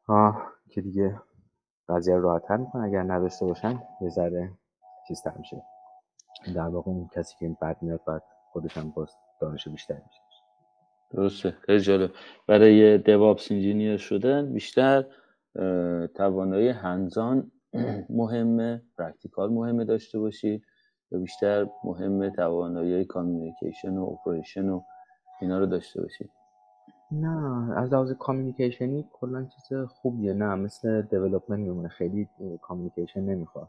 آه 0.09 0.53
که 0.71 0.81
دیگه 0.81 1.21
قضیه 1.89 2.15
رو 2.15 2.23
راحتتر 2.23 2.57
می‌کنه. 2.57 2.83
اگر 2.85 3.03
نداشته 3.03 3.47
باشن 3.47 3.83
یه 4.01 4.09
ذره 4.09 4.53
چیز 5.09 5.23
میشه. 5.39 5.63
در 6.55 6.69
واقع 6.69 6.91
اون 6.91 7.09
کسی 7.15 7.37
که 7.39 7.45
این 7.47 7.57
بعد 7.61 7.83
میاد 7.83 8.01
بعد 8.07 8.23
خودش 8.53 8.79
هم 8.79 8.91
باز 8.91 9.11
دانش 9.41 9.69
بیشتر 9.69 9.95
میشه 9.95 10.23
درسته. 11.11 11.51
خیلی 11.51 11.81
جالب. 11.81 12.11
برای 12.47 12.99
DevOps 12.99 13.53
engineer 13.53 13.97
شدن 13.97 14.53
بیشتر 14.53 15.05
توانایی 16.15 16.69
hands-on 16.69 17.51
مهمه 18.11 18.83
practical 18.99 19.53
مهمه 19.53 19.85
داشته 19.85 20.19
باشید 20.19 20.65
یا 21.11 21.19
بیشتر 21.19 21.67
مهمه 21.85 22.31
توانایی 22.31 23.05
communication 23.05 23.97
و 23.97 24.05
operation 24.05 24.69
و 24.69 24.83
اینا 25.41 25.59
رو 25.59 25.67
داشته 25.67 26.03
باشید. 26.03 26.31
نه 27.13 27.73
از 27.77 27.93
لحاظ 27.93 28.13
communication 28.13 29.02
ی 29.02 29.09
کلا 29.13 29.45
چیز 29.45 29.79
خوبیه. 29.89 30.33
نه 30.33 30.55
مثل 30.55 31.03
development 31.03 31.61
میمونه. 31.61 31.89
خیلی 31.89 32.29
communication 32.63 33.21
نمی‌خواد. 33.21 33.69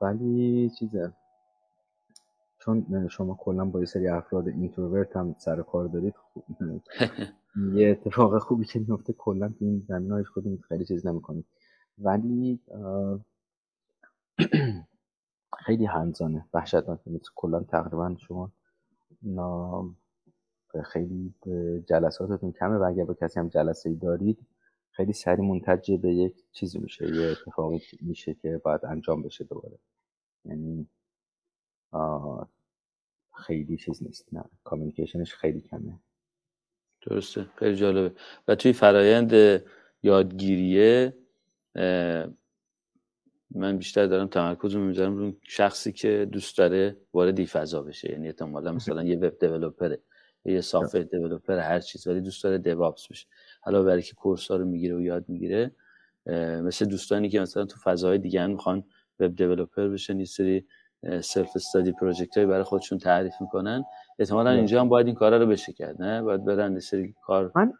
ولی 0.00 0.70
چیزه 0.70 1.12
چون 2.60 3.08
شما 3.08 3.34
کلا 3.40 3.64
با 3.64 3.80
یه 3.80 3.86
سری 3.86 4.08
افراد 4.08 4.48
اینتروورت 4.48 5.16
هم 5.16 5.34
سر 5.38 5.62
کار 5.62 5.88
دارید 5.88 6.14
خوب. 6.16 6.44
یه 7.74 7.90
اتفاق 7.90 8.38
خوبی 8.38 8.64
که 8.64 8.78
میفته 8.78 9.12
کلا 9.12 9.48
تو 9.48 9.64
این 9.64 9.84
زمین 9.88 10.12
هایش 10.12 10.28
خودتون 10.28 10.58
خیلی 10.68 10.84
چیز 10.84 11.06
نمی‌کنید 11.06 11.46
ولی 11.98 12.60
خیلی 15.66 15.86
هنزانه 15.86 16.46
وحشتناک 16.54 17.00
کلا 17.34 17.60
تقریبا 17.60 18.16
شما 18.18 18.52
خیلی 20.84 21.34
جلساتتون 21.88 22.52
کمه 22.52 22.76
و 22.76 22.82
اگر 22.82 23.04
با 23.04 23.14
کسی 23.14 23.40
هم 23.40 23.48
جلسه 23.48 23.90
ای 23.90 23.96
دارید 23.96 24.38
خیلی 24.90 25.12
سری 25.12 25.42
منتج 25.42 25.92
به 25.92 26.14
یک 26.14 26.34
چیزی 26.52 26.78
میشه 26.78 27.16
یه 27.16 27.30
اتفاقی 27.30 27.82
میشه 28.00 28.34
که 28.34 28.60
باید 28.64 28.84
انجام 28.84 29.22
بشه 29.22 29.44
دوباره 29.44 29.78
یعنی 30.44 30.88
خیلی 33.34 33.76
چیز 33.76 34.02
نیست 34.02 34.28
نه. 34.32 34.44
کامیونیکیشنش 34.64 35.34
خیلی 35.34 35.60
کمه. 35.60 35.98
درسته. 37.02 37.46
خیلی 37.56 37.76
جالبه. 37.76 38.14
و 38.48 38.54
توی 38.54 38.72
فرایند 38.72 39.62
یادگیریه 40.02 41.16
من 43.54 43.78
بیشتر 43.78 44.06
دارم 44.06 44.26
تمرکز 44.26 44.76
می‌ذارم 44.76 45.16
روی 45.16 45.36
شخصی 45.42 45.92
که 45.92 46.28
دوست 46.32 46.58
داره 46.58 46.96
وارد 47.12 47.38
این 47.38 47.46
فضا 47.46 47.82
بشه. 47.82 48.12
یعنی 48.12 48.26
احتمالا 48.26 48.72
مثلا 48.72 49.02
یه 49.02 49.16
وب 49.16 49.38
دیولپره 49.38 49.98
یه 50.44 50.60
سافت 50.60 50.96
دیولپر 50.96 51.58
هر 51.58 51.80
چیز. 51.80 52.06
ولی 52.06 52.20
دوست 52.20 52.44
داره 52.44 52.58
دیوابس 52.58 53.06
بشه. 53.08 53.26
حالا 53.60 53.82
برای 53.82 54.02
که 54.02 54.14
کورس 54.14 54.50
ها 54.50 54.56
رو 54.56 54.64
می‌گیره 54.64 54.96
و 54.96 55.00
یاد 55.00 55.28
می‌گیره 55.28 55.70
مثل 56.62 56.84
دوستانی 56.84 57.28
که 57.28 57.40
مثلا 57.40 57.64
تو 57.64 57.76
فضاهای 57.80 58.18
دیگه 58.18 58.46
می‌خوان 58.46 58.84
web 59.20 59.36
developer 59.36 59.88
بشن 59.88 60.18
یه 60.18 60.24
سری 60.24 60.66
self-study 61.20 61.92
project 61.92 62.36
های 62.36 62.46
برای 62.46 62.62
خودشون 62.62 62.98
تعریف 62.98 63.34
می‌کنن. 63.40 63.84
احتمالا 64.18 64.50
اینجا 64.50 64.80
هم 64.80 64.88
باید 64.88 65.06
این 65.06 65.14
کارا 65.14 65.36
رو 65.36 65.46
بشه 65.46 65.72
کرد 65.72 66.02
نه؟ 66.02 66.22
باید 66.22 66.44
برن 66.44 66.78
سری 66.78 67.14
کار 67.22 67.52
من 67.54 67.72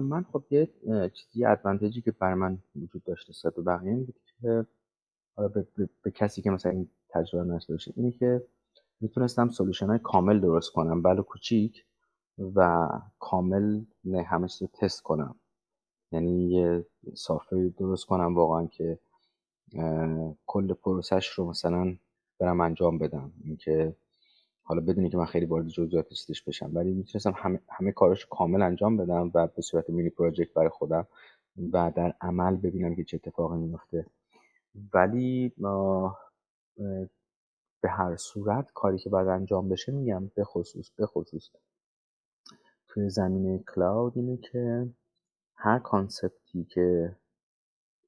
من 0.00 0.24
خب 0.32 0.44
یه 0.50 0.68
چیزی 1.14 1.44
advantage 1.44 1.96
ی 1.96 2.02
که 2.02 2.10
بر 2.12 2.34
من 2.34 2.58
وجود 2.76 3.04
داشته 3.04 3.32
نسبت 3.32 3.54
به 3.54 3.62
بقیه 3.62 3.90
این 3.90 4.04
بود 4.04 4.14
که 4.26 4.66
به, 5.36 5.48
به, 5.48 5.88
به, 6.02 6.10
کسی 6.10 6.42
که 6.42 6.50
مثلا 6.50 6.72
این 6.72 6.88
تجربه 7.08 7.54
نشده 7.54 7.74
باشه 7.74 7.92
اینه 7.96 8.10
که 8.10 8.42
می‌تونستم 9.00 9.48
solution 9.48 9.86
های 9.86 9.98
کامل 9.98 10.40
درست 10.40 10.72
کنم 10.72 11.02
بله 11.02 11.22
کوچیک 11.22 11.84
و 12.54 12.88
کامل 13.18 13.84
نه 14.04 14.22
همه 14.22 14.48
رو 14.60 14.66
تست 14.80 15.02
کنم. 15.02 15.34
یعنی 16.12 16.50
یه 16.50 16.86
سافر 17.14 17.70
درست 17.78 18.06
کنم 18.06 18.34
واقعا 18.34 18.66
که 18.66 18.98
کل 20.46 20.74
پروسش 20.74 21.28
رو 21.28 21.44
مثلا 21.50 21.96
برم 22.38 22.60
انجام 22.60 22.98
بدم. 22.98 23.32
اینکه 23.44 23.96
حالا 24.62 24.80
بدونی 24.80 25.10
که 25.10 25.16
من 25.16 25.24
خیلی 25.24 25.46
وارد 25.46 25.66
جزئیاتش 25.66 26.42
بشم 26.42 26.70
ولی 26.74 26.94
می‌تونستم 26.94 27.34
همه, 27.36 27.60
همه 27.68 27.92
کارش 27.92 28.26
کامل 28.26 28.62
انجام 28.62 28.96
بدم 28.96 29.30
و 29.34 29.46
به 29.46 29.62
صورت 29.62 29.90
مینی 29.90 30.10
پروژکت 30.10 30.52
برای 30.52 30.68
خودم 30.68 31.06
و 31.72 31.92
در 31.96 32.14
عمل 32.20 32.56
ببینم 32.56 32.94
که 32.94 33.04
چه 33.04 33.16
اتفاقی 33.16 33.56
میفته 33.56 34.06
ولی 34.94 35.52
به 37.80 37.88
هر 37.90 38.16
صورت 38.16 38.70
کاری 38.74 38.98
که 38.98 39.10
باید 39.10 39.28
انجام 39.28 39.68
بشه 39.68 39.92
میگم 39.92 40.26
به 40.34 40.44
خصوص 40.44 40.90
به 40.90 41.06
خصوص 41.06 41.50
توی 42.88 43.10
زمینه 43.10 43.58
کلاود 43.58 44.12
اینه 44.16 44.36
که 44.36 44.88
هر 45.54 45.78
کانسپتی 45.78 46.64
که 46.64 47.16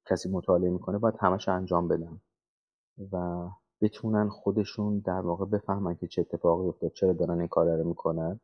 کسی 0.05 0.29
مطالعه 0.29 0.69
می‌کنه 0.69 0.97
باید 0.97 1.15
همش 1.19 1.49
انجام 1.49 1.87
بدن 1.87 2.21
و 3.11 3.47
بتونن 3.81 4.29
خودشون 4.29 4.99
در 4.99 5.21
واقع 5.21 5.45
بفهمن 5.45 5.95
که 5.95 6.07
چه 6.07 6.21
اتفاقی 6.21 6.67
افتاد 6.67 6.91
چرا 6.91 7.13
دارن 7.13 7.39
این 7.39 7.47
کار 7.47 7.77
رو 7.77 7.87
می‌کنن 7.87 8.39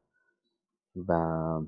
و 1.07 1.61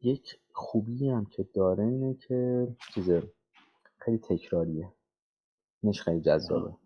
یک 0.00 0.40
خوبی 0.52 1.08
هم 1.08 1.26
که 1.26 1.42
داره 1.54 1.84
اینه 1.84 2.14
که 2.14 2.68
چیزه 2.94 3.32
خیلی 3.98 4.18
تکراریه. 4.18 4.92
اینش 5.82 6.02
خیلی 6.02 6.20
جذابه. 6.20 6.76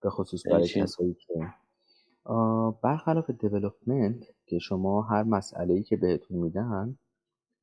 به 0.00 0.10
خصوص 0.10 0.46
برای 0.46 0.68
کسایی 0.68 1.14
که 1.14 1.54
برخلاف 2.82 3.30
دیولپمنت 3.30 4.24
که 4.46 4.58
شما 4.58 5.02
هر 5.02 5.22
مسئله 5.22 5.74
ای 5.74 5.82
که 5.82 5.96
بهتون 5.96 6.36
میدن 6.36 6.98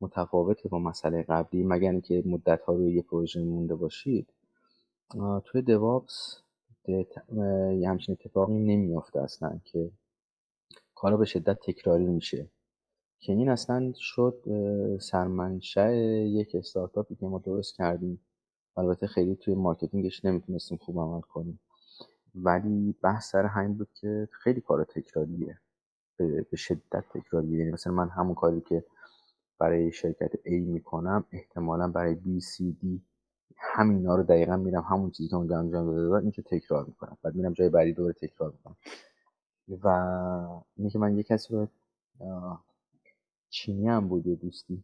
متفاوته 0.03 0.69
با 0.69 0.79
مسئله 0.79 1.23
قبلی 1.23 1.63
مگر 1.63 1.91
اینکه 1.91 2.23
مدت 2.25 2.61
ها 2.61 2.73
روی 2.73 2.93
یه 2.93 3.01
پروژه 3.01 3.43
مونده 3.43 3.75
باشید. 3.75 4.27
توی 5.45 5.61
دوابس 5.61 6.37
یه 6.87 7.89
همچین 7.89 8.17
اتفاقی 8.19 8.59
نمیافته 8.59 9.21
اصلا 9.21 9.59
که 9.65 9.91
کارا 10.95 11.17
به 11.17 11.25
شدت 11.25 11.59
تکراری 11.59 12.05
میشه. 12.05 12.47
که 13.19 13.33
این 13.33 13.49
اصلا 13.49 13.93
شد 13.95 14.43
سرمنشه 15.01 15.95
یک 16.27 16.55
استارتاپی 16.55 17.15
که 17.15 17.25
ما 17.25 17.39
درست 17.39 17.75
کردیم. 17.75 18.19
البته 18.77 19.07
خیلی 19.07 19.35
توی 19.35 19.55
مارکتینگش 19.55 20.25
نمی‌تونستیم 20.25 20.77
خوب 20.77 20.99
عمل 20.99 21.21
کنیم. 21.21 21.59
ولی 22.35 22.95
بحث 23.01 23.31
سر 23.31 23.45
همین 23.45 23.73
بود 23.77 23.89
که 23.93 24.27
خیلی 24.31 24.61
کار 24.61 24.83
تکراریه. 24.83 25.59
به 26.17 26.57
شدت 26.57 27.03
تکراریه. 27.13 27.59
یعنی 27.59 27.71
مثلا 27.71 27.93
من 27.93 28.09
همون 28.09 28.35
کاری 28.35 28.61
که 28.61 28.83
برای 29.59 29.91
شرکت 29.91 30.33
A 30.35 30.51
می‌کنم 30.51 31.25
احتمالا 31.31 31.87
برای 31.87 32.15
B, 32.15 32.43
C, 32.43 32.61
D 32.83 32.87
همینا 33.57 34.15
رو 34.15 34.23
دقیقا 34.23 34.57
میرم 34.57 34.81
همون 34.89 35.11
چیزی 35.11 35.29
که 35.29 35.35
اونجا 35.35 35.59
انجام 35.59 35.85
داده 35.85 36.07
بودم 36.07 36.21
این 36.21 36.31
که 36.31 36.41
تکرار 36.41 36.85
می‌کنم. 36.85 37.17
بعد 37.23 37.35
میرم 37.35 37.53
جای 37.53 37.69
بعدی 37.69 37.93
دوباره 37.93 38.13
تکرار 38.13 38.51
می‌کنم. 38.51 38.75
و 39.83 39.87
اینه 40.77 40.89
که 40.89 40.99
من 40.99 41.17
یه 41.17 41.23
کسی 41.23 41.53
رو 41.53 41.67
چینی 43.49 43.87
هم 43.87 44.07
بود 44.07 44.23
دوستی 44.23 44.83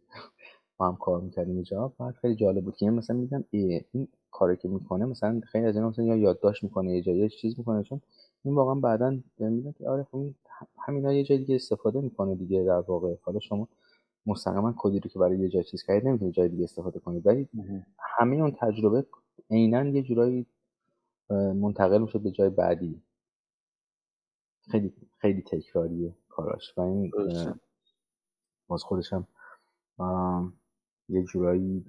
با 0.77 0.87
هم 0.87 0.95
کار 0.95 1.21
می‌کردیم 1.21 1.55
اینجا 1.55 1.93
بعد 1.99 2.15
خیلی 2.15 2.35
جالب 2.35 2.63
بود 2.65 2.75
که 2.77 2.89
مثلا 2.89 3.15
میگم 3.15 3.43
این 3.51 4.07
کاری 4.31 4.57
که 4.57 4.67
می‌کنه 4.67 5.05
مثلا 5.05 5.41
خیلی 5.45 5.65
از 5.65 5.75
اینا 5.75 5.89
مثلا 5.89 6.05
یا 6.05 6.15
یادداشت 6.15 6.63
می‌کنه 6.63 6.95
یه 6.95 7.01
جایی 7.01 7.29
چیز 7.29 7.55
می‌کنه. 7.59 7.83
چون 7.83 8.01
این 8.43 8.55
واقعا 8.55 8.75
بعدا 8.75 9.17
میگم 9.39 9.71
که 9.71 9.89
آره 9.89 10.07
خب 10.11 10.25
همینا 10.79 11.13
یه 11.13 11.23
جای 11.23 11.37
دیگه 11.37 11.55
استفاده 11.55 12.01
می‌کنه 12.01 12.35
دیگه 12.35 12.63
در 12.63 12.79
واقع. 12.79 13.15
حالا 13.21 13.39
شما 13.39 13.67
مستقیما 14.25 14.73
کدی 14.77 14.99
رو 14.99 15.09
که 15.09 15.19
برای 15.19 15.39
یه 15.39 15.49
جای 15.49 15.63
چیز 15.63 15.83
کردید 15.83 16.07
نمی‌تونید 16.07 16.33
جای 16.33 16.49
دیگه 16.49 16.63
استفاده 16.63 16.99
کنید 16.99 17.27
ولی 17.27 17.49
همه 17.99 18.35
اون 18.35 18.51
تجربه 18.51 19.05
عینا 19.51 19.83
یه 19.83 20.03
جورایی 20.03 20.45
منتقل 21.29 22.01
میشه 22.01 22.19
به 22.19 22.31
جای 22.31 22.49
بعدی. 22.49 23.01
خیلی 24.71 24.93
خیلی 25.17 25.41
تکراریه 25.41 26.15
کاراش. 26.29 26.77
و 26.77 26.81
این 26.81 27.11
باز 28.67 28.83
خودش 28.83 29.13
هم 29.13 29.27
یه 31.09 31.23
جورایی 31.23 31.85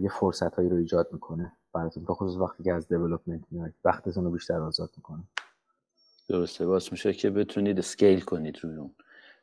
یه 0.00 0.10
فرصت 0.20 0.54
هایی 0.54 0.68
رو 0.68 0.76
ایجاد 0.76 1.12
می‌کنه 1.12 1.52
براتون. 1.72 2.04
به 2.04 2.14
خصوص 2.14 2.40
وقتی 2.40 2.62
که 2.62 2.72
از 2.72 2.88
دیولپمنت 2.88 3.44
میاد 3.50 3.72
وقتتون 3.84 4.24
رو 4.24 4.30
بیشتر 4.30 4.60
آزاد 4.60 4.90
می‌کنه. 4.96 5.24
درسته. 6.28 6.66
باز 6.66 6.88
میشه 6.92 7.12
که 7.12 7.30
بتونید 7.30 7.78
اسکیل 7.78 8.20
کنید 8.20 8.58
روی 8.62 8.76
اون. 8.76 8.94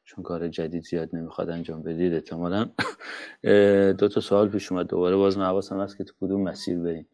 چون 0.06 0.23
کار 0.23 0.48
جدید 0.48 0.84
زیاد 0.84 1.15
نمی‌خواد 1.15 1.49
انجام 1.49 1.82
بدید 1.82 2.14
احتمالا. 2.14 2.69
دو 3.94 4.07
تا 4.07 4.22
سوال 4.22 4.49
پیش 4.49 4.72
اومد. 4.72 4.88
دوباره 4.88 5.15
باز 5.15 5.38
من 5.38 5.45
حواسم 5.45 5.80
هست 5.82 5.98
که 5.98 6.03
تو 6.03 6.14
کدوم 6.22 6.41
مسیر 6.41 6.80
بریم. 6.80 7.07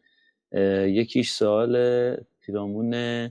یکیش 0.94 1.30
سوال 1.30 2.16
پیرامون 2.40 3.30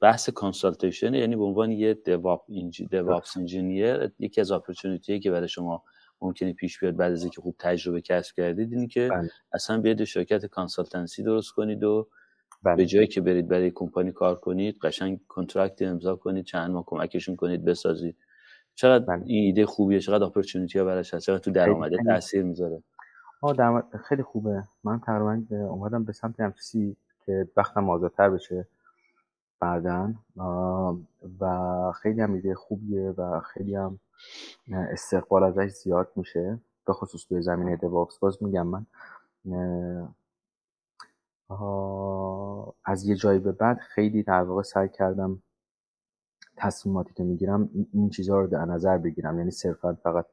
بحث 0.00 0.30
consultation 0.30 1.14
یعنی 1.14 1.36
به 1.36 1.44
عنوان 1.44 1.70
یه 1.70 1.94
DevOp 1.94 2.46
DevOps 2.90 3.36
engineer 3.36 4.10
یکی 4.18 4.40
از 4.40 4.50
opportunity 4.50 5.20
که 5.20 5.30
برای 5.30 5.48
شما 5.48 5.82
ممکنه 6.20 6.52
پیش 6.52 6.80
بیاد 6.80 6.96
بعد 6.96 7.12
از 7.12 7.22
اینکه 7.22 7.40
خوب 7.40 7.56
تجربه 7.58 8.00
کسب 8.00 8.34
کردید 8.36 8.72
اینی 8.72 8.86
که 8.86 9.08
بله. 9.08 9.30
اصلا 9.52 9.80
بیاید 9.80 10.04
شرکت 10.04 10.46
consultancy 10.46 11.22
درست 11.22 11.52
کنید 11.52 11.84
و 11.84 12.08
بله. 12.62 12.76
به 12.76 12.86
جای 12.86 13.06
اینکه 13.06 13.20
برید 13.20 13.48
برای 13.48 13.70
کمپانی 13.70 14.12
کار 14.12 14.34
کنید 14.34 14.78
قشنگ 14.82 15.20
contract 15.28 15.82
امضا 15.82 16.16
کنید 16.16 16.44
چند 16.44 16.70
ماه 16.70 16.84
کمکشون 16.86 17.36
کنید 17.36 17.64
بسازید. 17.64 18.16
چقدر 18.74 19.04
بله. 19.04 19.22
این 19.26 19.44
ایده 19.44 19.66
خوبیه 19.66 20.00
چقدر 20.00 20.24
opportunity 20.24 20.78
ها 20.78 20.84
براش 20.84 21.14
هست 21.14 21.26
چقدر 21.26 21.38
تو 21.38 21.50
درآمده 21.50 21.96
تاثیر 22.06 22.42
می‌ذاره. 22.42 22.82
آه 23.40 23.82
خیلی 24.04 24.22
خوبه. 24.22 24.64
من 24.84 25.00
تقریبا 25.00 25.42
اومدم 25.50 26.04
به 26.04 26.12
سمت 26.12 26.40
همچیزی 26.40 26.96
که 27.26 27.48
وقتم 27.56 27.90
آزادتر 27.90 28.30
بشه 28.30 28.66
بعدا. 29.60 30.14
و 31.40 31.92
خیلی 31.92 32.20
هم 32.20 32.32
ایده 32.32 32.54
خوبیه 32.54 33.14
و 33.18 33.40
خیلی 33.40 33.74
هم 33.74 33.98
استقبال 34.68 35.44
ازش 35.44 35.70
زیاد 35.70 36.08
میشه. 36.16 36.58
به 36.86 36.92
خصوص 36.92 37.24
توی 37.24 37.42
زمینه 37.42 37.76
دوابس 37.76 38.18
باز 38.18 38.42
میگم 38.42 38.66
من 38.66 38.86
از 42.84 43.04
یه 43.04 43.16
جایی 43.16 43.38
به 43.38 43.52
بعد 43.52 43.78
خیلی 43.78 44.22
در 44.22 44.42
واقع 44.42 44.62
سعی 44.62 44.88
کردم 44.88 45.42
تصمیماتی 46.60 47.14
که 47.14 47.22
می‌گیرم 47.22 47.70
این 47.92 48.10
چیزها 48.10 48.40
رو 48.40 48.46
در 48.46 48.64
نظر 48.64 48.98
بگیرم. 48.98 49.38
یعنی 49.38 49.50
صرفا 49.50 49.98
فقط 50.02 50.26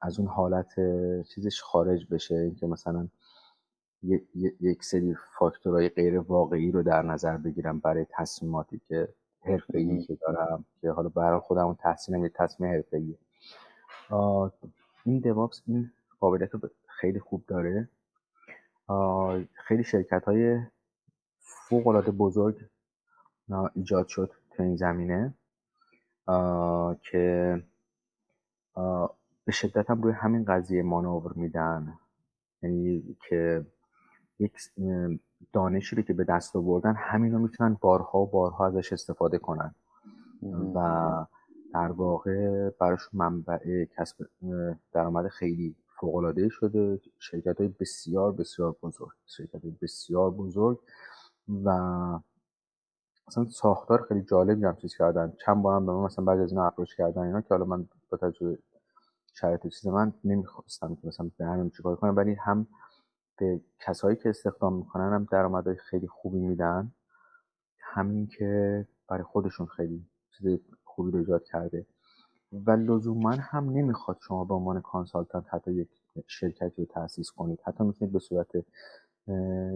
از 0.00 0.18
اون 0.18 0.28
حالت 0.28 0.74
چیزش 1.22 1.62
خارج 1.62 2.06
بشه. 2.10 2.34
اینکه 2.34 2.66
مثلا 2.66 3.08
یک 4.60 4.84
سری 4.84 5.16
فاکتورهای 5.38 5.88
غیر 5.88 6.18
واقعی 6.18 6.70
رو 6.70 6.82
در 6.82 7.02
نظر 7.02 7.36
بگیرم 7.36 7.78
برای 7.78 8.06
تصمیماتی 8.10 8.80
که 8.88 9.08
حرفه‌ای 9.40 10.02
که 10.02 10.14
دارم. 10.14 10.64
که 10.80 10.90
حالا 10.90 11.08
برای 11.08 11.40
خودم 11.40 11.66
اون 11.66 11.74
تحصیلم 11.74 12.22
یه 12.22 12.28
تصمیم 12.34 12.70
حرفه‌ایه. 12.70 13.18
این 15.04 15.18
دوابس 15.18 15.62
این 15.66 15.90
قابلیت 16.20 16.50
رو 16.50 16.60
خیلی 16.86 17.20
خوب 17.20 17.44
داره. 17.46 17.88
خیلی 19.52 19.84
شرکت 19.84 20.24
های 20.24 20.60
فوق 21.38 21.86
العاده 21.86 22.10
بزرگ 22.10 22.56
ایجاد 23.74 24.06
شد. 24.06 24.30
تو 24.56 24.62
این 24.62 24.76
زمینه 24.76 25.34
که 27.10 27.62
به 29.44 29.52
شدت 29.52 29.90
هم 29.90 30.02
روی 30.02 30.12
همین 30.12 30.44
قضیه 30.44 30.82
مانور 30.82 31.32
میدن. 31.36 31.98
یعنی 32.62 33.16
که 33.28 33.66
یک 34.38 34.52
دانشی 35.52 35.96
رو 35.96 36.02
که 36.02 36.12
به 36.12 36.24
دست 36.24 36.56
آوردن 36.56 36.94
همین 36.94 37.32
رو 37.32 37.38
می‌تونن 37.38 37.76
بارها 37.80 38.18
و 38.18 38.30
بارها 38.30 38.66
ازش 38.66 38.92
استفاده 38.92 39.38
کنن. 39.38 39.74
و 40.74 41.26
در 41.74 41.92
واقع 41.92 42.70
براش 42.70 43.00
منبع 43.12 43.84
کسب 43.84 44.26
درآمد 44.92 45.28
خیلی 45.28 45.76
فوق 46.00 46.48
شده. 46.50 47.00
شرکت 47.18 47.60
های 47.60 47.68
بسیار 47.80 48.32
بسیار 48.32 48.76
بزرگ 48.82 49.12
شرکت 49.26 49.62
های 49.62 49.74
بسیار 49.82 50.30
بزرگ. 50.30 50.78
و 51.64 51.70
مثلا 53.28 53.44
ساختار 53.48 54.02
خیلی 54.08 54.22
جالبی 54.22 54.64
هم 54.64 54.76
چیز 54.76 54.96
کردن. 54.96 55.32
چند 55.46 55.62
بارم 55.62 55.86
به 55.86 55.92
من 55.92 56.04
مثلا 56.04 56.24
بعضی 56.24 56.42
از 56.42 56.50
اینا 56.50 56.66
اپروچ 56.66 56.94
کردن 56.94 57.22
اینا 57.22 57.40
که 57.40 57.48
حالا 57.50 57.64
من 57.64 57.88
با 58.10 58.18
تجربه 58.18 58.58
شرایط 59.34 59.66
چیز 59.66 59.86
من 59.86 60.12
نمی‌خواستم 60.24 60.94
که 60.94 61.06
مثلا 61.06 61.30
به 61.38 61.46
همین 61.46 61.70
چیکار 61.70 61.96
کنم 61.96 62.16
ولی 62.16 62.34
هم 62.34 62.66
به 63.36 63.60
کسایی 63.80 64.16
که 64.16 64.28
استخدام 64.28 64.76
می‌کنن 64.76 65.12
هم 65.12 65.28
درآمدهای 65.30 65.76
خیلی 65.76 66.08
خوبی 66.08 66.38
میدن. 66.38 66.92
همین 67.80 68.26
که 68.26 68.86
برای 69.08 69.22
خودشون 69.22 69.66
خیلی 69.66 70.06
چیز 70.30 70.58
خوبی 70.84 71.10
رو 71.10 71.18
ایجاد 71.18 71.44
کرده. 71.44 71.86
و 72.66 72.70
لزوما 72.70 73.30
هم 73.30 73.70
نمی‌خواد 73.70 74.18
شما 74.20 74.44
به 74.44 74.54
عنوان 74.54 74.80
کانسالتنت 74.80 75.44
حتی 75.54 75.72
یک 75.72 75.88
شرکتی 76.26 76.82
رو 76.82 76.92
تاسیس 76.94 77.30
کنید. 77.30 77.60
حتی 77.64 77.84
می‌تونید 77.84 78.12
به 78.12 78.18
صورت 78.18 78.48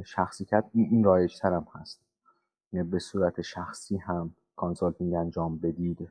شخصی 0.04 0.46
این 0.72 1.04
رایج 1.04 1.32
هم 1.42 1.66
هست. 1.72 2.05
به 2.82 2.98
صورت 2.98 3.42
شخصی 3.42 3.96
هم 3.96 4.34
consulting 4.56 5.14
انجام 5.14 5.58
بدید 5.58 6.08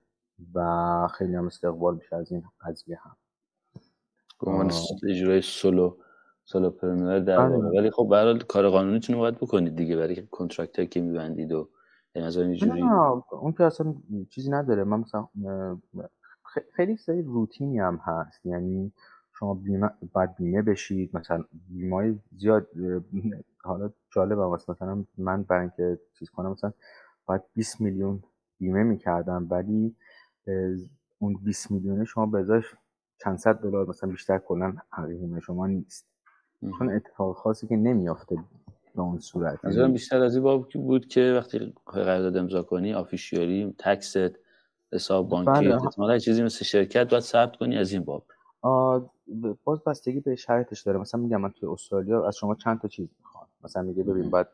و 0.53 1.07
خیلی 1.07 1.35
هم 1.35 1.45
استقبال 1.45 1.95
میشه 1.95 2.15
از 2.15 2.31
این 2.31 2.43
قضیه 2.61 2.99
هم. 3.03 3.15
عنوان 4.41 4.71
اجرای 5.09 5.41
solo 5.41 5.97
solopreneur 6.43 7.19
در 7.19 7.49
بله. 7.49 7.57
ولی 7.57 7.91
خب 7.91 8.07
برای 8.11 8.39
کار 8.39 8.69
قانونیتون 8.69 9.15
رو 9.15 9.21
باید 9.21 9.35
بکنید 9.35 9.75
دیگه 9.75 9.97
برای 9.97 10.27
contract 10.31 10.91
که 10.91 11.01
میبندید 11.01 11.51
و 11.51 11.69
از 12.15 12.37
اینجوری 12.37 12.81
اون 13.31 13.53
که 13.57 13.63
اصلا 13.63 13.95
چیزی 14.29 14.51
نداره. 14.51 14.83
من 14.83 14.99
مثلا 14.99 15.27
خیلی 16.75 16.97
سری 16.97 17.21
روتینی 17.21 17.79
هم 17.79 17.95
هست. 18.03 18.45
یعنی 18.45 18.91
شما 19.39 19.53
بیمه 19.53 19.89
باید 20.13 20.35
بیمه 20.35 20.61
بشید. 20.61 21.17
مثلا 21.17 21.43
بیمه 21.67 22.19
زیاد 22.35 22.67
حالا 23.65 23.89
جالب 24.11 24.39
هم 24.39 24.59
مثلا 24.69 25.05
من 25.17 25.43
برای 25.43 25.61
اینکه 25.61 25.99
چیز 26.19 26.29
کنم 26.29 26.51
مثلا 26.51 26.73
باید 27.25 27.41
20 27.53 27.81
میلیون 27.81 28.23
بیمه 28.59 28.83
می‌کردم 28.83 29.47
ولی 29.49 29.95
اون 31.19 31.33
20 31.43 31.71
میلیون 31.71 32.05
شما 32.05 32.25
به 32.25 32.39
ازاش 32.39 32.75
چند 33.23 33.37
صد 33.37 33.59
دلار 33.59 33.89
مثلا 33.89 34.09
بیشتر 34.09 34.37
کلا 34.37 34.73
حقیقی 34.89 35.41
شما 35.41 35.67
نیست. 35.67 36.07
چون 36.79 36.89
اتفاق 36.89 37.35
خاصی 37.35 37.67
که 37.67 37.75
نمیافته 37.75 38.35
به 38.95 39.01
اون 39.01 39.19
صورت. 39.19 39.65
بیشتر 39.65 40.23
از 40.23 40.35
این 40.35 40.43
باب 40.43 40.69
بود 40.69 41.07
که 41.07 41.33
وقتی 41.37 41.73
قرارداد 41.85 42.37
امضا 42.37 42.63
کنی 42.63 42.93
آفیشیالی 42.93 43.75
تکست 43.79 44.17
حساب 44.93 45.29
بانکی 45.29 45.69
بله. 45.97 46.19
چیزی 46.19 46.43
مثل 46.43 46.65
شرکت 46.65 47.09
باید 47.09 47.23
ثبت 47.23 47.55
کنی 47.55 47.77
از 47.77 47.91
این 47.91 48.03
باب. 48.03 48.25
باز 49.63 49.83
بستگی 49.83 50.19
به 50.19 50.35
شرطش 50.35 50.81
داره. 50.81 50.99
مثلا 50.99 51.21
میگم 51.21 51.41
من 51.41 51.51
توی 51.51 51.69
استرالیا 51.69 52.27
از 52.27 52.35
شما 52.35 52.55
چند 52.55 52.81
تا 52.81 52.87
چیز 52.87 53.07
مثلا 53.65 53.83
میگه 53.83 54.03
ببین 54.03 54.29
باید 54.29 54.47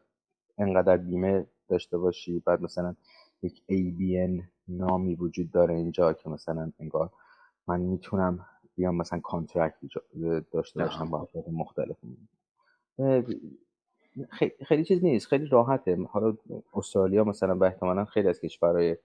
انقدر 0.57 0.97
بیمه 0.97 1.47
داشته 1.67 1.97
باشی 1.97 2.39
بعد 2.39 2.61
مثلا 2.61 2.95
یک 3.41 3.61
ABN 3.71 4.43
نامی 4.67 5.15
وجود 5.15 5.51
داره 5.51 5.75
اینجا 5.75 6.13
که 6.13 6.29
مثلا 6.29 6.71
انگار 6.79 7.09
من 7.67 7.79
می‌تونم 7.79 8.45
بیام 8.75 8.95
مثلا 8.95 9.19
کانترکت 9.19 9.75
داشته 10.51 10.83
باشم 10.83 11.09
با 11.09 11.21
افراد 11.21 11.49
مختلف. 11.49 11.97
خیلی, 14.67 14.83
چیز 14.83 15.03
نیست 15.03 15.27
خیلی 15.27 15.45
راحته. 15.45 15.95
حالا 16.09 16.37
استرالیا 16.73 17.23
مثلا 17.23 17.55
به 17.55 17.65
احتمالا 17.65 18.05
خیلی 18.05 18.27
از 18.27 18.39
کشورهای 18.39 18.97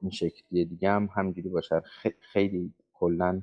این 0.00 0.10
شکلی 0.10 0.64
دیگه 0.64 0.90
هم 0.90 1.08
همینجوری 1.14 1.48
باشن. 1.48 1.80
خیلی 2.20 2.72
کلا 2.94 3.42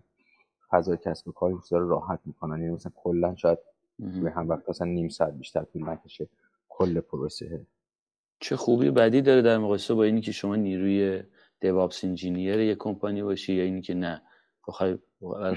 فضای 0.70 0.98
کسب 0.98 1.28
و 1.28 1.32
کار 1.32 1.62
رو 1.72 1.90
راحت 1.90 2.20
می‌کنن. 2.26 2.62
یعنی 2.62 2.76
مثلا 2.76 2.92
کلا 2.96 3.36
شاید 3.36 3.60
به 4.02 4.32
هم 4.32 4.49
وقت 4.49 4.69
مثلا 4.69 4.88
نیم 4.88 5.10
ساعت 5.10 5.34
بیشتر 5.34 5.64
طول 5.64 5.90
نکشه. 5.90 6.30
کل 6.69 6.99
پروسه. 6.99 7.65
چه 8.40 8.56
خوبی. 8.56 8.91
بدی 8.91 9.22
داره 9.22 9.41
در 9.41 9.57
مقایسه 9.57 9.94
با 9.94 10.03
اینی 10.03 10.22
که 10.22 10.32
شما 10.32 10.56
نیروی 10.56 11.23
DevOps 11.60 12.03
engineer 12.03 12.60
یک 12.60 12.78
کمپانی 12.78 13.23
باشی 13.23 13.53
یا 13.53 13.64
اینی 13.64 13.82
که 13.82 13.94
نه. 13.94 14.22
بخوای 14.68 14.98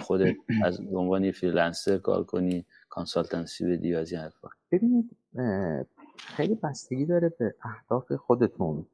خودت 0.01 0.35
از 0.65 0.81
عنوان 0.95 1.31
freelancer 1.31 1.99
کار 1.99 2.25
کنی 2.25 2.67
consultancy 2.89 3.65
بدی 3.65 3.95
از 3.95 4.13
این 4.13 4.21
حرفا. 4.21 4.49
ببینید 4.73 5.17
خیلی 6.19 6.55
بستگی 6.55 7.07
داره 7.07 7.29
به 7.29 7.55
اهداف 7.63 8.13
خودتون 8.13 8.87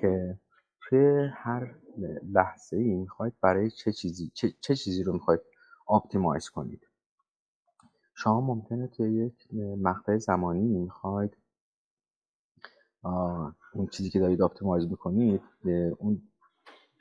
که 0.00 0.38
توی 0.80 1.28
هر 1.32 1.74
لحظه 2.32 2.76
ای 2.76 2.94
می‌خواید 2.94 3.32
برای 3.42 3.70
چه 3.70 3.92
چیزی 3.92 4.30
چه, 4.34 4.52
چه 4.60 4.76
چیزی 4.76 5.02
رو 5.02 5.12
می‌خواید 5.12 5.40
optimize 5.86 6.48
کنید. 6.48 6.87
شما 8.22 8.40
ممکنه 8.40 8.86
توی 8.86 9.14
یک 9.14 9.54
مقطع 9.82 10.16
زمانی 10.16 10.78
می‌خواید 10.78 11.36
اون 13.72 13.86
چیزی 13.90 14.10
که 14.10 14.20
دارید 14.20 14.42
optimize 14.42 14.86
می‌کنید 14.90 15.40
اون 15.98 16.22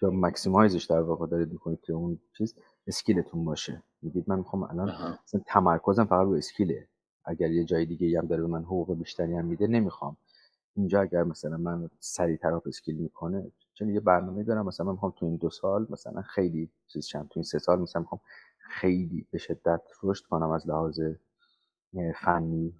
یا 0.02 0.10
maximize 0.10 0.71
ش 0.71 0.86
در 0.86 1.02
واقع 1.02 1.28
دارید 1.28 1.52
می‌کنید 1.52 1.82
که 1.82 1.94
اون 1.94 2.20
چیز 2.38 2.56
skill 2.88 3.24
تون 3.24 3.46
باشه. 3.46 3.84
میگید 4.02 4.24
من 4.28 4.38
می‌خوام 4.38 4.64
الان 4.64 5.18
مثلا 5.24 5.42
تمرکزم 5.46 6.06
فقط 6.06 6.26
رو 6.26 6.32
skill 6.34 6.73
ه. 6.73 6.88
اگر 7.26 7.52
یه 7.52 7.64
جای 7.64 7.86
دیگه 7.86 8.20
هم 8.20 8.28
داره 8.28 8.42
به 8.42 8.48
من 8.48 8.64
حقوق 8.64 8.98
بیشتری 8.98 9.36
هم 9.36 9.46
میده 9.46 9.68
نمی‌خوام. 9.68 10.18
اینجا 10.76 11.02
اگر 11.02 11.24
مثلا 11.24 11.58
من 11.58 11.90
سریع 12.00 12.38
طرف 12.38 12.68
اسکیل 12.68 12.98
می‌کنه 12.98 13.52
چون 13.74 13.90
یه 13.90 14.00
برنامه 14.00 14.44
دارم 14.44 14.66
مثلا 14.66 14.86
من 14.86 14.92
می‌خوام 14.92 15.14
تو 15.16 15.26
این 15.26 15.36
دو 15.36 15.50
سال 15.50 15.88
مثلا 15.90 16.22
خیلی 16.22 16.70
چیز 16.88 17.08
چند 17.08 17.28
تو 17.28 17.32
این 17.36 17.44
سه 17.44 17.60
سال 17.60 17.82
مثلا 17.82 18.02
می‌خوام 18.02 18.22
خیلی 18.70 19.28
به 19.32 19.38
شدت 19.38 19.82
رشد 20.04 20.26
کنم 20.26 20.50
از 20.50 20.68
لحاظ 20.68 21.00
فنی 22.16 22.76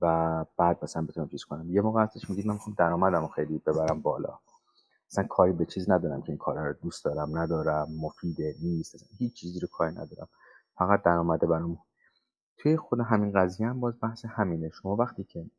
و 0.00 0.44
بعد 0.56 0.78
مثلا 0.82 1.02
بتونم 1.02 1.28
چیز 1.28 1.44
کنم. 1.44 1.70
یه 1.70 1.80
موقع 1.80 2.02
هستش 2.02 2.30
میگید 2.30 2.46
من 2.46 2.54
می‌خوام 2.54 2.76
درآمدم 2.78 3.28
خیلی 3.28 3.58
ببرم 3.58 4.02
بالا. 4.02 4.38
مثلا 5.10 5.26
کاری 5.26 5.52
به 5.52 5.66
چیز 5.66 5.90
ندارم 5.90 6.22
که 6.22 6.28
این 6.28 6.38
کارها 6.38 6.66
رو 6.66 6.72
دوست 6.72 7.04
دارم 7.04 7.38
ندارم 7.38 7.88
مفیده 8.00 8.54
نیست 8.62 8.96
هیچ 9.18 9.34
چیزی 9.34 9.60
رو 9.60 9.68
کاری 9.72 9.92
ندارم. 9.92 10.28
فقط 10.78 11.02
درآمده 11.02 11.46
برام 11.46 11.78
توی 12.58 12.76
خود 12.76 13.00
همین 13.00 13.32
قضیه 13.32 13.68
هم 13.68 13.80
باز 13.80 13.94
بحث 14.02 14.24
همینه. 14.24 14.70
شما 14.70 14.96
وقتی 14.96 15.24
که 15.24 15.50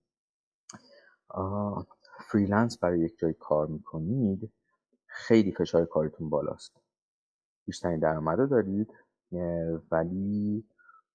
freelance 2.32 2.78
برای 2.78 3.00
یک 3.00 3.18
جای 3.18 3.34
کار 3.34 3.68
می‌کنید 3.68 4.52
خیلی 5.06 5.52
فشار 5.52 5.86
کارتون 5.86 6.30
بالاست. 6.30 6.72
بیشترین 7.66 8.00
درآمده 8.00 8.46
دارید. 8.46 8.94
ولی 9.92 10.64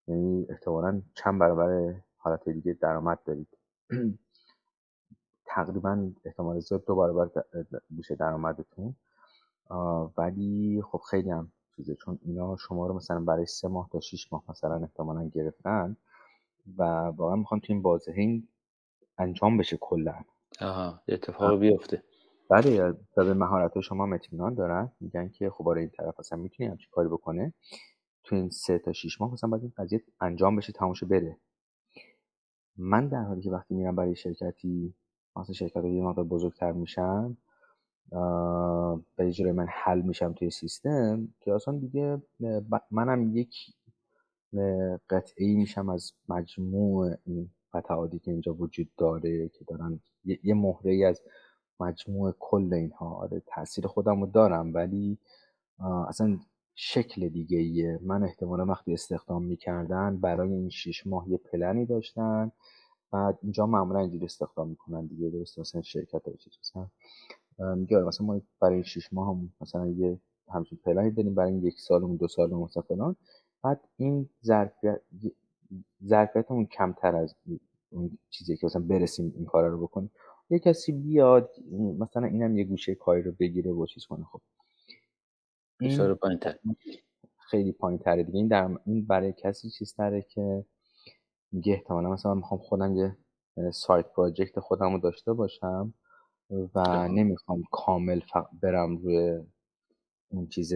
یعنی 0.09 0.47
احتمالا 0.51 1.03
چند 1.15 1.39
برابر 1.41 1.95
حالت 2.19 2.49
دیگه 2.49 2.73
درآمد 2.73 3.19
دارید. 3.25 3.49
تقریبا 5.47 6.11
احتمال 6.25 6.61
زیاد 6.61 6.85
دو 6.85 6.97
برابر 6.97 7.31
میشه 7.91 8.15
درآمدتون. 8.15 8.95
ولی 10.19 10.83
خب 10.93 10.99
خیلی 11.11 11.31
هم 11.31 11.53
چیزه 11.77 11.95
چون 11.95 12.19
اینا 12.23 12.57
شما 12.57 12.87
رو 12.87 12.95
مثلا 12.95 13.21
برای 13.21 13.47
سه 13.47 13.69
ماه 13.69 13.89
تا 13.93 14.01
شیش 14.01 14.33
ماه 14.33 14.45
مثلا 14.49 14.75
احتمالا 14.77 15.29
گرفتن 15.35 15.97
و 16.79 16.83
واقعا 16.85 17.37
می‌خوان 17.37 17.61
تو 17.61 17.73
این 17.73 17.83
بازه 17.83 18.13
این 18.17 18.49
انجام 19.19 19.57
بشه 19.57 19.77
کلا. 19.77 20.15
آها 20.61 21.01
اتفاق 21.09 21.61
بیفته. 21.61 22.03
بله 22.51 22.83
و 22.91 23.25
به 23.25 23.35
مهارت 23.35 23.81
شما 23.81 24.15
اطمینان 24.15 24.55
دارن. 24.55 24.93
میگن 25.01 25.29
که 25.29 25.51
خب 25.51 25.69
آره 25.69 25.81
این 25.81 25.91
طرف 25.91 26.21
اصلا 26.21 26.39
می‌تونی 26.39 26.69
همچین 26.69 26.89
کاری 26.93 27.09
بکنه. 27.09 27.53
تو 28.27 28.37
این 28.37 28.51
سه 28.51 28.79
تا 28.79 28.93
شیش 28.93 29.21
ماه 29.21 29.33
مثلا 29.33 29.51
باید 29.51 29.63
این 29.63 29.73
قضیه 29.77 30.03
انجام 30.21 30.57
بشه 30.57 30.73
تموم 30.73 30.95
بره. 31.09 31.37
من 32.77 33.09
در 33.09 33.23
حالی 33.23 33.43
که 33.43 33.51
وقتی 33.51 33.75
میرم 33.75 33.97
برای 33.97 34.17
شرکتی 34.17 34.95
مثلا 35.37 35.55
شرکت 35.55 35.85
یه 35.85 36.03
مقدار 36.03 36.25
بزرگتر 36.25 36.73
میشن 36.73 37.37
به 39.17 39.33
جوری 39.33 39.53
من 39.53 39.67
حل 39.69 40.01
میشم 40.01 40.33
توی 40.33 40.51
سیستم 40.51 41.29
که 41.41 41.55
اصلا 41.55 41.79
دیگه 41.79 42.23
منم 42.91 43.37
یک 43.37 43.55
قطعی 45.11 45.55
میشم 45.55 45.89
از 45.89 46.13
مجموع 46.29 47.15
این 47.25 47.51
قطعاتی 47.73 48.19
که 48.19 48.31
اینجا 48.31 48.55
وجود 48.55 48.89
داره 48.97 49.49
که 49.49 49.65
دارن 49.65 50.01
یه 50.25 50.55
مهره 50.55 50.93
ای 50.93 51.05
از 51.05 51.23
مجموع 51.81 52.35
کل 52.39 52.75
اینها. 52.75 53.15
آره 53.15 53.43
تاثیر 53.47 53.87
خودم 53.87 54.21
رو 54.21 54.27
دارم 54.27 54.75
ولی 54.75 55.19
اصلا 56.09 56.39
شکل 56.79 57.29
دیگه 57.29 57.59
ایه 57.59 57.99
من 58.03 58.23
احتمالا 58.23 58.67
وقتی 58.67 58.95
استخدام 58.95 59.45
می‌کردن 59.45 60.17
برای 60.17 60.53
این 60.53 60.69
شیش 60.69 61.07
ماه 61.07 61.31
یه 61.31 61.37
پلنی 61.37 61.87
داشتن. 61.87 62.53
بعد 63.11 63.39
اینجا 63.43 63.67
معمولا 63.67 64.01
اینجوری 64.01 64.25
استخدام 64.25 64.69
می‌کنن 64.69 65.07
دیگه. 65.07 65.31
درست 65.31 65.59
مثلا 65.59 65.83
شرکت 65.83 66.29
های 66.29 66.37
چیز 66.37 66.53
مثلا. 66.63 66.87
میگه 67.75 67.97
آره، 67.97 68.07
مثلا 68.07 68.27
ما 68.27 68.41
برای 68.61 68.85
شیش 68.85 69.13
ماه 69.13 69.29
هم 69.29 69.53
مثلا 69.61 69.87
یه 69.87 70.19
همچین 70.49 70.79
پلنی 70.85 71.11
داریم. 71.11 71.35
برای 71.35 71.53
این 71.53 71.65
یک 71.65 71.81
سال 71.81 72.03
و 72.03 72.17
دو 72.17 72.29
سال 72.29 72.53
و 72.53 72.65
مثلا 72.65 72.83
فلان. 72.83 73.17
بعد 73.63 73.81
این 73.97 74.29
ظرفیت 74.45 75.01
ظرفیتمون 76.07 76.67
کمتر 76.67 77.17
از 77.17 77.35
اون 77.91 78.19
چیزی 78.31 78.57
که 78.57 78.67
مثلا 78.67 78.83
برسیم 78.83 79.33
این 79.37 79.45
کار 79.45 79.69
رو 79.69 79.83
بکنیم. 79.83 80.11
یه 80.51 80.59
کسی 80.59 80.93
بیاد 80.93 81.51
مثلا 81.99 82.27
اینم 82.27 82.57
یه 82.57 82.65
گوشه 82.65 82.95
کاری 82.95 83.23
رو 83.23 83.33
بگیره 83.41 83.73
و 83.73 83.87
چیز 83.87 84.05
کنه. 84.05 84.25
خب 84.25 84.41
این 85.81 86.15
پایین 86.15 86.41
خیلی 87.39 87.73
پایین 87.73 87.99
تره 87.99 88.23
دیگه. 88.23 88.39
این 88.39 88.49
در 88.49 88.79
این 88.87 89.07
برای 89.07 89.33
کسی 89.33 89.71
چیز 89.71 89.95
تره 89.95 90.23
که 90.23 90.65
میگه 91.53 91.73
احتمالا 91.73 92.11
مثلا 92.11 92.35
می‌خوام 92.35 92.61
خودم 92.61 92.97
یه 92.97 93.17
سایت 93.73 94.07
پراجکت 94.07 94.61
خودم 94.61 94.93
رو 94.93 94.99
داشته 94.99 95.33
باشم 95.33 95.95
و 96.75 97.09
نمی‌خوام 97.09 97.63
کامل 97.73 98.21
برم 98.63 98.97
روی 98.97 99.43
اون 100.29 100.47
چیز 100.47 100.75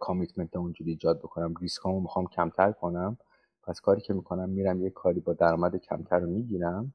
کامیتمنت 0.00 0.56
اونجوری 0.56 0.90
ایجاد 0.90 1.18
بکنم. 1.18 1.54
ریسکامو 1.60 2.00
می‌خوام 2.00 2.26
کمتر 2.26 2.72
کنم. 2.72 3.18
پس 3.62 3.80
کاری 3.80 4.00
که 4.00 4.14
می‌کنم 4.14 4.48
میرم 4.48 4.82
یه 4.82 4.90
کاری 4.90 5.20
با 5.20 5.32
درآمد 5.32 5.76
کمتر 5.76 6.18
رو 6.18 6.30
می‌گیرم. 6.30 6.94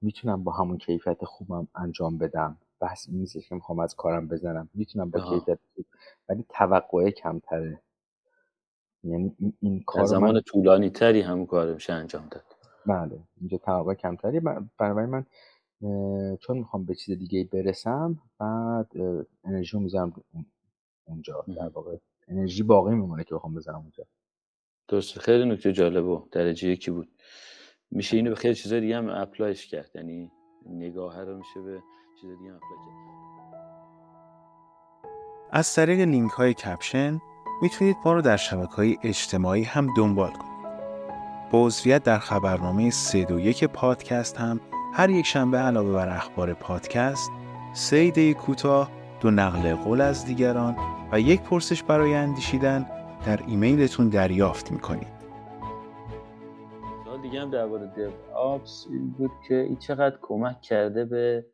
می‌تونم 0.00 0.44
با 0.44 0.52
همون 0.52 0.78
کیفیت 0.78 1.24
خوبم 1.24 1.68
انجام 1.74 2.18
بدم. 2.18 2.58
بحث 2.82 3.08
نیستش 3.08 3.48
که 3.48 3.54
می‌خوام 3.54 3.78
از 3.78 3.94
کارم 3.94 4.28
بزنم. 4.28 4.68
می‌تونم 4.74 5.10
با 5.10 5.20
کیفیت 5.20 5.58
ولی 6.28 6.44
توقعه 6.48 7.10
کمتره. 7.10 7.82
یعنی 9.04 9.34
این, 9.38 9.52
این 9.60 9.82
کار 9.86 10.04
زمان 10.04 10.34
من... 10.34 10.40
طولانی 10.40 10.90
تری 10.90 11.20
همون 11.20 11.46
کار 11.46 11.74
میشه 11.74 11.92
انجام 11.92 12.28
داد. 12.30 12.44
بله 12.86 13.18
اینجا 13.40 13.58
توقع 13.58 13.94
کمتری. 13.94 14.40
برای 14.78 15.06
من 15.06 15.26
چون 16.36 16.58
می‌خوام 16.58 16.84
به 16.84 16.94
چیز 16.94 17.18
دیگه 17.18 17.44
برسم 17.44 18.18
بعد 18.38 18.90
انرژی 19.44 19.78
می‌ذارم 19.78 20.24
اونجا. 21.04 21.44
در 21.56 21.68
واقع 21.68 21.96
انرژی 22.28 22.62
باقی 22.62 22.94
میمونه 22.94 23.24
که 23.24 23.34
بخوام 23.34 23.54
بذارم 23.54 23.78
اونجا. 23.78 24.04
درست 24.88 25.18
خیلی 25.18 25.44
نکته 25.44 25.72
جالب 25.72 26.06
و 26.06 26.28
درجه 26.32 26.68
یکی 26.68 26.90
بود. 26.90 27.08
میشه 27.90 28.16
اینو 28.16 28.30
به 28.30 28.36
خیلی 28.36 28.54
چیزای 28.54 28.80
دیگه 28.80 28.96
هم 28.96 29.08
اپلایش 29.08 29.66
کرد. 29.66 29.90
یعنی 29.94 30.30
نگاه 30.66 31.24
رو 31.24 31.36
میشه 31.36 31.60
به 31.60 31.82
چیز 32.22 32.38
دیگه 32.38 32.52
از 35.50 35.74
طریق 35.74 36.00
لینک 36.00 36.30
های 36.30 36.54
کپشن 36.54 37.20
می‌تونید 37.62 37.96
ما 38.04 38.12
رو 38.12 38.22
در 38.22 38.36
شبکه 38.36 38.72
های 38.72 38.98
اجتماعی 39.02 39.62
هم 39.62 39.94
دنبال 39.96 40.30
کنید. 40.30 40.52
با 41.50 41.66
عضویت 41.66 42.02
در 42.02 42.18
خبرنامه 42.18 42.90
321 42.90 43.64
پادکست 43.64 44.36
هم 44.36 44.60
هر 44.92 45.10
یک 45.10 45.26
شنبه 45.26 45.58
علاوه 45.58 45.92
بر 45.92 46.08
اخبار 46.08 46.54
پادکست 46.54 47.30
سه 47.72 47.96
ایده 47.96 48.34
کوتاه 48.34 48.90
دو 49.20 49.30
نقل 49.30 49.74
قول 49.74 50.00
از 50.00 50.24
دیگران 50.24 50.76
و 51.12 51.20
یک 51.20 51.40
پرسش 51.42 51.82
برای 51.82 52.14
اندیشیدن 52.14 52.86
در 53.26 53.40
ایمیلتون 53.46 54.08
دریافت 54.08 54.72
می‌کنید 54.72 55.22
دیگه 57.22 57.40
هم 57.40 57.50
درباره 57.50 57.86
دیو 57.86 58.10
آپس 58.34 58.86
این 58.90 59.10
بود 59.10 59.30
که 59.48 59.54
این 59.54 59.76
چقدر 59.76 60.18
کمک 60.22 60.60
کرده 60.60 61.04
به 61.04 61.46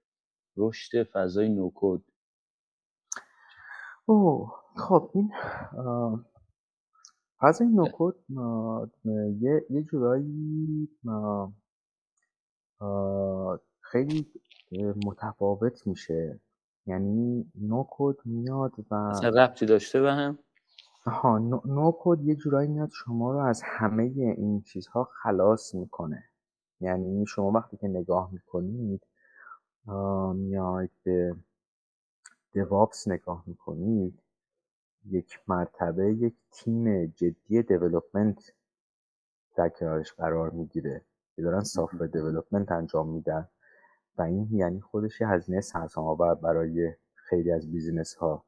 رشد 0.59 1.03
فضای 1.03 1.49
نوکود. 1.49 2.05
اوه 4.07 4.53
خب 4.77 5.11
این 5.15 5.33
فضای 7.41 7.69
نوکود 7.69 8.25
یه, 9.41 9.67
یه 9.71 9.83
جورایی 9.83 10.89
خیلی 13.81 14.33
متفاوت 15.07 15.87
میشه. 15.87 16.41
یعنی 16.87 17.53
نوکود 17.55 18.19
میاد 18.25 18.73
و 18.91 18.95
اصلا 18.95 19.29
ربطی 19.29 19.67
داشته 19.67 20.01
به 20.01 20.13
هم؟ 20.13 20.39
ها 21.07 21.39
نوکود 21.65 22.25
یه 22.25 22.35
جورایی 22.35 22.69
میاد 22.69 22.91
شما 22.93 23.33
رو 23.33 23.39
از 23.39 23.63
همه 23.65 24.03
این 24.17 24.63
چیزها 24.63 25.05
خلاص 25.05 25.75
می‌کنه. 25.75 26.25
یعنی 26.81 27.27
شما 27.27 27.51
وقتی 27.51 27.77
که 27.77 27.89
نگاه 27.89 28.33
می‌کنید 28.33 29.07
میاید 30.35 30.91
به 31.05 31.37
DevOps 32.55 33.09
نگاه 33.09 33.45
می‌کنید 33.47 34.21
یک 35.07 35.41
مرتبه 35.49 36.15
یک 36.15 36.35
تیم 36.53 37.07
جدی 37.07 37.63
development 37.63 38.53
در 39.57 39.69
کنارش 39.69 40.13
قرار 40.13 40.51
می‌گیره. 40.51 41.07
که 41.37 41.43
دارن 41.43 41.61
software 41.65 42.07
development 42.07 42.73
انجام 42.73 43.09
میدن. 43.09 43.49
و 44.19 44.23
این 44.23 44.49
یعنی 44.53 44.81
خودش 44.81 45.21
یه 45.21 45.29
هزینه 45.29 45.61
سرسام 45.61 46.07
آور 46.07 46.35
برای 46.35 46.95
خیلی 47.15 47.53
از 47.53 47.73
business 47.73 48.15
ها 48.15 48.45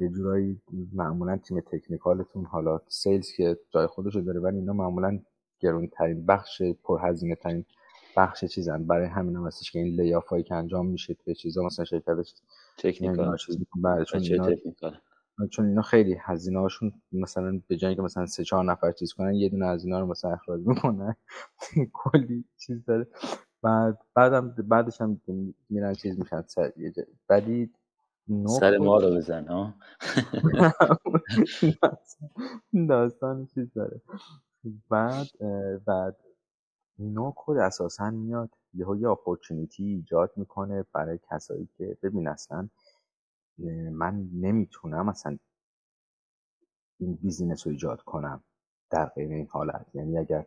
یه 0.00 0.08
جورایی 0.08 0.62
معمولا 0.94 1.38
تیم 1.38 1.60
technical 1.60 2.23
تون 2.23 2.44
حالا 2.46 2.80
sales 2.88 3.32
که 3.32 3.58
جای 3.70 3.88
خودشو 3.88 4.20
داره 4.20 4.40
ولی 4.40 4.58
اینا 4.58 4.74
معمولا 4.74 5.20
گرونترین 5.60 6.26
بخش 6.26 6.62
پرهزینه 6.62 7.34
ترین 7.36 7.66
بخش 8.16 8.44
چیزن. 8.44 8.84
برای 8.84 9.06
همین 9.06 9.36
هم 9.36 9.46
هستش 9.46 9.70
که 9.72 9.78
این 9.78 10.00
لیاف 10.00 10.26
هایی 10.26 10.42
که 10.42 10.54
انجام 10.54 10.86
میشه 10.86 11.14
توی 11.14 11.34
چیزا 11.34 11.62
مثلا 11.62 11.84
شرکت 11.84 12.16
تکنیکال. 12.76 13.36
بله 13.82 14.04
چون 14.04 14.20
اینا 14.22 14.50
چون 15.50 15.66
اینا 15.66 15.82
خیلی 15.82 16.16
هزینه 16.20 16.60
هاشون 16.60 16.92
مثلا 17.12 17.60
به 17.68 17.76
جایی 17.76 17.96
که 17.96 18.02
مثلا 18.02 18.26
سه 18.26 18.44
چهار 18.44 18.64
نفر 18.64 18.92
چیز 18.92 19.12
کنن 19.12 19.34
یه 19.34 19.48
دونه 19.48 19.66
از 19.66 19.84
اینا 19.84 20.00
رو 20.00 20.06
مثلا 20.06 20.32
اخراج 20.32 20.60
می‌کنن. 20.66 21.16
کلی 21.92 22.44
چیز 22.58 22.84
داره. 22.84 23.06
بعد 23.62 23.98
بعدم 24.14 24.48
بعدش 24.48 25.00
هم 25.00 25.20
میرن 25.68 25.94
چیز 25.94 26.18
میشن 26.18 26.42
سر 26.46 26.72
بعدی 27.28 27.70
سر 28.60 28.78
ما 28.78 28.98
رو 28.98 29.10
بزن 29.16 29.46
ها 29.46 29.74
داستان 32.88 33.48
چیز 33.54 33.72
داره. 33.74 34.00
بعد 34.90 35.26
بعد 35.86 36.16
no-code 37.02 37.56
اساسا 37.56 38.10
میاد 38.10 38.50
یهو 38.74 38.96
یه 38.96 39.08
opportunity 39.08 39.84
ایجاد 39.84 40.32
می‌کنه 40.36 40.84
برای 40.92 41.18
کسایی 41.30 41.66
که 41.66 41.98
ببین 42.02 42.28
اصلا 42.28 42.68
من 43.92 44.28
نمی‌تونم 44.34 45.08
اصلا 45.08 45.38
این 46.98 47.14
business 47.14 47.66
رو 47.66 47.72
ایجاد 47.72 48.00
کنم 48.00 48.44
در 48.90 49.06
غیر 49.06 49.32
این 49.32 49.48
حالت. 49.50 49.86
یعنی 49.94 50.18
اگر 50.18 50.46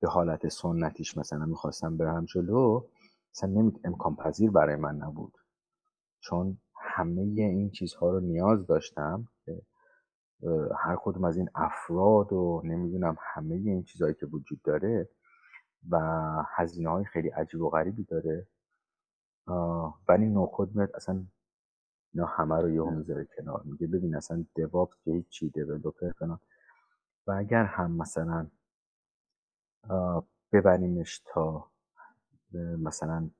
به 0.00 0.08
حالت 0.08 0.48
سنتیش 0.48 1.16
مثلا 1.18 1.44
می‌خواستم 1.44 1.96
برم 1.96 2.24
جلو 2.24 2.86
مثلا 3.34 3.50
نمی... 3.50 3.72
امکان 3.84 4.16
پذیر 4.16 4.50
برای 4.50 4.76
من 4.76 4.96
نبود. 4.96 5.38
چون 6.20 6.58
همه 6.74 7.20
این 7.36 7.70
چیزها 7.70 8.10
رو 8.10 8.20
نیاز 8.20 8.66
داشتم 8.66 9.28
که 9.44 9.62
هر 10.76 10.96
کدوم 11.04 11.24
از 11.24 11.36
این 11.36 11.48
افراد 11.54 12.32
و 12.32 12.62
نمی‌دونم 12.64 13.16
همه 13.20 13.54
این 13.54 13.82
چیزهایی 13.82 14.14
که 14.14 14.26
وجود 14.26 14.62
داره 14.62 15.08
و 15.90 15.98
هزینه 16.48 16.90
های 16.90 17.04
خیلی 17.04 17.28
عجیب 17.28 17.60
و 17.60 17.70
غریبی 17.70 18.04
داره. 18.04 18.46
ولی 20.08 20.26
نوکود 20.26 20.76
میاد 20.76 20.96
اصلا 20.96 21.24
اینا 22.14 22.26
همه 22.26 22.60
رو 22.60 22.70
یه 22.70 22.82
می‌ذاره 22.82 23.28
کنار. 23.36 23.62
میگه 23.64 23.86
ببین 23.86 24.16
اصلا 24.16 24.44
دواب 24.54 24.90
که 25.04 25.10
هیچی 25.10 25.48
دیولوپر 25.48 26.12
فلان. 26.12 26.40
و 27.26 27.32
اگر 27.32 27.64
هم 27.64 27.90
مثلا 27.90 28.46
ببریمش 30.52 31.22
تا 31.26 31.70
مثلا 32.78 33.30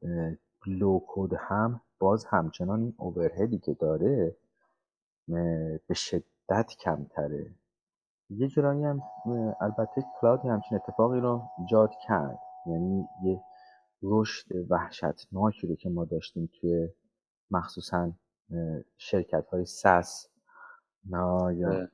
لو 0.66 1.04
کد 1.06 1.34
هم 1.38 1.80
باز 1.98 2.24
همچنان 2.24 2.80
این 2.80 2.94
اوورهدی 2.96 3.58
که 3.58 3.74
داره 3.74 4.36
به 5.86 5.94
شدت 5.94 6.74
کمتره. 6.80 7.54
یه 8.30 8.48
جورایی 8.48 8.84
هم 8.84 9.02
البته 9.60 10.04
کلاود 10.20 10.44
همچین 10.44 10.78
اتفاقی 10.78 11.20
رو 11.20 11.42
ایجاد 11.58 11.90
کرد. 12.06 12.38
یعنی 12.66 13.08
یه 13.22 13.40
رشد 14.02 14.46
وحشتناکی 14.70 15.66
رو 15.66 15.74
که 15.74 15.88
ما 15.88 16.04
داشتیم 16.04 16.50
توی 16.60 16.88
مخصوصا 17.50 18.12
شرکت 18.96 19.46
های 19.46 19.64
سس 19.64 20.26
یا 21.10 21.88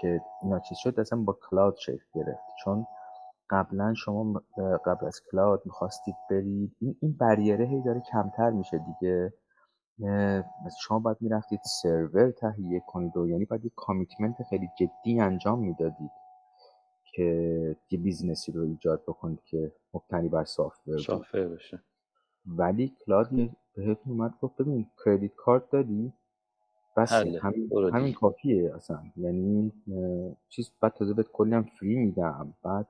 که 0.00 0.20
اینا 0.42 0.58
چیز 0.58 0.78
شد 0.78 1.00
اصلا 1.00 1.18
با 1.22 1.38
کلاود 1.50 1.76
شکل 1.76 2.04
گرفت. 2.14 2.42
چون 2.64 2.86
قبلا 3.50 3.94
شما 3.94 4.42
قبل 4.84 5.06
از 5.06 5.20
کلاود 5.30 5.62
می‌خواستید 5.64 6.14
برید 6.30 6.76
این, 6.80 6.96
این 7.00 7.16
بریره 7.20 7.64
هی 7.66 7.82
داره 7.82 8.00
کمتر 8.00 8.50
میشه 8.50 8.78
دیگه. 8.78 9.32
شما 10.80 10.98
باید 10.98 11.16
می‌رفتید 11.20 11.60
سرور 11.82 12.30
تهیه 12.30 12.82
کنید 12.86 13.16
و 13.16 13.28
یعنی 13.28 13.44
باید 13.44 13.64
یک 13.64 13.72
commitment 13.76 14.42
خیلی 14.50 14.68
جدی 14.78 15.20
انجام 15.20 15.58
می‌دادید 15.58 16.10
که 17.14 17.22
یه 17.90 17.98
business 17.98 18.46
ی 18.46 18.52
رو 18.52 18.62
ایجاد 18.62 19.02
بکنید 19.02 19.42
که 19.44 19.72
مبتنی 19.94 20.28
بر 20.28 20.44
software 20.44 20.96
باشه 20.96 21.82
ولی 22.46 22.96
cloud 23.06 23.30
بهتون 23.74 24.12
اومد 24.12 24.34
گفت 24.42 24.56
ببین 24.56 24.90
credit 25.04 25.34
card 25.34 25.70
دادی 25.70 26.12
بس 26.96 27.12
همین, 27.12 27.70
همین 27.92 28.12
کافیه 28.12 28.74
اصلا. 28.76 29.02
یعنی 29.16 29.72
چیز 30.48 30.70
بعد 30.80 30.92
تازه 30.92 31.14
بهت 31.14 31.28
کلی 31.32 31.54
هم 31.54 31.62
free 31.62 31.96
میدم. 31.96 32.54
بعد 32.62 32.88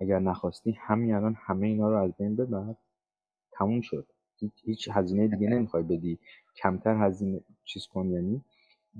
اگر 0.00 0.18
نخواستی 0.18 0.72
همین 0.80 1.14
الان 1.14 1.34
همه 1.38 1.66
اینا 1.66 1.90
رو 1.90 1.96
از 1.96 2.12
بین 2.18 2.36
ببر 2.36 2.74
تموم 3.52 3.80
شد. 3.80 4.11
هیچ 4.64 4.88
هزینه 4.92 5.28
دیگه 5.28 5.48
نمی‌خوای 5.48 5.82
بدی. 5.82 6.18
کمتر 6.56 7.06
هزینه 7.06 7.40
چیز 7.64 7.86
کن 7.86 8.06
یعنی 8.10 8.44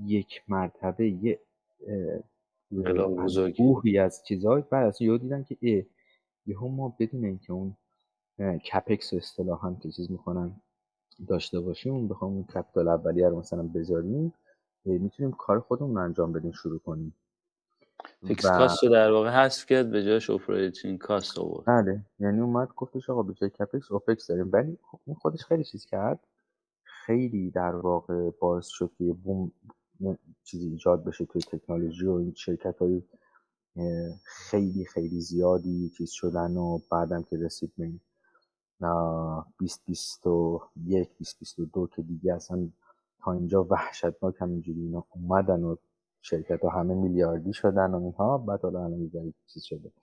یک 0.05 0.41
مرتبه 0.47 1.09
یه 1.09 1.39
بوهی 3.57 3.97
از 3.97 4.23
چیزهای 4.27 4.63
بعد 4.69 4.87
از 4.87 5.01
یهو 5.01 5.17
دیدن 5.17 5.43
که 5.43 5.57
ای 5.59 5.85
یهو 6.45 6.67
ما 6.67 6.95
بدون 6.99 7.25
اینکه 7.25 7.53
اون 7.53 7.75
CapEx 8.71 9.13
اصطلاحا 9.13 9.73
که 9.73 9.91
چیز 9.91 10.11
می‌کنن 10.11 10.61
داشته 11.27 11.59
باشیم 11.59 11.93
اون 11.93 12.07
بخوام 12.07 12.33
اون 12.33 12.43
capital 12.43 12.87
اولیه 12.87 13.29
رو 13.29 13.39
مثلا 13.39 13.63
بذاریم 13.63 14.33
می‌تونیم 14.85 15.31
کار 15.31 15.59
خودمون 15.59 15.95
رو 15.95 16.03
انجام 16.03 16.33
بدیم 16.33 16.51
شروع 16.51 16.79
کنیم. 16.79 17.13
fixed 18.27 18.45
cost 18.45 18.83
رو 18.83 18.89
در 18.89 19.11
واقع 19.11 19.29
حذف 19.29 19.65
کرد 19.65 19.91
به 19.91 20.03
جاش 20.03 20.29
operating 20.29 20.99
cost 20.99 21.39
آورد. 21.39 21.65
بله 21.65 22.01
یعنی 22.19 22.39
اومد 22.39 22.67
گفتش 22.75 23.09
آقا 23.09 23.23
به 23.23 23.33
جای 23.33 23.49
کپکس 23.49 23.91
اوپکس 23.91 24.27
داریم. 24.27 24.49
ولی 24.53 24.77
خب 24.91 24.99
این 25.05 25.15
خودش 25.15 25.45
خیلی 25.45 25.63
چیز 25.63 25.85
کرد. 25.85 26.19
خیلی 26.83 27.51
در 27.51 27.75
واقع 27.75 28.29
باعث 28.29 28.67
شد 28.67 28.91
که 28.97 29.03
بوم 29.03 29.51
چیزی 30.43 30.69
ایجاد 30.69 31.03
بشه 31.03 31.25
توی 31.25 31.41
تکنولوژی 31.41 32.05
و 32.05 32.11
این 32.11 32.33
شرکت 32.35 32.77
های 32.77 33.03
خیلی 34.23 34.85
خیلی 34.85 35.21
زیادی 35.21 35.89
چیز 35.97 36.11
شدن 36.11 36.57
و 36.57 36.79
بعدم 36.91 37.23
که 37.23 37.37
رسید 37.37 37.73
به 37.77 37.91
2021 39.59 41.07
2022 41.17 41.87
که 41.87 42.01
دیگه 42.01 42.33
اصلا 42.33 42.69
تا 43.19 43.31
اینجا 43.31 43.63
وحشتناک 43.63 44.35
همینجوری 44.39 44.81
اینا 44.81 45.05
اومدن 45.09 45.63
و 45.63 45.75
شرکت 46.23 46.61
ها 46.63 46.69
همه 46.71 46.95
میلیاردی 46.95 47.53
شدن 47.53 47.91
و 47.95 48.03
اینها 48.03 48.39
بعد 48.39 48.61
حالا 48.63 48.85
الان 48.85 49.33
چیز 49.47 49.63
شده. 49.63 49.93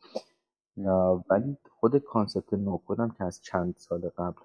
ولی 1.30 1.58
خود 1.70 1.98
کانسپت 1.98 2.54
نوکودم 2.54 3.10
که 3.10 3.24
از 3.24 3.42
چند 3.42 3.76
سال 3.78 4.10
قبل 4.10 4.42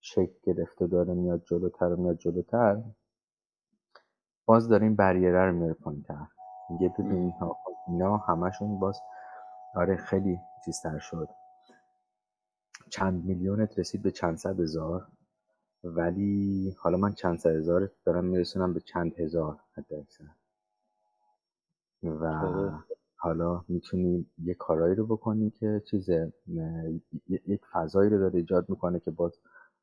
شکل 0.00 0.34
گرفته 0.44 0.88
داره 0.88 1.14
میاد 1.14 1.44
جلوتر 1.44 1.86
و 1.86 1.96
میاد 1.96 2.18
جلوتر 2.18 2.82
باز 4.46 4.68
داره 4.68 4.84
این 4.84 4.96
بریره 4.96 5.46
رو 5.46 5.52
میاره 5.52 5.76
تر. 6.08 6.26
میگه 6.70 6.94
ببین 6.98 7.34
اینا 7.88 8.18
همشون 8.18 8.80
باز 8.80 9.00
آره 9.76 9.96
خیلی 9.96 10.40
چیزتر 10.66 11.00
شد. 11.00 11.28
چند 12.90 13.24
میلیونت 13.24 13.80
رسید 13.80 14.02
به 14.02 14.10
چند 14.12 14.38
صد 14.38 14.60
هزار 14.60 15.08
ولی 15.84 16.76
حالا 16.78 16.98
من 16.98 17.12
چند 17.14 17.38
صد 17.38 17.50
هزار 17.50 17.92
دارم 18.04 18.24
میرسونم 18.24 18.74
به 18.74 18.80
چند 18.80 19.20
هزار 19.20 19.60
حتی 19.72 19.96
و. 22.04 22.28
حالا 23.16 23.64
می‌تونی 23.68 24.26
یه 24.44 24.54
کارایی 24.54 24.94
رو 24.94 25.06
بکنی 25.06 25.50
که 25.50 25.82
چیز 25.90 26.10
یک 27.28 27.66
فضایی 27.72 28.10
رو 28.10 28.18
داره 28.18 28.36
ایجاد 28.38 28.70
می‌کنه 28.70 29.00
که 29.00 29.10
باز 29.10 29.38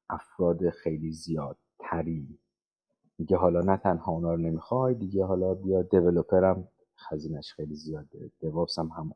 افراد 0.10 0.70
خیلی 0.70 1.12
زیاد 1.14 1.58
تری 1.80 2.40
میگه 3.20 3.38
حالا 3.38 3.62
نه 3.62 3.78
تنها 3.78 4.12
اونا 4.12 4.36
رو 4.36 4.42
نمی‌خوای 4.42 4.96
دیگه 4.96 5.26
حالا 5.26 5.54
بیا 5.56 5.82
دیولوپر 5.82 6.46
هم 6.46 6.68
خزینش 6.98 7.54
خیلی 7.54 7.76
زیاده 7.76 8.32
دوابس 8.42 8.80
هم 8.80 8.88
همون. 8.88 9.14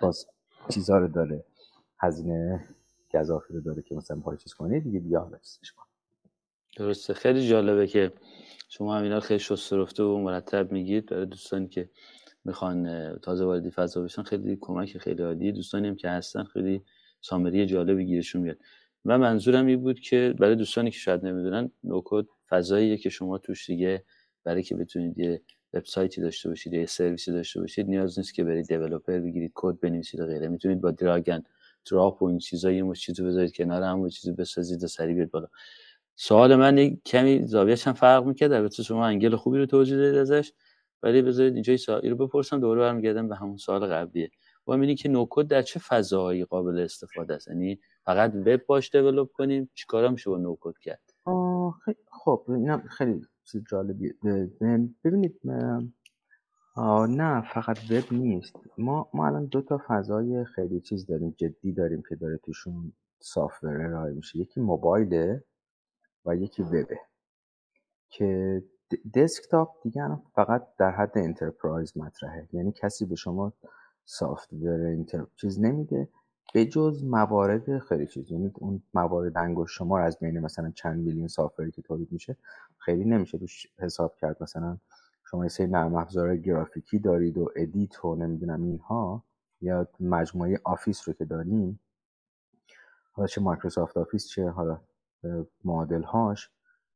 باز 0.00 0.26
چیزا 0.70 0.98
رو 0.98 1.08
داره 1.08 1.44
هزینه 2.00 2.64
گذافی 3.14 3.54
رو 3.54 3.62
داره 3.62 3.82
که 3.82 3.94
مثلا 3.94 4.20
پای 4.20 4.36
چیز 4.36 4.54
کنی 4.54 4.80
دیگه 4.80 5.00
بیا 5.00 5.20
حالا 5.20 5.38
کن 5.76 5.85
درسته. 6.76 7.14
خیلی 7.14 7.48
جالبه 7.48 7.86
که 7.86 8.12
شما 8.68 8.96
همینا 8.98 9.20
خیلی 9.20 9.40
شست 9.40 9.72
رفته 9.72 10.02
و 10.02 10.18
مرتب 10.18 10.72
میگید. 10.72 11.06
برای 11.06 11.26
دوستانی 11.26 11.68
که 11.68 11.90
می‌خوان 12.44 13.12
تازه 13.18 13.44
واردی 13.44 13.70
فضا 13.70 14.02
بشن 14.02 14.22
خیلی 14.22 14.58
کمک 14.60 14.98
خیلی 14.98 15.22
عادی 15.22 15.52
دوستانی 15.52 15.88
هم 15.88 15.96
که 15.96 16.10
هستن 16.10 16.44
خیلی 16.44 16.82
سامری 17.20 17.66
جالبی 17.66 18.04
گیرشون 18.04 18.42
میاد. 18.42 18.56
و 19.04 19.18
منظورم 19.18 19.66
این 19.66 19.80
بود 19.80 20.00
که 20.00 20.34
برای 20.38 20.56
دوستانی 20.56 20.90
که 20.90 20.98
شاید 20.98 21.26
نمی‌دونن 21.26 21.70
نوکود 21.84 22.28
فضاییه 22.48 22.96
که 22.96 23.10
شما 23.10 23.38
توش 23.38 23.66
دیگه 23.66 24.04
برای 24.44 24.62
که 24.62 24.74
بتونید 24.74 25.18
یه 25.18 25.42
وبسایتی 25.74 26.20
داشته 26.20 26.48
باشید 26.48 26.72
یه 26.72 26.86
سرویسی 26.86 27.32
داشته 27.32 27.60
باشید 27.60 27.86
نیاز 27.86 28.18
نیست 28.18 28.34
که 28.34 28.44
برید 28.44 28.66
دیولپر 28.66 29.18
بگیرید 29.18 29.52
کد 29.54 29.80
بنویسید 29.80 30.20
و 30.20 30.26
غیره. 30.26 30.48
می‌تونید 30.48 30.80
با 30.80 30.90
دراگن 30.90 31.42
دراپ 31.90 32.22
و 32.22 32.26
این 32.26 32.38
چیزا 32.38 32.72
یه 32.72 32.82
مش 32.82 33.10
بذارید 33.10 33.56
کنار 33.56 33.82
هم 33.82 34.00
و 34.00 34.08
چیزو 34.08 34.32
بسازید 34.34 34.84
و 34.84 34.86
سریع 34.86 35.14
بیاد 35.14 35.30
بالا. 35.30 35.48
سوال 36.16 36.56
من 36.56 36.78
یک 36.78 37.02
کمی 37.04 37.46
زاویهش 37.46 37.86
هم 37.86 37.92
فرق 37.92 38.24
می‌کرد. 38.24 38.52
البته 38.52 38.82
شما 38.82 39.06
انگل 39.06 39.36
خوبی 39.36 39.58
رو 39.58 39.66
توضیح 39.66 39.96
دادید 39.96 40.18
ازش 40.18 40.52
ولی 41.02 41.22
بذارید 41.22 41.54
اینجا 41.54 41.76
سوالی 41.76 42.08
رو 42.08 42.16
بپرسم 42.16 42.60
دوباره 42.60 42.80
برمیگردم 42.80 43.28
به 43.28 43.36
همون 43.36 43.56
سوال 43.56 43.86
قبلیه. 43.86 44.30
و 44.66 44.72
اینی 44.72 44.94
که 44.94 45.08
نوکد 45.08 45.46
در 45.46 45.62
چه 45.62 45.80
فضاهایی 45.80 46.44
قابل 46.44 46.78
استفاده 46.78 47.34
است؟ 47.34 47.48
یعنی 47.48 47.80
فقط 48.04 48.34
وب 48.34 48.66
باش 48.66 48.90
دیولپ 48.90 49.32
کنیم 49.32 49.70
چیکارا 49.74 50.10
میشه 50.10 50.30
با 50.30 50.36
نوکد 50.36 50.78
کرد؟ 50.80 51.02
خب 52.10 52.44
اینم 52.48 52.82
خیلی 52.88 53.20
جالبیه. 53.70 54.14
ببینید 55.04 55.40
نه 57.08 57.40
فقط 57.54 57.78
وب 57.90 58.12
نیست. 58.12 58.56
ما 58.78 59.08
ما 59.14 59.26
الان 59.26 59.46
دو 59.46 59.60
تا 59.62 59.80
فضای 59.88 60.44
خیلی 60.44 60.80
چیز 60.80 61.06
داریم 61.06 61.34
جدی 61.38 61.72
داریم 61.72 62.02
که 62.08 62.16
داره 62.16 62.36
توشون 62.36 62.92
software 63.20 63.82
ارائه 63.82 64.14
میشه. 64.14 64.38
یکی 64.38 64.60
موبایله. 64.60 65.44
و 66.26 66.36
یکی 66.36 66.62
وبه 66.62 67.00
که 68.08 68.62
desktop 69.14 69.82
دیگه 69.82 70.18
فقط 70.34 70.66
در 70.78 70.90
حد 70.90 71.18
enterprise 71.18 71.96
مطرحه. 71.96 72.48
یعنی 72.52 72.72
کسی 72.72 73.04
به 73.04 73.14
شما 73.14 73.52
software 74.04 74.86
انتر 74.86 75.26
چیز 75.36 75.60
نمیده 75.60 76.08
به 76.54 76.64
جز 76.64 77.04
موارد 77.04 77.78
خیلی 77.78 78.06
چیز. 78.06 78.30
یعنی 78.30 78.50
اون 78.54 78.82
موارد 78.94 79.38
انگشت 79.38 79.74
شمار 79.76 80.00
از 80.00 80.18
بین 80.18 80.40
مثلا 80.40 80.70
چند 80.70 81.04
میلیون 81.04 81.28
software 81.28 81.65
ی 81.65 81.70
که 81.70 81.82
تولید 81.82 82.12
میشه 82.12 82.36
خیلی 82.78 83.04
نمیشه 83.04 83.38
روش 83.38 83.66
حساب 83.78 84.16
کرد. 84.16 84.42
مثلا 84.42 84.78
شما 85.30 85.44
یه 85.44 85.48
سری 85.48 85.66
نرم 85.66 85.94
افزار 85.94 86.36
گرافیکی 86.36 86.98
دارید 86.98 87.38
و 87.38 87.50
edit 87.56 88.04
و 88.04 88.14
نمی‌دونم 88.14 88.62
اینها 88.62 89.24
یا 89.60 89.88
مجموعه 90.00 90.60
آفیس 90.64 91.08
رو 91.08 91.14
که 91.14 91.24
داریم 91.24 91.80
حالا 93.12 93.26
چه 93.26 93.40
مایکروسافت 93.40 93.96
آفیس 93.96 94.26
چه 94.28 94.48
حالا 94.48 94.80
معادل 95.64 96.02
هاش 96.02 96.50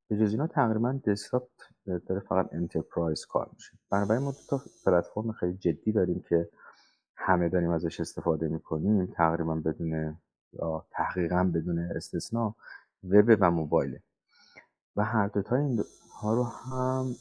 به 0.08 0.16
جز 0.16 0.30
اینا 0.30 0.46
تقریبا 0.46 1.00
desktop 1.06 1.48
داره 1.86 2.20
فقط 2.20 2.48
enterprise 2.52 3.26
کار 3.26 3.50
میشه. 3.54 3.78
بنابراین 3.90 4.22
ما 4.22 4.30
دو 4.30 4.38
تا 4.48 4.60
پلتفرم 4.84 5.32
خیلی 5.32 5.56
جدی 5.56 5.92
داریم 5.92 6.24
که 6.28 6.48
همه 7.16 7.48
داریم 7.48 7.70
ازش 7.70 8.00
استفاده 8.00 8.48
می‌کنیم 8.48 9.06
تقریبا 9.06 9.54
بدون 9.54 10.16
یا 10.52 10.86
تحقیقا 10.90 11.50
بدون 11.54 11.78
استثنا 11.78 12.54
وب 13.04 13.36
و 13.40 13.50
موبایله. 13.50 14.02
و 14.96 15.04
هر 15.04 15.26
دوتا 15.26 15.56
این 15.56 15.84
ها 16.20 16.34
رو 16.34 16.44
هم 16.44 17.14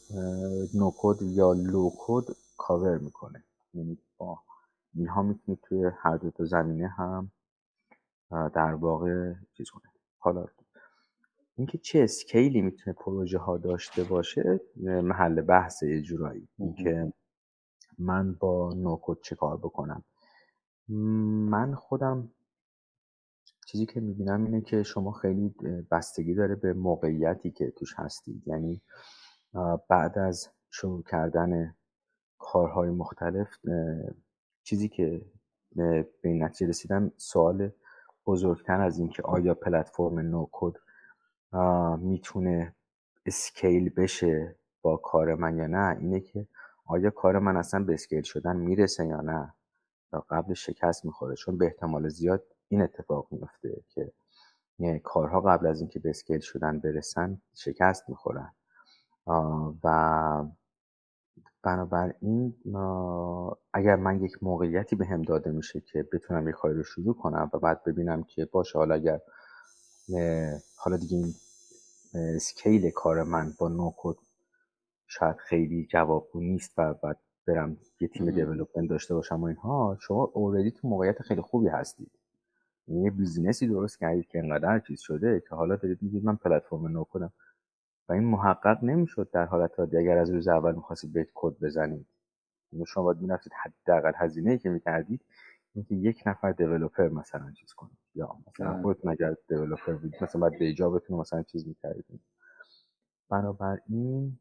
نوکود 0.73 1.21
یا 1.21 1.53
لوکود 1.53 2.25
کاور 2.57 2.97
می‌کنه. 2.97 3.43
یعنی 3.73 3.97
با 4.17 4.39
اینها 4.93 5.21
می‌تونید 5.21 5.59
توی 5.63 5.91
هر 5.97 6.17
دوتا 6.17 6.45
زمینه 6.45 6.87
هم 6.87 7.31
در 8.31 8.73
واقع 8.73 9.33
چیز 9.53 9.69
کنه 9.69 9.91
حالا 10.19 10.45
اینکه 11.59 11.77
چه 11.77 11.99
اسکیلی 11.99 12.61
می‌تونه 12.61 12.95
پروژه 12.99 13.37
ها 13.37 13.57
داشته 13.57 14.03
باشه 14.03 14.59
محل 14.83 15.41
بحث 15.41 15.83
یه 15.83 16.01
جورایی. 16.01 16.47
اینکه 16.57 17.13
من 17.97 18.33
با 18.33 18.73
نوکود 18.73 19.21
چه 19.23 19.35
کار 19.35 19.57
بکنم؟ 19.57 20.03
من 21.49 21.75
خودم 21.75 22.31
چیزی 23.67 23.85
که 23.85 23.99
می‌بینم 23.99 24.45
اینه 24.45 24.61
که 24.61 24.83
شما 24.83 25.11
خیلی 25.11 25.55
بستگی 25.91 26.33
داره 26.33 26.55
به 26.55 26.73
موقعیتی 26.73 27.51
که 27.51 27.71
توش 27.71 27.93
هستید. 27.95 28.47
یعنی 28.47 28.81
بعد 29.89 30.19
از 30.19 30.49
شروع 30.71 31.03
کردن 31.03 31.75
کارهای 32.37 32.89
مختلف 32.89 33.47
چیزی 34.63 34.89
که 34.89 35.25
به 35.75 36.09
این 36.23 36.43
نتیجه 36.43 36.69
رسیدم 36.69 37.11
سوال 37.17 37.71
بزرگتر 38.25 38.81
از 38.81 38.99
اینکه 38.99 39.23
آیا 39.23 39.53
پلتفرم 39.53 40.19
نوکود 40.19 40.79
می‌تونه 41.99 42.75
اسکیل 43.25 43.89
بشه 43.89 44.55
با 44.81 44.97
کار 44.97 45.35
من 45.35 45.57
یا 45.57 45.67
نه 45.67 45.97
اینه 45.99 46.19
که 46.19 46.47
آیا 46.85 47.09
کار 47.09 47.39
من 47.39 47.57
اصلا 47.57 47.83
به 47.83 47.93
اسکیل 47.93 48.21
شدن 48.21 48.55
می‌رسه 48.57 49.05
یا 49.05 49.21
نه 49.21 49.53
یا 50.13 50.25
قبل 50.29 50.53
شکست 50.53 51.05
می‌خوره. 51.05 51.35
چون 51.35 51.57
به 51.57 51.65
احتمال 51.65 52.09
زیاد 52.09 52.43
این 52.67 52.81
اتفاق 52.81 53.27
میفته 53.31 53.83
که 53.89 54.11
کارها 55.03 55.41
قبل 55.41 55.67
از 55.67 55.79
اینکه 55.81 55.99
به 55.99 56.09
scale 56.09 56.39
شدن 56.39 56.79
برسن 56.79 57.41
شکست 57.55 58.09
می‌خورن. 58.09 58.53
و 59.83 60.45
بنابراین 61.63 62.55
اگر 63.73 63.95
من 63.95 64.23
یک 64.23 64.43
موقعیتی 64.43 64.95
بهم 64.95 65.21
داده 65.21 65.51
میشه 65.51 65.81
که 65.81 66.03
بتونم 66.03 66.49
یک 66.49 66.55
کاری 66.55 66.73
رو 66.73 66.83
شروع 66.83 67.15
کنم 67.17 67.51
و 67.53 67.59
بعد 67.59 67.83
ببینم 67.83 68.23
که 68.23 68.45
باشه 68.45 68.79
حالا 68.79 68.95
اگر 68.95 69.21
حالا 70.77 70.97
دیگه 70.97 71.17
این 71.17 71.33
scale 72.39 72.89
کار 72.89 73.23
من 73.23 73.53
با 73.59 73.69
no-code 73.69 74.17
شاید 75.07 75.35
خیلی 75.37 75.85
جوابگو 75.85 76.39
نیست 76.39 76.73
و 76.77 76.93
بعد 76.93 77.17
برم 77.47 77.77
یه 77.99 78.07
تیم 78.07 78.31
development 78.31 78.89
داشته 78.89 79.13
باشم 79.13 79.41
و 79.41 79.45
اینها. 79.45 79.97
شما 80.01 80.23
already 80.23 80.71
تو 80.71 80.87
موقعیت 80.87 81.21
خیلی 81.21 81.41
خوبی 81.41 81.67
هستید. 81.67 82.11
یعنی 82.87 83.03
یه 83.03 83.11
بیزینسی 83.11 83.67
درست 83.67 83.99
کردید 83.99 84.27
که 84.27 84.39
انقدر 84.39 84.79
چیز 84.79 84.99
شده 84.99 85.43
که 85.49 85.55
حالا 85.55 85.75
دارید 85.75 85.97
میگید 86.01 86.25
من 86.25 86.35
پلتفرم 86.35 86.87
نو 86.87 87.03
کنم 87.03 87.33
و 88.09 88.13
این 88.13 88.23
محقق 88.23 88.83
نمی‌شد 88.83 89.29
در 89.33 89.45
حالت 89.45 89.79
عادی 89.79 89.97
اگر 89.97 90.17
از 90.17 90.29
روز 90.29 90.47
اول 90.47 90.75
می‌خواستید 90.75 91.13
بیت 91.13 91.27
کد 91.33 91.53
بزنید. 91.61 92.07
یعنی 92.71 92.85
شما 92.85 93.03
باید 93.03 93.21
می‌رفتید 93.21 93.53
حداقل 93.63 94.11
هزینه 94.15 94.57
که 94.57 94.69
می‌کردید 94.69 95.21
اینکه 95.75 95.95
یک 95.95 96.23
نفر 96.25 96.51
دیولپر 96.51 97.09
مثلا 97.09 97.51
چیز 97.51 97.73
کنید 97.73 97.98
یا 98.15 98.37
مثلا 98.47 98.73
بله. 98.73 98.81
خودتون 98.81 99.11
اگر 99.11 99.35
دیولپر 99.47 99.93
بودید 99.93 100.23
مثلا 100.23 100.41
بعد 100.41 100.57
دیجا 100.59 100.89
بتون 100.89 101.19
مثلا 101.19 101.43
چیز 101.43 101.67
می‌کردید 101.67 102.19
بنابراین 103.29 104.39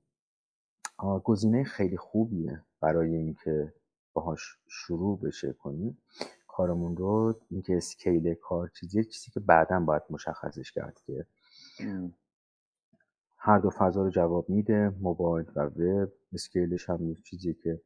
گزینه 1.24 1.64
خیلی 1.64 1.96
خوبیه 1.96 2.62
برای 2.80 3.14
اینکه 3.14 3.74
باهاش 4.12 4.58
شروع 4.68 5.20
بشه 5.20 5.52
کنیم 5.52 5.98
کارمون 6.46 6.96
رو 6.96 7.40
اینکه 7.50 7.76
scale 7.76 8.34
کار 8.34 8.68
چیزی 8.80 9.04
چیزی 9.04 9.30
که 9.30 9.40
بعدا 9.40 9.80
باید 9.80 10.02
مشخصش 10.10 10.72
کرد 10.72 11.00
که 11.06 11.26
هر 13.38 13.58
دو 13.58 13.70
فضا 13.70 14.02
رو 14.02 14.10
جواب 14.10 14.50
میده 14.50 14.88
موبایل 15.00 15.46
و 15.56 15.60
وب. 15.60 16.12
scale 16.32 16.74
ش 16.74 16.90
هم 16.90 17.14
چیزی 17.14 17.54
که 17.54 17.80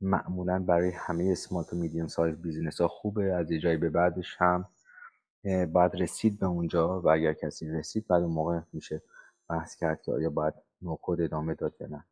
معمولا 0.00 0.58
برای 0.58 0.90
همه 0.90 1.24
small 1.32 1.64
و 1.72 1.76
medium 1.76 2.06
size 2.06 2.36
business 2.36 2.80
ها 2.80 2.88
خوبه 2.88 3.24
از 3.24 3.50
یه 3.50 3.58
جایی 3.58 3.76
به 3.76 3.90
بعدش 3.90 4.36
هم 4.38 4.68
باید 5.44 5.94
رسید 5.94 6.38
به 6.38 6.46
اونجا 6.46 7.00
و 7.00 7.08
اگر 7.08 7.32
کسی 7.32 7.70
رسید 7.70 8.06
بعد 8.06 8.22
اون 8.22 8.32
موقع 8.32 8.60
میشه 8.72 9.02
بحث 9.48 9.76
کرد 9.76 10.02
که 10.02 10.12
آیا 10.12 10.30
باید 10.30 10.54
no-code 10.82 11.20
ادامه 11.20 11.54
داد 11.54 11.74
یا 11.80 11.86
نه. 11.86 12.04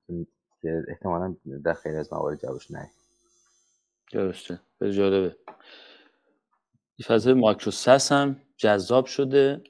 که 0.63 0.85
احتمالا 0.89 1.37
در 1.65 1.75
خیلی 1.75 1.97
از 1.97 2.13
موارد 2.13 2.41
جوابش 2.41 2.71
نه 2.71 2.91
درسته. 4.13 4.61
به 4.79 4.93
جالبه. 4.93 5.37
فضای 7.07 7.35
micro 7.35 7.78
SaaS 7.78 8.13
هم 8.13 8.41
جذاب 8.57 9.07
شده. 9.07 9.63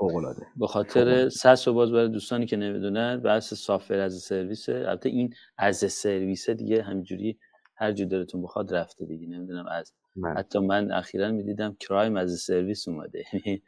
فوق‌العاده 0.00 0.46
به 0.56 0.66
خاطر 0.66 1.28
SaaS 1.28 1.68
و 1.68 1.74
باز 1.74 1.92
برای 1.92 2.08
دوستانی 2.08 2.46
که 2.46 2.56
نمی‌دونن 2.56 3.16
بحث 3.16 3.54
software 3.54 3.98
as 3.98 4.14
a 4.14 4.21
service 4.21 4.68
البته 4.68 5.08
این 5.08 5.34
as 5.58 5.76
a 5.76 5.85
service 5.85 6.50
دیگه 6.50 6.82
همینجوری 6.82 7.38
هر 7.76 7.92
جور 7.92 8.06
دلتون 8.06 8.42
بخواد 8.42 8.74
رفته 8.74 9.06
دیگه 9.06 9.26
نمی‌دونم 9.26 9.66
از 9.66 9.92
من. 10.16 10.34
حتی 10.36 10.58
من 10.58 10.92
اخیرا 10.92 11.32
می‌دیدم 11.32 11.76
crime 11.80 12.16
as 12.16 12.32
a 12.32 12.39
service 12.39 12.88
اومده. 12.88 13.24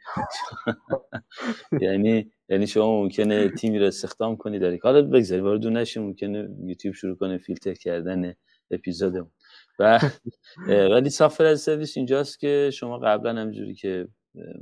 یعنی 1.81 2.31
یعنی 2.49 2.67
شما 2.67 3.01
ممکنه 3.01 3.49
تیمی 3.49 3.79
رو 3.79 3.85
استخدام 3.85 4.37
کنی 4.37 4.59
داری. 4.59 4.79
حالا 4.83 5.01
بگذاری 5.01 5.41
وارد 5.41 5.67
نشی 5.67 5.99
ممکنه 5.99 6.49
یوتیوب 6.65 6.95
شروع 6.95 7.17
کنه 7.17 7.37
فیلتر 7.37 7.73
کردن 7.73 8.33
اپیزودمون. 8.71 9.31
و 9.79 9.99
ولی 10.67 11.09
سافر 11.09 11.45
از 11.45 11.61
سرویس 11.61 11.97
اینجاست 11.97 12.39
که 12.39 12.69
شما 12.73 12.97
قبلا 12.97 13.41
همجوری 13.41 13.75
که 13.75 14.07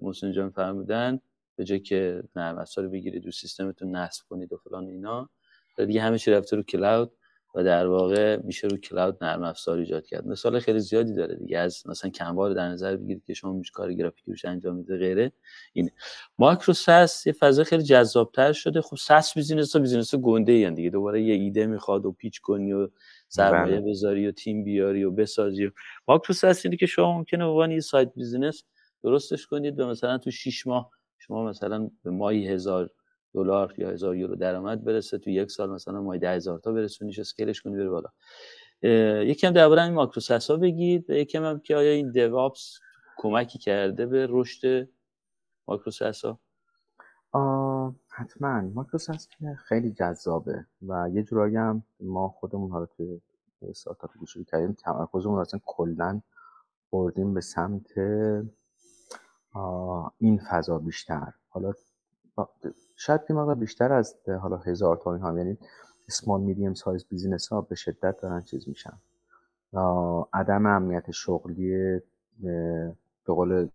محسن 0.02 0.32
جان 0.32 0.50
فرمودن 0.50 1.20
به 1.62 1.66
جای 1.66 1.80
که 1.80 2.24
نرم 2.36 2.58
افزار 2.58 2.86
رو 2.86 2.92
بگیرید 2.92 3.26
رو 3.26 3.32
سیستمتون 3.32 3.96
نصب 3.96 4.24
کنید 4.30 4.54
و 4.54 4.58
فلان 4.58 4.88
اینا 4.88 5.30
دیگه 5.78 6.02
همه 6.02 6.18
چی 6.18 6.32
رفته 6.32 6.56
رو 6.56 6.64
کلاود 6.64 7.12
و 7.56 7.64
در 7.64 7.88
واقع 7.88 8.38
میشه 8.44 8.68
رو 8.68 8.78
کلاود 8.78 9.24
نرم 9.24 9.44
افزار 9.44 9.78
ایجاد 9.78 10.06
کرد. 10.06 10.28
مثال 10.28 10.60
خیلی 10.60 10.80
زیادی 10.80 11.14
داره 11.14 11.36
دیگه 11.36 11.58
از 11.58 11.84
مثلا 11.88 12.12
کنوار 12.12 12.54
در 12.54 12.68
نظر 12.68 12.96
بگیرید 12.98 13.24
که 13.26 13.34
شما 13.34 13.54
میش 13.54 13.72
کار 13.72 13.94
گرافیکی 13.94 14.32
روش 14.32 14.46
انجام 14.46 14.76
میده 14.76 14.98
غیره. 14.98 15.32
اینه 15.74 15.92
micro 16.40 16.74
SaaS 16.74 17.28
یه 17.28 17.34
فضا 17.34 17.64
خیلی 17.64 17.84
جذابتر 17.84 18.54
شده. 18.54 18.82
خب 18.82 18.96
SaaS 18.96 19.34
business 19.34 19.76
ها 19.76 19.82
business 19.82 20.16
گنده 20.16 20.52
ای 20.52 20.72
دیگه. 20.72 20.90
دوباره 20.90 21.22
یه 21.22 21.34
ایده 21.34 21.66
می‌خواد 21.66 22.06
و 22.06 22.12
pitch 22.12 22.42
کنی 22.42 22.74
و 22.74 22.90
سرمایه 23.28 23.80
بله. 23.80 23.92
بذاری 23.92 24.28
و 24.28 24.32
تیم 24.32 24.64
بیاری 24.64 25.04
و 25.04 25.12
بسازی. 25.12 25.66
و 25.66 25.72
micro 26.08 26.36
SaaS 26.36 26.66
اینه 26.66 26.78
که 26.78 26.86
شما 26.86 27.18
ممکنه 27.18 27.68
به 27.68 27.74
یه 27.74 27.80
side 27.80 28.12
business 28.16 28.64
درستش 29.04 29.48
کنید 29.48 29.80
و 29.80 29.88
مثلا 29.88 30.18
تو 30.18 30.32
6 30.32 30.68
ماه 30.68 30.92
شما 31.32 31.44
مثلا 31.44 31.90
به 32.04 32.12
ماهی 32.12 32.48
هزار 32.48 32.90
دلار 33.34 33.74
یا 33.78 33.90
هزار 33.90 34.16
یورو 34.16 34.36
درآمد 34.36 34.84
برسه 34.84 35.18
تو 35.18 35.30
یک 35.30 35.52
سال 35.52 35.70
مثلا 35.70 36.02
ماهی 36.02 36.20
ده 36.20 36.30
هزار 36.32 36.60
تا 36.60 36.72
برسونیش 36.72 37.20
scale 37.20 37.50
ش 37.50 37.62
کنی 37.62 37.76
بره 37.76 37.90
بالا. 37.90 38.10
یکم 39.24 39.52
درباره 39.52 39.84
این 39.84 39.94
micro 39.94 40.26
SaaS 40.26 40.52
ها 40.52 40.58
بگید 40.58 41.10
و 41.10 41.14
یکم 41.14 41.44
هم 41.44 41.60
که 41.60 41.76
آیا 41.76 41.92
این 41.92 42.12
DevOps 42.12 42.80
کمکی 43.18 43.60
کرده 43.60 44.06
به 44.06 44.28
رشد 44.30 44.90
micro 45.68 46.00
SaaS 46.00 46.26
ها 46.26 46.40
حتما. 48.10 48.62
micro 48.62 48.98
SaaS 48.98 49.28
خیلی 49.58 49.92
جذابه 49.92 50.66
و 50.88 51.10
یه 51.14 51.24
جورایی 51.24 51.56
هم 51.56 51.84
ما 52.00 52.30
خودمون 52.30 52.72
حالا 52.72 52.86
توی 52.86 53.22
استارتاپ 53.70 54.18
گوشی 54.18 54.46
کردیم 54.46 54.74
تمرکزمون 54.74 55.40
اصلا 55.40 55.60
کلا 55.66 56.22
بردیم 56.92 57.34
به 57.34 57.42
سمت 57.42 57.88
این 60.18 60.42
فضا 60.50 60.80
بیشتر. 60.80 61.34
حالا 61.50 61.74
شاید 62.96 63.22
که 63.28 63.34
بیشتر 63.34 63.94
از 63.94 64.16
حالا 64.42 64.58
هزار 64.58 64.98
تا 64.98 65.14
این 65.14 65.24
هم 65.24 65.38
یعنی 65.38 65.58
small 66.10 66.42
medium 66.42 66.74
size 66.74 67.06
business 67.06 67.48
ها 67.48 67.62
به 67.62 67.76
شدت 67.76 68.22
دارن 68.22 68.42
چیز 68.42 68.70
میشن. 68.70 68.98
عدم 70.34 70.66
امنیت 70.66 71.12
شغلی 71.12 72.00
به 72.40 72.94
قول 73.26 73.70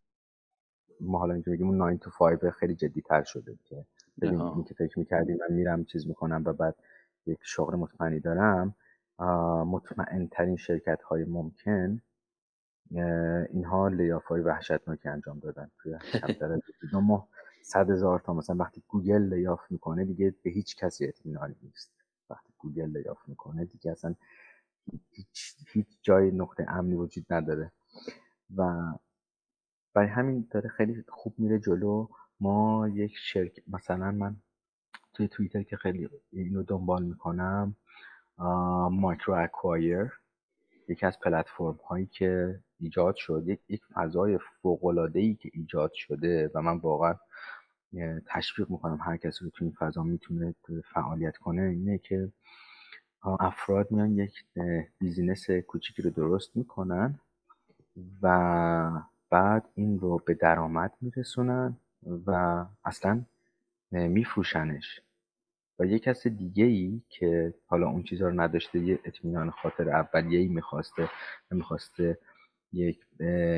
ما 1.01 1.19
حالا 1.19 1.35
اینکه 1.35 1.51
بگیم 1.51 1.83
9 1.83 1.99
to 1.99 2.11
5 2.19 2.51
خیلی 2.51 2.75
جدی 2.75 3.01
تر 3.01 3.23
شده 3.23 3.59
که 3.65 3.85
ببین 4.21 4.65
که 4.65 4.75
فکر 4.75 4.99
می‌کردیم 4.99 5.39
من 5.41 5.57
میرم 5.57 5.85
چیز 5.85 6.07
می‌کنم 6.07 6.43
و 6.47 6.53
بعد 6.53 6.75
یک 7.27 7.39
شغل 7.43 7.75
مطمئنی 7.75 8.21
دارم. 8.21 8.75
مطمئن 9.67 10.27
ترین 10.27 10.57
شرکت 10.57 11.03
های 11.03 11.25
ممکن 11.25 12.03
اینها 13.51 13.89
لیاف 13.89 14.25
های 14.25 14.41
وحشتناکی 14.41 15.09
انجام 15.09 15.39
دادن. 15.39 15.71
توی 15.79 15.99
کمتر 15.99 16.61
دو 16.93 17.01
ماه 17.01 17.29
صد 17.63 17.91
هزار 17.91 18.21
تا 18.21 18.35
مثلا 18.35 18.57
وقتی 18.57 18.83
گوگل 18.89 19.35
لیاف 19.35 19.61
می‌کنه 19.71 20.05
دیگه 20.05 20.35
به 20.43 20.51
هیچ 20.51 20.77
کسی 20.77 21.07
اطمینانی 21.07 21.57
نیست. 21.63 21.93
وقتی 22.31 22.53
گوگل 22.59 22.99
layoff 22.99 23.19
می‌کنه 23.29 23.65
دیگه 23.65 23.91
اصلا 23.91 24.15
هیچ, 25.11 25.57
هیچ 25.69 25.87
جای 26.03 26.31
نقطه 26.31 26.67
امنی 26.69 26.95
وجود 26.95 27.27
نداره. 27.31 27.73
و 28.57 28.93
برای 29.95 30.09
همین 30.09 30.49
داره 30.51 30.69
خیلی 30.69 31.05
خوب 31.09 31.35
میره 31.39 31.59
جلو. 31.59 32.09
ما 32.41 32.89
یک 32.89 33.17
شرکت 33.17 33.63
مثلا 33.69 34.11
من 34.11 34.37
توی 35.15 35.29
توییتر 35.29 35.63
که 35.63 35.77
خیلی 35.77 36.09
اینو 36.33 36.63
دنبال 36.63 37.05
می‌کنم 37.05 37.77
MicroAcquire 38.91 40.13
یکی 40.89 41.07
از 41.07 41.21
پلتفرم 41.21 41.79
هایی 41.89 42.07
که 42.07 42.61
ایجاد 42.81 43.15
شد. 43.17 43.43
یک, 43.47 43.61
یک 43.69 43.83
فضای 43.95 44.39
فوق‌العاده‌ای 44.63 45.35
که 45.35 45.51
ایجاد 45.53 45.93
شده 45.93 46.51
و 46.55 46.63
من 46.63 46.77
واقعا 46.79 47.15
تشویق 48.27 48.71
می‌کنم 48.71 48.99
هر 49.03 49.17
کسی 49.17 49.45
رو 49.45 49.51
تو 49.51 49.65
این 49.65 49.75
فضا 49.79 50.03
می‌تونه 50.03 50.55
فعالیت 50.95 51.37
کنه 51.37 51.63
اینه 51.63 51.99
که 51.99 52.33
افراد 53.23 53.91
میان 53.91 54.19
یک 54.19 54.45
بیزینس 54.99 55.51
کوچیکی 55.51 56.03
رو 56.03 56.11
درست 56.11 56.57
می‌کنن 56.57 57.19
و 58.23 59.01
بعد 59.31 59.69
این 59.75 60.01
رو 60.01 60.23
به 60.27 60.35
درآمد 60.35 60.93
میرسونن 61.01 61.77
و 62.27 62.65
اصلا 62.85 63.23
میفروشنش. 63.93 65.01
و 65.79 65.87
یه 65.87 65.99
کس 65.99 66.27
دیگه 66.27 66.65
ای 66.65 67.01
که 67.09 67.55
حالا 67.67 67.89
اون 67.89 68.03
چیزها 68.03 68.29
رو 68.29 68.41
نداشته 68.41 68.79
یه 68.79 69.01
اطمینان 69.05 69.51
خاطر 69.51 69.91
اولیه 69.91 70.39
ای 70.41 70.49
می‌خواسته 70.49 71.11
می‌خواسته 71.51 72.19
یک 72.77 73.01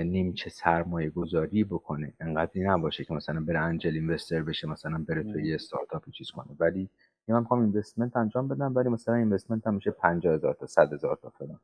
نیمچه 0.05 0.51
سرمایه 0.51 1.11
گذاری 1.11 1.65
بکنه. 1.65 2.13
انقدری 2.21 2.65
نباشه 2.65 3.05
که 3.05 3.15
مثلا 3.15 3.41
بره 3.41 3.59
انجل 3.59 3.95
اینوستر 3.95 4.43
بشه 4.43 4.69
مثلا 4.69 5.05
بره 5.09 5.23
توی 5.23 5.47
یه 5.47 5.55
استارتاپ 5.55 6.11
چیز 6.11 6.31
کنه. 6.31 6.57
ولی 6.61 6.91
من 7.29 7.41
می‌خوام 7.41 7.61
اینوستمنت 7.61 8.17
انجام 8.17 8.49
بدم 8.49 8.75
ولی 8.75 8.89
مثلا 8.89 9.15
اینوستمنت 9.15 9.67
هم 9.67 9.75
میشه 9.75 9.91
50 9.91 10.35
هزار 10.35 10.55
تا 10.55 10.67
100 10.67 10.93
هزار 10.93 11.19
تا 11.23 11.31
فلان. 11.31 11.61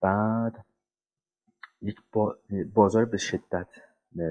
بعد 0.00 0.64
یک 1.82 2.00
بازار 2.74 3.04
به 3.04 3.16
شدت 3.16 3.68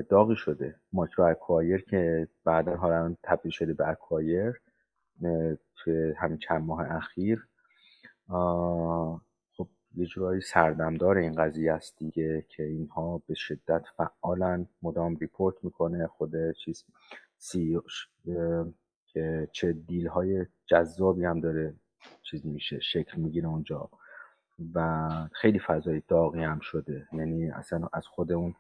داغی 0.10 0.36
شده. 0.36 0.76
ماکرو 0.94 1.26
اکوایر 1.26 1.82
که 1.82 2.28
بعدا 2.44 2.76
حالا 2.76 3.16
تبدیل 3.24 3.52
شده 3.52 3.74
به 3.74 3.88
اکوایر 3.88 4.62
توی 5.76 6.14
همین 6.18 6.38
چند 6.38 6.64
ماه 6.66 6.92
اخیر. 6.92 7.48
یه 9.98 10.06
جورایی 10.06 10.42
سردمدار 10.42 11.18
این 11.18 11.36
قضیه 11.36 11.74
است 11.74 11.98
دیگه 11.98 12.46
که 12.50 12.64
اینها 12.64 13.22
به 13.28 13.34
شدت 13.34 13.84
فعالن. 13.98 14.68
مدام 14.82 15.16
ریپورت 15.16 15.56
می‌کنه 15.64 16.08
خود 16.08 16.52
چیز 16.52 16.86
سی 17.38 17.80
که 19.08 19.48
چه 19.52 19.74
دیل 19.74 20.08
های 20.08 20.46
جذابی 20.66 21.26
هم 21.26 21.40
داره 21.40 21.74
چیز 22.24 22.46
میشه 22.46 22.80
شکل 22.80 23.22
می‌گیره 23.22 23.48
اونجا. 23.48 23.90
و 24.74 25.10
خیلی 25.32 25.60
فضای 25.60 26.02
داغی 26.08 26.44
هم 26.44 26.60
شده. 26.60 27.08
یعنی 27.14 27.50
اصلا 27.50 27.90
از 27.94 28.08
خود 28.08 28.32
اون 28.32 28.56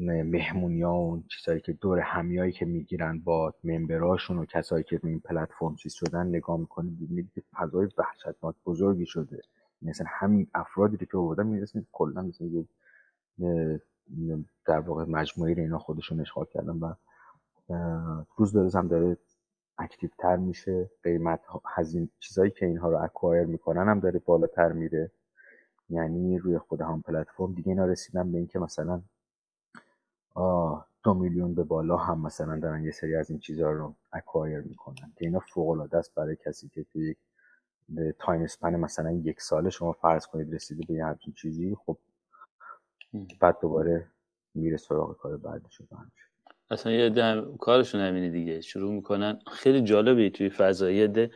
مهمونی 0.00 0.82
ها 0.82 1.00
و 1.00 1.22
چیزهایی 1.28 1.60
که 1.60 1.72
دور 1.72 1.98
همیایی 1.98 2.52
که 2.52 2.64
می‌گیرن 2.64 3.18
با 3.18 3.54
ممبراشون 3.64 4.38
و 4.38 4.44
کسایی 4.44 4.84
که 4.84 5.00
این 5.04 5.20
پلتفرم 5.20 5.74
چیز 5.74 5.92
شدن 5.92 6.26
نگاه 6.26 6.60
می‌کنید 6.60 7.00
ببینید 7.00 7.30
که 7.34 7.42
فضای 7.54 7.88
وحشتناک 7.98 8.54
بزرگی 8.66 9.06
شده. 9.06 9.40
مثلا 9.82 10.06
همین 10.10 10.46
افرادی 10.54 11.06
که 11.06 11.18
آوردن 11.18 11.46
می‌رسید 11.46 11.86
کلا 11.92 12.22
مثلا 12.22 12.48
یه 12.48 12.68
در 14.66 14.80
واقع 14.80 15.04
مجموعه 15.04 15.54
رو 15.54 15.60
اینا 15.60 15.78
خودشون 15.78 16.20
اشغال 16.20 16.44
کردن 16.44 16.78
و 16.78 16.94
روز 18.36 18.52
به 18.52 18.70
هم 18.74 18.88
داره 18.88 19.16
اکتیو 19.78 20.10
تر 20.18 20.36
میشه. 20.36 20.90
قیمت 21.02 21.40
هزین 21.66 22.10
چیزایی 22.18 22.50
که 22.50 22.66
اینها 22.66 22.90
رو 22.90 23.02
اکوایر 23.02 23.46
می‌کنن 23.46 23.88
هم 23.88 24.00
داره 24.00 24.18
بالاتر 24.18 24.72
میره. 24.72 25.10
یعنی 25.90 26.38
روی 26.38 26.58
خود 26.58 26.80
هم 26.80 27.02
پلتفرم 27.02 27.52
دیگه 27.52 27.68
اینا 27.68 27.84
رسیدن 27.86 28.32
به 28.32 28.38
اینکه 28.38 28.58
مثلا 28.58 29.02
دو 31.02 31.14
میلیون 31.14 31.54
به 31.54 31.62
بالا 31.64 31.96
هم 31.96 32.20
مثلا 32.20 32.58
دارن 32.58 32.84
یه 32.84 32.90
سری 32.90 33.16
از 33.16 33.30
این 33.30 33.38
چیزها 33.38 33.70
رو 33.70 33.94
اکوایر 34.12 34.60
می‌کنن 34.60 35.12
که 35.16 35.24
اینا 35.24 35.40
فوق 35.40 35.68
العاده 35.68 35.96
است 35.98 36.14
برای 36.14 36.36
کسی 36.46 36.68
که 36.68 36.84
توی 36.92 37.08
یک 37.08 37.16
time 38.18 38.42
span 38.42 38.76
مثلا 38.76 39.10
یک 39.10 39.40
ساله 39.40 39.70
شما 39.70 39.92
فرض 39.92 40.26
کنید 40.26 40.54
رسیده 40.54 40.84
به 40.88 40.94
یه 40.94 41.04
همچین 41.04 41.32
چیزی 41.32 41.76
خب 41.86 41.98
بعد 43.40 43.58
دوباره 43.62 44.06
میره 44.54 44.76
سراغ 44.76 45.16
کار 45.16 45.36
بعدش 45.36 45.80
اصلا 46.70 46.92
یه 46.92 47.10
دم 47.10 47.56
کارشون 47.56 48.00
همینه 48.00 48.30
دیگه 48.30 48.60
شروع 48.60 48.92
می‌کنن. 48.92 49.38
خیلی 49.52 49.80
جالبه 49.82 50.30
توی 50.30 50.50
فضایی 50.50 51.08
ده 51.08 51.30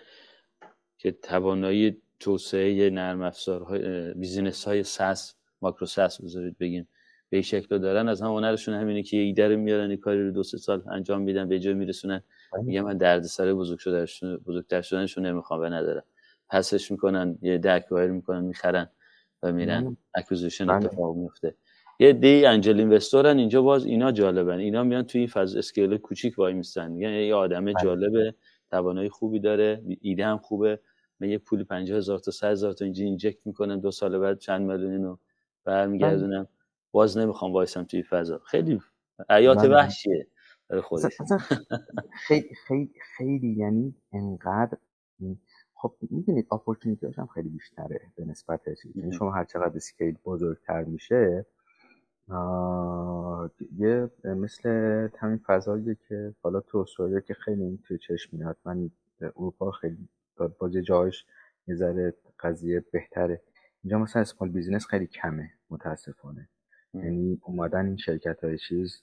که 0.99 1.12
توانایی 1.12 2.03
توسعه 2.21 2.91
نرم 2.91 3.23
افزارهای 3.23 4.15
business 4.15 4.65
های 4.65 4.83
SaaS 4.82 5.35
micro 5.62 5.86
SaaS 5.86 6.20
بذارید 6.21 6.59
بگیم. 6.59 6.89
به 7.30 7.42
شکل 7.42 7.78
دارن. 7.78 8.09
از 8.09 8.22
هم 8.22 8.30
هنرشون 8.30 8.74
همینه 8.74 9.02
که 9.02 9.16
یه 9.16 9.22
ایده 9.22 9.48
رو 9.48 9.56
میارن 9.56 9.90
این 9.90 10.01
کاری 10.01 10.24
رو 10.24 10.30
دو 10.30 10.42
سه 10.42 10.59
سال 10.59 10.82
انجام 10.90 11.22
میدن 11.22 11.48
به 11.48 11.59
جای 11.59 11.74
میرسونن. 11.74 12.22
میگه 12.62 12.80
من 12.80 12.96
دردسر 12.96 13.55
بزرگ 13.55 13.78
شده 13.78 14.06
بزرگتر 14.46 14.82
شدنشون 14.82 15.26
نمی‌خوام 15.26 15.60
و 15.60 15.64
ندارم. 15.64 16.02
پسش 16.48 16.90
می‌کنن 16.90 17.38
یه 17.42 17.59
دک 17.59 17.92
می‌کنن 17.92 18.44
می‌خرن 18.44 18.88
و 19.42 19.52
میرن. 19.52 19.96
اکوزیشن 20.14 20.66
بله. 20.66 20.76
اتفاق 20.76 21.16
میفته 21.16 21.55
یه 22.01 22.12
دی 22.12 22.46
انجل 22.46 22.78
اینوستورن 22.78 23.38
اینجا 23.38 23.62
باز 23.62 23.84
اینا 23.84 24.12
جالبن. 24.12 24.59
اینا 24.59 24.82
میان 24.82 25.02
توی 25.02 25.18
این 25.18 25.28
فاز 25.28 25.56
اسکیل 25.56 25.96
کوچیک 25.96 26.38
وای 26.38 26.55
میستن. 26.55 26.90
میگن 26.92 27.10
یه 27.10 27.34
آدم 27.34 27.64
بله. 27.64 27.74
جالبه 27.82 28.34
توانایی 28.70 29.09
خوبی 29.09 29.40
داره 29.40 29.82
ایده 30.01 30.26
هم 30.26 30.38
خوبه. 30.38 30.78
من 31.20 31.28
یه 31.28 31.38
پول 31.38 31.64
50000 31.64 32.18
تا 32.18 32.30
100000 32.30 32.72
تا 32.72 32.84
اینجا 32.84 33.05
اینجکت 33.05 33.38
می‌کنم 33.44 33.80
دو 33.80 33.90
سال 33.90 34.18
بعد 34.18 34.38
چند 34.38 34.70
میلیون 34.70 34.92
اینو 34.92 35.16
برمیگردونم. 35.64 36.48
باز 36.95 37.19
نمی‌خوام 37.19 37.53
وایسم 37.53 37.85
توی 37.85 38.03
فضا. 38.03 38.39
خیلی 38.39 38.81
حیات 39.31 39.59
بله. 39.59 39.75
وحشیه 39.75 40.27
خودش 40.83 41.19
خیلی 42.27 42.55
خیلی 42.66 42.95
خیلی 43.16 43.53
یعنی 43.53 43.95
انقدر 44.12 44.79
خب 45.75 45.95
می‌دونید 46.11 46.47
opportunity 46.52 47.06
هم 47.19 47.27
خیلی 47.27 47.49
بیشتره 47.49 48.01
به 48.16 48.25
نسبت 48.25 48.61
یعنی 48.95 49.12
شما 49.12 49.31
هر 49.31 49.45
چقدر 49.45 49.77
scale 49.77 50.16
بزرگتر 50.25 50.85
میشه 50.85 51.47
یه 53.79 54.11
مثل 54.25 54.69
همین 55.19 55.39
فضایی 55.47 55.97
که 56.09 56.35
حالا 56.43 56.61
تو 56.61 56.79
استرالیا 56.79 57.21
که 57.21 57.35
خیلی 57.35 57.62
این 57.62 57.79
توی 57.89 57.99
چشم 57.99 58.37
میاد 58.37 58.57
من 58.65 58.91
اروپا 59.21 59.71
خیلی 59.71 60.09
با 60.59 60.69
یه 60.69 60.83
جایش 60.83 61.27
یه 61.69 61.75
ذره 61.75 62.15
قضیه 62.41 62.85
بهتره. 62.93 63.43
اینجا 63.83 63.99
مثلا 63.99 64.23
small 64.23 64.51
business 64.51 64.86
خیلی 64.87 65.07
کمه 65.07 65.51
متاسفانه. 65.71 66.49
یعنی 66.95 67.41
اومدن 67.45 67.87
این 67.87 67.97
شرکت 67.97 68.45
های 68.45 68.59
چیز 68.59 69.03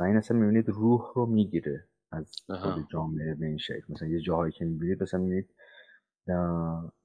و 0.00 0.02
این 0.02 0.16
اصلا 0.16 0.36
می‌بینید 0.36 0.68
روح 0.68 1.12
رو 1.14 1.26
می‌گیره 1.26 1.84
از 2.12 2.36
خود 2.48 2.86
جامعه 2.92 3.34
به 3.34 3.46
این 3.46 3.58
شکل. 3.58 3.82
مثلا 3.88 4.08
یه 4.08 4.20
جاهایی 4.20 4.52
که 4.52 4.64
می‌بینید 4.64 5.02
مثلا 5.02 5.20
می‌بینید 5.20 5.48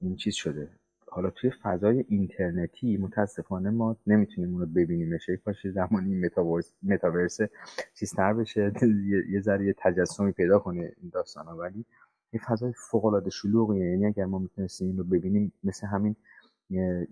این 0.00 0.16
چیز 0.16 0.34
شده. 0.34 0.70
حالا 1.08 1.30
توی 1.30 1.50
فضای 1.50 2.04
اینترنتی 2.08 2.96
متاسفانه 2.96 3.70
ما 3.70 3.96
نمی‌تونیم 4.06 4.50
اون 4.50 4.60
رو 4.60 4.66
ببینیم 4.66 5.14
یک 5.14 5.44
باشه 5.44 5.70
زمانی 5.70 6.14
متاورس 6.14 6.72
متاورس 6.82 7.40
چیزتر 7.94 8.32
بشه. 8.32 8.72
یه 9.32 9.40
ذره 9.40 9.74
تجسمی 9.78 10.32
پیدا 10.32 10.58
کنه 10.58 10.80
این 10.80 11.10
داستان 11.12 11.46
ولی 11.46 11.84
یه 12.32 12.40
فضای 12.40 12.72
فوق 12.90 13.04
العاده 13.04 13.30
شلوغیه. 13.30 13.90
یعنی 13.90 14.06
اگر 14.06 14.24
ما 14.24 14.38
می‌تونستیم 14.38 14.88
این 14.88 14.96
رو 14.96 15.04
ببینیم 15.04 15.52
مثل 15.64 15.86
همین 15.86 16.16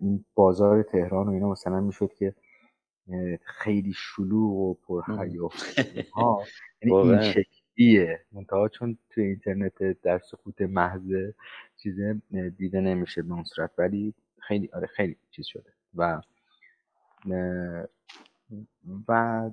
این 0.00 0.24
بازار 0.34 0.82
تهران 0.82 1.28
و 1.28 1.30
اینا 1.30 1.50
مثلا 1.50 1.80
می‌شد 1.80 2.12
که 2.12 2.34
خیلی 3.44 3.92
شلوغ 3.96 4.52
و 4.52 4.74
پرهیاهو 4.74 5.48
ها 6.14 6.44
یعنی 6.82 6.96
این 6.96 7.20
شکلیه. 7.20 8.20
منتها 8.32 8.68
چون 8.68 8.98
تو 9.10 9.20
اینترنت 9.20 9.82
در 10.02 10.18
سکوت 10.18 10.60
محض 10.62 11.12
چیز 11.76 12.00
دیده 12.56 12.80
نمیشه 12.80 13.22
به 13.22 13.32
اون 13.34 13.44
صورت 13.44 13.70
ولی 13.78 14.14
خیلی 14.40 14.70
آره 14.72 14.86
خیلی 14.86 15.16
چیز 15.30 15.46
شده. 15.46 15.72
و 15.94 16.22
و 19.08 19.50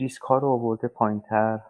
ریسک 0.00 0.22
ها 0.22 0.38
رو 0.38 0.48
آورده 0.48 0.88
پایین 0.88 1.20
تر 1.20 1.60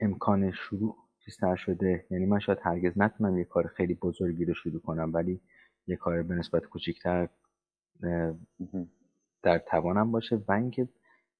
امکان 0.00 0.50
شروع 0.52 0.96
چیزتر 1.24 1.56
شده. 1.56 2.06
یعنی 2.10 2.26
من 2.26 2.38
شاید 2.38 2.58
هرگز 2.62 2.92
نتونم 2.98 3.38
یه 3.38 3.44
کار 3.44 3.66
خیلی 3.66 3.94
بزرگی 3.94 4.44
رو 4.44 4.54
شروع 4.54 4.80
کنم 4.80 5.10
ولی 5.14 5.40
یه 5.86 5.96
کار 5.96 6.22
به 6.22 6.34
نسبت 6.34 6.66
کوچیکتر 6.66 7.28
در 9.42 9.58
توانم 9.58 10.12
باشه 10.12 10.42
و 10.48 10.52
اینکه 10.52 10.88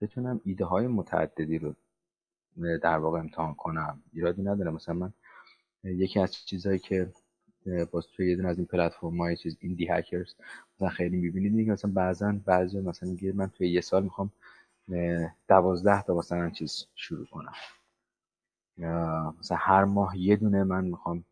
بتونم 0.01 0.41
ایده 0.45 0.65
های 0.65 0.87
متعددی 0.87 1.59
رو 1.59 1.75
در 2.83 2.99
واقع 2.99 3.19
امتحان 3.19 3.55
کنم. 3.55 4.03
ایرادی 4.13 4.43
نداره. 4.43 4.71
مثلا 4.71 4.95
من 4.95 5.13
یکی 5.85 6.21
از 6.21 6.33
چیزهایی 6.33 6.79
که 6.79 7.13
باز 7.91 8.07
توی 8.07 8.31
یه 8.31 8.47
از 8.47 8.57
این 8.57 8.67
پلتفرم 8.67 9.21
های 9.21 9.37
چیز 9.37 9.57
ایندی 9.61 9.89
هکرز 9.89 10.35
مثلا 10.77 10.89
خیلی 10.89 11.17
می‌بینید 11.17 11.53
دیگه 11.53 11.73
مثلا 11.73 11.91
بعضا 11.95 12.33
بعضی 12.45 12.81
مثلا 12.81 13.09
میگه 13.09 13.33
من 13.33 13.47
توی 13.47 13.71
یه 13.71 13.81
سال 13.81 14.03
می‌خوام 14.05 14.33
دوازده 15.49 16.03
تا 16.03 16.15
مثلا 16.15 16.51
چیز 16.51 16.87
شروع 16.95 17.27
کنم. 17.27 17.53
مثلا 19.41 19.57
هر 19.61 19.85
ماه 19.85 20.19
یه 20.19 20.37
دونه 20.37 20.65
من 20.65 20.85
می‌خوام 20.85 21.25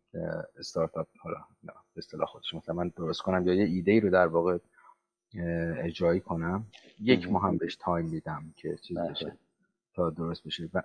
استارتاپ 0.59 1.07
حالا 1.19 1.45
به 1.65 1.73
اصطلاح 1.99 2.27
خودش. 2.27 2.55
مثلا 2.55 2.75
من 2.75 2.89
درست 2.89 3.23
کنم 3.23 3.47
یا 3.47 3.55
یه 3.55 3.65
ایده 3.65 3.93
ای 3.93 4.01
رو 4.01 4.11
در 4.11 4.27
واقع 4.27 4.59
اجرایی 5.79 6.21
کنم. 6.21 6.67
یک 7.01 7.31
ماه 7.31 7.43
هم 7.43 7.57
بهش 7.57 7.77
time 7.77 8.07
میدم 8.07 8.45
که 8.57 8.77
چیز 8.77 8.99
بله. 8.99 9.11
بشه 9.11 9.37
تا 9.95 10.11
درست 10.11 10.45
بشه. 10.45 10.69
و, 10.75 10.83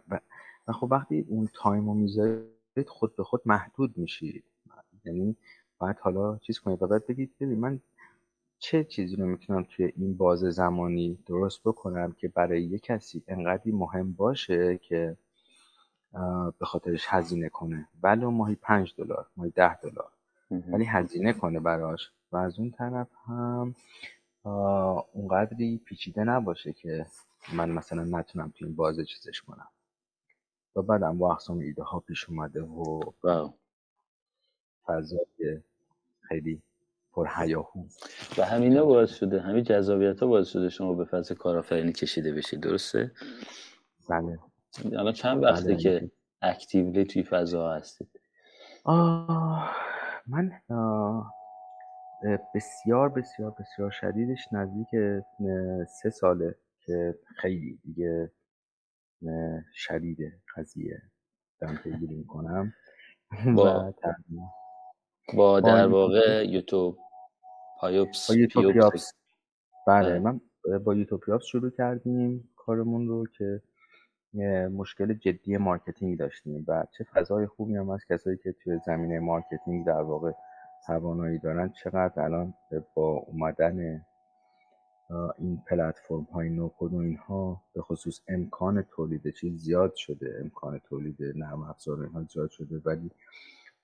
و 0.67 0.73
خب 0.73 0.87
وقتی 0.91 1.25
اون 1.27 1.49
time 1.53 1.85
رو 1.87 1.93
می‌ذارید 1.93 2.87
خود 2.87 3.15
به 3.15 3.23
خود 3.23 3.41
محدود 3.45 3.97
میشید. 3.97 4.43
یعنی 5.05 5.35
باید 5.77 5.99
حالا 5.99 6.37
چیز 6.37 6.59
کنید 6.59 6.83
و 6.83 6.87
بعد 6.87 7.07
بگید 7.07 7.31
ببین 7.39 7.59
من 7.59 7.79
چه 8.59 8.83
چیزی 8.83 9.15
رو 9.15 9.25
می‌تونم 9.25 9.63
توی 9.63 9.93
این 9.97 10.17
بازه 10.17 10.39
زمانی 10.39 11.17
درست 11.25 11.61
بکنم 11.65 12.11
که 12.11 12.27
برای 12.27 12.63
یه 12.63 12.79
کسی 12.79 13.23
انقدری 13.27 13.71
مهم 13.71 14.11
باشه 14.13 14.77
که 14.77 15.17
به 16.59 16.65
خاطرش 16.65 17.05
هزینه 17.07 17.49
کنه. 17.49 17.87
بله 18.01 18.25
ماهی 18.25 18.55
پنج 18.55 18.93
دلار 18.97 19.27
ماهی 19.37 19.51
ده 19.51 19.75
دلار. 19.75 20.11
ولی 20.51 20.85
هزینه 20.85 21.33
کنه 21.33 21.59
براش. 21.59 22.11
و 22.31 22.37
از 22.37 22.59
اون 22.59 22.71
طرف 22.71 23.07
هم 23.25 23.75
اونقدری 25.13 25.77
پیچیده 25.85 26.23
نباشه 26.23 26.73
که 26.73 27.05
من 27.53 27.69
مثلا 27.69 28.03
نتونم 28.03 28.53
تو 28.55 28.65
این 28.65 28.75
بازه 28.75 29.05
چیزش 29.05 29.41
کنم. 29.41 29.67
و 30.75 30.81
بعدم 30.81 31.17
با 31.17 31.33
اقسام 31.33 31.59
ایده 31.59 31.83
ها 31.83 31.99
پیش 31.99 32.29
اومده 32.29 32.61
و 32.61 33.01
فضای 34.85 35.61
خیلی 36.21 36.61
پر 37.13 37.27
هیاهو 37.37 37.83
و 38.37 38.45
همینا 38.45 38.85
باعث 38.85 39.13
شده 39.13 39.41
همین 39.41 39.63
جذابیت 39.63 40.19
ها 40.19 40.27
باعث 40.27 40.47
شده 40.47 40.69
شما 40.69 40.93
به 40.93 41.05
فضای 41.05 41.37
کارآفرینی 41.37 41.93
کشیده 41.93 42.33
بشید 42.33 42.59
درسته؟ 42.59 43.11
بله. 44.09 44.39
الان 44.85 45.13
چند 45.13 45.43
وقته 45.43 45.65
بله. 45.65 45.77
که 45.77 46.11
اکتیولی 46.41 47.05
توی 47.05 47.23
فضا 47.23 47.71
هستید 47.71 48.19
آه 48.83 49.75
من 50.27 50.51
آه 50.69 51.33
بسیار 52.55 53.09
بسیار 53.09 53.55
بسیار 53.59 53.91
شدیدش 53.91 54.53
نزدیک 54.53 54.87
سه 55.87 56.09
ساله 56.09 56.55
که 56.79 57.15
خیلی 57.37 57.79
دیگه 57.83 58.31
شدیده 59.73 60.33
قضیه. 60.57 61.01
دارم 61.59 61.77
پیگیری 61.77 62.15
می‌کنم. 62.15 62.73
و 63.57 63.91
با 65.37 65.59
در 65.59 65.87
واقع 65.87 66.45
یوتوب 66.47 66.97
پایوپس 67.79 68.29
یوتوپیاپس 68.29 69.13
بله, 69.87 70.19
من 70.19 70.41
با 70.83 70.95
یوتوپیاپس 70.95 71.45
شروع 71.45 71.69
کردیم 71.69 72.49
کارمون 72.55 73.07
رو 73.07 73.25
که 73.37 73.61
مشکل 74.67 75.13
جدی 75.13 75.57
marketing 75.57 76.19
داشتیم. 76.19 76.65
و 76.67 76.85
چه 76.97 77.03
فضای 77.03 77.47
خوبی 77.47 77.75
هم 77.75 77.89
هست. 77.89 78.07
کسایی 78.07 78.37
که 78.37 78.55
توی 78.63 78.79
زمینه 78.85 79.19
marketing 79.19 79.85
در 79.85 80.01
واقع 80.01 80.31
توانایی 80.87 81.39
دارن 81.39 81.69
چقدر 81.83 82.21
الان 82.21 82.53
با 82.93 83.07
اومدن 83.27 84.05
این 85.37 85.63
پلتفرم 85.67 86.27
های 86.33 86.49
no-code 86.49 86.93
و 86.93 86.97
اینها 86.97 87.61
به 87.73 87.81
خصوص 87.81 88.19
امکان 88.27 88.81
تولید 88.81 89.33
چیز 89.33 89.61
زیاد 89.61 89.95
شده 89.95 90.37
امکان 90.43 90.79
تولید 90.79 91.17
نرم 91.35 91.61
افزار 91.61 92.01
اینها 92.01 92.23
زیاد 92.23 92.49
شده 92.49 92.81
ولی 92.85 93.11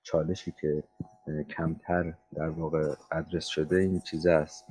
چالشی 0.02 0.54
که 0.60 0.84
کمتر 1.56 2.14
در 2.34 2.48
واقع 2.48 2.94
ادرس 3.12 3.46
شده 3.46 3.76
این 3.76 4.00
چیز 4.00 4.26
است 4.26 4.66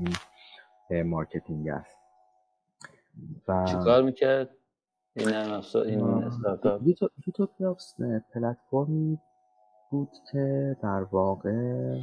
این 0.89 1.03
marketing 1.03 1.69
است. 1.69 1.97
و 3.47 3.65
چیکار 3.65 4.03
می‌کرد؟ 4.03 4.49
این 5.15 5.29
نرم 5.29 5.51
افزار 5.53 5.85
این 5.85 6.01
startup. 6.01 6.81
platform 8.33 9.10
ی 9.10 9.19
بود 9.89 10.09
که 10.31 10.77
در 10.81 11.03
واقع 11.03 11.97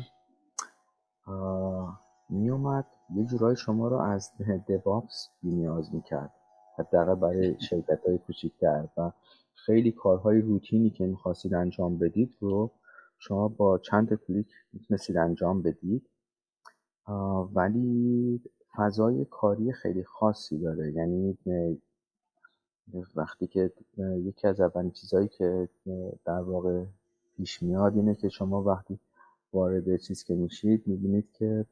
میومد 2.30 2.86
یه 3.14 3.24
جورایی 3.24 3.56
شما 3.56 3.88
رو 3.88 3.96
از 3.96 4.32
DevOps 4.68 5.28
بی‌نیاز 5.42 5.94
می‌کرد. 5.94 6.32
حداقل 6.78 7.14
برای 7.14 7.60
شرکت 7.70 8.00
های 8.06 8.18
کوچیکتر 8.18 8.88
و 8.96 9.10
خیلی 9.54 9.92
کارهای 9.92 10.40
روتینی 10.40 10.90
که 10.90 11.06
می‌خواستید 11.06 11.54
انجام 11.54 11.98
بدید 11.98 12.36
رو 12.40 12.70
شما 13.18 13.48
با 13.48 13.78
چند 13.78 14.14
کلیک 14.14 14.48
می‌تونستید 14.72 15.16
انجام 15.16 15.62
بدید. 15.62 16.08
ولی 17.54 18.42
فضای 18.76 19.24
کاری 19.24 19.72
خیلی 19.72 20.04
خاصی 20.04 20.58
داره. 20.58 20.92
یعنی 20.92 21.38
وقتی 23.14 23.46
که 23.46 23.72
یکی 24.00 24.46
از 24.48 24.60
اولین 24.60 24.90
چیزهایی 24.90 25.28
که 25.28 25.68
در 26.24 26.40
واقع 26.40 26.84
پیش 27.36 27.62
میاد 27.62 27.96
اینه 27.96 28.14
که 28.14 28.28
شما 28.28 28.62
وقتی 28.62 28.98
وارد 29.52 29.96
چیز 29.96 30.24
که 30.24 30.34
میشید 30.34 30.86
می‌بینید 30.86 31.32
که 31.32 31.66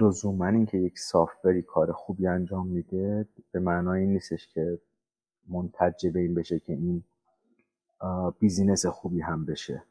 لزوما 0.00 0.46
اینکه 0.46 0.78
یک 0.78 0.98
سافتوری 0.98 1.62
کار 1.62 1.92
خوبی 1.92 2.26
انجام 2.26 2.66
میده 2.66 3.26
به 3.52 3.60
معنای 3.60 4.00
این 4.00 4.12
نیستش 4.12 4.48
که 4.48 4.78
منتج 5.48 6.06
به 6.06 6.20
این 6.20 6.34
بشه 6.34 6.58
که 6.58 6.72
این 6.72 7.02
business 8.38 8.86
خوبی 8.86 9.20
هم 9.20 9.44
بشه 9.44 9.82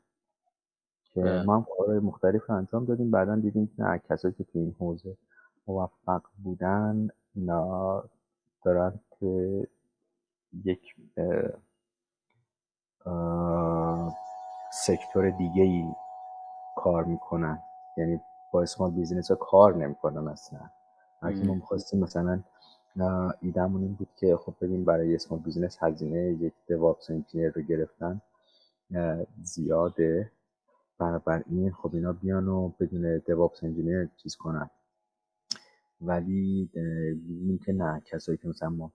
که 1.13 1.21
بله. 1.21 1.43
ما 1.43 1.55
هم 1.55 1.65
کارهای 1.77 1.99
مختلف 1.99 2.49
انجام 2.49 2.85
دادیم 2.85 3.11
بعدا 3.11 3.35
دیدیم 3.35 3.67
که 3.67 3.83
نه 3.83 4.01
کسایی 4.09 4.33
که 4.33 4.43
تو 4.43 4.59
این 4.59 4.75
حوزه 4.79 5.17
موفق 5.67 6.21
بودن 6.43 7.09
دارن 8.63 8.99
که 9.19 9.67
یک 10.63 10.95
sector 14.73 15.29
دیگه 15.29 15.63
ای 15.63 15.85
کار 16.75 17.03
می‌کنن. 17.03 17.59
یعنی 17.97 18.21
با 18.51 18.61
small 18.61 18.91
business 18.91 19.31
ها 19.31 19.37
کار 19.37 19.75
نمی‌کنن 19.75 20.27
اصلا. 20.27 20.59
اگه 21.21 21.43
ما 21.43 21.53
می‌خواستیم 21.53 21.99
مثلا 21.99 22.43
ایدمون 23.41 23.81
این 23.81 23.93
بود 23.93 24.09
که 24.15 24.37
خب 24.37 24.53
ببین 24.61 24.85
برای 24.85 25.15
small 25.15 25.39
business 25.39 25.83
هزینه 25.83 26.19
یک 26.19 26.53
DevOps 26.67 27.09
engineer 27.09 27.51
رو 27.51 27.61
گرفتن 27.61 28.21
زیاده. 29.43 30.31
این 31.49 31.71
خب 31.71 31.95
اینا 31.95 32.13
بیان 32.13 32.47
و 32.47 32.71
بدون 32.79 33.17
DevOps 33.17 33.63
engineer 33.63 34.09
چیز 34.17 34.35
کنن. 34.35 34.69
ولی 36.01 36.69
این 37.27 37.59
که 37.65 37.73
نه 37.73 38.01
کسایی 38.05 38.37
که 38.37 38.47
مثلا 38.47 38.69
ما 38.69 38.91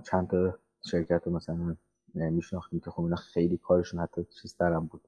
چند 0.00 0.28
تا 0.28 0.58
شرکت 0.90 1.22
رو 1.26 1.32
مثلا 1.32 1.76
میشناختیم 2.14 2.80
که 2.80 2.90
خب 2.90 3.02
اینا 3.02 3.16
خیلی 3.16 3.56
کارشون 3.56 4.00
حتی 4.00 4.24
چیز 4.24 4.56
درم 4.56 4.86
بود. 4.86 5.00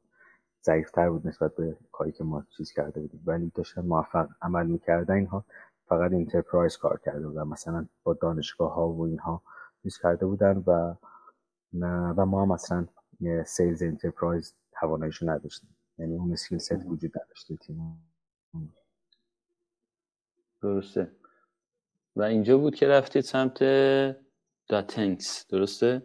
ضعیفتر 0.65 1.11
بود 1.11 1.27
نسبت 1.27 1.55
به 1.55 1.77
کاری 1.93 2.13
که 2.13 2.25
ما 2.25 2.47
چیز 2.57 2.73
کرده 2.73 3.01
بودیم. 3.01 3.23
ولی 3.27 3.53
داشتن 3.55 3.83
موفق 3.83 4.29
عمل 4.43 4.67
می‌کردن 4.67 5.15
اینها. 5.15 5.45
فقط 5.87 6.13
enterprise 6.13 6.77
کار 6.77 7.01
کرده 7.05 7.29
بودن. 7.29 7.43
مثلا 7.43 7.87
با 8.05 8.15
دانشگاه 8.15 8.75
ها 8.75 8.89
و 8.89 9.07
اینها 9.07 9.43
چیز 9.83 9.99
کرده 9.99 10.27
بودن 10.27 10.65
و 10.67 10.95
و 12.17 12.27
ما 12.27 12.43
هم 12.43 12.51
اصلا 12.51 12.87
sales 13.47 13.83
enterprise 13.83 14.55
تواناییشو 14.73 15.31
نداشتیم. 15.31 15.77
یعنی 15.99 16.17
اون 16.17 16.33
skill 16.33 16.59
set 16.59 16.87
وجود 16.87 17.13
نداشت 17.25 17.48
تو 17.48 17.57
تیم. 17.57 18.03
درسته. 20.63 21.11
و 22.17 22.23
اینجا 22.23 22.59
بود 22.59 22.75
که 22.75 22.89
رفتید 22.89 23.23
سمت 23.23 23.59
داتنکس 24.69 25.47
درسته؟ 25.49 26.03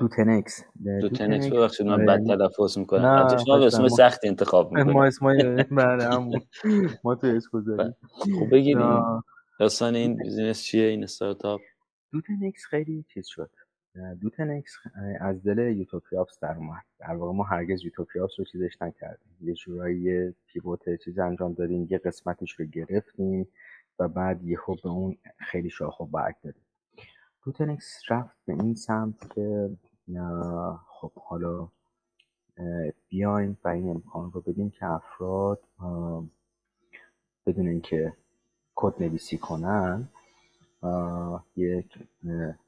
دوتنکس. 0.00 0.64
دوتنکس 1.00 1.46
ببخشید 1.46 1.86
من 1.86 2.06
بد 2.06 2.10
آره. 2.10 2.24
تلفظ 2.24 2.78
می‌کنم. 2.78 3.36
شما 3.46 3.56
اسم 3.56 3.88
سخت 3.88 4.20
انتخاب 4.24 4.72
می‌کنم 4.72 4.92
ما 4.96 5.04
اسم 5.04 5.26
بله 5.70 6.04
همون. 6.04 6.40
ما 7.04 7.14
تو 7.14 7.26
اسم 7.26 7.48
گذاریم 7.52 7.94
خب 8.10 8.50
بگید 8.52 8.78
داستان 9.60 9.94
این 9.94 10.16
business 10.16 10.62
چیه؟ 10.62 10.86
این 10.88 11.04
استارتاپ؟ 11.04 11.60
دوتنکس 12.12 12.64
خیلی 12.70 13.04
چیز 13.14 13.26
شد. 13.26 13.50
دوتنکس 14.20 14.72
از 15.20 15.42
دل 15.42 15.58
یوتوپیاپس 15.58 16.38
در 16.40 16.56
اومد. 16.56 16.82
در 17.00 17.14
واقع 17.14 17.32
ما 17.32 17.44
هرگز 17.44 17.84
یوتوپیاپس 17.84 18.32
رو 18.38 18.44
چیزش 18.44 18.82
نکردیم. 18.82 19.36
یه 19.40 19.54
جورایی 19.54 20.34
pivot 20.46 21.04
چیز 21.04 21.18
انجام 21.18 21.52
دادیم 21.52 21.86
یه 21.90 21.98
قسمتش 21.98 22.52
رو 22.52 22.64
گرفتیم 22.64 23.48
و 23.98 24.08
بعد 24.08 24.44
یهو 24.44 24.74
به 24.74 24.88
اون 24.88 25.16
خیلی 25.38 25.70
شاخ 25.70 26.00
و 26.00 26.06
برگ 26.06 26.34
دادیم. 26.44 26.62
دوتنکس 27.48 28.02
رفت 28.08 28.36
به 28.46 28.52
این 28.52 28.74
سمت 28.74 29.34
که 29.34 29.70
خب 30.88 31.12
حالا 31.12 31.68
بیایم 33.08 33.58
و 33.64 33.68
این 33.68 33.90
امکان 33.90 34.32
رو 34.32 34.40
بدیم 34.40 34.70
که 34.70 34.86
افراد 34.86 35.60
بدون 37.46 37.68
اینکه 37.68 38.12
کد 38.74 39.02
نویسی 39.02 39.38
کنن 39.38 40.08
یک 41.56 41.98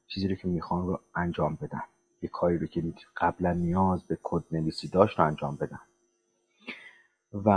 چیزی 0.07 0.27
رو 0.27 0.35
که 0.35 0.47
می‌خوان 0.47 0.87
رو 0.87 0.99
انجام 1.15 1.57
بدن. 1.61 1.83
یک 2.21 2.31
کاری 2.31 2.57
رو 2.57 2.67
که 2.67 2.93
قبلا 3.17 3.53
نیاز 3.53 4.03
به 4.03 4.17
کد 4.23 4.43
نویسی 4.51 4.87
داشت 4.87 5.19
رو 5.19 5.25
انجام 5.25 5.55
بدن. 5.55 5.81
و 7.33 7.49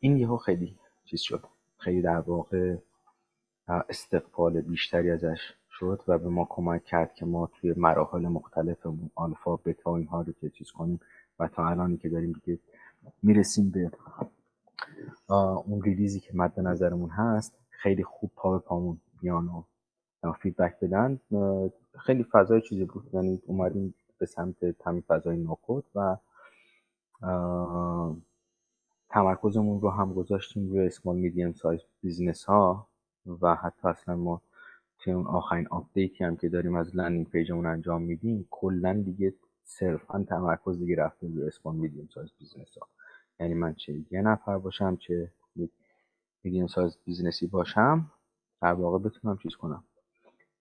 این 0.00 0.16
یهو 0.16 0.36
خیلی 0.36 0.78
چیز 1.04 1.20
شد. 1.20 1.44
خیلی 1.78 2.02
در 2.02 2.20
واقع 2.20 2.76
استقبال 3.68 4.60
بیشتری 4.60 5.10
ازش 5.10 5.54
شد 5.78 6.00
و 6.08 6.18
به 6.18 6.28
ما 6.28 6.46
کمک 6.50 6.84
کرد 6.84 7.14
که 7.14 7.26
ما 7.26 7.46
توی 7.46 7.74
مراحل 7.76 8.28
مختلفمون 8.28 9.10
آلفا 9.14 9.56
بتا 9.56 9.96
اینها 9.96 10.20
رو 10.20 10.32
که 10.32 10.50
چیز 10.50 10.70
کنیم 10.70 11.00
و 11.38 11.48
تا 11.48 11.68
الانی 11.68 11.96
که 11.96 12.08
داریم 12.08 12.32
دیگه 12.32 12.58
می‌رسیم 13.22 13.70
به 13.70 13.90
اون 15.66 15.82
release 15.82 16.15
ی 16.15 16.20
که 16.20 16.30
مد 16.34 16.60
نظرمون 16.60 17.10
هست 17.10 17.52
خیلی 17.70 18.04
خوب 18.04 18.30
پا 18.36 18.52
به 18.52 18.58
پامون 18.58 18.98
بیان 19.20 19.48
و 20.22 20.32
feedback 20.32 20.80
بدن. 20.80 21.20
خیلی 21.98 22.24
فضای 22.24 22.60
چیزی 22.60 22.84
بود. 22.84 23.10
یعنی 23.12 23.42
اومدیم 23.46 23.94
به 24.18 24.26
سمت 24.26 24.56
همین 24.86 25.00
فضای 25.00 25.36
no-code 25.36 25.84
و 25.94 26.16
تمرکزمون 29.10 29.80
رو 29.80 29.90
هم 29.90 30.12
گذاشتیم 30.12 30.68
روی 30.68 30.86
small 30.86 31.16
medium 31.16 31.52
size 31.52 31.80
business 32.02 32.44
ها 32.44 32.86
و 33.40 33.54
حتی 33.54 33.88
اصلا 33.88 34.16
ما 34.16 34.40
توی 35.06 35.14
اون 35.14 35.26
آخرین 35.26 35.68
update 35.68 36.16
ی 36.16 36.24
هم 36.24 36.36
که 36.36 36.48
داریم 36.48 36.74
از 36.74 36.96
landing 36.96 37.30
page 37.30 37.51
مون 37.51 37.66
انجام 37.66 38.02
میدیم 38.02 38.48
کلا 38.50 39.02
دیگه 39.04 39.34
صرفا 39.64 40.24
تمرکز 40.28 40.78
دیگه 40.78 40.96
رفته 40.96 41.26
روی 41.26 41.46
اسپان 41.46 41.76
میدیم 41.76 42.08
سایز 42.14 42.30
بیزنس 42.38 42.78
ها 42.78 42.88
یعنی 43.40 43.54
من 43.54 43.74
چه 43.74 44.04
یه 44.10 44.22
نفر 44.22 44.58
باشم 44.58 44.96
چه 44.96 45.32
میدیم 46.44 46.66
سایز 46.66 46.96
بیزنسی 47.04 47.46
باشم 47.46 48.10
در 48.62 48.72
واقع 48.72 48.98
بتونم 48.98 49.38
چیز 49.42 49.56
کنم. 49.56 49.84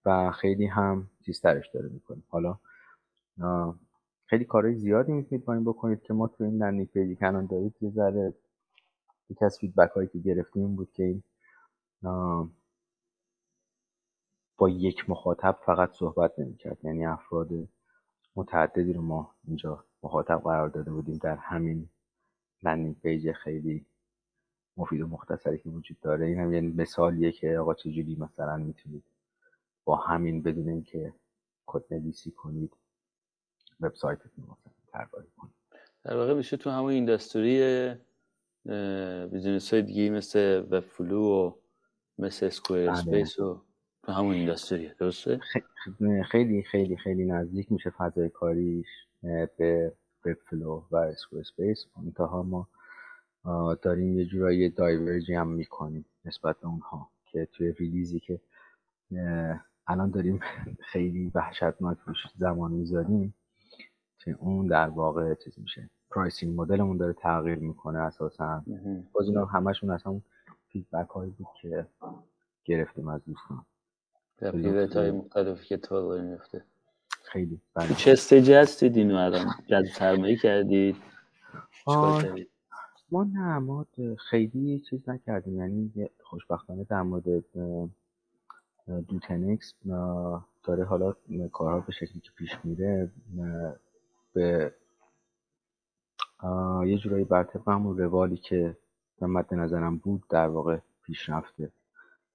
و 0.05 0.31
خیلی 0.31 0.65
هم 0.65 1.09
ترش 1.43 1.69
داره 1.73 1.89
می‌کنیم 1.89 2.23
حالا 2.29 2.59
خیلی 4.25 4.45
کارهای 4.45 4.75
زیادی 4.75 5.11
می‌تونید 5.11 5.45
با 5.45 5.53
این 5.53 5.63
بکنید 5.63 6.01
که 6.01 6.13
ما 6.13 6.27
تو 6.27 6.43
این 6.43 6.57
لندینگ 6.57 6.87
پیجی 6.87 7.15
کنان 7.15 7.45
دارید 7.45 7.75
یه 7.81 7.89
ذره 7.89 8.33
یکی 9.29 9.45
از 9.45 9.57
فیدبک 9.59 9.91
هایی 9.91 10.07
که 10.07 10.19
گرفتیم 10.19 10.75
بود 10.75 10.91
که 10.93 11.23
با 14.57 14.69
یک 14.69 15.09
مخاطب 15.09 15.59
فقط 15.65 15.93
صحبت 15.93 16.39
نمی‌کرد. 16.39 16.77
یعنی 16.83 17.05
افراد 17.05 17.49
متعددی 18.35 18.93
رو 18.93 19.01
ما 19.01 19.35
اینجا 19.47 19.83
مخاطب 20.03 20.41
قرار 20.43 20.69
داده 20.69 20.91
بودیم 20.91 21.17
در 21.17 21.35
همین 21.35 21.89
landing 22.63 22.99
page 22.99 23.31
خیلی 23.31 23.85
مفید 24.77 25.01
و 25.01 25.07
مختصری 25.07 25.57
که 25.57 25.69
وجود 25.69 25.99
داره. 26.01 26.25
این 26.25 26.39
هم 26.39 26.53
یعنی 26.53 26.67
مثالیه 26.67 27.31
که 27.31 27.57
آقا 27.57 27.73
چجوری 27.73 28.15
مثلا 28.19 28.57
می‌تونید 28.57 29.03
با 29.85 29.95
همین 29.95 30.41
بدون 30.41 30.69
اینکه 30.69 31.13
کد 31.65 31.93
نویسی 31.93 32.31
کنید 32.31 32.73
وبسایتتون 33.79 34.43
مثلا 34.43 34.73
طراحی 34.87 35.27
کنید. 35.37 35.53
در 36.03 36.17
واقع 36.17 36.33
میشه 36.33 36.57
تو 36.57 36.69
همون 36.69 36.91
industry 36.91 37.95
business 39.31 39.73
های 39.73 39.81
دیگه 39.81 40.09
مثل 40.09 40.65
Webflow 40.69 41.21
و 41.21 41.51
مثل 42.17 42.49
Squarespace 42.49 43.39
و 43.39 43.61
تو 44.05 44.11
همون 44.11 44.33
industry 44.33 44.88
ه 44.88 44.95
درسته؟ 44.99 45.39
خیلی 46.31 46.63
خیلی 46.63 46.97
خیلی 46.97 47.25
نزدیک 47.25 47.71
میشه 47.71 47.89
فضای 47.89 48.29
کاریش 48.29 48.87
به 49.57 49.93
Webflow 50.25 50.83
و 50.91 50.95
Squarespace 50.95 51.85
منتها 51.97 52.43
ما 52.43 52.67
داریم 53.75 54.19
یه 54.19 54.25
جورایی 54.25 54.69
diverge 54.69 55.25
ی 55.25 55.33
هم 55.33 55.47
می‌کنیم 55.47 56.05
نسبت 56.25 56.59
به 56.59 56.67
اونها 56.67 57.09
که 57.25 57.47
توی 57.53 57.71
release 57.71 58.13
ی 58.13 58.19
که 58.19 58.39
الان 59.87 60.09
داریم 60.09 60.39
خیلی 60.91 61.31
وحشتناک 61.35 61.97
روش 62.05 62.17
زمان 62.37 62.71
می‌ذاریم 62.71 63.33
که 64.17 64.35
اون 64.39 64.67
در 64.67 64.89
واقع 64.89 65.35
چیز 65.35 65.59
میشه 65.59 65.89
pricing 66.11 66.61
model 66.61 66.84
مون 66.84 66.97
داره 66.97 67.13
تغییر 67.13 67.59
می‌کنه 67.59 67.99
اساسا. 67.99 68.63
باز 69.13 69.27
اینا 69.27 69.45
همشون 69.45 69.99
همون 70.05 70.21
فیدبک 70.67 71.09
هایی 71.09 71.31
بود 71.31 71.47
که 71.61 71.87
گرفتیم 72.65 73.07
از 73.07 73.21
دوستان. 73.25 73.65
پیوت 74.39 74.95
های 74.95 75.11
مختلفی 75.11 75.65
که 75.65 75.77
تو 75.77 76.19
میفته. 76.21 76.63
خیلی 77.23 77.61
بله. 77.73 77.95
چه 77.95 78.11
استیجی 78.11 78.53
هستید 78.53 78.97
اینو 78.97 79.15
الان؟ 79.15 79.45
جذب 79.67 79.85
سرمایه 79.85 80.37
کردید 80.37 80.95
ما 83.11 83.23
نه 83.23 83.59
ما 83.59 83.85
خیلی 84.17 84.79
چیز 84.79 85.09
نکردیم. 85.09 85.57
یعنی 85.57 86.09
خوشبختانه 86.23 86.83
در 86.83 87.01
مورد 87.01 87.43
دوتنکس 89.07 89.73
داره 90.63 90.85
حالا 90.85 91.15
کارها 91.51 91.79
به 91.79 91.91
شکلی 91.91 92.19
که 92.19 92.31
پیش 92.37 92.51
میره 92.63 93.11
به 94.33 94.73
یه 96.85 96.97
جورایی 96.97 97.23
بر 97.23 97.43
طبق 97.43 97.69
همون 97.69 97.97
روالی 97.97 98.37
که 98.37 98.77
مد 99.21 99.53
نظرم 99.53 99.97
بود 99.97 100.23
در 100.29 100.47
واقع 100.47 100.77
پیش 101.03 101.29
رفته 101.29 101.71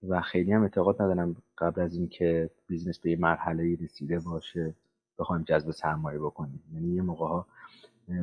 و 0.09 0.20
خیلی 0.20 0.52
هم 0.52 0.62
اعتقاد 0.62 1.02
ندارم 1.02 1.36
قبل 1.59 1.81
از 1.81 1.94
اینکه 1.94 2.51
business 2.66 2.98
به 2.98 3.10
یه 3.10 3.16
مرحله 3.16 3.77
رسیده 3.82 4.18
باشه 4.18 4.74
بخوایم 5.18 5.43
جذب 5.43 5.70
سرمایه 5.70 6.18
بکنیم. 6.18 6.62
یعنی 6.74 6.94
یه 6.94 7.02
موقع 7.02 7.27
ها 7.27 7.47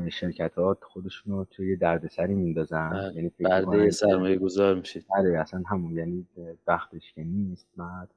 شرکت 0.09 0.55
ها 0.55 0.77
خودشون 0.81 1.33
رو 1.33 1.45
توی 1.45 1.75
دردسری 1.75 2.33
میندازن 2.33 2.89
بله. 2.89 3.15
یعنی 3.15 3.31
بعد 3.39 3.89
سرمایه 3.89 4.37
گذار 4.37 4.75
میشید. 4.75 5.05
بله 5.15 5.37
اصلا 5.39 5.63
همون 5.67 5.91
یعنی 5.91 6.27
وقتش 6.67 7.13
که 7.13 7.23
نیست 7.23 7.67
بعد 7.77 8.09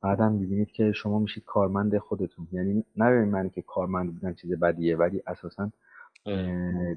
بعدم 0.00 0.32
می‌بینید 0.32 0.72
که 0.72 0.92
شما 0.92 1.18
میشید 1.18 1.44
کارمند 1.44 1.98
خودتون. 1.98 2.48
یعنی 2.52 2.84
نه 2.96 3.24
من 3.24 3.48
که 3.50 3.62
کارمند 3.62 4.12
بودن 4.14 4.34
چیز 4.34 4.52
بدیه 4.52 4.96
ولی 4.96 5.22
اساسا 5.26 5.70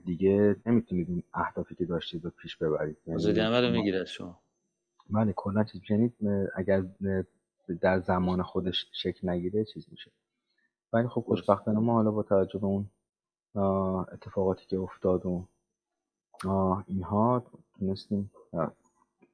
دیگه 0.05 0.55
نمی‌تونید 0.65 1.09
اون 1.09 1.23
اهدافی 1.33 1.75
که 1.75 1.85
داشتید 1.85 2.25
رو 2.25 2.29
پیش 2.29 2.57
ببرید. 2.57 2.97
یعنی 3.07 3.21
عمل 3.39 4.05
شما. 4.05 4.39
بله 5.09 5.33
کلا 5.33 5.63
چیز 5.63 5.81
یعنی 5.89 6.13
اگر 6.55 6.85
در 7.81 7.99
زمان 7.99 8.43
خودش 8.43 8.85
شکل 8.91 9.29
نگیره 9.29 9.65
چیز 9.65 9.85
میشه. 9.91 10.11
ولی 10.93 11.07
خب 11.07 11.21
خوشبختانه 11.21 11.79
ما 11.79 11.93
حالا 11.93 12.11
با 12.11 12.23
توجه 12.23 12.59
به 12.59 12.65
اون 12.65 12.89
اتفاقاتی 14.11 14.65
که 14.65 14.77
افتاد 14.77 15.25
و 15.25 15.45
اینها 16.87 17.43
تونستیم 17.79 18.31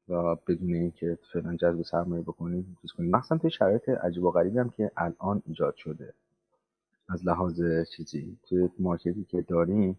و 0.10 0.36
بدون 0.36 0.74
اینکه 0.74 1.18
فعلا 1.34 1.56
جذب 1.56 1.82
سرمایه 1.82 2.24
بکنیم 2.24 2.78
چیز 2.82 2.92
کنیم. 2.92 3.12
مثلا 3.12 3.38
توی 3.38 3.50
شرایط 3.52 3.90
عجیب 3.90 4.24
و 4.24 4.32
غریبی 4.32 4.60
هم 4.60 4.70
که 4.70 4.92
الان 4.98 5.42
ایجاد 5.46 5.76
شده. 5.76 6.14
از 7.10 7.26
لحاظ 7.26 7.62
چیزی 7.96 8.38
توی 8.44 8.70
مارکتی 8.80 9.24
که 9.24 9.42
داریم 9.42 9.98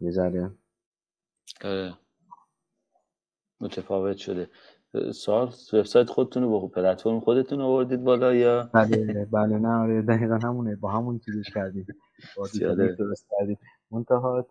یه 0.00 0.10
ذره 0.10 0.50
آره. 1.64 1.94
متفاوت 3.64 4.16
شده. 4.16 4.48
سوال 5.12 5.52
وبسایت 5.72 6.10
خودتون 6.10 6.42
رو 6.42 6.50
با 6.50 6.66
پلتفرم 6.68 7.20
خودتون 7.20 7.60
آوردید 7.60 8.04
بالا 8.04 8.34
یا؟ 8.34 8.70
بله 8.72 9.24
بله. 9.24 9.58
نه 9.58 9.68
آره 9.68 10.02
دقیقا 10.02 10.34
همونه. 10.34 10.76
با 10.76 10.90
همون 10.90 11.18
چیزش 11.18 11.50
کردیم. 11.54 11.86
با 12.36 12.48
درست 12.98 13.26
کردیم. 13.30 13.58
منتها 13.90 14.46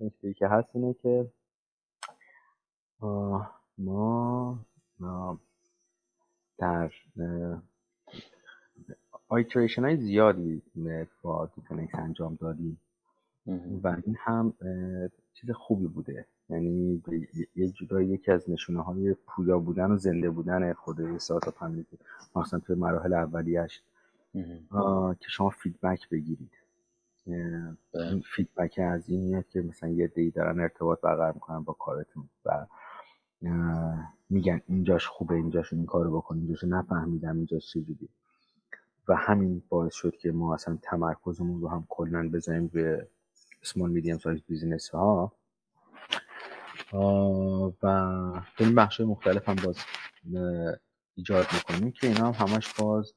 نکته 0.00 0.34
که 0.34 0.48
هست 0.48 0.68
اینه 0.74 0.94
که 1.02 1.26
ما 3.78 4.58
در 6.58 6.90
iteration 9.28 9.84
های 9.84 9.96
زیادی 9.96 10.62
با 11.22 11.50
دیتنکس 11.56 11.94
انجام 11.94 12.38
دادیم. 12.40 12.80
و 13.82 13.96
این 14.06 14.16
هم 14.18 14.54
چیز 15.34 15.50
خوبی 15.50 15.86
بوده. 15.86 16.26
یعنی 16.50 17.02
یه 17.56 17.68
جورایی 17.68 18.08
یکی 18.08 18.32
از 18.32 18.50
نشونه 18.50 18.82
های 18.82 19.14
پویا 19.14 19.58
بودن 19.58 19.90
و 19.90 19.96
زنده 19.96 20.30
بودن 20.30 20.72
خود 20.72 21.00
استارتاپ 21.00 21.62
هم 21.62 21.86
مثلا 22.36 22.60
توی 22.60 22.76
مراحل 22.76 23.12
اولیش 23.12 23.82
که 25.20 25.28
شما 25.28 25.50
feedback 25.50 26.08
بگیرید. 26.08 26.50
بله. 27.26 28.06
این 28.06 28.22
feedback 28.36 28.78
از 28.78 29.08
این 29.08 29.20
میاد 29.20 29.48
که 29.48 29.60
مثلا 29.60 29.88
یه 29.88 30.06
عده‌ای 30.06 30.30
دارن 30.30 30.60
ارتباط 30.60 31.00
برقرار 31.00 31.32
می‌کنن 31.32 31.62
با 31.62 31.72
کارتون 31.72 32.28
و 32.44 32.66
میگن 34.30 34.60
اینجاش 34.68 35.06
خوبه 35.06 35.34
اینجاش 35.34 35.72
این 35.72 35.86
کارو 35.86 36.16
بکن 36.16 36.36
اینجاش 36.36 36.64
نفهمیدم 36.64 37.36
اینجاش 37.36 37.70
چجوری 37.70 38.08
و 39.08 39.16
همین 39.16 39.62
باعث 39.68 39.94
شد 39.94 40.16
که 40.16 40.32
ما 40.32 40.54
اصلا 40.54 40.78
تمرکزمون 40.82 41.60
رو 41.60 41.68
هم 41.68 41.86
کلا 41.88 42.28
بزنیم 42.28 42.66
به 42.66 43.08
small, 43.62 43.90
medium 43.90 44.18
size 44.18 44.40
business 44.48 44.88
ها. 44.88 45.32
و 47.82 47.86
این 48.58 48.74
بخش 48.74 49.00
مختلف 49.00 49.48
هم 49.48 49.56
باز 49.64 49.76
ایجاد 51.14 51.46
می‌کنیم 51.54 51.92
که 51.92 52.06
اینا 52.06 52.32
هم 52.32 52.48
همش 52.48 52.74
باز 52.74 53.12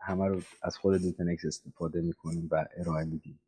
همه 0.00 0.26
رو 0.26 0.40
از 0.62 0.76
خود 0.76 0.98
دیتنکس 0.98 1.44
استفاده 1.44 2.00
می‌کنیم 2.00 2.48
و 2.50 2.66
ارائه 2.76 3.04
میدیم. 3.04 3.40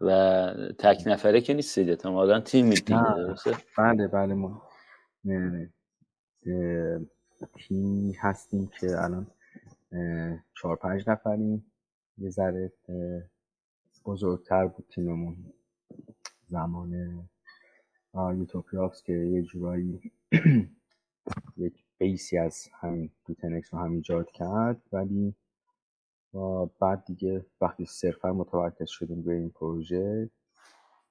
و 0.00 0.50
تک 0.78 1.02
نفره 1.06 1.40
که 1.40 1.54
نیست 1.54 1.78
احتمالا 1.78 2.40
تیم 2.40 2.66
میدیم 2.66 3.02
بله 3.78 4.08
بله 4.08 4.34
ما. 4.34 4.62
تیمی 7.54 8.12
هستیم 8.12 8.70
که 8.80 8.86
الان 9.02 9.26
چهار 10.60 10.76
پنج 10.76 11.08
نفریم. 11.08 11.72
یه 12.18 12.30
ذره 12.30 12.72
بزرگتر 14.04 14.66
بود 14.66 14.86
تیممون. 14.94 15.36
زمان 16.54 17.28
یوتوپیاکس 18.14 19.02
که 19.02 19.12
یه 19.12 19.42
جورایی 19.42 20.12
یک 21.56 21.84
بیسی 21.98 22.38
از 22.38 22.68
همین 22.80 23.10
دوتنکس 23.26 23.74
رو 23.74 23.80
هم 23.80 23.92
ایجاد 23.92 24.30
کرد 24.30 24.82
ولی 24.92 25.34
بعد 26.80 27.04
دیگه 27.04 27.46
وقتی 27.60 27.84
صرفا 27.84 28.32
متمرکز 28.32 28.88
شدیم 28.88 29.22
به 29.22 29.32
این 29.34 29.50
پروژه 29.50 30.30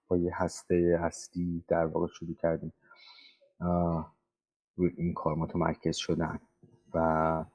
با 0.08 0.18
یه 0.18 0.32
هسته 0.36 1.00
هستی 1.02 1.64
در 1.68 1.86
واقع 1.86 2.08
شروع 2.08 2.36
کردیم 2.36 2.74
روی 4.76 4.92
این 4.98 5.14
کار 5.14 5.36
متمرکز 5.36 5.96
شدن 5.96 6.40
و 6.94 7.46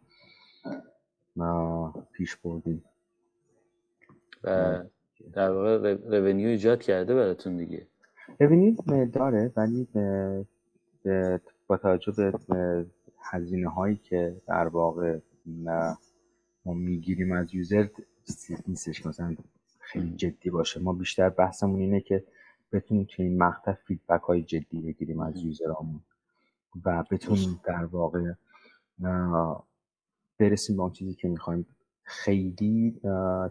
ما 1.36 1.92
پیش 2.12 2.36
بردیم. 2.36 2.84
و 4.44 4.82
در 5.32 5.50
واقع 5.50 5.94
رونیو 5.94 6.48
ایجاد 6.48 6.82
کرده 6.82 7.14
براتون 7.14 7.56
دیگه. 7.56 7.86
رونیو 8.40 8.74
داره 9.12 9.52
ولی 9.56 9.88
با 11.66 11.76
توجه 11.76 12.12
به 12.48 12.86
هزینه 13.22 13.68
هایی 13.68 13.96
که 13.96 14.42
در 14.46 14.68
واقع 14.68 15.18
ما 16.64 16.74
می‌گیریم 16.74 17.32
از 17.32 17.54
یوزر 17.54 17.88
نیستش 18.68 19.06
مثلا 19.06 19.36
خیلی 19.80 20.16
جدی 20.16 20.50
باشه. 20.50 20.80
ما 20.80 20.92
بیشتر 20.92 21.28
بحثمون 21.28 21.80
اینه 21.80 22.00
که 22.00 22.24
بتونیم 22.72 23.06
توی 23.10 23.24
این 23.24 23.42
مقطع 23.42 23.72
فیدبک 23.72 24.22
های 24.22 24.42
جدی 24.42 24.80
بگیریم 24.80 25.20
از 25.20 25.36
یوزرامون 25.36 26.00
و 26.84 27.04
بتونیم 27.10 27.60
در 27.64 27.84
واقع 27.84 28.32
برسیم 30.38 30.76
به 30.76 30.82
اون 30.82 30.92
چیزی 30.92 31.14
که 31.14 31.28
می‌خوایم. 31.28 31.66
خیلی 32.02 33.00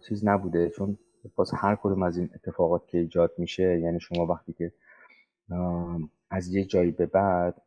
چیز 0.08 0.26
نبوده 0.26 0.70
چون 0.70 0.98
باز 1.36 1.52
هر 1.54 1.76
کدوم 1.76 2.04
از 2.04 2.18
این 2.18 2.30
اتفاقات 2.36 2.88
که 2.88 2.98
ایجاد 2.98 3.34
میشه 3.38 3.80
یعنی 3.80 4.00
شما 4.00 4.26
وقتی 4.26 4.54
که 4.54 4.72
از 6.30 6.48
یه 6.48 6.66
جایی 6.66 6.92
به 6.92 7.06
بعد 7.06 7.62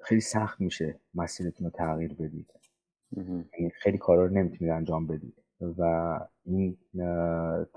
خیلی 0.00 0.20
سخت 0.20 0.60
میشه 0.60 1.00
مسیرتون 1.14 1.64
رو 1.64 1.70
تغییر 1.70 2.14
بدید. 2.14 2.50
یعنی 3.58 3.70
خیلی 3.70 3.98
کارا 3.98 4.26
رو 4.26 4.32
نمی‌تونید 4.32 4.72
انجام 4.72 5.06
بدید. 5.06 5.34
و 5.78 6.20
این 6.44 6.78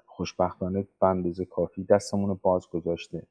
خوشبختانه 0.06 0.88
به 1.02 1.08
اندازه 1.08 1.46
کافی 1.46 1.84
دستمون 1.84 2.30
رو 2.30 2.36
باز 2.36 2.68
گذاشته. 2.68 3.28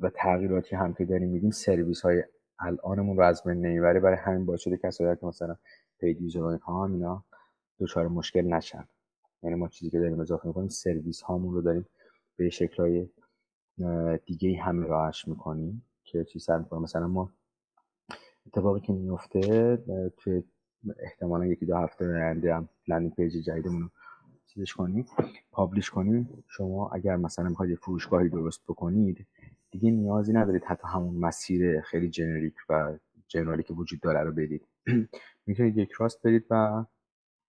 و 0.00 0.10
تغییراتی 0.14 0.76
هم 0.76 0.94
که 0.94 1.04
داریم 1.04 1.28
میدیم 1.28 1.50
سرویس 1.50 2.00
های 2.00 2.24
الانمون 2.58 3.16
رو 3.16 3.22
از 3.22 3.42
بین 3.44 3.66
نمی‌بره. 3.66 4.00
برای 4.00 4.16
همین 4.16 4.46
باعث 4.46 4.60
شده 4.60 4.76
کسایی 4.76 5.16
که 5.16 5.26
مثلا 5.26 5.56
یوزر 6.02 6.56
ها 6.56 6.86
اینا 6.86 7.24
دچار 7.80 8.08
مشکل 8.08 8.42
نشن. 8.54 8.84
یعنی 9.42 9.56
ما 9.56 9.68
چیزی 9.68 9.90
که 9.90 9.98
داریم 9.98 10.20
اضافه 10.20 10.48
می‌کنیم 10.48 10.68
سرویس 10.68 11.22
هامون 11.22 11.54
رو 11.54 11.62
داریم 11.62 11.86
به 12.36 12.50
شکلهای 12.50 13.08
دیگه 14.26 14.62
همه 14.62 14.86
راهش 14.86 15.28
می‌کنیم 15.28 15.84
که 16.04 16.24
چی 16.24 16.38
سر 16.38 16.58
می‌کنیم 16.58 16.82
مثلا 16.82 17.08
ما 17.08 17.32
اتفاقی 18.46 18.80
که 18.80 18.92
میفته 18.92 19.76
توی 20.16 20.42
احتمالا 20.98 21.46
یکی 21.46 21.66
دو 21.66 21.76
هفته 21.76 22.04
آینده 22.04 22.54
هم 22.54 22.68
landing 22.88 23.14
page 23.14 23.32
جدیدمون 23.32 23.82
رو 23.82 23.88
چیزش 24.46 24.74
کنیم 24.74 25.06
publish 25.52 25.90
کنیم. 25.90 26.44
شما 26.48 26.90
اگر 26.90 27.16
مثلا 27.16 27.48
می‌خواید 27.48 27.70
یه 27.70 27.76
فروشگاهی 27.76 28.28
درست 28.28 28.60
بکنید 28.68 29.26
دیگه 29.70 29.90
نیازی 29.90 30.32
ندارید 30.32 30.64
حتی 30.64 30.88
همون 30.88 31.16
مسیر 31.16 31.80
خیلی 31.80 32.10
generic 32.10 32.54
و 32.68 32.98
general 33.28 33.58
ی 33.58 33.62
که 33.62 33.74
وجود 33.74 34.00
داره 34.00 34.20
رو 34.20 34.32
برید 34.32 34.68
می‌تونید 35.46 35.78
یک 35.78 35.92
راست 35.92 36.22
برید 36.22 36.46
و 36.50 36.84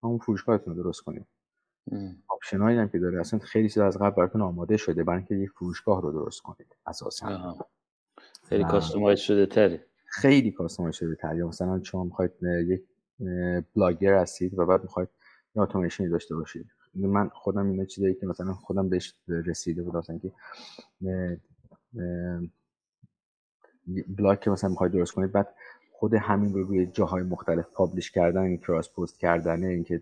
همون 0.04 0.18
فروشگاهتون 0.18 0.76
رو 0.76 0.84
درست 0.84 1.02
کنید 1.02 1.26
option 2.28 2.58
هایی 2.58 2.78
هم 2.78 2.90
که 2.90 3.00
داره. 3.00 3.20
اصلا 3.20 3.40
خیلی 3.40 3.70
چیز 3.70 3.78
از 3.78 3.98
قبل 3.98 4.16
براتون 4.16 4.42
آماده 4.42 4.78
شده 4.78 5.04
برای 5.04 5.18
اینکه 5.18 5.36
یک 5.36 5.50
فروشگاه 5.50 6.02
رو 6.02 6.12
درست 6.12 6.42
کنید 6.42 6.76
اساسا. 6.86 7.58
خیلی 8.44 8.64
کاستومایز 8.64 9.20
شده 9.20 9.46
تره 9.46 9.86
خیلی 10.06 10.52
customize 10.52 10.96
شده 10.96 11.16
تر 11.16 11.36
یا 11.36 11.48
مثلا 11.48 11.84
شما 11.84 12.04
می‌خواید 12.04 12.32
یک 12.44 12.84
بلاگر 13.76 14.14
هستید 14.14 14.60
و 14.60 14.66
بعد 14.66 14.84
می‌خواید 14.84 15.10
یه 15.56 15.62
اتوماسیونی 15.62 16.12
داشته 16.12 16.36
باشید. 16.36 16.72
من 16.94 17.30
خودم 17.30 17.70
اینا 17.70 17.86
چیزایی 17.86 18.14
که 18.14 18.26
مثلا 18.26 18.54
خودم 18.54 18.90
بهش 18.90 19.16
رسیده 19.28 19.84
بود 19.84 19.96
مثلا 19.96 20.18
که 20.18 20.32
بلاگ 24.08 24.40
که 24.40 24.50
مثلا 24.50 24.70
می‌خواید 24.70 24.94
درست 24.94 25.12
کنید 25.12 25.32
بعد 25.32 25.56
خود 26.02 26.14
همین 26.14 26.54
رو 26.54 26.64
روی 26.64 26.86
جاهای 26.86 27.24
مختلف 27.24 27.66
publish 27.74 28.12
کردن 28.12 28.58
cross 28.58 28.90
post 28.94 29.20
کردن 29.20 29.64
اینکه 29.64 30.02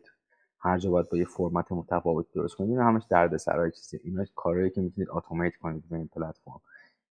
هر 0.60 0.78
جا 0.78 0.92
باید 0.92 1.10
با 1.10 1.18
یه 1.18 1.26
فرمت 1.26 1.72
متفاوت 1.72 2.26
درست 2.34 2.56
کنید 2.56 2.70
این 2.70 2.80
همش 2.80 3.04
دردسرای 3.10 3.72
چیزه. 3.72 4.00
اینا 4.04 4.26
کارهایی 4.36 4.70
که 4.70 4.82
می‌تونید 4.82 5.10
automate 5.12 5.56
کنید 5.62 5.84
با 5.90 5.96
این 5.96 6.08
پلتفرم. 6.08 6.62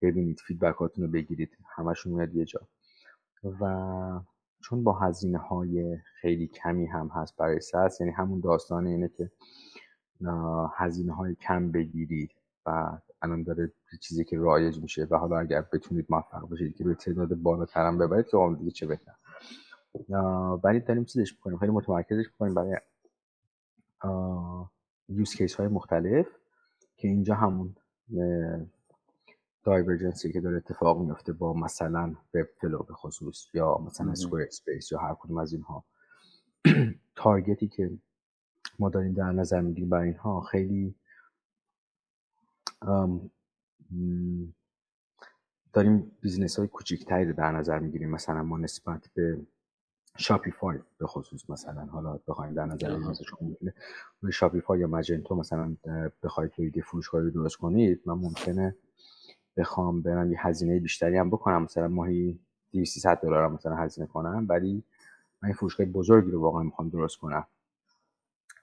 ببینید 0.03 0.41
feedback 0.41 0.87
اتون 0.87 1.05
رو 1.05 1.11
بگیرید 1.11 1.57
همشون 1.77 2.13
میاد 2.13 2.35
یه 2.35 2.45
جا. 2.45 2.61
و 3.61 4.21
چون 4.61 4.85
با 4.85 4.93
هزینه 4.93 5.39
های 5.39 5.99
خیلی 6.21 6.47
کمی 6.47 6.87
هم 6.87 7.09
هست 7.15 7.37
برای 7.37 7.61
SaaS 7.61 8.01
یعنی 8.01 8.13
همون 8.13 8.41
داستان 8.41 8.87
اینه 8.87 9.09
که 9.09 9.31
هزینه 10.77 11.15
های 11.15 11.35
کم 11.35 11.71
بگیرید 11.71 12.31
و 12.67 12.99
الان 13.23 13.43
داره 13.43 13.73
چیزی 14.01 14.25
که 14.25 14.39
رایج 14.39 14.79
میشه 14.79 15.07
و 15.11 15.17
حالا 15.17 15.39
اگر 15.39 15.65
بتونید 15.73 16.07
موفق 16.09 16.49
بشید 16.51 16.77
که 16.77 16.85
به 16.85 16.95
تعداد 16.95 17.35
بالاتر 17.35 17.87
هم 17.87 17.99
ببرید 17.99 18.27
که 18.27 18.37
دیگه 18.59 18.71
چه 18.71 18.87
بهتر. 18.87 19.13
ولی 20.65 20.81
داریم 20.81 21.05
چیزش 21.05 21.33
می‌کنیم 21.33 21.59
خیلی 21.59 21.73
متمرکزش 21.73 22.25
می‌کنیم 22.27 22.55
برای 22.55 22.77
use 25.09 25.35
case 25.35 25.55
های 25.55 25.69
مختلف 25.69 26.27
که 26.97 27.09
اینجا 27.09 27.35
همون 27.35 27.77
divergence 29.65 30.27
ی 30.27 30.33
که 30.33 30.41
داره 30.41 30.57
اتفاق 30.57 31.01
میفته 31.01 31.33
با 31.33 31.53
مثلا 31.53 32.15
Webflow 32.35 32.79
به 32.79 32.95
خصوص 32.95 33.55
یا 33.55 33.79
مثلا 33.87 34.15
Squarespace 34.15 34.93
یا 34.93 34.99
هر 34.99 35.15
کدوم 35.15 35.39
از 35.39 35.53
اینها. 35.53 35.85
target 37.17 37.61
ی 37.61 37.69
که 37.69 37.91
ما 38.79 38.89
داریم 38.89 39.13
در 39.13 39.33
نظر 39.33 39.61
می‌گیریم 39.61 39.89
برای 39.91 40.09
اینها 40.09 40.41
خیلی 40.41 40.95
داریم 45.73 46.13
business 46.21 46.59
های 46.59 46.69
کوچیکتری 46.69 47.25
رو 47.25 47.33
در 47.33 47.53
نظر 47.53 47.79
می‌گیریم. 47.79 48.11
مثلا 48.11 48.43
ما 48.43 48.59
نسبت 48.59 49.09
به 49.15 49.41
Shopify 50.17 50.79
به 50.99 51.07
خصوص 51.07 51.51
مثلا 51.51 51.85
حالا 51.85 52.21
بخوایم 52.29 52.55
در 52.55 52.67
نظر 52.67 52.97
بگیریم 52.97 53.73
روی 54.21 54.33
Shopify 54.33 54.81
یا 54.81 54.87
Magento 54.87 55.35
مثلا 55.35 55.77
بخواید 56.23 56.51
توی 56.51 56.83
فروشگاهی 56.83 57.31
درست 57.31 57.57
کنید 57.57 58.03
من 58.07 58.15
ممکنه 58.15 58.77
بخوام 59.57 60.03
برم 60.03 60.33
یه 60.33 60.47
هزینه 60.47 60.81
بیشتری 60.81 61.17
هم 61.17 61.31
بکنم. 61.31 61.63
مثلا 61.63 61.89
ماهی 61.89 62.41
200 62.73 63.07
دلار 63.07 63.45
هم 63.45 63.53
مثلا 63.53 63.77
هزینه 63.77 64.07
کنم 64.07 64.47
ولی 64.49 64.85
من 65.43 65.53
فروشگاه 65.53 65.87
بزرگی 65.87 66.31
رو 66.31 66.41
واقعا 66.41 66.63
می‌خوام 66.63 66.89
درست 66.89 67.17
کنم. 67.17 67.47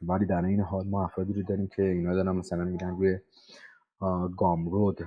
ولی 0.01 0.25
در 0.25 0.45
این 0.45 0.61
حال 0.61 0.87
ما 0.87 1.03
افرادی 1.05 1.33
رو 1.33 1.43
داریم 1.43 1.67
که 1.67 1.83
اینا 1.83 2.13
دارن 2.13 2.31
مثلا 2.31 2.65
میرن 2.65 2.89
روی 2.89 3.19
گامرود. 4.37 4.99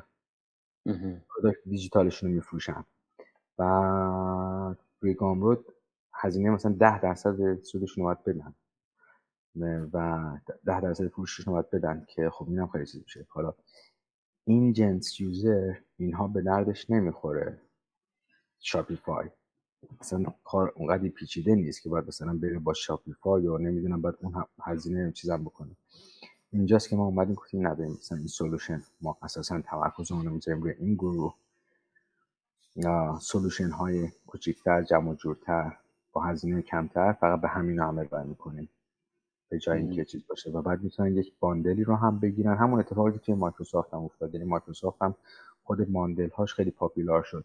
دیجیتالشون 1.66 2.28
رو 2.28 2.34
میفروشن. 2.34 2.84
و 3.58 3.64
روی 5.00 5.14
گامرود 5.14 5.66
هزینه 6.12 6.50
مثلا 6.50 6.72
ده 6.72 7.00
درصد 7.00 7.62
سودشون 7.62 8.04
رو 8.04 8.14
باید 8.14 8.24
بدن. 8.24 8.54
و 9.92 10.38
ده 10.64 10.80
درصد 10.80 11.08
فروششون 11.08 11.44
رو 11.44 11.52
باید 11.52 11.70
بدن 11.70 12.06
که 12.08 12.30
خب 12.30 12.48
اینم 12.48 12.66
خیلی 12.66 12.86
چیز 12.86 13.02
میشه. 13.02 13.26
حالا 13.28 13.54
این 14.44 14.72
جنس 14.72 15.20
یوزر 15.20 15.74
اینها 15.96 16.28
به 16.28 16.42
دردش 16.42 16.90
نمی‌خوره. 16.90 17.60
Shopify 18.60 19.30
مثلا 20.00 20.34
کار 20.44 20.72
اونقدر 20.76 21.08
پیچیده 21.08 21.54
نیست 21.54 21.82
که 21.82 21.88
باید 21.88 22.06
مثلا 22.08 22.38
بره 22.38 22.58
با 22.58 22.74
Shopify 22.74 23.42
یا 23.42 23.56
نمی‌دونم 23.56 24.00
باید 24.00 24.16
اون 24.20 24.44
هزینه 24.62 25.12
چیزم 25.12 25.44
بکنه. 25.44 25.76
اینجاست 26.50 26.88
که 26.88 26.96
ما 26.96 27.04
اومدیم 27.04 27.34
گفتیم 27.34 27.66
نداریم 27.66 27.92
مثلا 27.92 28.18
این 28.18 28.26
solution. 28.26 28.82
ما 29.00 29.18
اساسا 29.22 29.60
تمرکزمون 29.60 30.26
رو 30.26 30.32
می‌ذاریم 30.32 30.62
روی 30.62 30.72
این 30.78 30.94
گروه. 30.94 31.34
solution 33.20 33.70
های 33.70 34.08
کوچیکتر 34.26 34.82
جمع 34.82 35.14
جورتر 35.14 35.76
با 36.12 36.22
هزینه 36.22 36.62
کمتر 36.62 37.12
فقط 37.12 37.40
به 37.40 37.48
همین 37.48 37.80
عمل 37.80 38.04
بر 38.04 38.22
می‌کنیم. 38.22 38.68
به 39.48 39.58
جای 39.58 39.78
اینکه 39.78 40.04
چیز 40.04 40.26
باشه. 40.26 40.50
و 40.50 40.62
بعد 40.62 40.82
می‌تونن 40.82 41.16
یک 41.16 41.32
bundle 41.40 41.78
ی 41.78 41.84
رو 41.84 41.96
هم 41.96 42.18
بگیرن. 42.18 42.56
همون 42.56 42.80
اتفاقی 42.80 43.12
که 43.12 43.18
توی 43.18 43.34
مایکروسافت 43.34 43.94
هم 43.94 44.00
افتاد. 44.00 44.34
یعنی 44.34 44.46
مایکروسافت 44.46 45.02
هم 45.02 45.14
خود 45.64 45.92
bundle 45.92 46.30
هاش 46.30 46.54
خیلی 46.54 46.70
popular 46.70 47.22
شد. 47.22 47.44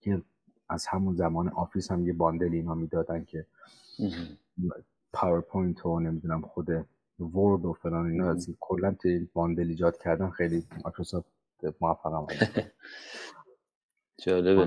که 0.00 0.22
از 0.68 0.86
همون 0.86 1.16
زمان 1.16 1.48
Office 1.48 1.90
هم 1.90 2.06
یه 2.06 2.12
bundle 2.12 2.52
اینا 2.52 2.74
می‌دادن 2.74 3.24
که 3.24 3.46
PowerPoint 5.12 5.86
و 5.86 6.00
نمی‌دونم 6.00 6.42
خود 6.42 6.70
Word 7.20 7.64
و 7.64 7.72
فلان 7.72 8.10
اینا. 8.10 8.30
از 8.30 8.50
کلا 8.60 8.96
توی 9.02 9.28
bundle 9.32 9.68
ایجاد 9.68 9.98
کردن 9.98 10.30
خیلی 10.30 10.62
مایکروسافت 10.84 11.26
موفق 11.80 12.14
هم 12.14 12.26
جالبه. 14.24 14.66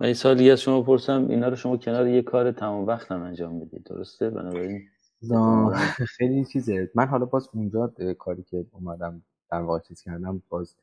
من 0.00 0.06
این 0.06 0.14
سوالی 0.14 0.50
از 0.50 0.60
شما 0.60 0.82
پرسم. 0.82 1.26
اینا 1.28 1.48
رو 1.48 1.56
شما 1.56 1.76
کنار 1.76 2.08
یه 2.08 2.22
کار 2.22 2.52
تمام 2.52 2.86
وقت 2.86 3.12
هم 3.12 3.22
انجام 3.22 3.54
می‌دید 3.54 3.84
درسته؟ 3.84 4.30
بنابراین 4.30 4.88
خیلی 6.16 6.44
چیزه. 6.44 6.90
من 6.94 7.06
حالا 7.06 7.24
باز 7.24 7.48
اونجا 7.52 7.94
کاری 8.18 8.42
که 8.42 8.66
اومدم 8.72 9.22
در 9.50 9.60
واقع 9.60 9.80
چیز 9.80 10.02
کردم 10.02 10.42
باز 10.48 10.76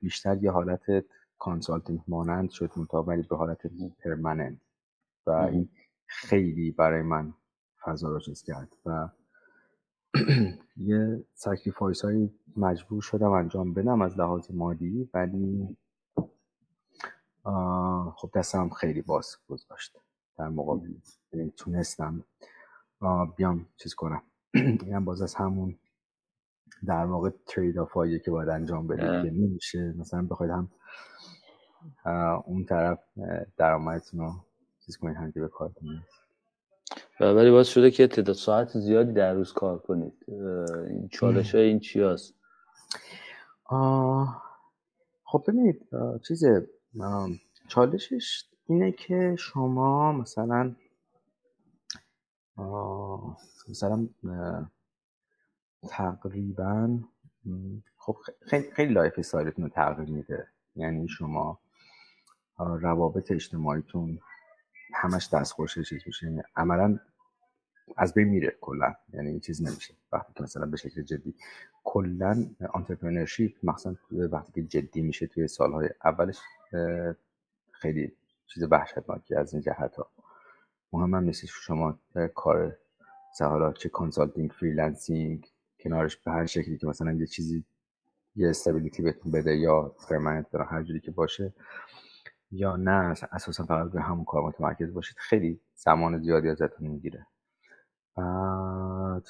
بیشتر 0.00 0.42
یه 0.42 0.50
حالت 0.50 1.04
consulting 1.38 2.00
مانند 2.08 2.50
شد 2.50 2.70
ولی 2.92 3.22
به 3.22 3.36
حالت 3.36 3.60
permanent 3.98 4.58
و 5.26 5.30
این 5.30 5.68
خیلی 6.06 6.70
برای 6.70 7.02
من 7.02 7.34
فضا 7.86 8.08
رو 8.08 8.20
چیز 8.20 8.42
کرد 8.42 8.68
و 8.86 9.08
یه 10.76 11.24
sacrifice 11.34 12.04
های 12.04 12.30
مجبور 12.56 13.02
شدم 13.02 13.30
انجام 13.30 13.74
بدم 13.74 14.02
از 14.02 14.18
لحاظ 14.18 14.50
مادی 14.50 15.10
ولی 15.14 15.76
خب 18.16 18.30
دستم 18.34 18.68
خیلی 18.68 19.02
باز 19.02 19.36
گذاشت 19.48 19.98
در 20.38 20.48
مقابل. 20.48 20.94
یعنی 21.32 21.52
تونستم 21.56 22.24
بیام 23.36 23.66
چیز 23.76 23.94
کنم. 23.94 24.22
اینم 24.54 25.04
باز 25.10 25.22
از 25.22 25.34
همون 25.34 25.78
در 26.86 27.04
واقع 27.04 27.30
ترید 27.46 27.78
آف 27.78 27.92
که 28.24 28.30
باید 28.30 28.48
انجام 28.48 28.86
بدید 28.86 29.22
که 29.22 29.30
نمیشه. 29.30 29.94
مثلا 29.98 30.22
بخواید 30.22 30.52
هم 30.52 30.70
اون 32.46 32.64
طرف 32.64 32.98
درآمدتون 33.56 34.20
رو 34.20 34.32
چیز 34.86 34.96
کنید 34.96 35.16
هم 35.16 35.32
که 35.32 35.40
به 35.40 35.48
کار 35.48 35.72
کنید 35.72 36.15
ولی 37.20 37.50
باز 37.50 37.68
شده 37.68 37.90
که 37.90 38.06
تعداد 38.06 38.36
ساعت 38.36 38.78
زیادی 38.78 39.12
در 39.12 39.34
روز 39.34 39.52
کار 39.52 39.78
کنید 39.78 40.12
چالش 41.10 41.54
های 41.54 41.64
این 41.64 41.80
چی 41.80 42.00
هست؟ 42.02 42.34
خب 45.24 45.44
ببینید 45.48 45.88
چیز 46.28 46.44
چالشش 47.68 48.44
اینه 48.66 48.92
که 48.92 49.36
شما 49.38 50.12
مثلا 50.12 50.74
مثلا 53.68 54.08
تقریبا 55.88 56.98
خب 57.96 58.16
خیلی, 58.40 58.70
خیلی 58.70 58.94
lifestyle 58.94 59.18
تون 59.18 59.64
رو 59.64 59.70
تغییر 59.70 60.10
میده 60.10 60.46
یعنی 60.76 61.08
شما 61.08 61.58
روابط 62.58 63.32
اجتماعیتون 63.32 64.18
همش 64.94 65.28
دستخوش 65.32 65.78
چیز 65.78 66.02
میشه. 66.06 66.26
یعنی 66.26 66.42
عملا 66.56 66.98
از 67.96 68.14
بین 68.14 68.28
میره 68.28 68.56
کلا. 68.60 68.94
یعنی 69.12 69.30
این 69.30 69.40
چیز 69.40 69.62
نمیشه. 69.62 69.94
وقتی 70.12 70.32
که 70.36 70.42
مثلا 70.42 70.66
به 70.66 70.76
شکل 70.76 71.02
جدی. 71.02 71.34
کلا 71.84 72.46
entrepreneurship 72.74 73.56
مثلا 73.62 73.96
وقتی 74.32 74.52
که 74.52 74.62
جدی 74.62 75.02
میشه 75.02 75.26
توی 75.26 75.48
سالهای 75.48 75.88
اولش 76.04 76.38
خیلی 77.72 78.12
چیز 78.46 78.62
وحشتناکی 78.70 79.34
از 79.34 79.52
این 79.52 79.62
جهت 79.62 79.96
ها 79.96 80.10
مهم 80.92 81.14
هم 81.14 81.24
نیست 81.24 81.46
شما 81.46 81.98
کار 82.34 82.76
حالا 83.40 83.72
چه 83.72 83.88
consulting 83.88 84.50
freelancing 84.50 85.46
کنارش 85.80 86.16
به 86.16 86.30
هر 86.30 86.46
شکلی 86.46 86.78
که 86.78 86.86
مثلا 86.86 87.12
یه 87.12 87.26
چیزی 87.26 87.64
یه 88.36 88.48
stability 88.48 89.02
بهتون 89.02 89.32
بده 89.32 89.56
یا 89.56 89.94
permanent 90.08 90.54
هر 90.54 90.82
جوری 90.82 91.00
که 91.00 91.10
باشه. 91.10 91.52
یا 92.50 92.76
نه 92.76 93.14
اساسا 93.32 93.64
فقط 93.64 93.90
به 93.90 94.00
همون 94.02 94.24
کار 94.24 94.42
متمرکز 94.42 94.94
باشید. 94.94 95.16
خیلی 95.18 95.60
زمان 95.74 96.18
زیادی 96.18 96.48
ازتون 96.48 96.88
می‌گیره. 96.88 97.26
بعد 98.16 99.28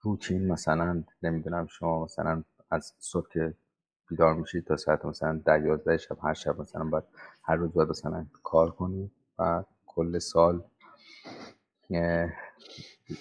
روتین 0.00 0.48
مثلا 0.52 1.04
نمی‌دونم 1.22 1.66
شما 1.66 2.04
مثلا 2.04 2.44
از 2.70 2.92
صبح 2.98 3.28
که 3.32 3.54
بیدار 4.08 4.34
میشید 4.34 4.64
تا 4.64 4.76
ساعت 4.76 5.04
مثلا 5.04 5.40
ده 5.46 5.62
یازده 5.62 5.96
شب 5.96 6.18
هر 6.22 6.34
شب 6.34 6.60
مثلا 6.60 6.84
باید 6.84 7.04
هر 7.42 7.56
روز 7.56 7.72
باید 7.72 7.88
مثلا 7.88 8.26
کار 8.42 8.70
کنید 8.70 9.12
و 9.38 9.64
کل 9.86 10.18
سال 10.18 10.64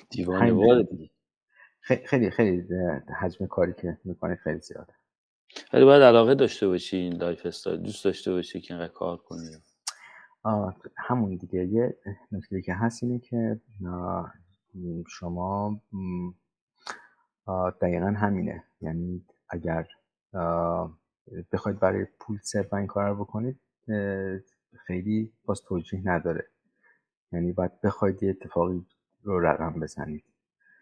دیوانه 0.09 0.83
دیگه. 0.83 1.09
خیلی 1.81 2.31
خیلی 2.31 2.75
حجم 3.19 3.45
کاری 3.45 3.73
که 3.73 3.97
می‌کنید 4.03 4.37
خیلی 4.37 4.59
زیاده. 4.59 4.93
ولی 5.73 5.85
باید 5.85 6.03
علاقه 6.03 6.35
داشته 6.35 6.67
باشی 6.67 6.97
این 6.97 7.13
lifestyle 7.13 7.81
دوست 7.81 8.05
داشته 8.05 8.31
باشی 8.31 8.61
که 8.61 8.73
اینقدر 8.73 8.93
کار 8.93 9.17
کنی. 9.17 9.49
همون 10.97 11.35
دیگه. 11.35 11.65
یه 11.65 11.97
نکته 12.31 12.61
که 12.61 12.73
هست 12.73 13.03
اینه 13.03 13.19
که 13.19 13.59
شما 15.07 15.81
دقیقا 17.81 18.07
همینه. 18.07 18.63
یعنی 18.81 19.25
اگر 19.49 19.87
بخواید 21.51 21.79
برای 21.79 22.05
پول 22.19 22.39
صرفا 22.43 22.77
این 22.77 22.87
کار 22.87 23.09
رو 23.09 23.15
بکنید 23.15 23.59
خیلی 24.87 25.31
باز 25.45 25.61
توجیه 25.61 26.01
نداره. 26.05 26.47
یعنی 27.31 27.51
باید 27.51 27.81
بخواید 27.81 28.23
یه 28.23 28.29
اتفاقی 28.29 28.85
رو 29.23 29.39
رقم 29.39 29.79
بزنید. 29.79 30.23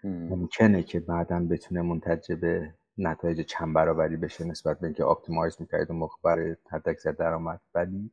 ممکنه 0.03 0.83
که 0.83 0.99
بعدا 0.99 1.39
بتونه 1.39 1.81
منتج 1.81 2.31
به 2.31 2.73
نتایج 2.97 3.41
چند 3.41 3.73
برابری 3.73 4.17
بشه 4.17 4.43
نسبت 4.43 4.79
به 4.79 4.87
اینکه 4.87 5.03
آپتیمایز 5.03 5.57
می‌کردید 5.59 5.91
اون 5.91 5.99
موقع 5.99 6.15
برای 6.23 6.55
حد 6.71 6.89
اکثر 6.89 7.11
درآمد. 7.11 7.61
ولی 7.75 8.11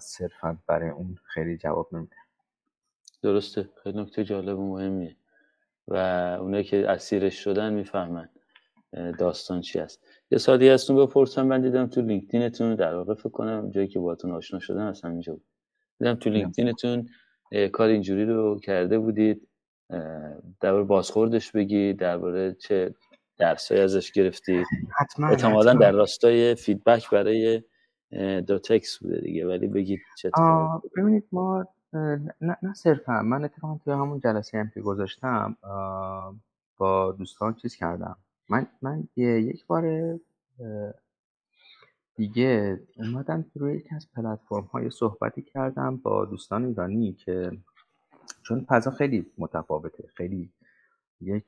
صرفا 0.00 0.58
برای 0.66 0.90
اون 0.90 1.16
خیلی 1.24 1.56
جواب 1.56 1.88
نمیده 1.92 2.16
درسته. 3.22 3.68
خیلی 3.82 4.02
نکته 4.02 4.24
جالب 4.24 4.58
و 4.58 4.76
مهمیه. 4.76 5.16
و 5.88 5.96
اونایی 6.40 6.64
که 6.64 6.90
اسیرش 6.90 7.44
شدن 7.44 7.72
می‌فهمن 7.72 8.28
داستان 9.18 9.60
چی 9.60 9.78
است. 9.78 10.04
یه 10.30 10.38
سوالی 10.38 10.68
ازتون 10.68 10.96
بپرسم 11.06 11.46
من 11.46 11.60
دیدم 11.60 11.86
تو 11.86 12.00
LinkedIn 12.00 12.54
تون 12.54 12.74
در 12.74 12.94
واقع 12.94 13.14
فکر 13.14 13.28
کنم 13.28 13.70
جایی 13.70 13.88
که 13.88 13.98
باتون 13.98 14.30
آشنا 14.30 14.58
شدن 14.60 14.82
اصلا 14.82 15.10
اینجا 15.10 15.32
بود. 15.32 15.44
دیدم 15.98 16.14
تو 16.14 16.30
LinkedIn 16.30 16.87
تون 16.87 17.08
کار 17.72 17.88
اینجوری 17.88 18.24
رو 18.24 18.60
کرده 18.60 18.98
بودید 18.98 19.48
درباره 20.60 20.84
بازخوردش 20.84 21.52
بگی 21.52 21.92
درباره 21.92 22.52
چه 22.52 22.94
درسایی 23.40 23.80
ازش 23.80 24.12
گرفتی. 24.12 24.64
حتما 24.98 25.28
احتمالا 25.28 25.74
در 25.74 25.92
راستای 25.92 26.54
feedback 26.54 27.10
برای 27.10 27.62
دوتکس 28.46 28.98
بوده 28.98 29.20
دیگه 29.20 29.46
ولی 29.46 29.66
بگید 29.66 30.00
چه 30.16 30.30
ببینید 30.96 31.24
ما 31.32 31.66
نه, 32.40 32.56
نه 32.62 32.74
صرفا. 32.74 33.22
من 33.22 33.44
اتفاقا 33.44 33.80
توی 33.84 33.92
همون 33.92 34.20
جلسه 34.20 34.58
هم 34.58 34.70
که 34.74 34.80
گذاشتم. 34.80 35.56
با 36.76 37.12
دوستان 37.12 37.54
چیز 37.54 37.76
کردم. 37.76 38.16
من 38.48 38.66
من 38.82 39.08
یک 39.16 39.66
بار 39.66 40.14
دیگه 42.16 42.80
اومدم 42.96 43.44
روی 43.54 43.76
یکی 43.76 43.94
از 43.94 44.08
پلتفرم 44.16 44.68
های 44.72 44.90
صحبتی 44.90 45.42
کردم 45.42 45.96
با 45.96 46.24
دوستان 46.24 46.64
ایرانی 46.64 47.12
که 47.12 47.52
چون 48.42 48.66
فضا 48.68 48.90
خیلی 48.90 49.26
متفاوته 49.38 50.04
خیلی 50.14 50.50
یک 51.20 51.44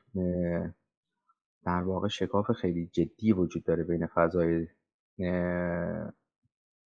در 1.64 1.82
واقع 1.82 2.08
شکاف 2.08 2.50
خیلی 2.50 2.90
جدی 2.92 3.32
وجود 3.32 3.64
داره 3.64 3.84
بین 3.84 4.06
فضای 4.06 4.68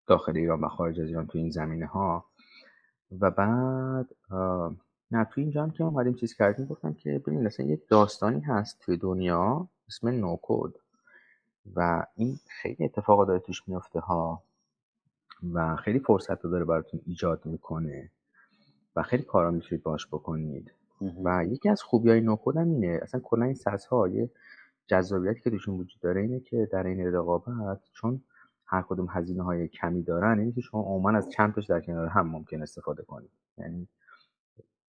داخل 0.07 0.37
ایران 0.37 0.61
و 0.61 0.69
خارج 0.69 1.01
از 1.01 1.07
ایران 1.07 1.27
تو 1.27 1.39
این 1.39 1.51
زمینه 1.51 1.87
ها 1.87 2.25
و 3.21 3.31
بعد 3.31 4.09
نه 5.11 5.25
توی 5.25 5.43
اینجا 5.43 5.63
هم 5.63 5.71
که 5.71 5.85
اومدیم 5.85 6.15
چیز 6.15 6.35
کردیم 6.35 6.67
گفتم 6.67 6.95
که 6.95 7.23
ببین 7.27 7.43
مثلا 7.43 7.67
یک 7.67 7.89
داستانی 7.89 8.41
هست 8.41 8.79
توی 8.81 8.97
دنیا 8.97 9.69
اسم 9.89 10.09
نوکود. 10.09 10.79
و 11.77 12.07
این 12.15 12.39
خیلی 12.63 12.85
اتفاقا 12.85 13.25
داره 13.25 13.39
توش 13.39 13.69
میفته 13.69 14.01
ها 14.01 14.43
و 15.53 15.77
خیلی 15.77 15.99
فرصت 15.99 16.43
داره 16.43 16.65
براتون 16.65 17.01
ایجاد 17.07 17.47
می‌کنه 17.47 18.11
و 18.97 19.03
خیلی 19.03 19.23
کارا 19.23 19.51
می‌تونید 19.51 19.83
باش 19.83 20.07
بکنید. 20.07 20.73
و 21.25 21.45
یکی 21.45 21.69
از 21.69 21.83
خوبی 21.83 22.11
های 22.11 22.21
نوکود 22.21 22.57
هم 22.57 22.71
اینه 22.71 23.01
اصلا 23.03 23.21
کلا 23.21 23.45
این 23.45 23.57
ها 23.91 24.09
یه 24.09 24.31
جذابیتی 24.89 25.41
که 25.41 25.51
توشون 25.51 25.75
وجود 25.75 26.01
داره 26.01 26.21
اینه 26.21 26.41
که 26.41 26.69
در 26.73 26.87
این 26.87 27.13
رقابت 27.15 27.81
چون 27.93 28.25
هر 28.67 28.83
کدوم 28.83 29.07
هزینه 29.11 29.43
های 29.43 29.69
کمی 29.69 30.03
دارن 30.03 30.39
اینه 30.39 30.53
که 30.53 30.61
شما 30.61 30.81
عموما 30.81 31.11
از 31.11 31.31
چند 31.31 31.55
تاش 31.55 31.67
در 31.67 31.81
کنار 31.81 32.07
هم 32.07 32.29
ممکن 32.29 32.63
استفاده 32.63 33.03
کنید. 33.03 33.31
یعنی 33.59 33.89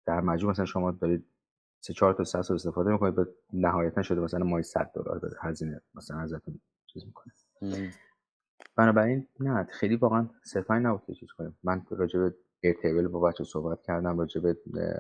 در 0.06 0.22
مجموع 0.22 0.52
مثلا 0.52 0.66
شما 0.66 0.92
دارید 0.92 1.26
سه 1.80 1.94
چهار 1.94 2.14
تا 2.14 2.24
SaaS 2.24 2.52
استفاده 2.52 2.92
می‌کنید 2.92 3.16
به 3.16 3.28
نهایتا 3.54 4.02
شده 4.02 4.22
مثلا 4.22 4.46
ماهی 4.46 4.64
100 4.64 4.92
دلار 4.96 5.22
هزینه 5.42 5.82
مثلا 5.96 6.20
ازتون 6.20 6.60
چیز 6.88 7.06
می‌کنه. 7.06 7.34
بنابراین 8.76 9.28
نه 9.40 9.64
خیلی 9.64 9.96
واقعا 9.96 10.30
صرفا 10.44 10.80
نبود 10.80 11.02
که 11.06 11.14
چیز 11.14 11.32
کنیم. 11.32 11.58
من 11.64 11.86
راجع 11.90 12.20
به 12.20 12.36
Airtable 12.62 13.08
با 13.08 13.20
بچه 13.20 13.44
صحبت 13.44 13.82
کردم 13.82 14.20
راجع 14.20 14.42
به 14.42 14.58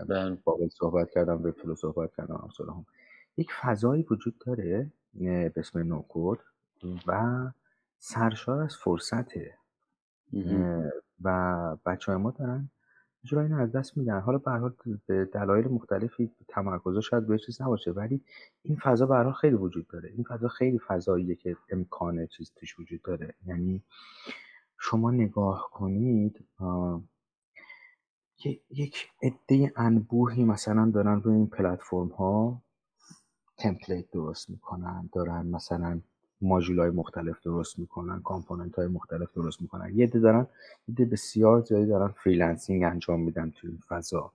بله. 0.10 0.38
Bubble 0.44 0.68
صحبت 0.68 1.10
کردم 1.10 1.42
Webflow 1.42 1.76
صحبت 1.76 2.16
کردم 2.16 2.36
هم 2.36 2.86
یک 3.38 3.54
فضایی 3.62 4.06
وجود 4.12 4.38
داره 4.46 4.92
به 5.14 5.54
اسم 5.56 5.80
no-code 5.80 6.40
و 7.08 7.38
سرشار 8.00 8.62
از 8.62 8.76
فرصته. 8.76 9.58
و 11.22 11.78
بچه 11.86 12.12
های 12.12 12.22
ما 12.22 12.32
دارن 12.32 12.70
جورا 13.24 13.42
اینو 13.42 13.58
از 13.58 13.72
دست 13.72 13.98
میدن. 13.98 14.20
حالا 14.20 14.38
به 14.38 14.52
حال 14.52 14.74
به 15.06 15.26
دلایل 15.26 15.68
مختلفی 15.68 16.32
تمرکزا 16.48 17.02
شاید 17.02 17.28
به 17.28 17.38
چیز 17.38 17.62
نباشه 17.62 17.92
ولی 17.92 18.22
این 18.64 18.78
فضا 18.78 19.06
به 19.06 19.32
خیلی 19.32 19.56
وجود 19.56 19.88
داره. 19.88 20.10
این 20.10 20.24
فضا 20.24 20.48
خیلی 20.48 20.80
فضاییه 20.88 21.36
که 21.36 21.58
امکان 21.70 22.28
چیز 22.28 22.52
توش 22.56 22.80
وجود 22.80 23.02
داره. 23.02 23.34
یعنی 23.46 23.84
شما 24.80 25.12
نگاه 25.12 25.70
کنید 25.72 26.46
یک 28.70 29.10
عده 29.22 29.74
انبوهی 29.76 30.46
مثلا 30.46 30.92
دارن 30.92 31.22
روی 31.22 31.36
این 31.36 31.48
پلتفرم 31.48 32.08
ها 32.08 32.62
template 33.58 34.12
درست 34.12 34.50
می‌کنن 34.50 35.10
دارن 35.14 35.46
مثلا 35.48 36.02
ماژول 36.42 36.80
های 36.80 36.90
مختلف 36.90 37.42
درست 37.42 37.80
می‌کنن 37.80 38.22
component 38.22 38.76
های 38.76 38.88
مختلف 38.88 39.34
درست 39.34 39.62
می‌کنن. 39.62 39.92
یه 39.96 40.08
عده 40.08 40.20
دارن 40.20 40.48
یه 41.00 41.06
بسیار 41.06 41.62
زیادی 41.62 41.86
دارن 41.86 42.08
freelancing 42.08 42.84
انجام 42.84 43.22
میدن 43.22 43.50
توی 43.50 43.70
این 43.70 43.80
فضا. 43.88 44.32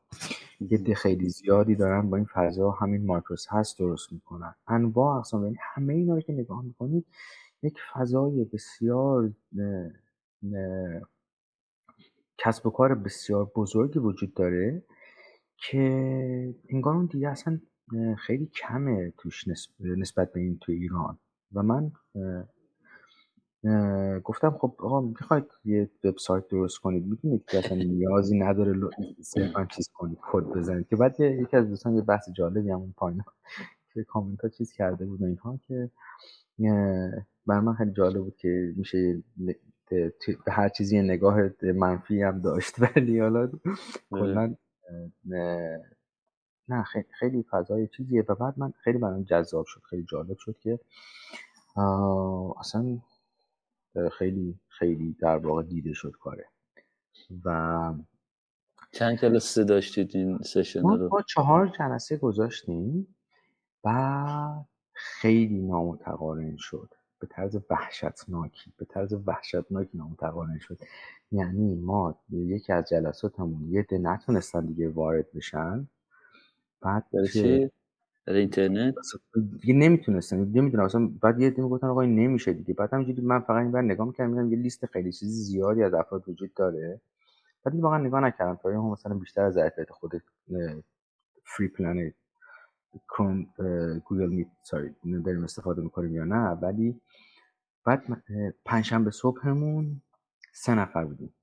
یه 0.61 0.79
عده 0.79 0.95
خیلی 0.95 1.29
زیادی 1.29 1.75
دارن 1.75 2.11
با 2.11 2.17
این 2.17 2.27
فضا 2.27 2.71
همین 2.71 3.07
micro 3.07 3.47
SaaS 3.49 3.79
درست 3.79 4.13
می‌کنن. 4.13 4.55
انواع 4.67 5.17
اقسام 5.17 5.45
یعنی 5.45 5.57
همه 5.61 5.95
اینا 5.95 6.15
رو 6.15 6.21
که 6.21 6.33
نگاه 6.33 6.63
می‌کنید 6.63 7.07
یک 7.63 7.79
فضای 7.93 8.45
بسیار 8.45 9.33
کسب 12.39 12.67
و 12.67 12.71
کار 12.71 12.95
بسیار 12.95 13.53
بزرگی 13.57 13.99
وجود 13.99 14.35
داره 14.35 14.83
که 15.57 16.55
انگار 16.69 16.95
اون 16.95 17.07
دیگه 17.07 17.29
اصلا 17.29 17.61
خیلی 18.19 18.47
کمه 18.47 19.13
توش 19.19 19.45
نسبت 19.81 20.33
به 20.33 20.41
این 20.41 20.59
تو 20.59 20.73
ایران. 20.73 21.19
و 21.53 21.63
من 21.63 21.93
گفتم 24.25 24.51
خب 24.51 24.75
آقا 24.79 25.01
می‌خواید 25.01 25.45
یه 25.65 25.91
وبسایت 26.05 26.49
درست 26.49 26.79
کنید. 26.79 27.07
می‌دونید 27.07 27.45
که 27.45 27.59
اصلا 27.59 27.79
نیازی 27.93 28.39
نداره 28.39 28.91
صرفا 29.23 29.65
چیز 29.65 29.89
کنید 29.95 30.19
کد 30.23 30.45
بزنید. 30.45 30.89
که 30.89 30.97
بعد 30.97 31.21
یکی 31.21 31.57
از 31.57 31.69
دوستان 31.69 31.95
یه 31.95 32.03
بحث 32.03 32.31
جالبی 32.31 32.71
همون 32.71 32.95
پایین 32.97 33.23
که 33.95 34.05
کامنت 34.05 34.41
ها 34.41 34.49
چیز 34.49 34.73
کرده 34.73 35.07
بود 35.07 35.23
اینها 35.23 35.61
که 35.69 35.91
بر 37.47 37.61
من 37.61 37.75
خیلی 37.75 37.93
جالب 37.93 38.23
بود 38.23 38.37
که 38.37 38.73
میشه 38.77 39.23
به 39.89 40.53
هر 40.53 40.69
چیزی 40.69 40.97
یه 40.97 41.03
نگاه 41.03 41.37
منفی 41.75 42.23
هم 42.23 42.41
داشت. 42.41 42.75
ولی 42.83 43.21
حالا 43.21 43.51
کلا 44.11 44.55
نه 46.71 46.83
خیلی, 46.83 47.07
خیلی 47.11 47.45
فضای 47.51 47.87
چیزیه. 47.87 48.25
و 48.29 48.35
بعد 48.35 48.55
من 48.57 48.73
خیلی 48.79 48.99
برام 48.99 49.23
جذاب 49.23 49.67
شد 49.67 49.83
خیلی 49.91 50.05
جالب 50.09 50.37
شد 50.39 50.57
که 50.61 50.81
اصلا 52.61 52.99
خیلی 54.13 54.59
خیلی 54.69 55.17
در 55.21 55.37
واقع 55.37 55.63
دیده 55.63 55.93
شد 55.93 56.13
کاره. 56.21 56.47
و 57.45 57.95
چند 58.93 59.19
جلسه 59.19 59.65
داشتید 59.65 60.17
این 60.17 60.39
سشن 60.39 60.83
رو؟ 60.83 61.09
ما 61.13 61.23
چهار 61.23 61.73
جلسه 61.79 62.17
گذاشتیم 62.17 63.17
و 63.85 64.65
خیلی 64.93 65.63
نامتقارن 65.63 66.57
شد. 66.57 66.95
به 67.19 67.27
طرز 67.27 67.59
وحشتناکی 67.71 68.73
به 68.77 68.85
طرز 68.85 69.15
وحشتناکی 69.27 69.99
نامتقارن 69.99 70.59
شد. 70.59 70.79
یعنی 71.33 71.75
ما 71.75 72.19
یکی 72.31 72.73
از 72.73 72.89
جلساتمون 72.89 73.69
یه 73.73 73.83
ده 73.83 73.99
نتونستن 73.99 74.67
دیگه 74.67 74.89
وارد 74.89 75.33
بشن. 75.35 75.89
بعد 76.83 77.07
چی؟ 77.33 77.71
در 78.27 78.33
اینترنت؟ 78.33 78.95
دیگه 79.61 79.75
نمی‌تونستم 79.75 80.37
نمی‌دونم 80.37 80.85
اصلا 80.85 81.11
بعد 81.23 81.41
یه 81.41 81.51
دیگه 81.51 81.63
گفتن 81.63 81.87
آقا 81.87 82.01
این 82.01 82.15
نمیشه 82.15 82.53
دیگه. 82.53 82.75
بعد 82.75 82.95
همینجوری 82.95 83.23
من 83.23 83.41
فقط 83.41 83.63
این 83.63 83.73
بر 83.73 83.83
نگاه 83.83 84.07
می‌کردم 84.07 84.53
یه 84.53 84.59
لیست 84.59 84.87
خیلی 84.87 85.13
چیزی 85.13 85.43
زیادی 85.45 85.83
از 85.83 85.95
افراد 85.95 86.29
وجود 86.29 86.55
داره. 86.55 87.01
بعد 87.65 87.75
واقعا 87.75 87.99
نگاه 87.99 88.21
نکردم. 88.21 88.57
تا 88.57 88.69
هم 88.69 88.91
مثلا 88.91 89.15
بیشتر 89.15 89.43
از 89.43 89.55
ظرفیت 89.55 89.91
خود 89.91 90.13
فری 91.45 91.69
پلنت 91.69 92.15
کروم 93.09 93.47
گوگل 94.05 94.29
میت 94.29 94.49
ساری 94.63 94.95
داریم 95.25 95.45
استفاده 95.45 95.83
می‌کنیم 95.83 96.15
یا 96.15 96.25
نه. 96.25 96.49
ولی 96.51 97.01
بعد 97.85 98.23
پنجشنبه 98.65 99.11
صبحمون 99.11 100.03
سه 100.53 100.75
نفر 100.75 101.05
بودیم. 101.05 101.35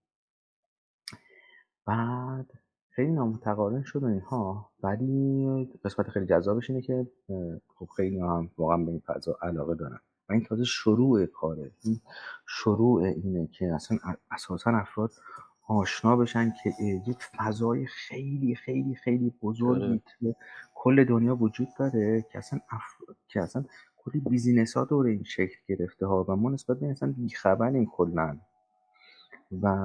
بعد 1.86 2.52
خیلی 2.98 3.12
نامتقارن 3.12 3.84
شد 3.84 4.04
و 4.04 4.06
اینها. 4.06 4.70
ولی 4.84 5.70
قسمت 5.86 6.10
خیلی 6.10 6.26
جذابش 6.26 6.70
اینه 6.70 6.82
که 6.82 7.08
خب 7.76 7.86
خیلی 7.96 8.20
هم 8.20 8.50
واقعا 8.58 8.78
به 8.78 8.92
این 8.92 9.02
فضا 9.06 9.38
علاقه 9.42 9.76
دارن. 9.76 10.00
و 10.30 10.34
این 10.34 10.44
تازه 10.44 10.64
شروع 10.64 11.26
کاره. 11.26 11.72
این 11.84 12.02
شروع 12.48 13.04
اینه 13.04 13.48
که 13.48 13.74
اصلا 13.74 13.98
اساسا 14.32 14.72
افراد 14.72 15.12
آشنا 15.68 16.16
بشن 16.16 16.54
که 16.64 16.74
یک 17.08 17.24
فضای 17.24 17.86
خیلی 17.86 18.56
خیلی 18.56 18.96
خیلی 18.96 19.34
بزرگی 19.42 19.86
آره. 19.86 20.02
توی 20.20 20.34
کل 20.76 21.04
دنیا 21.04 21.36
وجود 21.36 21.68
داره 21.80 22.26
که 22.32 22.38
اصلا 22.38 22.60
افراد 22.70 23.18
که 23.28 23.42
اصلا 23.42 23.66
کلی 23.98 24.20
business 24.20 24.78
ها 24.78 24.86
دور 24.86 25.06
این 25.06 25.24
شکل 25.24 25.58
گرفته 25.68 26.06
ها 26.06 26.26
و 26.30 26.36
ما 26.36 26.50
نسبت 26.50 26.80
به 26.80 26.88
اصلا 26.88 27.14
بیخبریم 27.18 27.86
کلا. 27.86 28.38
و 29.62 29.78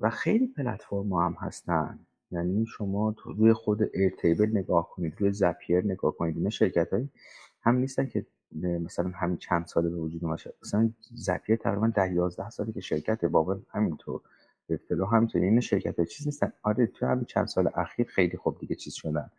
و 0.00 0.10
خیلی 0.10 0.46
پلتفرم 0.46 1.12
هم 1.12 1.36
هستن. 1.40 1.98
یعنی 2.30 2.66
شما 2.66 3.14
روی 3.24 3.52
خود 3.52 3.82
Airtable 3.82 4.50
نگاه 4.52 4.88
کنید 4.90 5.14
روی 5.18 5.32
Zapier 5.32 5.84
نگاه 5.84 6.16
کنید. 6.16 6.36
این 6.36 6.50
شرکت 6.50 6.92
های 6.92 7.08
هم 7.60 7.76
نیستن 7.76 8.06
که 8.06 8.26
مثلا 8.54 9.08
همین 9.08 9.36
چند 9.36 9.66
ساله 9.66 9.88
به 9.88 9.96
وجود 9.96 10.24
اومده. 10.24 10.54
مثلا 10.62 10.90
Zapier 11.14 11.56
تقریبا 11.56 11.86
ده 11.86 12.12
یازده 12.12 12.50
ساله 12.50 12.72
که 12.72 12.80
شرکت 12.80 13.24
Bubble 13.24 13.60
همینطور. 13.70 14.20
افتلو 14.70 15.06
همینطور. 15.06 15.42
این 15.42 15.60
شرکت 15.60 15.96
های 15.96 16.06
چیز 16.06 16.26
نیستن. 16.26 16.52
آره 16.62 16.86
تو 16.86 17.06
همین 17.06 17.24
چند 17.24 17.46
سال 17.46 17.70
اخیر 17.74 18.06
خیلی 18.06 18.36
خوب 18.36 18.58
دیگه 18.58 18.74
چیز 18.74 18.94
شدن. 18.94 19.30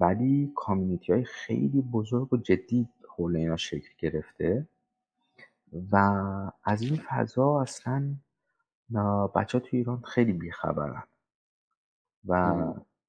ولی 0.00 0.52
کامیونیتی 0.56 1.12
های 1.12 1.24
خیلی 1.24 1.82
بزرگ 1.82 2.32
و 2.32 2.36
جدی 2.36 2.88
حول 3.08 3.36
اینا 3.36 3.56
شکل 3.56 3.90
گرفته. 3.98 4.66
و 5.92 5.96
از 6.64 6.82
این 6.82 6.96
فضا 6.96 7.60
اصلا 7.60 8.14
بچه 9.34 9.58
ها 9.58 9.64
توی 9.64 9.78
ایران 9.78 10.00
خیلی 10.00 10.32
بیخبرن 10.32 11.02
و 12.28 12.54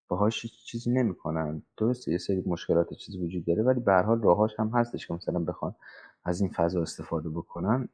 باهاش 0.07 0.45
چیزی 0.45 0.91
نمی‌کنن. 0.91 1.61
درسته 1.77 2.11
یه 2.11 2.17
سری 2.17 2.43
مشکلات 2.45 2.93
چیزی 2.93 3.17
وجود 3.17 3.45
داره 3.45 3.63
ولی 3.63 3.79
به 3.79 3.91
هر 3.91 4.03
حال 4.03 4.21
راهاش 4.21 4.59
هم 4.59 4.67
هستش 4.67 5.07
که 5.07 5.13
مثلا 5.13 5.39
بخوان 5.39 5.75
از 6.23 6.41
این 6.41 6.49
فضا 6.49 6.81
استفاده 6.81 7.29
بکنن. 7.29 7.89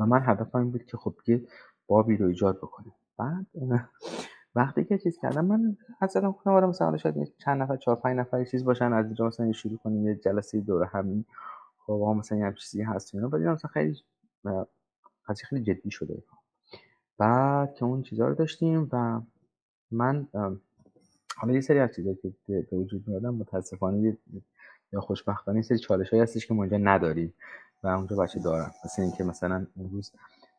و 0.00 0.06
من 0.06 0.22
هدفم 0.24 0.58
این 0.58 0.70
بود 0.70 0.84
که 0.84 0.96
خب 0.96 1.14
یه 1.26 1.42
بابی 1.86 2.16
رو 2.16 2.26
ایجاد 2.26 2.56
بکنیم 2.56 2.92
بعد 3.18 3.46
وقتی 4.54 4.84
که 4.84 4.98
چیز 4.98 5.18
کردم. 5.18 5.44
من 5.44 5.76
از 6.00 6.16
گفتم 6.16 6.50
آره 6.50 6.66
مثلا 6.66 6.96
شاید 6.96 7.32
چند 7.38 7.62
نفر 7.62 7.76
چهار 7.76 7.96
پنج 7.96 8.18
نفر 8.18 8.44
چیز 8.44 8.64
باشن 8.64 8.92
از 8.92 9.06
اینجا 9.06 9.26
مثلا 9.26 9.52
شروع 9.52 9.78
کنیم 9.78 10.06
یه 10.06 10.14
جلسه 10.14 10.60
دور 10.60 10.84
همین 10.84 11.24
خب 11.86 12.14
مثلا 12.18 12.38
یه 12.38 12.54
چیزی 12.58 12.82
هست 12.82 13.14
اینا. 13.14 13.28
ولی 13.28 13.44
مثلا 13.44 13.70
خیلی 13.70 13.96
قضیه 15.28 15.46
خیلی 15.48 15.62
جدی 15.62 15.90
شده. 15.90 16.22
بعد 17.18 17.74
که 17.74 17.84
اون 17.84 18.02
چیزها 18.02 18.28
رو 18.28 18.34
داشتیم 18.34 18.88
و 18.92 19.20
من 19.90 20.28
حالا 21.36 21.52
یه 21.54 21.60
سری 21.60 21.78
از 21.78 21.94
چیزایی 21.96 22.16
که 22.16 22.32
به 22.70 22.76
وجود 22.76 23.08
میادن 23.08 23.28
متاسفانه 23.28 24.16
یا 24.92 25.00
خوشبختانه 25.00 25.58
یه 25.58 25.62
سری 25.62 25.78
چالش 25.78 26.14
هستش 26.14 26.46
که 26.46 26.54
ما 26.54 26.62
اینجا 26.62 26.76
نداریم 26.76 27.34
و 27.82 27.88
اونجا 27.88 28.16
بچه 28.16 28.40
دارم 28.40 28.72
مثل 28.84 29.02
اینکه 29.02 29.24
مثلا 29.24 29.66
اون 29.76 29.90
روز 29.90 30.12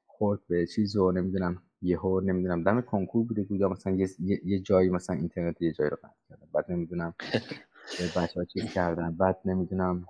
خورد 0.07 0.39
به 0.47 0.65
چیز 0.65 0.95
و 0.95 1.11
نمی‌دونم 1.11 1.61
یهو 1.81 2.19
نمی‌دونم 2.19 2.63
دم 2.63 2.81
کنکور 2.81 3.25
بوده 3.25 3.43
گویا 3.43 3.69
مثلا 3.69 3.93
یه, 3.93 4.07
یه 4.45 4.59
جایی 4.59 4.89
مثلا 4.89 5.15
اینترنت 5.15 5.61
یه 5.61 5.71
جایی 5.71 5.89
رو 5.89 5.97
قطع 6.03 6.15
کردن 6.29 6.47
بعد 6.53 6.71
نمی‌دونم 6.71 7.13
بچه 8.15 8.39
ها 8.39 8.45
چیز 8.45 8.65
کردن. 8.65 9.15
بعد 9.15 9.39
نمی‌دونم 9.45 10.05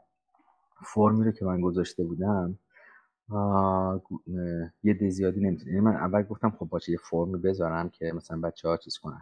فرمی 0.85 1.25
رو 1.25 1.31
که 1.31 1.45
من 1.45 1.61
گذاشته 1.61 2.03
بودم 2.03 2.59
یه 4.83 4.93
دی 4.93 5.11
زیادی 5.11 5.41
نمی‌تونه 5.41 5.71
یعنی 5.71 5.85
من 5.85 5.95
اول 5.95 6.23
گفتم 6.23 6.49
خب 6.59 6.65
باشه 6.65 6.91
یه 6.91 6.97
فرمی 7.11 7.37
بذارم 7.37 7.89
که 7.89 8.11
مثلا 8.15 8.41
بچه 8.41 8.67
ها 8.69 8.77
چیز 8.77 8.97
کنن. 8.97 9.21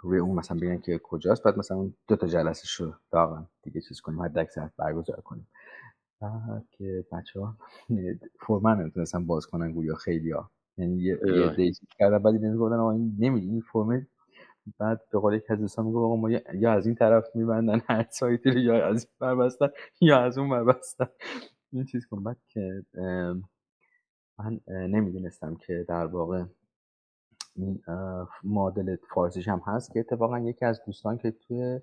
روی 0.00 0.18
اون 0.18 0.36
مثلا 0.38 0.58
بگن 0.58 0.78
که 0.80 0.98
کجاست 1.04 1.42
بعد 1.42 1.58
مثلا 1.58 1.90
دو 2.08 2.16
تا 2.16 2.26
جلسه 2.26 2.66
شو 2.66 2.94
داغن. 3.12 3.48
دیگه 3.62 3.80
چیز 3.80 4.00
کنیم 4.00 4.22
حد 4.22 4.38
اکثر 4.38 4.70
برگزار 4.78 5.20
کنیم. 5.20 5.48
بعد 6.20 6.66
که 6.70 7.06
بچه 7.12 7.40
ها 7.40 7.56
فرمن 8.46 8.80
نمی‌تونستن 8.80 9.26
باز 9.26 9.46
کنن 9.46 9.72
گویا 9.72 9.94
خیلی 9.94 10.30
ها 10.30 10.50
یعنی 10.78 11.02
یه, 11.02 11.18
یه 11.26 11.54
دی 11.56 11.72
کردن 11.98 12.18
بعد 12.18 12.34
این 12.34 12.56
گفتن 12.56 12.76
آقا 12.76 12.92
این 12.92 13.16
نمیدی 13.20 13.48
این 13.48 13.60
فرم 13.72 14.06
بعد 14.78 15.00
به 15.12 15.18
قول 15.18 15.34
یک 15.34 15.44
از 15.50 15.58
دوستان 15.60 15.86
میگه 15.86 15.98
آقا 15.98 16.16
ما 16.16 16.30
یا 16.30 16.72
از 16.72 16.86
این 16.86 16.94
طرف 16.94 17.24
میبندن 17.36 17.82
هر 17.88 18.06
سایتی 18.10 18.50
رو 18.50 18.58
یا 18.58 18.86
از 18.86 19.04
این 19.06 19.14
بر 19.20 19.34
بستن 19.34 19.68
یا 20.00 20.20
از 20.20 20.38
اون 20.38 20.50
بر 20.50 20.64
بستن. 20.64 21.06
این 21.72 21.84
چیز 21.84 22.06
کن. 22.06 22.36
که 22.48 22.84
من 24.38 24.60
نمی‌دونستم 24.68 25.54
که 25.56 25.84
در 25.88 26.06
واقع 26.06 26.44
این 27.56 27.82
مدل 28.44 28.96
فارسیش 29.14 29.48
هم 29.48 29.62
هست 29.66 29.92
که 29.92 30.00
اتفاقا 30.00 30.38
یکی 30.38 30.64
از 30.64 30.80
دوستان 30.86 31.18
که 31.18 31.30
توی 31.30 31.80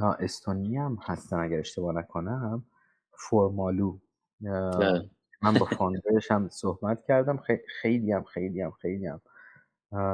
استونی 0.00 0.76
هم 0.76 0.98
هستن 1.02 1.38
اگر 1.38 1.58
اشتباه 1.58 1.94
نکنم 1.94 2.64
فرمالو 3.10 3.98
بله. 4.40 5.10
من 5.42 5.54
با 5.54 5.66
فاندرش 5.78 6.30
هم 6.30 6.48
صحبت 6.48 7.04
کردم. 7.04 7.42
خیلی 7.82 8.12
هم 8.12 8.22
خیلی 8.24 8.60
هم 8.60 8.70
خیلی 8.70 9.06
هم 9.06 9.20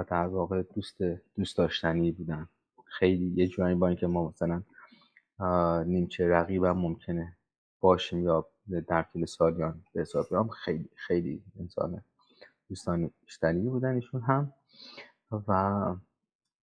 در 0.02 0.27
واقع 0.27 0.62
دوست 0.62 1.02
دوست 1.36 1.59
داشتنی 1.59 2.12
بودن. 2.12 2.48
خیلی 2.85 3.32
یه 3.36 3.47
جورایی 3.47 3.74
با 3.74 3.89
اینکه 3.89 4.06
ما 4.06 4.28
مثلا 4.28 4.62
نیمچه 5.85 6.28
رقیبم 6.28 6.72
ممکنه 6.72 7.36
باشیم 7.81 8.24
یا 8.24 8.49
در 8.89 9.03
طول 9.03 9.25
سالیان 9.25 9.85
به 9.95 10.01
حساب 10.01 10.29
بیام 10.29 10.49
خیلی 10.49 10.89
خیلی 10.97 11.43
انسان 11.61 12.03
دوستان 12.69 13.11
بیشتری 13.25 13.61
بودن 13.69 13.95
ایشون 13.95 14.21
هم. 14.21 14.53
و 15.49 15.95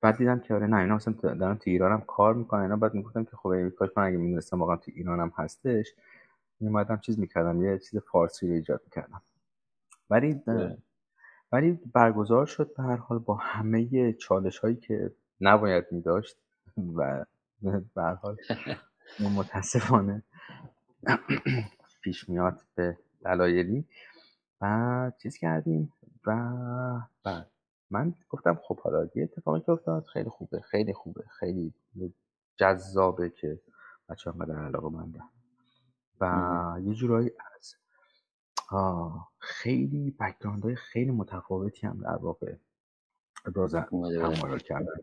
بعد 0.02 0.18
دیدم 0.18 0.40
که 0.40 0.54
آره 0.54 0.68
نه 0.68 0.78
اینا 0.78 0.96
اصلا 0.96 1.14
دارن 1.14 1.58
تو 1.58 1.70
ایران 1.70 1.92
هم 1.92 2.02
کار 2.02 2.34
می‌کنن. 2.34 2.62
اینا 2.62 2.76
بعد 2.76 2.94
می‌گفتم 2.94 3.24
که 3.24 3.36
خب 3.38 3.70
کاش 3.70 3.90
من 3.98 4.04
اگه 4.04 4.18
می‌دونستم 4.18 4.60
واقعا 4.60 4.76
تو 4.76 4.92
ایران 4.96 5.20
هم 5.20 5.34
هستش 5.36 5.94
میومدم 6.60 6.98
چیز 6.98 7.20
می‌کردم 7.20 7.62
یه 7.62 7.80
چیز 7.80 8.00
فارسی 8.00 8.48
رو 8.48 8.54
ایجاد 8.54 8.82
می‌کردم. 8.86 9.22
ولی 10.10 10.44
ولی 11.52 11.80
برگزار 11.94 12.46
شد 12.46 12.74
به 12.78 12.84
هر 12.84 12.96
حال 12.96 13.20
با 13.20 13.36
همه 13.36 14.14
چالش 14.14 14.58
هایی 14.60 14.76
که 14.76 15.12
نباید 15.42 15.86
میداشت 15.92 16.38
و 16.96 17.26
به 17.64 18.02
هر 18.02 18.14
حال 18.14 18.38
متاسفانه 19.38 20.24
پیش 22.08 22.30
میاد 22.30 22.62
به 22.76 22.98
دلایلی. 23.22 23.86
و 24.62 25.12
چیز 25.22 25.38
کردیم 25.38 25.94
و 26.26 26.32
بعد. 27.24 27.52
من 27.90 28.14
گفتم 28.30 28.60
خب 28.64 28.80
حالا 28.80 29.10
یه 29.16 29.24
اتفاقی 29.24 29.62
که 29.62 29.72
افتاد 29.72 30.06
خیلی 30.06 30.30
خوبه 30.30 30.62
خیلی 30.62 30.94
خوبه 30.94 31.24
خیلی 31.40 31.74
جذابه 32.58 33.30
که 33.30 33.62
بچه 34.10 34.32
هم 34.32 34.42
علاقه 34.42 34.90
منده 34.90 35.20
و 36.22 36.78
یه 36.84 36.94
جورایی 36.94 37.32
از 37.56 37.76
خیلی 39.40 40.12
بکگراند 40.20 40.64
های 40.64 40.76
خیلی 40.76 41.12
متفاوتی 41.12 41.88
هم 41.88 42.02
در 42.02 42.16
واقع 42.16 42.56
ابراز 43.46 43.76
تمایل 43.76 44.58
کردن. 44.58 44.94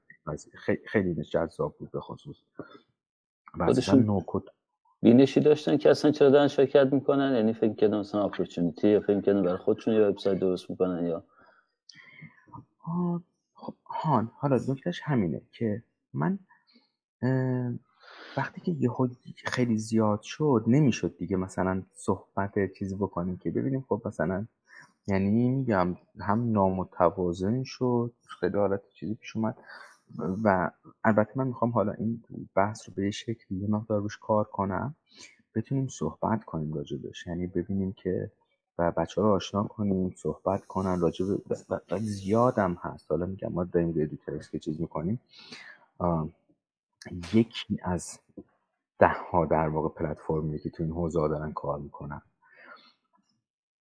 خیلی 0.86 1.24
جذاب 1.24 1.76
بود 1.78 1.90
به 1.90 2.00
خصوص. 2.00 2.36
و 3.58 3.72
بینشی 5.04 5.40
داشتن 5.40 5.76
که 5.76 5.90
اصلا 5.90 6.10
چرا 6.10 6.30
دارن 6.30 6.48
شرکت 6.48 6.92
می‌کنن؟ 6.92 7.34
یعنی 7.36 7.52
فکر 7.52 7.74
کردن 7.74 7.98
مثلا 7.98 8.24
اپورتونیتی 8.24 8.88
یا 8.88 9.00
فکر 9.00 9.20
کردن 9.20 9.42
برای 9.42 9.56
خودشون 9.56 9.94
یه 9.94 10.00
وبسایت 10.00 10.38
درست 10.38 10.70
می‌کنن 10.70 11.06
یا؟ 11.06 11.24
خب 13.54 13.74
هان 13.86 14.30
حالا 14.34 14.60
نکتهش 14.68 15.00
همینه 15.04 15.42
که 15.52 15.82
من 16.14 16.38
وقتی 18.36 18.60
که 18.60 18.72
یه 18.72 18.90
خیلی 19.44 19.78
زیاد 19.78 20.22
شد 20.22 20.64
نمی‌شد 20.66 21.16
دیگه 21.18 21.36
مثلا 21.36 21.82
صحبت 21.94 22.72
چیزی 22.78 22.96
بکنیم 22.96 23.36
که 23.36 23.50
ببینیم 23.50 23.84
خب 23.88 24.02
مثلا 24.04 24.46
یعنی 25.06 25.50
میگم 25.50 25.96
هم 26.20 26.52
نامتوازن 26.52 27.62
شد 27.62 28.12
خیلی 28.40 28.56
حالت 28.56 28.80
چیزی 28.94 29.14
پیش 29.14 29.36
اومد. 29.36 29.56
و 30.18 30.70
البته 31.04 31.32
من 31.34 31.46
می‌خوام 31.46 31.70
حالا 31.70 31.92
این 31.92 32.24
بحث 32.54 32.88
رو 32.88 32.94
به 32.94 33.10
شکلی 33.10 33.58
یه 33.58 33.70
مقدار 33.70 34.00
روش 34.00 34.18
کار 34.18 34.44
کنم. 34.44 34.94
بتونیم 35.54 35.88
صحبت 35.88 36.44
کنیم 36.44 36.74
راجبش 36.74 37.26
یعنی 37.26 37.46
ببینیم 37.46 37.92
که 37.92 38.30
و 38.78 38.90
بچه 38.90 39.22
رو 39.22 39.28
آشنا 39.28 39.64
کنیم 39.64 40.14
صحبت 40.16 40.64
کنن. 40.66 41.00
راجب 41.00 41.26
زیادم 42.00 42.74
هست. 42.74 43.10
حالا 43.10 43.26
میگم 43.26 43.52
ما 43.52 43.64
داریم 43.64 43.92
به 43.92 44.10
که 44.52 44.58
چیز 44.58 44.80
می‌کنیم. 44.80 45.20
یکی 47.32 47.78
از 47.82 48.18
ده 48.98 49.16
ها 49.30 49.46
در 49.46 49.68
واقع 49.68 49.88
پلتفرمی 49.88 50.58
که 50.58 50.70
تو 50.70 50.82
این 50.82 50.92
حوزه 50.92 51.28
دارن 51.28 51.52
کار 51.52 51.78
می‌کنن. 51.78 52.22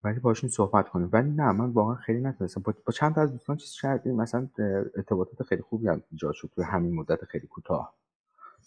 ولی 0.04 0.20
باشون 0.20 0.50
صحبت 0.50 0.90
کنیم. 0.90 1.10
ولی 1.14 1.30
نه 1.30 1.52
من 1.52 1.70
واقعا 1.70 1.96
خیلی 1.96 2.20
نتونستم. 2.22 2.62
با, 2.62 2.74
چند 2.94 3.16
تا 3.16 3.22
از 3.22 3.32
دوستان 3.32 3.58
چیز 3.58 3.74
کردیم. 3.82 4.16
مثلا 4.16 4.50
ارتباطات 4.96 5.44
خیلی 5.44 5.62
خوبی 5.62 5.88
هم 5.88 6.04
ایجاد 6.12 6.34
شد 6.34 6.50
توی 6.56 6.64
همین 6.64 6.96
مدت 6.96 7.26
خیلی 7.26 7.48
کوتاه. 7.48 7.94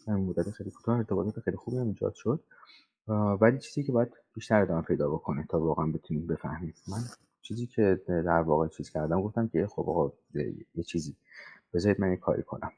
همین 0.09 0.27
مدت 0.27 0.51
خیلی 0.51 0.71
کوتاه 0.71 0.97
ارتباطات 0.97 1.41
خیلی 1.41 1.57
خوبی 1.57 1.79
هم 1.79 1.87
ایجاد 1.87 2.15
شد. 2.15 2.41
ولی 3.41 3.59
چیزی 3.59 3.83
که 3.83 3.93
باید 3.93 4.13
بیشتر 4.35 4.63
ادامه 4.63 4.83
پیدا 4.83 5.11
بکنه 5.11 5.47
تا 5.49 5.61
واقعا 5.61 5.87
بتونیم 5.87 6.27
بفهمیم. 6.27 6.75
من 6.89 6.99
چیزی 7.43 7.67
که 7.67 8.01
در 8.07 8.41
واقع 8.41 8.69
چیز 8.69 8.91
کردم 8.91 9.23
گفتم 9.23 9.49
که 9.49 9.67
خب 9.67 9.91
آقا 9.91 10.13
یه 10.75 10.83
چیزی. 10.83 11.17
بذارید 11.75 12.01
من 12.01 12.11
یه 12.11 12.17
کاری 12.17 12.43
کنم. 12.43 12.73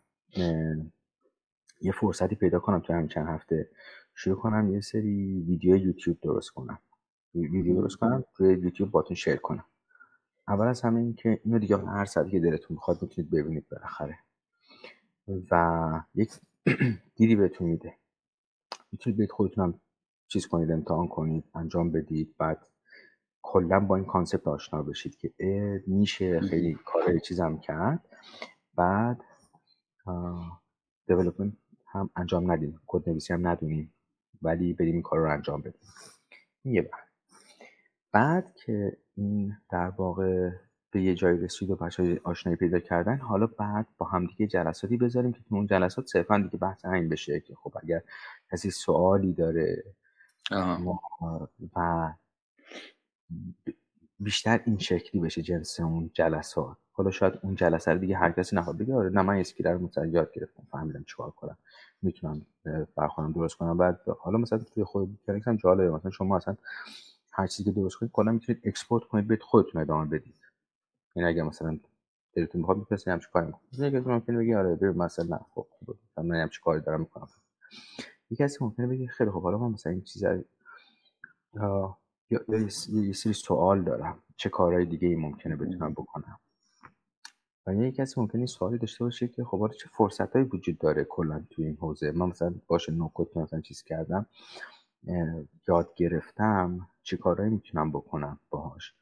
یه 1.80 1.92
فرصتی 1.92 2.34
پیدا 2.34 2.58
کنم 2.58 2.80
تو 2.80 2.92
همین 2.92 3.08
چند 3.08 3.26
هفته. 3.26 3.68
شروع 4.14 4.36
کنم 4.36 4.72
یه 4.74 4.80
سری 4.80 5.44
ویدیو 5.48 5.76
یوتیوب 5.76 6.20
درست 6.20 6.50
کنم. 6.50 6.78
ویدیو 7.34 7.74
درست 7.74 7.96
کنم 7.96 8.24
توی 8.34 8.48
یوتیوب 8.54 8.90
باتون 8.90 9.16
شیر 9.16 9.36
کنم. 9.36 9.64
اول 10.48 10.66
از 10.66 10.82
همه 10.82 11.00
این 11.00 11.14
که 11.14 11.40
اینو 11.44 11.58
دیگه 11.58 11.78
هر 11.78 12.04
ساعتی 12.04 12.30
که 12.30 12.40
دلتون 12.40 12.74
می‌خواد 12.74 13.02
می‌تونید 13.02 13.30
ببینید 13.30 13.68
بالاخره. 13.68 14.18
و 15.50 16.00
یک 16.14 16.32
دیدی 17.16 17.36
بهتون 17.36 17.68
میده. 17.68 17.94
می‌تونید 18.92 19.18
بیت 19.18 19.32
خودتونم 19.32 19.80
چیز 20.28 20.46
کنید 20.46 20.70
امتحان 20.70 21.08
کنید 21.08 21.44
انجام 21.54 21.90
بدید 21.90 22.34
بعد 22.38 22.66
کلا 23.42 23.80
با 23.80 23.96
این 23.96 24.04
concept 24.04 24.48
آشنا 24.48 24.82
بشید 24.82 25.16
که 25.16 25.32
میشه 25.86 26.40
خیلی 26.40 26.74
کار 26.74 27.18
چیزم 27.18 27.58
کرد. 27.58 28.18
بعد 28.74 29.24
development 31.06 31.52
هم 31.86 32.10
انجام 32.16 32.52
ندیم. 32.52 32.80
کد 32.86 33.08
نویسی 33.08 33.32
هم 33.32 33.48
ندونیم. 33.48 33.94
ولی 34.42 34.72
بریم 34.72 34.94
این 34.94 35.02
کار 35.02 35.18
رو 35.18 35.32
انجام 35.32 35.60
بدیم. 35.60 35.80
یه 36.64 36.82
بعد 36.82 37.07
بعد 38.12 38.54
که 38.54 38.96
این 39.16 39.56
در 39.70 39.88
واقع 39.88 40.50
به 40.90 41.02
یه 41.02 41.14
جایی 41.14 41.38
رسید 41.38 41.70
و 41.70 41.76
بچه 41.76 42.20
آشنایی 42.24 42.56
پیدا 42.56 42.78
کردن 42.78 43.18
حالا 43.18 43.46
بعد 43.46 43.86
با 43.98 44.06
همدیگه 44.06 44.46
جلساتی 44.46 44.96
بذاریم 44.96 45.32
که 45.32 45.40
تو 45.48 45.54
اون 45.54 45.66
جلسات 45.66 46.06
صرفا 46.06 46.38
دیگه 46.38 46.58
بحث 46.58 46.84
این 46.84 47.08
بشه 47.08 47.40
که 47.40 47.54
خب 47.54 47.74
اگر 47.82 48.02
کسی 48.52 48.70
سوالی 48.70 49.32
داره 49.32 49.84
و 51.76 52.12
بیشتر 54.20 54.60
این 54.66 54.78
شکلی 54.78 55.20
بشه 55.20 55.42
جنس 55.42 55.80
اون 55.80 56.10
جلسات. 56.14 56.76
حالا 56.92 57.10
شاید 57.10 57.38
اون 57.42 57.54
جلسه 57.54 57.92
رو 57.92 57.98
دیگه 57.98 58.16
هر 58.16 58.32
کسی 58.32 58.56
نخواد 58.56 58.78
بگه 58.78 58.94
آره 58.94 59.10
نه 59.10 59.22
من 59.22 59.36
اسکیلر 59.36 59.72
رو 59.72 59.78
مثلا 59.78 60.06
یاد 60.06 60.32
گرفتم 60.32 60.62
فهمیدم 60.70 61.04
چیکار 61.04 61.30
کنم 61.30 61.58
می‌تونم 62.02 62.46
برخوردم 62.96 63.32
درست 63.32 63.56
کنم. 63.56 63.76
بعد 63.76 64.00
حالا 64.20 64.38
مثلا 64.38 64.58
توی 64.58 64.84
خود 64.84 65.18
هم 65.46 65.56
جالبه 65.56 65.90
مثلا 65.90 66.10
شما 66.10 66.36
اصلا 66.36 66.56
هر 67.38 67.46
چیزی 67.46 67.64
که 67.64 67.72
درست 67.80 67.96
کنید 67.96 68.12
کلا 68.12 68.32
می‌تونید 68.32 68.62
اکسپورت 68.64 69.04
کنید 69.04 69.28
بهت 69.28 69.42
خودتون 69.42 69.80
ادامه 69.82 70.06
بدید. 70.06 70.34
این 71.16 71.24
اگه 71.24 71.42
مثلا 71.42 71.78
دلتون 72.32 72.60
می‌خواد 72.60 72.78
می‌تونید 72.78 73.08
همچین 73.08 73.30
کاری 73.32 73.52
کنید 73.52 73.94
یکی 73.94 74.08
ممکنه 74.08 74.38
بگه 74.38 74.58
آره 74.58 74.74
ببین 74.74 75.02
مثلا 75.02 75.40
خب 75.54 75.66
من 76.16 76.36
همچین 76.36 76.60
کاری 76.64 76.80
دارم 76.80 77.00
می‌کنم. 77.00 77.28
یکی 78.30 78.44
کسی 78.44 78.58
ممکنه 78.60 78.86
بگه 78.86 79.06
خیلی 79.06 79.30
خب 79.30 79.42
حالا 79.42 79.58
من 79.58 79.70
مثلا 79.70 79.92
این 79.92 80.02
چیزا 80.02 80.38
یا 81.54 81.98
یه 82.90 83.12
سری 83.12 83.32
سوال 83.32 83.82
دارم. 83.82 84.22
چه 84.36 84.48
کارهای 84.48 84.84
دیگه 84.84 85.08
ای 85.08 85.16
ممکنه 85.16 85.56
بتونم 85.56 85.92
بکنم؟ 85.92 86.38
و 87.66 87.74
یه 87.74 87.92
کسی 87.92 88.20
ممکنه 88.20 88.46
سوالی 88.46 88.78
داشته 88.78 89.04
باشه 89.04 89.28
که 89.28 89.44
خب 89.44 89.70
چه 89.80 89.88
فرصتهایی 89.92 90.48
وجود 90.52 90.78
داره 90.78 91.04
کلا 91.04 91.44
توی 91.50 91.64
این 91.64 91.76
حوزه؟ 91.76 92.10
من 92.10 92.26
مثلا 92.26 92.54
باشه 92.66 92.92
نوکوت 92.92 93.36
مثلا 93.36 93.60
چیز 93.60 93.82
کردم 93.82 94.26
یاد 95.68 95.94
گرفتم. 95.96 96.88
چه 97.08 97.16
کارهایی 97.16 97.50
می‌تونم 97.50 97.92
بکنم 97.92 98.40
باهاش. 98.50 98.94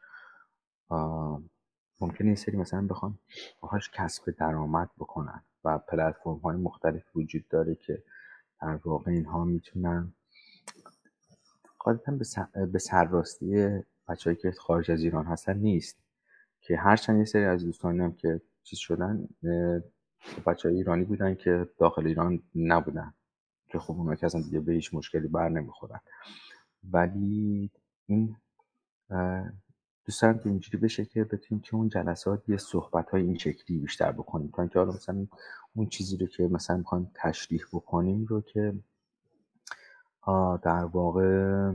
ممکنه 2.00 2.28
یه 2.28 2.34
سری 2.34 2.56
مثلا 2.56 2.86
بخوام 2.86 3.18
باهاش 3.60 3.90
کسب 3.90 4.30
درآمد 4.30 4.90
بکنن 4.98 5.42
و 5.64 5.78
پلتفرم 5.78 6.36
های 6.36 6.56
مختلف 6.56 7.16
وجود 7.16 7.48
داره 7.48 7.74
که 7.74 8.02
در 8.60 8.80
واقع 8.84 9.10
اینها 9.10 9.44
می‌تونن 9.44 10.12
قاعدتا 11.78 12.18
به 12.72 12.78
سرراستی 12.78 13.80
بچههایی 14.08 14.42
که 14.42 14.50
خارج 14.50 14.90
از 14.90 15.02
ایران 15.02 15.24
هستن 15.24 15.58
نیست. 15.58 15.98
که 16.60 16.76
هرچند 16.76 17.18
یه 17.18 17.24
سری 17.24 17.44
از 17.44 17.64
دوستانی 17.64 18.00
هم 18.00 18.12
که 18.12 18.40
چیز 18.62 18.78
شدن 18.78 19.28
بچه 20.46 20.68
ایرانی 20.68 21.04
بودن 21.04 21.34
که 21.34 21.68
داخل 21.78 22.06
ایران 22.06 22.42
نبودن. 22.54 23.14
که 23.68 23.78
خب 23.78 23.94
اونا 23.94 24.14
که 24.14 24.26
اصلا 24.26 24.42
دیگه 24.42 24.60
به 24.60 24.72
هیچ 24.72 24.94
مشکلی 24.94 25.28
بر 25.28 25.48
نمی‌خورن. 25.48 26.00
ولی 26.92 27.70
این 28.06 28.36
دوست 30.04 30.22
دارم 30.22 30.38
که 30.38 30.48
اینجوری 30.48 30.78
بشه 30.78 31.04
که 31.04 31.24
بتونیم 31.24 31.62
که 31.62 31.74
اون 31.74 31.88
جلسات 31.88 32.48
یه 32.48 32.56
صحبت 32.56 33.10
های 33.10 33.22
این 33.22 33.38
شکلی 33.38 33.78
بیشتر 33.78 34.12
بکنیم. 34.12 34.52
تا 34.56 34.62
اینکه 34.62 34.78
حالا 34.78 34.92
مثلا 34.92 35.26
اون 35.74 35.88
چیزی 35.88 36.16
رو 36.16 36.26
که 36.26 36.42
مثلا 36.42 36.76
می‌خوایم 36.76 37.10
تشریح 37.14 37.62
بکنیم 37.72 38.24
رو 38.24 38.40
که 38.40 38.74
در 40.62 40.84
واقع 40.84 41.72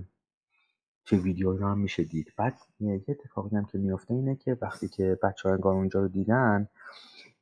توی 1.06 1.20
ویدیو 1.20 1.58
رو 1.58 1.68
هم 1.68 1.78
میشه 1.80 2.04
دید. 2.04 2.34
بعد 2.38 2.54
یه 2.80 3.06
اتفاقی 3.08 3.56
هم 3.56 3.66
که 3.66 3.78
میفته 3.78 4.14
اینه 4.14 4.36
که 4.36 4.58
وقتی 4.62 4.88
که 4.88 5.20
بچه 5.24 5.50
ها 5.50 5.56
انگار 5.56 5.74
اونجا 5.76 6.00
رو 6.00 6.08
دیدن 6.08 6.68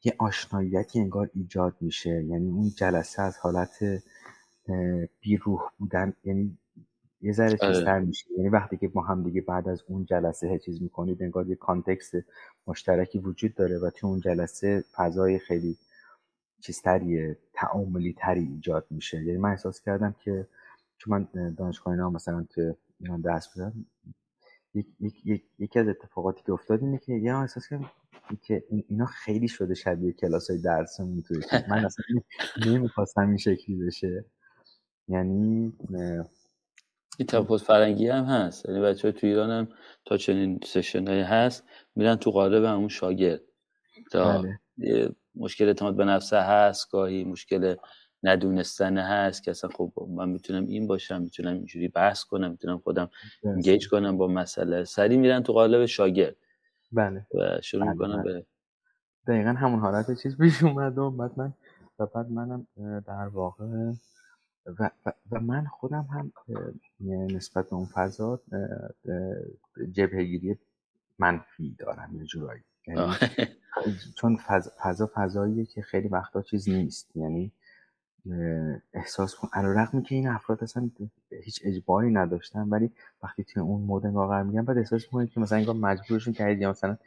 یه 0.04 0.16
آشناییتی 0.18 1.00
انگار 1.00 1.30
ایجاد 1.34 1.76
میشه. 1.82 2.24
یعنی 2.24 2.50
اون 2.50 2.70
جلسه 2.70 3.22
از 3.22 3.38
حالت 3.38 4.04
بیروح 5.22 5.62
بودن 5.78 6.14
یعنی 6.24 6.58
یه 7.22 7.32
ذره 7.32 7.58
آره. 7.62 7.74
چیزتر 7.74 8.00
میشه. 8.00 8.26
یعنی 8.38 8.50
وقتی 8.50 8.78
که 8.78 8.92
ما 8.96 9.02
هم 9.02 9.24
دیگه 9.24 9.42
بعد 9.42 9.68
از 9.70 9.84
اون 9.88 10.06
جلسه 10.06 10.60
چیز 10.60 10.82
می‌کنید 10.82 11.24
انگار 11.24 11.48
یه 11.48 11.56
کانتکست 11.56 12.16
مشترکی 12.68 13.20
وجود 13.20 13.56
داره 13.56 13.80
و 13.80 13.90
توی 13.90 14.10
اون 14.10 14.20
جلسه 14.20 14.84
فضای 14.96 15.40
خیلی 15.40 15.78
چیزتریه 16.62 17.38
تعاملی 17.54 18.16
تری 18.20 18.44
ایجاد 18.44 18.88
میشه. 18.90 19.24
یعنی 19.24 19.38
من 19.38 19.50
احساس 19.50 19.82
کردم 19.82 20.16
که 20.24 20.48
چون 20.98 21.28
من 21.34 21.54
دانشگاه 21.54 21.94
اینا 21.94 22.10
مثلا 22.10 22.46
توی 22.50 22.74
ایران 23.00 23.22
درس 23.22 23.54
بودم 23.54 23.86
یک، 24.74 24.88
یک،, 25.00 25.26
یک،, 25.26 25.44
یکی 25.60 25.80
از 25.80 25.88
اتفاقاتی 25.88 26.44
که 26.44 26.52
افتاد 26.52 26.82
اینه 26.84 26.98
که 26.98 27.14
یه 27.14 27.36
احساس 27.36 27.68
کردم 27.68 27.90
که 28.42 28.64
اینا 28.70 29.06
خیلی 29.06 29.48
شده 29.48 29.74
شبیه 29.74 30.12
کلاس 30.12 30.50
های 30.50 30.62
درسمون 30.62 31.22
توی 31.22 31.42
من 31.70 31.86
اصلا 31.86 32.06
نمی‌خواستم 32.66 33.28
این 33.28 33.38
شکلی 33.38 33.76
بشه. 33.76 34.26
یعنی 35.08 35.74
این 37.20 37.28
تفاوت 37.28 37.62
فرنگی 37.62 38.08
هم 38.08 38.24
هست. 38.24 38.66
یعنی 38.66 38.82
بچه 38.82 39.12
تو 39.12 39.28
ایران 39.28 39.50
هم 39.50 39.68
تا 40.06 40.18
چنین 40.18 40.60
سشن 40.64 41.08
هست 41.08 41.64
میرن 41.96 42.16
تو 42.16 42.32
قالب 42.32 42.64
همون 42.64 42.88
شاگرد. 42.88 43.42
تا 44.12 44.42
بله. 44.42 44.60
مشکل 45.36 45.68
اعتماد 45.68 45.96
به 45.96 46.06
نفسه 46.06 46.40
هست 46.40 46.92
گاهی 46.92 47.24
مشکل 47.24 47.76
ندونستن 48.24 48.98
هست 48.98 49.44
که 49.44 49.52
اصلا 49.52 49.70
خب 49.70 49.94
من 50.10 50.30
می‌تونم 50.30 50.66
این 50.68 50.88
باشم 50.88 51.22
می‌تونم 51.22 51.54
اینجوری 51.54 51.88
بحث 51.88 52.24
کنم 52.24 52.52
می‌تونم 52.52 52.78
خودم 52.78 53.10
انگیج 53.44 53.90
کنم 53.90 54.18
با 54.18 54.28
مسئله. 54.28 54.84
سری 54.84 55.18
میرن 55.18 55.44
تو 55.44 55.54
قالب 55.54 55.86
شاگرد. 55.86 56.36
بله. 56.92 57.26
و 57.34 57.62
شروع 57.62 57.84
بله 57.84 57.92
می‌کنم 57.92 58.24
بله. 58.24 58.34
به 58.34 58.46
دقیقا 59.28 59.50
همون 59.50 59.80
حالت 59.80 60.22
چیز 60.24 60.38
پیش 60.38 60.64
اومد 60.64 60.98
و 60.98 61.12
بعد 61.12 61.32
من 61.38 61.54
و 62.00 62.06
بعد 62.06 62.30
منم 62.30 62.68
در 63.08 63.28
واقع 63.28 63.66
و, 64.66 64.90
و, 65.32 65.40
من 65.40 65.66
خودم 65.66 66.08
هم 66.12 66.32
نسبت 67.36 67.70
به 67.70 67.76
اون 67.76 67.86
فضا 67.86 68.42
جبهگیری 69.92 70.58
منفی 71.20 71.76
دارم 71.80 72.16
یه 72.16 72.26
جورایی. 72.26 72.62
یعنی 72.88 73.14
چون 74.18 74.38
فضا 74.84 75.12
فضاییه 75.14 75.66
که 75.66 75.82
خیلی 75.82 76.08
وقتا 76.08 76.42
چیز 76.42 76.70
نیست. 76.70 77.12
یعنی 77.16 77.52
احساس 78.94 79.36
کن 79.36 79.50
رقمی 79.54 80.04
که 80.04 80.16
این 80.16 80.28
افراد 80.28 80.64
اصلا 80.64 80.90
هیچ 81.44 81.62
اجباری 81.64 82.12
نداشتن 82.12 82.70
ولی 82.70 82.92
وقتی 83.24 83.44
توی 83.44 83.62
اون 83.62 83.82
مود 83.82 84.04
قرار 84.04 84.44
میگن 84.44 84.66
بعد 84.66 84.78
احساس 84.78 85.04
می‌کنید 85.04 85.32
که 85.32 85.40
مثلا 85.40 85.58
انگار 85.58 85.76
مجبورشون 85.76 86.34
کردید 86.34 86.62
یا 86.62 86.70
مثلا 86.70 86.98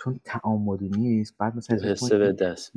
چون 0.00 0.20
تعاملی 0.24 0.88
نیست 0.88 1.38
بعد 1.38 1.56
مثلا 1.56 1.76
حسه 1.76 2.18
به 2.18 2.32
دست. 2.32 2.72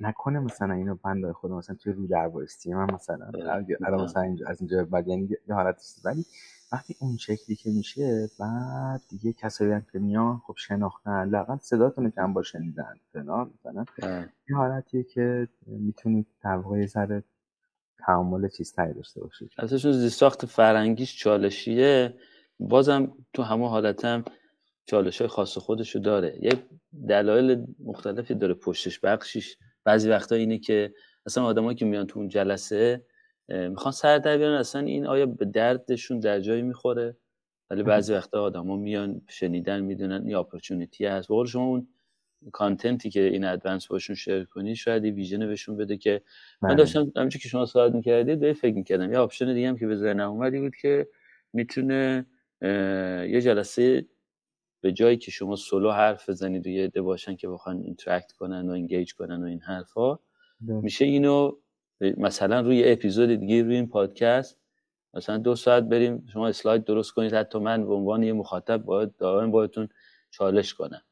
نکنه 0.00 0.40
مثلا 0.40 0.74
اینو 0.74 0.94
بنده 1.04 1.32
خود 1.32 1.50
مثلا 1.50 1.76
توی 1.76 1.92
رو 1.92 2.06
در 2.06 2.26
من 2.74 2.94
مثلا 2.94 3.30
الان 3.86 4.04
مثلا 4.04 4.36
از 4.46 4.60
اینجا 4.60 4.84
بعد 4.84 5.08
یعنی 5.08 5.28
یه 5.48 5.54
حالت 5.54 6.00
ولی 6.04 6.24
وقتی 6.72 6.96
اون 7.00 7.16
شکلی 7.16 7.56
که 7.56 7.70
میشه 7.70 8.30
بعد 8.40 9.00
دیگه 9.08 9.32
کسایی 9.32 9.72
هم 9.72 9.86
که 9.92 9.98
میان 9.98 10.38
خب 10.46 10.54
شناختن 10.56 11.28
لاقل 11.28 11.56
صداتون 11.56 12.10
کم 12.10 12.32
با 12.32 12.42
شنیدن 12.42 12.94
فلان 13.12 13.50
مثلا. 13.54 13.84
این 14.48 14.58
حالتیه 14.58 15.02
که 15.02 15.48
می‌تونید 15.66 16.26
در 16.42 16.56
واقع 16.56 16.86
ذره 16.86 17.24
تعامل 17.98 18.48
چیز 18.48 18.74
داشته 18.74 19.20
باشید. 19.20 19.50
ازشون 19.58 19.92
زیستاخت 19.92 20.46
فرنگیش 20.46 21.18
چالشیه. 21.18 22.14
بازم 22.60 23.12
تو 23.32 23.42
همه 23.42 23.68
حالت 23.68 24.04
هم 24.04 24.24
چالش 24.88 25.18
های 25.18 25.28
خاص 25.28 25.58
خودشو 25.58 25.98
داره. 25.98 26.38
یه 26.42 26.52
دلایل 27.08 27.66
مختلفی 27.84 28.34
داره 28.34 28.54
پشتش 28.54 29.00
بخشیش. 29.00 29.56
بعضی 29.84 30.10
وقتا 30.10 30.34
اینه 30.36 30.58
که 30.58 30.94
اصلا 31.26 31.44
آدمایی 31.44 31.76
که 31.76 31.84
میان 31.84 32.06
تو 32.06 32.18
اون 32.18 32.28
جلسه 32.28 33.02
می‌خوان 33.48 33.92
سر 33.92 34.18
در 34.18 34.36
بیارن. 34.38 34.54
اصلا 34.54 34.80
این 34.82 35.06
آیا 35.06 35.26
به 35.26 35.44
دردشون 35.44 36.20
در 36.20 36.40
جایی 36.40 36.62
می‌خوره؟ 36.62 37.16
ولی 37.70 37.82
بعضی 37.82 38.12
وقتا 38.12 38.42
آدما 38.42 38.76
میان 38.76 39.22
شنیدن 39.28 39.80
می‌دونن 39.80 40.22
این 40.26 40.34
opportunity 40.34 41.06
هست. 41.06 41.28
بقول 41.28 41.46
شما 41.46 41.64
اون 41.64 41.88
content 42.52 43.03
ی 43.03 43.10
که 43.10 43.20
in 43.20 43.44
advance 43.44 43.86
باشون 43.86 44.16
share 44.16 44.44
کنی 44.44 44.76
شاید 44.76 45.04
vision 45.04 45.46
بهشون 45.46 45.76
بده 45.76 45.96
که 45.96 46.22
من 46.62 46.68
بله. 46.68 46.78
داشتم 46.78 47.12
همینجوری 47.16 47.42
که 47.42 47.48
شما 47.48 47.66
صحبت 47.66 47.94
می‌کردید 47.94 48.40
به 48.40 48.52
فکر 48.52 48.74
می‌کردم. 48.74 49.12
یه 49.12 49.18
option 49.18 49.54
دیگه 49.54 49.68
هم 49.68 49.76
که 49.78 49.86
به 49.86 49.96
ذهنم 49.96 50.30
اومدی 50.30 50.60
بود 50.60 50.76
که 50.76 51.08
می‌تونه 51.52 52.26
یه 53.32 53.40
جلسه 53.40 54.06
به 54.80 54.92
جایی 54.92 55.16
که 55.16 55.30
شما 55.30 55.56
سولو 55.56 55.90
حرف 55.90 56.28
بزنید 56.28 56.66
و 56.66 56.70
یه 56.70 56.84
عده 56.84 57.02
باشن 57.02 57.36
که 57.36 57.48
بخوان 57.48 57.82
interact 57.82 58.32
کنن 58.32 58.68
و 58.68 58.72
engage 58.72 59.14
کنن 59.14 59.42
و 59.42 59.46
این 59.46 59.60
حرفا 59.60 60.18
میشه 60.60 61.04
اینو 61.04 61.52
مثلا 62.00 62.60
روی 62.60 62.92
اپیزود 62.92 63.34
دیگه 63.34 63.62
روی 63.62 63.74
این 63.74 63.88
پادکست 63.88 64.58
مثلا 65.14 65.38
دو 65.38 65.54
ساعت 65.54 65.84
بریم 65.84 66.26
شما 66.32 66.48
slide 66.48 66.84
درست 66.84 67.12
کنید 67.12 67.34
حتی 67.34 67.58
من 67.58 67.86
به 67.86 67.94
عنوان 67.94 68.22
یه 68.22 68.32
مخاطب 68.32 68.76
باید 68.76 69.16
دائم 69.16 69.50
باهاتون 69.50 69.88
challenge 70.30 70.74
کنم 70.74 71.02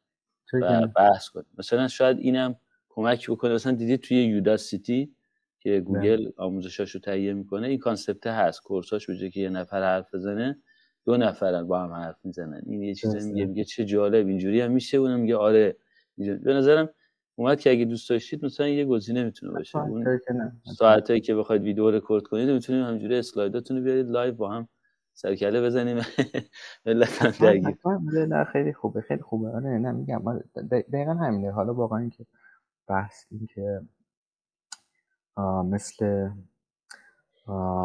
و 0.53 0.87
بحث 0.87 1.29
کنیم. 1.29 1.47
مثلا 1.59 1.89
شاید 1.89 2.19
اینم 2.19 2.57
کمک 2.89 3.31
بکنه. 3.31 3.55
مثلا 3.55 3.73
دیدید 3.73 4.01
توی 4.01 4.25
Udacity 4.25 5.15
که 5.61 5.81
گوگل 5.81 6.31
آموزشاشو 6.37 6.99
تهیه 6.99 7.33
می‌کنه 7.33 7.67
این 7.67 7.79
concept 7.79 8.27
هست. 8.27 8.63
course 8.63 8.96
اش 8.96 9.07
به 9.07 9.31
که 9.31 9.41
یه 9.41 9.49
نفر 9.49 9.83
حرف 9.83 10.15
بزنه 10.15 10.63
دو 11.07 11.17
نفرن 11.17 11.67
با 11.67 11.83
هم 11.83 11.93
حرف 11.93 12.17
می‌زنن. 12.25 12.63
این 12.67 12.83
یه 12.83 12.95
چیزی 12.95 13.33
میگه 13.33 13.47
میگه 13.47 13.65
چه 13.65 13.85
جالب 13.85 14.27
اینجوری 14.27 14.61
هم 14.61 14.73
میشه 14.73 14.97
اونم 14.97 15.21
میگه 15.21 15.37
آره. 15.37 15.77
به 16.17 16.55
نظرم 16.55 16.89
اومد 17.37 17.61
که 17.61 17.71
اگه 17.71 17.85
دوست 17.85 18.11
داشتید 18.11 18.45
مثلا 18.45 18.69
یه 18.69 18.85
گزینه 18.85 19.25
می‌تونه 19.25 19.53
باشه. 19.53 19.79
اون 19.79 20.21
ساعتایی 20.77 21.21
که 21.21 21.35
بخواید 21.35 21.63
ویدیو 21.63 21.91
رکورد 21.91 22.23
کنید 22.23 22.51
می‌تونید 22.51 22.85
همینجوری 22.85 23.17
slide 23.17 23.54
اتون 23.54 23.77
رو 23.77 23.83
بیارید 23.83 24.07
live 24.07 24.35
با 24.35 24.51
هم 24.51 24.69
سرکله 25.15 25.63
بزنیم. 25.63 25.97
ملت 26.87 27.23
هم 27.23 27.31
درگیر. 27.31 27.77
نه 28.29 28.45
خیلی 28.45 28.73
خوبه 28.73 29.01
خیلی 29.01 29.23
خوبه. 29.23 29.49
آره 29.49 29.79
نه 29.79 29.93
میگم 29.93 30.41
دقیقا 30.93 31.15
همینه. 31.15 31.51
حالا 31.53 31.75
واقعا 31.75 31.99
اینکه 31.99 32.27
بحث 32.89 33.25
این 33.31 33.47
که 33.55 33.81
مثل 35.65 36.29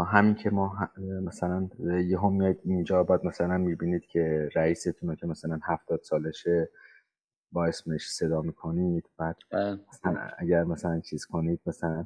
همین 0.07 0.35
که 0.35 0.49
ما 0.49 0.89
مثلا 1.23 1.69
یه 2.07 2.19
هم 2.19 2.33
میاد 2.33 2.57
اینجا 2.63 3.03
بعد 3.03 3.25
مثلا 3.25 3.57
می‌بینید 3.57 4.05
که 4.05 4.49
رئیستون 4.55 5.09
رو 5.09 5.15
که 5.15 5.27
مثلا 5.27 5.59
هفتاد 5.63 6.01
سالشه 6.03 6.69
با 7.51 7.65
اسمش 7.65 8.09
صدا 8.09 8.41
می‌کنید 8.41 9.09
بعد 9.17 9.35
بله. 9.51 9.79
مثلا 9.89 10.29
اگر 10.37 10.63
مثلا 10.63 10.99
چیز 10.99 11.25
کنید 11.25 11.59
مثلا 11.65 12.05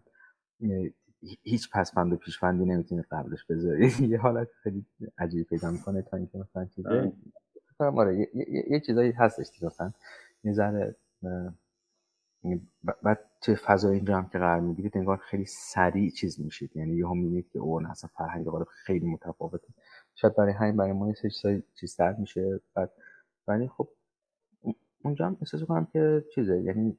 هیچ 1.44 1.69
پسفند 1.73 2.14
و 2.14 2.15
پیشفندی 2.15 2.65
نمی‌تونید 2.65 3.06
قبلش 3.11 3.45
بذارید. 3.45 3.99
یه 4.11 4.19
حالت 4.19 4.48
خیلی 4.64 4.86
عجیب 5.18 5.48
پیدا 5.48 5.72
می‌کنه 5.72 6.02
تا 6.02 6.18
اینکه 6.18 6.38
مثلا 6.38 6.65
چیزه 6.65 7.11
آره 7.80 8.18
یه, 8.18 8.30
یه،, 8.69 8.80
چیزایی 8.80 9.11
هستش 9.11 9.49
دیگه 9.49 9.65
مثلا 9.65 9.91
یه 10.44 10.53
ذره 10.53 10.95
بعد 13.03 13.19
توی 13.46 13.56
فضای 13.56 13.96
اینجا 13.96 14.18
هم 14.18 14.30
که 14.30 14.38
قرار 14.38 14.60
می‌گیرید 14.60 14.98
انگار 14.98 15.18
خیلی 15.18 15.46
سریع 15.46 16.10
چیز 16.10 16.42
میشید. 16.42 16.76
یعنی 16.76 16.96
یه 16.96 17.08
هم 17.08 17.18
می‌بینید 17.18 17.49
که 17.49 17.60
اون 17.60 17.86
اصلا 17.86 18.10
فرهنگ 18.18 18.46
غالب 18.46 18.68
خیلی 18.68 19.06
متفاوته. 19.06 19.68
شاید 20.15 20.36
برای 20.36 20.54
همین 20.54 20.78
برای 20.78 20.91
ما 20.91 21.07
یه 21.07 21.15
چیز 21.80 21.91
سر 21.91 22.14
میشه. 22.14 22.60
بعد 22.76 22.91
ولی 23.48 23.68
خب 23.68 23.90
اونجا 25.04 25.26
هم 25.26 25.38
احساس 25.41 25.64
کنم 25.64 25.88
که 25.94 26.26
چیزه. 26.36 26.62
یعنی 26.62 26.98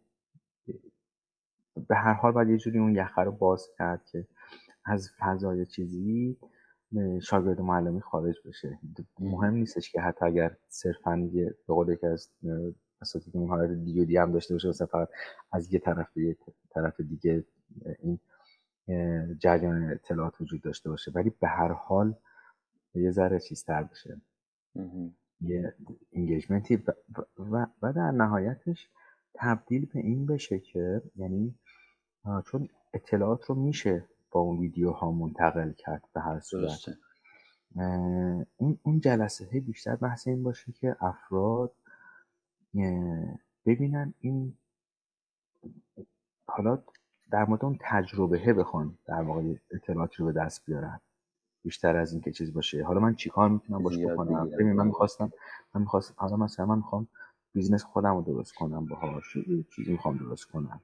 به 1.89 1.97
هر 1.97 2.12
حال 2.12 2.33
باید 2.33 2.49
یه 2.49 2.58
جوری 2.58 2.78
اون 2.78 2.97
یخه 2.97 3.23
رو 3.23 3.33
باز 3.33 3.68
کرد 3.78 4.05
که 4.05 4.26
از 4.84 5.10
فضای 5.18 5.66
چیزی 5.66 6.36
شاگرد 7.23 7.60
معلمی 7.60 8.00
خارج 8.00 8.36
بشه. 8.44 8.78
مهم 9.18 9.55
نیستش 9.55 9.92
که 9.92 10.00
حتی 10.00 10.25
اگر 10.25 10.57
صرفا 10.68 11.28
یه 11.33 11.55
به 11.68 12.07
از 12.07 12.31
اساتید 13.00 13.36
اون 13.36 13.49
حالت 13.49 13.70
دیگه 13.84 14.23
هم 14.23 14.33
داشته 14.33 14.55
باشه 14.55 14.68
مثلا 14.68 14.86
فقط 14.86 15.08
از 15.52 15.73
یه 15.75 15.78
طرف 15.81 16.12
به 16.15 16.23
یه 16.23 16.36
طرف 16.70 17.00
دیگه 17.00 17.44
این 17.99 18.18
جریان 19.39 19.91
اطلاعات 19.91 20.41
وجود 20.41 20.62
داشته 20.62 20.91
باشه. 20.91 21.10
ولی 21.10 21.31
به 21.41 21.49
هر 21.49 21.73
حال 21.73 22.15
یه 22.94 23.10
ذره 23.10 23.41
چیزتر 23.41 23.83
بشه. 23.83 24.20
یه 25.41 25.75
انگیجمنتی 26.12 26.84
و, 27.39 27.66
و 27.83 27.92
در 27.92 28.10
نهایتش 28.10 28.89
تبدیل 29.34 29.86
به 29.86 29.99
این 29.99 30.26
بشه 30.26 30.58
که 30.58 31.02
یعنی 31.16 31.55
چون 32.47 32.68
اطلاعات 32.94 33.44
رو 33.44 33.55
میشه 33.55 34.05
با 34.31 34.41
اون 34.41 34.58
ویدیو 34.58 34.91
ها 34.91 35.12
منتقل 35.12 35.73
کرد 35.73 36.02
به 36.15 36.20
هر 36.20 36.41
صورت. 36.41 36.99
اون 38.57 38.78
اون 38.83 39.00
جلسه 39.00 39.60
بیشتر 39.60 39.97
بحث 39.97 40.28
این 40.28 40.42
باشه 40.42 40.73
که 40.73 40.97
افراد 41.00 41.73
ببینن 43.66 44.14
این 44.20 44.55
حالا 46.48 46.78
در 47.30 47.44
مورد 47.44 47.64
اون 47.64 47.78
تجربه 47.80 48.52
بخوان 48.52 48.98
در 49.06 49.22
واقع 49.22 49.55
اطلاعاتی 49.70 50.16
رو 50.18 50.26
به 50.26 50.32
دست 50.32 50.66
بیارن. 50.66 51.00
بیشتر 51.62 51.96
از 51.96 52.12
این 52.12 52.20
که 52.20 52.32
چیز 52.32 52.55
باشه. 52.55 52.84
حالا 52.84 53.00
من 53.00 53.14
چیکار 53.14 53.48
می‌تونم 53.48 53.82
باش 53.82 53.98
بکنم؟ 53.98 54.50
ببین 54.50 54.72
من 54.72 54.86
می‌خواستم 54.86 55.32
من 55.74 55.80
می‌خواستم 55.80 56.14
حالا 56.16 56.36
مثلا 56.36 56.66
من 56.66 56.76
می‌خوام 56.76 57.08
business 57.52 57.84
خودم 57.84 58.16
رو 58.16 58.22
درست 58.22 58.55
کنم 58.55 58.86
باهاش. 58.86 59.36
چیزی 59.76 59.92
می‌خوام 59.92 60.16
درست 60.16 60.44
کنم. 60.44 60.80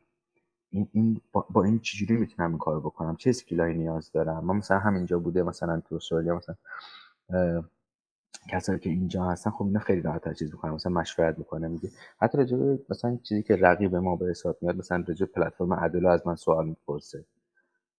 این, 0.71 0.89
این 0.93 1.21
با, 1.33 1.47
با 1.51 1.65
این 1.65 1.79
چجوری 1.79 2.17
می‌تونم 2.17 2.49
این 2.49 2.59
کارو 2.59 2.81
بکنم؟ 2.81 3.17
چه 3.17 3.31
skill 3.31 3.62
ایی 3.62 3.75
نیاز 3.75 4.13
دارم؟ 4.13 4.45
من 4.45 4.57
مثلا 4.57 4.79
همینجا 4.79 5.19
بوده 5.19 5.43
مثلا 5.43 5.81
تو 5.81 5.95
استرالیا 5.95 6.37
مثلا 6.37 6.55
کسایی 8.51 8.79
که 8.79 8.91
اینجا 8.91 9.25
هستن 9.25 9.51
خب 9.51 9.65
اینا 9.65 9.81
خیلی 9.81 10.01
راحت 10.01 10.33
چیز 10.33 10.53
می‌کنن. 10.53 10.73
مثلا 10.73 10.93
مشورت 10.93 11.39
می‌کنه 11.39 11.69
میگه. 11.69 11.89
حتی 12.19 12.39
راجع 12.39 12.57
مثلا 12.91 13.19
چیزی 13.23 13.43
که 13.43 13.57
رقیب 13.57 13.97
ما 13.97 14.17
به 14.17 14.27
حساب 14.27 14.57
میاد 14.61 14.77
مثلا 14.77 15.05
راجع 15.09 15.27
platform 15.27 15.73
Adalo 15.73 16.09
از 16.09 16.27
من 16.27 16.35
سوال 16.35 16.67
می‌پرسه. 16.67 17.25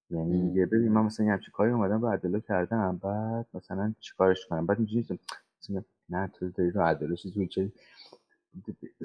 یعنی 0.10 0.42
میگه 0.42 0.66
ببین 0.66 0.92
من 0.92 1.02
مثلا 1.02 1.26
یه 1.26 1.40
کاری 1.54 1.72
اومدم 1.72 2.00
با 2.00 2.12
ادلو 2.12 2.40
کردم 2.40 3.00
بعد 3.04 3.46
مثلا 3.54 3.94
چیکارش 4.00 4.46
کنم؟ 4.46 4.66
بعد 4.66 4.78
اینجوری 4.78 5.20
نه 6.10 6.28
تو 6.28 6.50
داری 6.50 6.72
رو 6.72 6.86
ادلو 6.86 7.16
چیزی 7.16 7.48
چه 7.48 7.72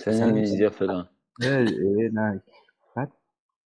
اینجا 0.07 0.71
فلان؟ 0.71 1.09
نه. 2.13 2.43
بعد 2.97 3.13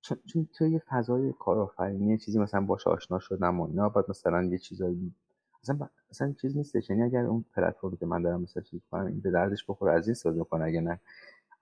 چون 0.00 0.48
تو 0.54 0.66
یه 0.66 0.82
فضای 0.88 1.32
کارآفرینی 1.38 2.18
چیزی 2.18 2.38
مثلا 2.38 2.60
باش 2.60 2.86
آشنا 2.86 3.18
شدم 3.18 3.60
و 3.60 3.66
اینا 3.66 3.88
بعد 3.88 4.04
مثلا 4.08 4.42
یه 4.42 4.58
چیزایی 4.58 5.14
اصلا 5.62 5.88
اصلا 6.10 6.32
چیز 6.32 6.56
نیست 6.56 6.90
یعنی 6.90 7.02
اگر 7.02 7.24
اون 7.24 7.44
پلتفرمی 7.54 7.96
که 7.96 8.06
من 8.06 8.22
دارم 8.22 8.42
مثلا 8.42 8.62
چیز 8.62 8.80
کنم 8.90 9.06
این 9.06 9.20
به 9.20 9.30
دردش 9.30 9.64
بخوره 9.68 9.92
از 9.92 10.06
این 10.06 10.10
استفاده 10.12 10.38
می‌کنه 10.38 10.64
اگر 10.64 10.80
نه 10.80 11.00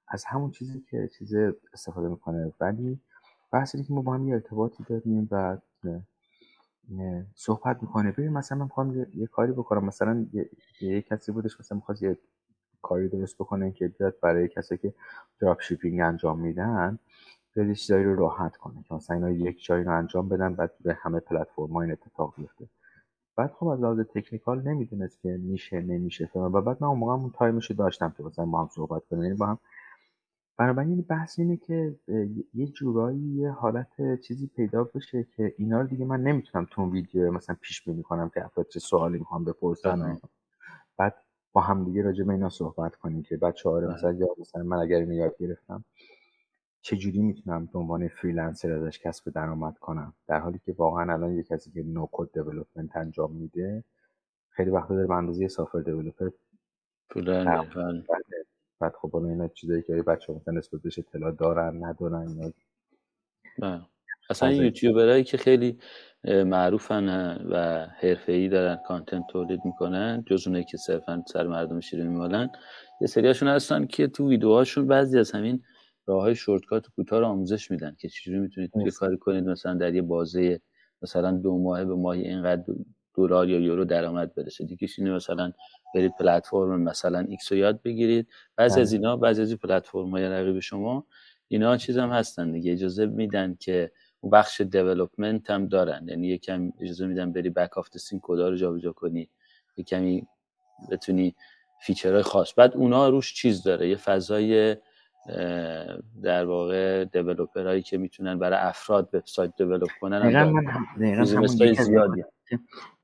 از 0.08 0.24
همون 0.24 0.50
چیزی 0.50 0.80
که 0.90 1.08
چیز 1.18 1.34
استفاده 1.72 2.08
می‌کنه. 2.08 2.52
ولی 2.60 3.00
بحث 3.52 3.76
که 3.76 3.92
ما 3.92 4.02
با 4.02 4.14
هم 4.14 4.28
یه 4.28 4.34
ارتباطی 4.34 4.84
داریم 4.88 5.28
و 5.30 5.58
صحبت 7.34 7.82
می‌کنه 7.82 8.12
ببین 8.12 8.28
مثلا 8.32 8.58
من 8.58 8.64
می‌خوام 8.64 9.06
یه،, 9.14 9.26
کاری 9.26 9.52
بکنم. 9.52 9.84
مثلا 9.84 10.26
یه, 10.32 10.50
یه 10.80 11.02
کسی 11.02 11.32
بودش 11.32 11.60
مثلا 11.60 11.76
می‌خواست 11.76 12.02
یه 12.02 12.18
کاری 12.82 13.08
درست 13.08 13.34
بکنه 13.38 13.72
که 13.72 13.88
بیاد 13.88 14.14
برای 14.22 14.48
کسی 14.48 14.78
که 14.78 14.94
drop 15.40 15.60
shipping 15.60 16.00
انجام 16.00 16.40
میدن 16.40 16.98
بیاد 17.54 17.72
چیزایی 17.72 18.04
رو 18.04 18.16
راحت 18.16 18.56
کنه 18.56 18.82
که 18.88 18.94
مثلا 18.94 19.16
اینا 19.16 19.30
یک 19.30 19.64
جایی 19.64 19.84
رو 19.84 19.98
انجام 19.98 20.28
بدن 20.28 20.54
بعد 20.54 20.72
به 20.80 20.94
همه 20.94 21.20
پلتفرم 21.20 21.76
این 21.76 21.92
اتفاق 21.92 22.34
بیفته. 22.36 22.68
بعد 23.41 23.52
خب 23.52 23.67
از 23.67 23.81
لحاظ 23.81 24.01
technical 24.00 24.62
نمی‌دونست 24.62 25.20
که 25.23 25.28
میشه 25.28 25.81
نمیشه 25.81 26.31
و 26.35 26.60
بعد 26.60 26.77
من 26.81 26.89
اون 26.89 26.99
موقع 26.99 27.12
اون 27.12 27.31
time 27.31 27.57
ش 27.57 27.70
داشتم 27.70 28.15
که 28.17 28.23
مثلا 28.23 28.47
با 28.47 28.60
هم 28.60 28.69
صحبت 28.69 29.02
کنیم. 29.10 29.23
یعنی 29.23 29.36
با 29.36 29.47
هم 29.47 29.59
بنابراین 30.57 31.01
بحث 31.02 31.39
اینه 31.39 31.57
که 31.57 31.97
یه 32.55 32.67
جورایی 32.67 33.19
یه 33.19 33.51
حالت 33.51 34.20
چیزی 34.20 34.47
پیدا 34.47 34.85
بشه 34.85 35.27
که 35.36 35.55
اینا 35.59 35.81
رو 35.81 35.86
دیگه 35.86 36.05
من 36.05 36.23
نمی‌تونم 36.23 36.67
تو 36.70 36.83
اون 36.83 36.91
ویدیو 36.91 37.33
مثلا 37.33 37.57
پیش 37.60 37.83
بینی 37.83 38.02
کنم 38.02 38.28
که 38.28 38.44
افراد 38.44 38.67
چه 38.67 38.81
سوالی 38.81 39.19
می‌خوام 39.19 39.44
بپرسن 39.44 40.19
بعد 40.99 41.15
با 41.52 41.60
هم 41.60 41.85
دیگه 41.85 42.02
راجع 42.02 42.25
به 42.25 42.33
اینا 42.33 42.49
صحبت 42.49 42.97
کنیم 42.97 43.23
که 43.23 43.36
بچه 43.36 43.69
ها 43.69 43.81
بله. 43.81 43.94
مثلا 43.94 44.12
یا 44.12 44.27
مثلا 44.39 44.62
من 44.62 44.77
اگر 44.77 44.97
اینو 44.97 45.12
یاد 45.12 45.36
گرفتم. 45.39 45.85
چجوری 46.83 47.23
می‌تونم 47.23 47.67
به 47.67 47.78
عنوان 47.78 48.09
freelancer 48.08 48.73
ازش 48.73 48.99
کسب 48.99 49.33
درآمد 49.33 49.78
کنم؟ 49.78 50.15
در 50.28 50.39
حالی 50.39 50.60
که 50.67 50.75
واقعا 50.78 51.12
الان 51.12 51.36
یه 51.36 51.42
کسی 51.42 51.70
که 51.70 51.83
no-code 51.82 52.32
development 52.34 52.97
انجام 52.97 53.33
میده 53.33 53.84
خیلی 54.50 54.70
وقت 54.70 54.89
داره 54.89 55.07
به 55.07 55.15
اندازه 55.15 55.49
software 55.49 55.81
developer 55.81 56.31
بعد 58.81 58.94
خب 59.00 59.12
حالا 59.12 59.28
اینا 59.28 59.49
چیزایی 59.49 59.83
که 59.83 59.92
بچه 59.92 60.33
مثلا 60.33 60.55
نسبت 60.55 60.81
بهش 60.83 60.99
اطلاع 60.99 61.33
دارن 61.33 61.84
ندارن 61.84 62.28
اینا 62.28 62.52
بله. 63.59 63.81
اصلا 64.31 64.49
این 64.49 64.62
یوتیوبرهایی 64.62 65.25
که 65.25 65.36
خیلی 65.36 65.78
معروفن 66.25 67.09
و 67.50 67.86
ای 68.28 68.49
دارن 68.49 68.78
کانتنت 68.86 69.26
تولید 69.31 69.60
می‌کنن 69.65 70.25
جز 70.26 70.47
اونایی 70.47 70.65
که 70.65 70.76
صرفا 70.76 71.23
سر 71.26 71.47
مردم 71.47 71.81
شیرین 71.81 72.07
میمالن 72.07 72.50
یه 73.00 73.07
سریاشون 73.07 73.49
هستن 73.49 73.86
که 73.86 74.07
تو 74.07 74.28
ویدیوهاشون 74.28 74.86
بعضی 74.86 75.18
از 75.18 75.33
همین 75.33 75.62
راه 76.10 76.22
های 76.22 76.34
شورتکات 76.34 76.86
کوتاه 76.97 77.20
رو 77.20 77.26
آموزش 77.26 77.70
میدن 77.70 77.97
که 77.98 78.08
چجوری 78.08 78.39
می‌تونید 78.39 78.70
توی 78.72 78.90
کاری 78.90 79.16
کنید 79.16 79.44
مثلا 79.44 79.74
در 79.74 79.94
یه 79.94 80.02
بازه 80.02 80.60
مثلا 81.02 81.30
دو 81.30 81.58
ماهه 81.58 81.84
به 81.84 81.94
ماهی 81.94 82.22
اینقدر 82.22 82.64
دلار 83.14 83.48
یا 83.48 83.60
یورو 83.60 83.84
درآمد 83.84 84.34
برسه. 84.34 84.64
دیگه 84.64 84.89
اینه 84.98 85.10
مثلا 85.10 85.52
برید 85.94 86.12
پلتفرم 86.18 86.82
مثلا 86.82 87.18
X 87.18 87.52
رو 87.52 87.58
یاد 87.58 87.82
بگیرید. 87.82 88.28
بعضی 88.56 88.80
از 88.80 88.90
بله. 88.90 88.98
اینا 88.98 89.16
بعضی 89.16 89.42
از 89.42 89.55
پلتفرم 89.55 90.10
های 90.10 90.24
رقیب 90.24 90.60
شما 90.60 91.06
اینا 91.48 91.76
چیز 91.76 91.98
هم 91.98 92.10
هستن 92.10 92.52
دیگه. 92.52 92.72
اجازه 92.72 93.06
میدن 93.06 93.56
که 93.60 93.92
اون 94.20 94.30
بخش 94.30 94.60
development 94.60 95.50
هم 95.50 95.66
دارن. 95.66 96.08
یعنی 96.08 96.28
یکم 96.28 96.72
اجازه 96.80 97.06
میدن 97.06 97.32
بری 97.32 97.50
back 97.50 97.78
of 97.78 97.89
scene 97.99 98.20
code 98.23 98.43
ا 98.43 98.49
رو 98.48 98.56
جابجا 98.56 98.92
کنی. 98.92 99.28
یه 99.76 99.84
کمی 99.84 100.26
بتونی 100.90 101.34
feature 101.81 102.13
های 102.13 102.23
خاص. 102.22 102.55
بعد 102.56 102.76
اونا 102.76 103.08
روش 103.08 103.34
چیز 103.34 103.62
داره. 103.62 103.89
یه 103.89 103.97
فضای 103.97 104.76
در 106.23 106.44
واقع 106.44 107.05
هایی 107.66 107.82
که 107.82 107.99
می‌تونن 107.99 108.39
برای 108.39 108.58
افراد 108.58 109.15
website 109.15 109.57
develop 109.57 109.90
کنن 110.00 110.20
دقیقا 110.20 110.50
من 110.50 110.65
دقیقا 111.00 111.84
زیادی. 111.84 112.24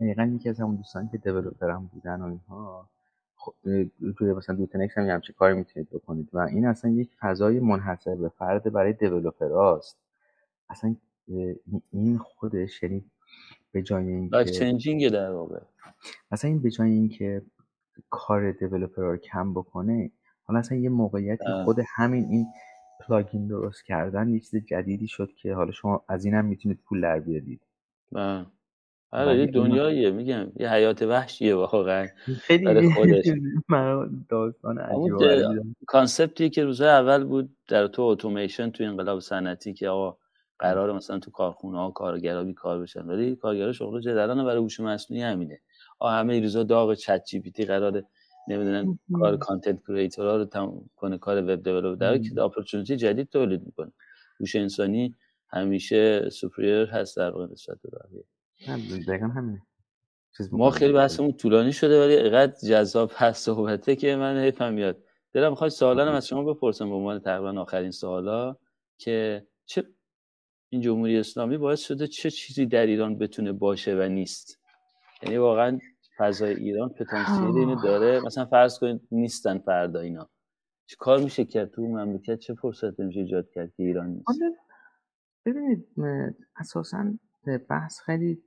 دقیقا 0.01 0.23
یکی 0.23 0.49
از 0.49 0.61
همون 0.61 0.77
دوستان 0.77 1.09
که 1.09 1.19
هم 1.73 1.91
بودن 1.95 2.21
و 2.21 2.25
اینها 2.25 2.89
خب 3.37 3.55
توی 4.19 4.33
مثلا 4.33 4.57
دوتنکس 4.57 4.99
هم 4.99 5.05
همچه 5.05 5.33
کاری 5.33 5.55
می‌تونید 5.55 5.91
بکنید. 5.91 6.29
و 6.33 6.39
این 6.39 6.67
اصلا 6.67 6.91
یک 6.91 7.11
فضای 7.21 7.61
منحصر 7.61 8.15
به 8.15 8.29
فرد 8.29 8.73
برای 8.73 8.93
هاست. 9.53 9.99
اصلا 10.71 10.97
این 11.93 12.19
خودش 12.19 12.83
یعنی 12.83 13.05
به 13.73 13.83
جای 13.83 14.09
اینکه 14.09 15.11
در 15.11 15.31
واقع. 15.31 15.61
اصلا 16.31 16.51
این 16.51 16.63
به 16.63 16.71
جای 16.71 16.91
اینکه 16.91 17.43
کار 18.11 18.53
دیولپر 18.53 19.03
رو 19.03 19.17
کم 19.17 19.55
بکنه 19.55 20.11
حالا 20.47 20.59
اصلا 20.61 20.79
یه 20.79 20.89
موقعیتی 20.89 21.53
خود 21.65 21.77
همین 21.97 22.25
این 22.31 22.47
plugin 23.01 23.47
درست 23.49 23.85
کردن 23.87 24.29
یه 24.29 24.41
چیز 24.41 24.57
جدیدی 24.57 25.09
شد 25.09 25.31
که 25.43 25.55
حالا 25.55 25.73
شما 25.73 26.05
از 26.09 26.25
اینم 26.25 26.45
می‌تونید 26.45 26.79
پول 26.89 27.01
در 27.01 27.21
بیارید. 27.21 27.61
آره 29.13 29.39
یه 29.39 29.47
دنیاییه 29.47 30.11
میگم 30.11 30.53
یه 30.57 30.71
حیات 30.73 31.03
وحشیه 31.03 31.55
واقعا. 31.55 32.07
خیلی 32.41 32.91
خودش. 32.95 33.25
داستان 34.29 34.79
عجیبه 34.79 35.63
concept 35.87 36.43
ی 36.43 36.51
که 36.51 36.65
روزهای 36.65 36.91
اول 36.91 37.25
بود 37.25 37.57
در 37.69 37.87
تو 37.87 38.03
اتوماسیون 38.03 38.71
تو 38.71 38.85
انقلاب 38.85 39.21
صنعتی 39.21 39.75
که 39.75 39.89
آقا 39.89 40.19
قرار 40.59 40.93
مثلا 40.93 41.19
تو 41.19 41.31
کارخونه 41.31 41.79
ها 41.79 41.91
کارگرا 41.91 42.45
بی 42.45 42.55
کار 42.55 42.81
بشن 42.81 43.07
ولی 43.07 43.37
کارگرا 43.37 43.73
شغل 43.73 44.01
جدید 44.01 44.30
الان 44.30 44.45
برای 44.45 44.59
هوش 44.59 44.81
مصنوعی 44.81 45.23
همینه. 45.23 45.61
آ 45.99 46.11
همه 46.11 46.41
روزا 46.41 46.63
داغ 46.63 46.95
ChatGPT 46.95 47.65
قراره 47.65 48.05
نمی‌دونن 48.49 48.99
کار 49.13 49.37
کانتنت 49.37 49.83
کریئتورها 49.89 50.37
رو 50.37 50.45
تموم 50.45 50.91
کنه 50.97 51.19
کار 51.19 51.43
وب 51.43 51.63
دیولپر 51.63 52.19
که 52.19 52.43
اپورتونتی 52.43 52.97
جدید 52.97 53.29
تولید 53.29 53.67
می‌کنه. 53.67 53.93
هوش 54.41 54.57
انسانی 54.57 55.15
همیشه 55.49 56.31
سوپریر 56.31 56.87
هست 56.87 57.17
در 57.17 57.31
واقع 57.31 57.47
نسبت 57.53 57.79
به 57.83 57.91
بقیه. 57.91 58.25
دقیقا 59.09 59.27
همینه. 59.27 59.63
ما 60.53 60.71
خیلی 60.71 60.93
بحثمون 60.93 61.33
طولانی 61.33 61.73
شده 61.73 62.05
ولی 62.05 62.17
اینقدر 62.17 62.57
جذاب 62.69 63.11
هست 63.15 63.45
صحبته 63.45 63.97
که 63.97 64.17
من 64.17 64.39
حیفم 64.39 64.73
میاد. 64.73 65.03
دلم 65.33 65.51
می‌خواد 65.51 65.71
سوالا 65.71 66.13
از 66.13 66.27
شما 66.27 66.55
بپرسم 66.55 66.89
به 66.89 66.95
عنوان 66.95 67.21
تقریبا 67.21 67.61
آخرین 67.61 67.91
سوالا 67.91 68.57
که 68.99 69.47
چه 69.67 69.85
این 70.69 70.81
جمهوری 70.81 71.19
اسلامی 71.19 71.59
باعث 71.59 71.81
شده 71.81 72.07
چه 72.07 72.31
چیزی 72.31 72.67
در 72.67 72.87
ایران 72.87 73.19
بتونه 73.19 73.53
باشه 73.53 73.95
و 73.95 74.09
نیست؟ 74.09 74.61
یعنی 75.23 75.37
واقعا 75.37 75.79
فضای 76.19 76.55
ایران 76.55 76.89
پتانسیل 76.89 77.59
اینو 77.59 77.83
داره. 77.83 78.21
مثلا 78.21 78.45
فرض 78.45 78.79
کنید 78.79 79.09
نیستن 79.13 79.59
فردا 79.59 80.01
اینا. 80.01 80.31
چه 80.87 80.97
کار 80.97 81.21
میشه 81.21 81.45
کرد 81.45 81.71
تو 81.71 81.83
مملکت؟ 81.83 82.39
چه 82.39 82.55
فرصت 82.55 83.01
میشه 83.01 83.21
ایجاد 83.21 83.51
کرد 83.51 83.75
که 83.75 83.83
ایران 83.83 84.07
نیست؟ 84.07 84.41
ببینید 85.47 85.87
اساسا 86.57 87.05
بحث 87.69 88.01
خیلی 88.01 88.43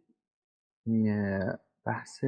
بحث 1.85 2.23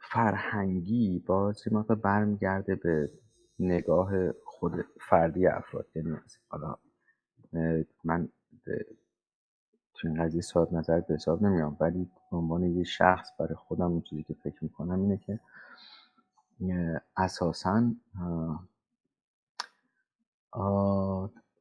فرهنگی 0.00 1.18
باز 1.26 1.72
مقدار 1.72 1.96
برمیگرده 1.96 2.74
به 2.74 3.10
نگاه 3.58 4.32
خود 4.32 4.72
فردی 5.00 5.46
افراد. 5.46 5.86
یعنی 5.94 6.16
حالا 6.48 6.76
من 8.04 8.28
تو 10.02 10.08
این 10.08 10.24
قضیه 10.24 10.40
صاحب 10.40 10.72
نظر 10.72 11.00
به 11.00 11.14
حساب 11.14 11.42
نمیام 11.42 11.76
ولی 11.80 12.10
به 12.30 12.36
عنوان 12.36 12.62
یه 12.62 12.84
شخص 12.84 13.28
برای 13.38 13.54
خودم 13.54 13.92
اون 13.92 14.00
چیزی 14.00 14.22
که 14.22 14.34
فکر 14.34 14.64
می‌کنم 14.64 15.00
اینه 15.00 15.16
که 15.16 15.40
اساسا 17.16 17.92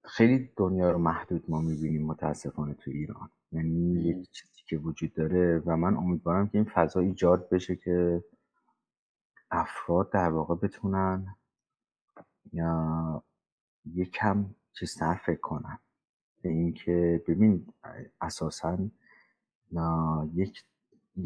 خیلی 0.03 0.51
دنیا 0.55 0.91
رو 0.91 0.97
محدود 0.97 1.43
ما 1.49 1.61
می‌بینیم 1.61 2.05
متاسفانه 2.05 2.73
تو 2.73 2.91
ایران. 2.91 3.29
یعنی 3.51 3.99
یک 4.01 4.31
چیزی 4.31 4.61
که 4.67 4.77
وجود 4.77 5.13
داره 5.13 5.59
و 5.65 5.77
من 5.77 5.97
امیدوارم 5.97 6.47
که 6.47 6.57
این 6.57 6.69
فضا 6.73 6.99
ایجاد 6.99 7.49
بشه 7.49 7.75
که 7.75 8.23
افراد 9.51 10.11
در 10.11 10.29
واقع 10.29 10.55
بتونن 10.55 11.35
یا 12.53 13.23
یکم 13.85 14.45
چیزتر 14.73 15.13
فکر 15.25 15.39
کنن. 15.39 15.79
اینکه 16.49 17.23
ببین 17.27 17.67
اساسا 18.21 18.77
یک 20.33 20.63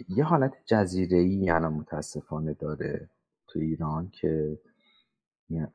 یه 0.10 0.24
حالت 0.24 0.54
جزیره 0.66 1.18
ای 1.18 1.50
الان 1.50 1.74
متاسفانه 1.74 2.54
داره 2.54 3.10
تو 3.48 3.60
ایران 3.60 4.10
که 4.10 4.60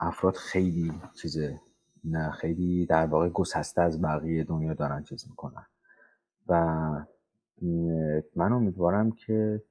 افراد 0.00 0.34
خیلی 0.34 0.92
چیزه 1.22 1.60
نه 2.04 2.30
خیلی 2.30 2.86
در 2.86 3.06
واقع 3.06 3.28
گسسته 3.28 3.82
از 3.82 4.02
بقیه 4.02 4.44
دنیا 4.44 4.74
دارن 4.74 5.02
چیز 5.02 5.28
می‌کنن. 5.28 5.66
و 6.48 6.54
من 8.36 8.52
امیدوارم 8.52 9.12
که 9.12 9.62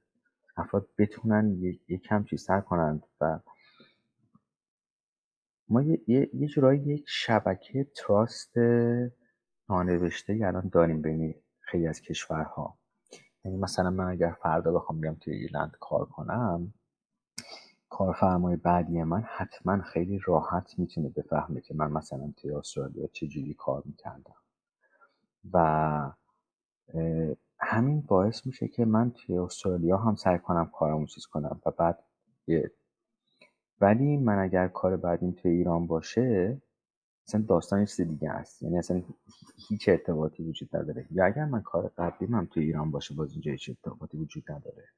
افراد 0.56 0.88
بتونن 0.98 1.50
یک 1.62 2.02
کم 2.02 2.24
چیزتر 2.24 2.60
کنند 2.60 3.06
و 3.20 3.38
ما 5.68 5.82
یه, 5.82 6.30
یه 6.34 6.46
جورایی 6.48 6.80
یک 6.80 7.04
شبکه 7.06 7.86
تراست 7.94 8.52
نانوشته 9.70 10.32
الان 10.32 10.68
داریم 10.72 11.02
بین 11.02 11.34
خیلی 11.60 11.86
از 11.86 12.00
کشورها. 12.00 12.78
یعنی 13.44 13.56
مثلا 13.56 13.90
من 13.90 14.04
اگر 14.04 14.36
فردا 14.42 14.72
بخوام 14.72 15.00
بیام 15.00 15.14
توی 15.14 15.34
ایرلند 15.34 15.76
کار 15.80 16.04
کنم 16.04 16.74
کارفرمای 17.88 18.56
بعدی 18.56 19.02
من 19.02 19.22
حتما 19.36 19.82
خیلی 19.82 20.20
راحت 20.24 20.78
می‌تونه 20.78 21.08
بفهمه 21.08 21.60
که 21.60 21.74
من 21.74 21.92
مثلا 21.92 22.32
توی 22.36 22.50
استرالیا 22.50 23.06
چجوری 23.06 23.54
کار 23.54 23.82
می‌کردم. 23.86 24.34
و 25.52 26.12
همین 27.58 28.00
باعث 28.00 28.46
میشه 28.46 28.68
که 28.68 28.84
من 28.84 29.10
توی 29.10 29.38
استرالیا 29.38 29.96
هم 29.96 30.14
سعی 30.14 30.38
کنم 30.38 30.70
کارمو 30.74 31.06
چیز 31.06 31.26
کنم 31.26 31.60
و 31.66 31.70
بعد 31.70 32.04
ولی 33.80 34.16
من 34.16 34.38
اگر 34.38 34.68
کار 34.68 34.96
بعدیم 34.96 35.32
توی 35.32 35.50
ایران 35.50 35.86
باشه 35.86 36.62
اصلا 37.30 37.44
داستان 37.48 37.84
چیز 37.84 38.00
دیگه 38.08 38.30
است. 38.30 38.62
یعنی 38.62 38.78
اصلا 38.78 39.02
هیچ 39.68 39.88
ارتباطی 39.88 40.42
وجود 40.42 40.76
نداره. 40.76 41.06
یا 41.10 41.24
اگر 41.24 41.44
من 41.44 41.62
کار 41.62 41.92
قبلیم 41.98 42.34
هم 42.34 42.46
توی 42.46 42.64
ایران 42.64 42.90
باشه 42.90 43.14
باز 43.14 43.32
اینجا 43.32 43.52
هیچ 43.52 43.68
ارتباطی 43.68 44.18
وجود 44.18 44.52
نداره. 44.52 44.88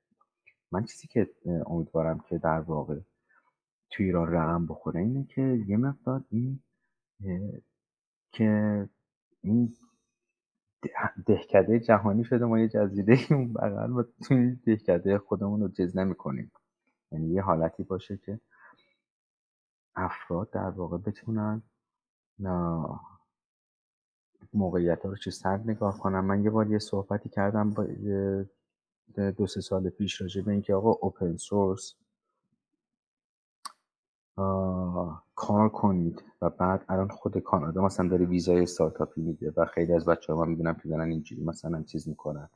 من 0.73 0.85
چیزی 0.85 1.09
که 1.09 1.31
امیدوارم 1.67 2.21
که 2.29 2.39
در 2.39 2.61
واقع 2.61 3.01
توی 3.91 4.07
ایران 4.07 4.33
رقم 4.33 4.67
بخوره 4.67 5.01
اینه 5.01 5.25
که 5.25 5.43
یه 5.67 5.77
مقدار 5.77 6.25
این 6.31 6.63
که 8.33 8.89
این 9.41 9.75
دهکده 11.27 11.81
جهانی 11.81 12.25
شده 12.25 12.45
ما 12.45 12.59
یه 12.59 12.69
جزیره 12.69 13.19
اون 13.31 13.53
بغل 13.53 13.93
و 13.93 14.03
توی 14.03 14.57
دهکده 14.67 15.19
خودمون 15.19 15.61
رو 15.61 15.69
جز 15.69 15.97
نمی‌کنیم. 15.97 16.53
یعنی 17.13 17.35
یه 17.35 17.43
حالتی 17.43 17.83
باشه 17.83 18.17
که 18.17 18.41
افراد 19.97 20.51
در 20.51 20.71
واقع 20.71 20.99
بتونن 20.99 21.63
موقعیت 24.55 25.05
ها 25.05 25.11
رو 25.11 25.17
سر 25.17 25.57
نگاه 25.57 25.99
کنم. 25.99 26.25
من 26.25 26.45
یه 26.45 26.51
بار 26.51 26.71
یه 26.71 26.79
صحبتی 26.79 27.29
کردم 27.29 27.71
با 27.71 27.87
دو 29.31 29.47
سه 29.47 29.61
سال 29.61 29.91
پیش 29.91 30.21
راجع 30.21 30.43
به 30.43 30.53
اینکه 30.53 30.75
آقا 30.75 30.91
اوپن 30.91 31.37
سورس 31.37 31.95
کار 35.35 35.69
کنید 35.69 36.25
و 36.43 36.51
بعد 36.51 36.85
الان 36.89 37.09
خود 37.09 37.39
کانادا 37.39 37.83
مثلا 37.83 38.09
داره 38.09 38.27
ویزای 38.27 38.63
استارتاپی 38.63 39.21
میده 39.21 39.53
و 39.57 39.67
خیلی 39.67 39.93
از 39.95 40.05
بچه 40.05 40.33
ها 40.33 40.41
من 40.45 40.49
می‌بینم 40.49 40.75
که 40.75 40.89
دارن 40.89 41.11
اینجوری 41.11 41.45
مثلا 41.45 41.83
چیز 41.83 42.09
می‌کنن. 42.09 42.49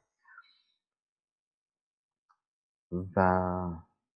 و 3.16 3.70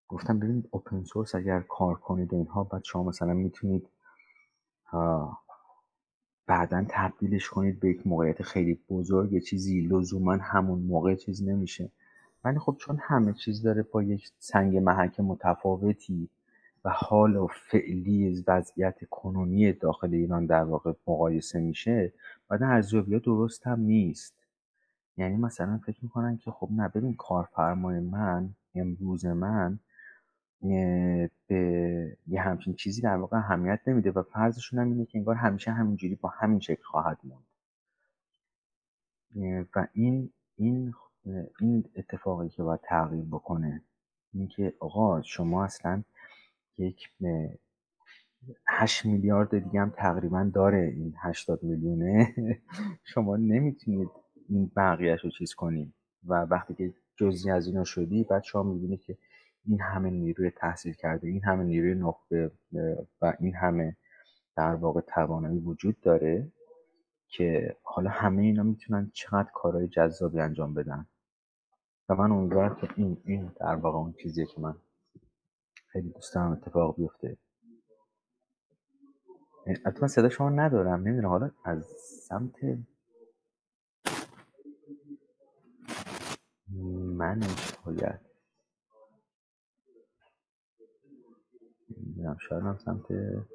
گفتم 0.07 0.39
ببینید 0.39 0.67
اوپن 0.71 1.03
سورس 1.03 1.35
اگر 1.35 1.61
کار 1.61 1.95
کنید 1.95 2.33
اینها 2.33 2.63
بعد 2.63 2.83
شما 2.83 3.03
مثلا 3.03 3.33
می‌تونید 3.33 3.89
بعدا 6.51 6.85
تبدیلش 6.89 7.49
کنید 7.49 7.79
به 7.79 7.89
یک 7.89 8.07
موقعیت 8.07 8.43
خیلی 8.43 8.79
بزرگ 8.89 9.33
یه 9.33 9.41
چیزی 9.41 9.81
لزوما 9.81 10.33
همون 10.33 10.79
موقع 10.79 11.15
چیز 11.15 11.43
نمیشه. 11.43 11.89
ولی 12.43 12.59
خب 12.59 12.75
چون 12.79 12.97
همه 13.01 13.33
چیز 13.33 13.61
داره 13.61 13.83
با 13.83 14.03
یک 14.03 14.29
سنگ 14.39 14.77
محک 14.77 15.19
متفاوتی 15.19 16.29
و 16.85 16.89
حال 16.95 17.35
و 17.35 17.47
فعلی 17.47 18.43
وضعیت 18.47 18.95
کنونی 19.09 19.73
داخل 19.73 20.13
ایران 20.13 20.45
در 20.45 20.63
واقع 20.63 20.93
مقایسه 21.07 21.59
میشه 21.59 22.13
بعد 22.49 22.63
ارزیابی 22.63 23.19
درست 23.19 23.67
هم 23.67 23.79
نیست. 23.79 24.33
یعنی 25.17 25.37
مثلا 25.37 25.79
فکر 25.85 25.99
می‌کنن 26.01 26.37
که 26.37 26.51
خب 26.51 26.69
نه 26.71 26.87
ببین 26.87 27.13
کارفرمای 27.13 27.99
من 27.99 28.49
امروز 28.75 29.25
من 29.25 29.79
به 31.47 32.17
یه 32.27 32.41
همچین 32.41 32.73
چیزی 32.73 33.01
در 33.01 33.15
واقع 33.15 33.37
اهمیت 33.37 33.79
نمیده 33.87 34.11
و 34.11 34.23
فرضشون 34.23 34.79
هم 34.79 34.91
اینه 34.91 35.05
که 35.05 35.17
انگار 35.17 35.35
همیشه 35.35 35.71
همینجوری 35.71 36.15
با 36.15 36.29
همین 36.29 36.59
شکل 36.59 36.83
خواهد 36.83 37.19
موند 37.23 37.45
و 39.75 39.87
این 39.93 40.29
این 40.57 40.93
این 41.59 41.85
اتفاقی 41.95 42.49
که 42.49 42.63
باید 42.63 42.79
تغییر 42.83 43.25
بکنه 43.25 43.81
اینکه 44.33 44.73
آقا 44.79 45.21
شما 45.21 45.63
اصلا 45.63 46.03
یک 46.77 47.09
هشت 48.67 49.05
میلیارد 49.05 49.59
دیگه 49.63 49.81
هم 49.81 49.89
تقریبا 49.89 50.51
داره 50.53 50.93
این 50.95 51.13
هشتاد 51.17 51.63
میلیونه. 51.63 52.35
شما 53.13 53.37
نمی‌تونید 53.37 54.09
این 54.49 54.71
بقیهش 54.75 55.23
رو 55.23 55.29
چیز 55.29 55.53
کنید 55.53 55.93
و 56.27 56.33
وقتی 56.33 56.73
که 56.73 56.93
جزی 57.15 57.51
از 57.51 57.67
اینا 57.67 57.83
شدی 57.83 58.23
بعد 58.23 58.43
شما 58.43 58.63
می‌بینید 58.63 59.01
که 59.01 59.17
این 59.65 59.81
همه 59.81 60.09
نیروی 60.09 60.51
تحصیل 60.51 60.93
کرده 60.93 61.27
این 61.27 61.43
همه 61.43 61.63
نیروی 61.63 61.95
نخبه 61.95 62.51
و 63.21 63.33
این 63.39 63.55
همه 63.55 63.97
در 64.55 64.75
واقع 64.75 65.01
توانایی 65.01 65.59
وجود 65.59 65.99
داره 65.99 66.51
که 67.27 67.77
حالا 67.83 68.09
همه 68.09 68.41
اینا 68.41 68.63
می‌تونن 68.63 69.11
چقدر 69.13 69.49
کارهای 69.53 69.87
جذابی 69.87 70.39
انجام 70.39 70.73
بدن. 70.73 71.05
و 72.09 72.15
من 72.15 72.31
امیدوارم 72.31 72.75
که 72.75 72.89
این 72.95 73.21
این 73.25 73.51
در 73.59 73.75
واقع 73.75 73.97
اون 73.97 74.13
چیزیه 74.13 74.45
که 74.45 74.61
من 74.61 74.75
خیلی 75.87 76.09
دوست 76.09 76.35
دارم 76.35 76.51
اتفاق 76.51 76.95
بیفته. 76.95 77.37
حتما 79.85 80.07
صدا 80.07 80.29
شما 80.29 80.49
ندارم 80.49 81.01
نمی‌دونم 81.01 81.29
حالا 81.29 81.51
از 81.65 81.85
سمت 82.27 82.55
من 87.17 87.41
شاید. 87.41 88.30
نمی‌دونم 92.21 92.37
شاید 92.49 92.61
هم 92.63 92.77
سمت 92.77 93.05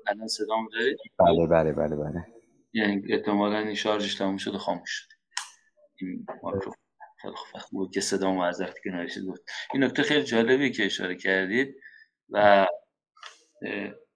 الان 0.06 0.28
صدام 0.28 0.68
دارید 0.72 0.98
بله 1.18 1.46
بله 1.46 1.72
بله 1.72 1.96
بله. 1.96 2.26
یعنی 2.72 3.12
احتمالا 3.12 3.58
این 3.58 3.74
شارژش 3.74 4.14
تموم 4.14 4.36
شده 4.36 4.58
خاموش 4.58 4.90
شد 4.90 5.08
این 6.00 6.26
مایکروفون. 6.42 6.74
خیلی 7.22 7.34
خوب. 7.36 7.90
که 7.90 8.00
صدا 8.00 8.32
معذرت 8.32 8.78
کنارش 8.84 9.18
بود. 9.18 9.40
این 9.74 9.84
نکته 9.84 10.02
خیلی 10.02 10.22
جالبی 10.22 10.70
که 10.70 10.86
اشاره 10.86 11.16
کردید 11.16 11.74
و 12.30 12.66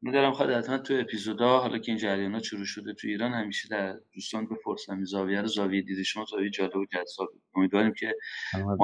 میدارم 0.03 0.33
خواهد 0.33 0.51
حتما 0.51 0.79
تو 0.79 0.95
اپیزودا 0.95 1.59
حالا 1.59 1.79
که 1.79 1.93
این 1.93 1.99
جریان 1.99 2.43
شروع 2.43 2.65
شده 2.65 2.95
تو 2.95 3.09
ایران 3.09 3.33
همیشه 3.33 3.69
در 3.69 4.01
دوستان 4.15 4.47
بپرسم 4.47 5.05
زاویه 5.05 5.41
رو 5.41 5.47
زاویه 5.49 5.83
دید 5.83 6.03
شما 6.03 6.25
زاویه 6.25 6.51
جالب 6.51 6.77
و 6.77 6.87
جذاب. 6.87 7.29
امیدواریم 7.55 7.93
که 7.93 8.15
ما 8.55 8.77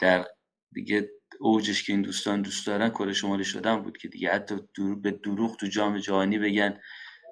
در 0.00 0.26
دیگه 0.72 1.10
اوجش 1.40 1.82
که 1.82 1.92
این 1.92 2.02
دوستان 2.02 2.42
دوست 2.42 2.66
دارن 2.66 2.88
کره 2.88 3.12
شمالی 3.12 3.44
شدن 3.44 3.82
بود 3.82 3.98
که 3.98 4.08
دیگه. 4.08 4.30
حتی 4.30 4.56
دور 4.74 4.96
به 5.00 5.10
دروغ 5.10 5.56
تو 5.56 5.66
جام 5.66 5.98
جهانی 5.98 6.38
بگن 6.38 6.80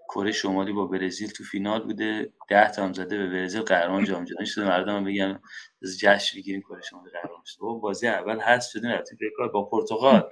کره 0.09 0.33
شمالی 0.33 0.73
با 0.73 0.87
برزیل 0.87 1.31
تو 1.31 1.45
فینال 1.45 1.83
بوده. 1.83 2.33
ده 2.49 2.71
تا 2.71 2.85
هم 2.85 2.93
زده 2.93 3.19
به 3.19 3.27
برزیل. 3.27 3.61
قهرمان 3.61 4.05
جام 4.05 4.25
جهانی 4.25 4.47
شده. 4.47 4.65
مردم 4.65 5.05
بگن 5.05 5.41
از 5.83 5.99
جشن 5.99 6.39
بگیریم 6.39 6.61
کره 6.61 6.83
شمالی 6.83 7.11
قهرمان 7.11 7.43
شده. 7.45 7.61
بازی 7.83 8.07
اول 8.07 8.41
هست 8.41 8.71
شدیم 8.71 8.91
رفتیم 8.91 9.19
با 9.53 9.65
پرتغال. 9.65 10.31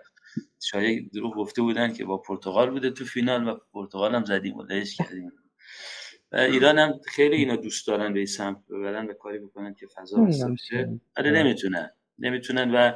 شاید 0.63 1.13
دروغ 1.13 1.35
گفته 1.35 1.63
بودن 1.63 1.93
که 1.93 2.05
با 2.05 2.19
پرتغال 2.19 2.71
بوده 2.71 2.91
تو 2.91 3.05
فینال 3.05 3.49
و 3.49 3.57
پرتغال 3.73 4.15
هم 4.15 4.25
زدیم 4.25 4.57
و 4.57 4.67
کردیم. 4.99 5.33
و 6.33 6.37
ایران 6.37 6.79
هم 6.79 7.01
خیلی 7.07 7.37
اینا 7.37 7.57
دوست 7.57 7.87
دارن 7.87 8.13
به 8.13 8.19
این 8.19 8.27
سمت 8.27 8.57
ببرن 8.71 9.07
به 9.07 9.15
کاری 9.15 9.39
بکنن 9.39 9.75
که 9.75 9.87
فضا 9.87 10.25
بشه 10.25 11.01
آره 11.17 11.31
نمی‌تونن. 11.31 11.91
نمی‌تونن 12.19 12.71
و 12.75 12.93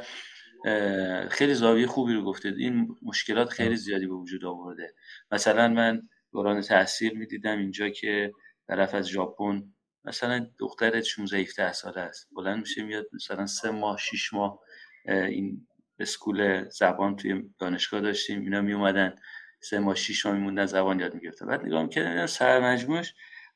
خیلی 1.30 1.54
زاویه 1.54 1.86
خوبی 1.86 2.14
رو 2.14 2.24
گفته 2.24 2.54
این 2.58 2.96
مشکلات 3.02 3.48
خیلی 3.48 3.76
زیادی 3.76 4.06
به 4.06 4.14
وجود 4.14 4.44
آورده. 4.44 4.94
مثلا 5.30 5.68
من 5.68 6.08
دوران 6.32 6.60
تحصیل 6.60 7.18
می‌دیدم 7.18 7.58
اینجا 7.58 7.88
که 7.88 8.32
طرف 8.68 8.94
از 8.94 9.08
ژاپن 9.08 9.62
مثلا 10.04 10.46
دختر 10.58 11.00
16 11.00 11.38
17 11.38 11.72
ساله 11.72 12.00
است. 12.00 12.28
بلند 12.36 12.58
میشه 12.58 12.82
میاد 12.82 13.06
مثلا 13.12 13.46
سه 13.46 13.70
ماه 13.70 13.96
6 13.98 14.32
ماه 14.32 14.60
این 15.04 15.66
school 15.98 16.68
زبان 16.68 17.16
توی 17.16 17.42
دانشگاه 17.58 18.00
داشتیم. 18.00 18.40
اینا 18.40 18.60
می 18.60 18.72
اومدن 18.72 19.14
سه 19.60 19.78
ماه 19.78 19.94
شیش 19.94 20.26
ماه 20.26 20.34
میموندن 20.34 20.66
زبان 20.66 21.00
یاد 21.00 21.14
می‌گرفتن. 21.14 21.46
بعد 21.46 21.64
نگاه 21.66 21.82
می‌کردن 21.82 22.26
سر 22.26 22.60
مجموعش 22.60 23.14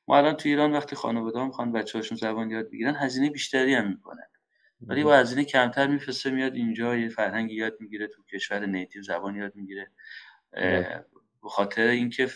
ما 0.09 0.19
الان 0.19 0.35
تو 0.37 0.49
ایران 0.49 0.73
وقتی 0.73 0.97
خانواده 0.97 1.39
ها 1.39 1.47
می‌خوان 1.47 1.73
بچه 1.73 2.01
زبان 2.03 2.51
یاد 2.51 2.71
بگیرن 2.71 2.95
هزینه 2.97 3.31
بیشتری 3.31 3.75
هم 3.75 3.89
می‌کنن. 3.89 4.27
ولی 4.87 5.05
با 5.05 5.17
هزینه 5.17 5.45
کمتر 5.45 5.87
میفرسته 5.87 6.31
میاد 6.31 6.55
اینجا 6.55 6.97
یه 6.97 7.09
فرهنگی 7.09 7.55
یاد 7.55 7.77
می‌گیره 7.81 8.07
تو 8.07 8.23
کشور 8.23 8.67
native 8.67 9.03
زبان 9.03 9.37
یاد 9.37 9.53
می‌گیره. 9.55 9.91
به 11.43 11.49
خاطر 11.49 11.83
اینکه 11.83 12.29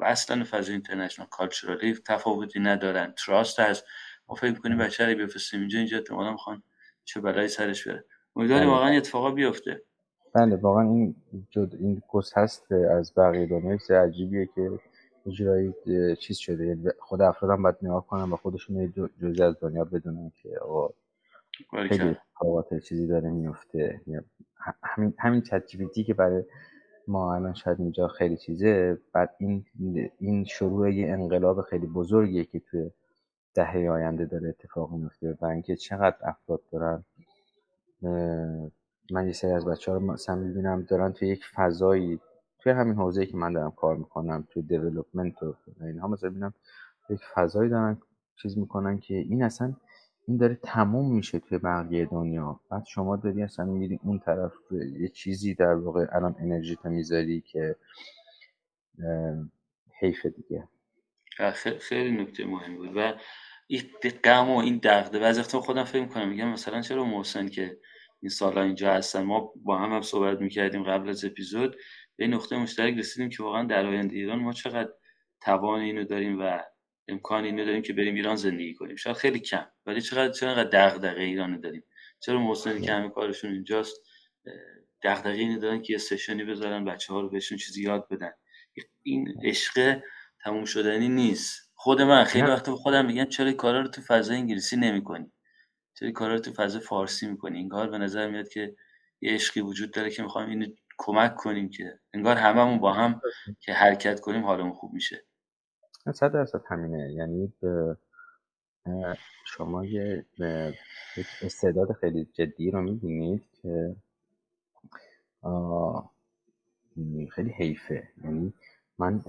اصلا 0.00 0.44
فضای 0.50 0.72
international 0.72 1.28
culturally 1.30 1.94
تفاوتی 2.06 2.60
ندارن. 2.60 3.14
trust 3.26 3.60
هست. 3.60 3.84
ما 4.28 4.34
فکر 4.34 4.50
می‌کنیم 4.50 4.78
بچه 4.78 5.06
رو 5.06 5.18
بفرستیم 5.18 5.60
اینجا 5.60 5.78
اینجا 5.78 5.96
احتمالاً 5.96 6.32
می‌خوان 6.32 6.62
چه 7.04 7.20
بلایی 7.20 7.48
سرش 7.48 7.88
بره. 7.88 8.04
امیدواریم 8.36 8.66
بله. 8.66 8.76
واقعا 8.76 8.96
اتفاقا 8.96 9.30
بیفته. 9.30 9.82
بله 10.34 10.56
واقعا 10.56 10.82
این 10.82 11.16
جد... 11.50 11.74
این 11.80 12.02
هست 12.36 12.72
از 12.72 13.12
بقیه 13.16 13.46
دنیا 13.46 13.78
عجیبیه 14.02 14.48
که 14.54 14.70
اجرایی 15.26 15.74
چیز 16.20 16.38
شده. 16.38 16.66
یعنی 16.66 16.88
خود 16.98 17.22
افراد 17.22 17.50
هم 17.50 17.62
باید 17.62 17.76
نگاه 17.82 18.06
کنن 18.06 18.32
و 18.32 18.36
خودشون 18.36 18.92
جزی 19.22 19.42
از 19.42 19.54
دنیا 19.60 19.84
بدونن 19.84 20.32
که 20.42 20.58
آقا 20.62 20.90
خیلی 21.88 22.08
اتفاقات 22.08 22.78
چیزی 22.78 23.06
داره 23.06 23.30
میفته 23.30 24.00
همین 24.82 25.14
همین 25.18 25.42
که 26.06 26.14
برای 26.14 26.44
ما 27.08 27.34
الان 27.34 27.54
شاید 27.54 27.80
اینجا 27.80 28.08
خیلی 28.08 28.36
چیزه. 28.36 28.98
بعد 29.12 29.34
این 29.38 29.64
این 30.18 30.44
شروع 30.44 30.94
یه 30.94 31.12
انقلاب 31.12 31.62
خیلی 31.62 31.86
بزرگیه 31.86 32.44
که 32.44 32.60
توی 32.60 32.90
دهه 33.54 33.90
آینده 33.90 34.24
داره 34.24 34.48
اتفاق 34.48 34.92
میفته 34.92 35.38
و 35.40 35.44
اینکه 35.46 35.76
چقدر 35.76 36.16
افراد 36.22 36.60
دارن 36.72 37.04
من 39.10 39.26
یه 39.26 39.32
سری 39.32 39.50
از 39.50 39.64
بچه 39.64 39.92
ها 39.92 39.98
رو 39.98 40.04
مثلا 40.04 40.36
می‌بینم 40.36 40.82
دارن 40.82 41.12
توی 41.12 41.28
یک 41.28 41.44
فضایی 41.54 42.20
توی 42.58 42.72
همین 42.72 42.94
حوزه‌ای 42.94 43.26
که 43.26 43.36
من 43.36 43.52
دارم 43.52 43.70
کار 43.70 43.96
می‌کنم 43.96 44.46
توی 44.50 44.62
دیولوپمنت 44.62 45.42
و 45.42 45.54
اینها 45.80 46.08
مثلا 46.08 46.30
ببینم 46.30 46.54
یک 47.10 47.20
فضایی 47.34 47.70
دارن 47.70 47.98
چیز 48.36 48.58
می‌کنن 48.58 48.98
که 48.98 49.14
این 49.14 49.42
اصلا 49.42 49.74
این 50.26 50.36
داره 50.36 50.54
تموم 50.62 51.14
میشه 51.14 51.38
توی 51.38 51.58
بقیه 51.58 52.06
دنیا. 52.06 52.60
بعد 52.70 52.84
شما 52.86 53.16
داری 53.16 53.42
اصلا 53.42 53.64
میری 53.64 54.00
اون 54.02 54.18
طرف 54.18 54.52
یه 55.00 55.08
چیزی 55.08 55.54
در 55.54 55.74
واقع 55.74 56.06
الان 56.12 56.36
انرژی 56.38 56.78
می‌ذاری 56.84 57.40
که 57.40 57.76
حیف 60.00 60.26
دیگه. 60.26 60.68
خیلی 61.78 62.22
نکته 62.22 62.44
مهم 62.44 62.76
بود. 62.76 62.96
و 62.96 63.14
این 63.66 63.82
غم 64.24 64.50
و 64.50 64.56
این 64.56 64.80
دغدغه 64.82 65.18
بعضی 65.18 65.40
وقتا 65.40 65.60
خودم 65.60 65.84
فکر 65.84 66.02
می‌کنم 66.02 66.28
میگم 66.28 66.48
مثلا 66.48 66.80
چرا 66.80 67.04
محسن 67.04 67.48
که 67.48 67.78
این 68.22 68.30
سالا 68.30 68.62
اینجا 68.62 68.92
هستن؟ 68.92 69.22
ما 69.22 69.52
با 69.56 69.78
هم 69.78 69.92
هم 69.92 70.02
صحبت 70.02 70.40
می‌کردیم 70.40 70.82
قبل 70.82 71.08
از 71.08 71.24
اپیزود. 71.24 71.76
به 72.16 72.26
نقطه 72.26 72.56
مشترک 72.56 72.98
رسیدیم 72.98 73.28
که 73.28 73.42
واقعا 73.42 73.64
در 73.64 73.86
آینده 73.86 74.16
ایران 74.16 74.38
ما 74.38 74.52
چقدر 74.52 74.92
توان 75.40 75.80
اینو 75.80 76.04
داریم 76.04 76.40
و 76.40 76.60
امکان 77.10 77.44
اینو 77.44 77.64
داریم 77.64 77.82
که 77.82 77.92
بریم 77.92 78.14
ایران 78.14 78.36
زندگی 78.36 78.74
کنیم. 78.74 78.96
شاید 78.96 79.16
خیلی 79.16 79.40
کم. 79.40 79.66
ولی 79.86 80.00
چقدر 80.00 80.32
چقدر 80.32 80.64
دغدغه 80.64 81.22
ایرانو 81.22 81.58
داریم. 81.58 81.84
چرا 82.20 82.40
محسن 82.40 82.80
که 82.80 82.92
همه 82.92 83.08
کارشون 83.08 83.52
اینجاست؟ 83.52 83.96
دغدغه 85.02 85.30
اینو 85.30 85.58
دارن 85.58 85.82
که 85.82 85.92
یه 85.92 85.98
سشنی 85.98 86.44
بذارن 86.44 86.84
بچه 86.84 87.12
ها 87.12 87.20
رو 87.20 87.30
بهشون 87.30 87.58
چیزی 87.58 87.82
یاد 87.82 88.08
بدن. 88.08 88.32
این 89.02 89.34
عشق 89.44 90.02
تموم 90.44 90.64
شدنی 90.64 91.08
نیست. 91.08 91.70
خود 91.74 92.02
من 92.02 92.24
خیلی 92.24 92.46
وقت 92.46 92.70
خودم 92.70 93.06
میگم 93.06 93.24
چرا 93.24 93.52
کارا 93.52 93.80
رو 93.80 93.88
تو 93.88 94.02
فضای 94.02 94.36
انگلیسی 94.36 94.76
نمی‌کنی؟ 94.76 95.32
چرا 95.94 96.10
کارا 96.10 96.34
رو 96.34 96.40
تو 96.40 96.52
فضای 96.52 96.80
فارسی 96.80 97.26
می‌کنی؟ 97.26 97.58
انگار 97.58 97.90
به 97.90 97.98
نظر 97.98 98.30
میاد 98.30 98.48
که 98.48 98.76
یه 99.20 99.32
عشقی 99.32 99.60
وجود 99.60 99.90
داره 99.90 100.10
که 100.10 100.22
می‌خوایم 100.22 100.48
اینو 100.48 100.66
کمک 100.98 101.34
کنیم 101.34 101.70
که 101.70 102.00
انگار 102.14 102.36
هممون 102.36 102.78
با 102.78 102.92
هم 102.92 103.20
که 103.60 103.72
حرکت 103.72 104.20
کنیم 104.20 104.44
حالمون 104.44 104.72
خوب 104.72 104.92
میشه. 104.92 105.24
صد 106.12 106.32
درصد 106.32 106.62
همینه. 106.66 107.12
یعنی 107.12 107.52
شما 109.46 109.84
یه 109.84 110.24
استعداد 111.42 111.92
خیلی 111.92 112.24
جدی 112.24 112.70
رو 112.70 112.82
می‌بینید 112.82 113.42
که 113.62 113.96
خیلی 117.30 117.50
حیفه. 117.50 118.08
یعنی 118.24 118.52
من 118.98 119.22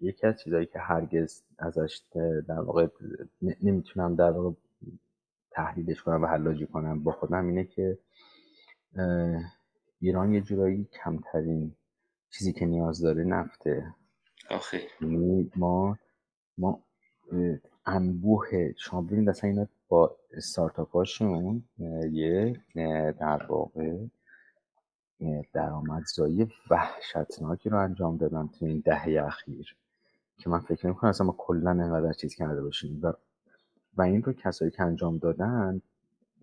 یکی 0.00 0.26
از 0.26 0.40
چیزهایی 0.40 0.66
که 0.66 0.78
هرگز 0.78 1.42
ازش 1.58 2.02
در 2.48 2.60
واقع 2.60 2.88
نمی‌تونم 3.62 4.14
در 4.16 4.30
واقع 4.30 4.56
تحلیلش 5.50 6.02
کنم 6.02 6.22
و 6.22 6.26
حلاجی 6.26 6.66
کنم 6.66 7.04
با 7.04 7.12
خودم 7.12 7.46
اینه 7.46 7.64
که 7.64 7.98
ایران 10.00 10.32
یه 10.32 10.40
جورایی 10.40 10.88
کمترین 11.04 11.74
چیزی 12.30 12.52
که 12.52 12.66
نیاز 12.66 13.00
داره 13.00 13.24
نفته. 13.24 13.94
آخه. 14.50 14.80
یعنی 15.00 15.50
ما 15.56 15.98
ما 16.58 16.80
انبوه 17.86 18.72
شما 18.76 19.02
ببینید 19.02 19.28
اصلا 19.28 19.50
اینا 19.50 19.66
با 19.88 20.16
استارتاپ 20.32 20.90
هاشون 20.90 21.64
یه 22.12 22.60
در 23.20 23.46
واقع 23.48 23.96
درآمدزایی 25.52 26.48
وحشتناکی 26.70 27.68
رو 27.68 27.78
انجام 27.78 28.16
دادن 28.16 28.48
تو 28.58 28.66
این 28.66 28.82
دهه 28.84 29.24
اخیر. 29.26 29.76
که 30.38 30.50
من 30.50 30.58
فکر 30.58 30.86
نمی‌کنم 30.86 31.10
اصلا 31.10 31.26
ما 31.26 31.34
کلا 31.38 31.70
انقدر 31.70 32.12
چیز 32.12 32.34
کرده 32.34 32.62
باشیم. 32.62 33.00
و, 33.02 33.12
و 33.96 34.02
این 34.02 34.22
رو 34.22 34.32
کسایی 34.32 34.70
که 34.70 34.82
انجام 34.82 35.18
دادن 35.18 35.82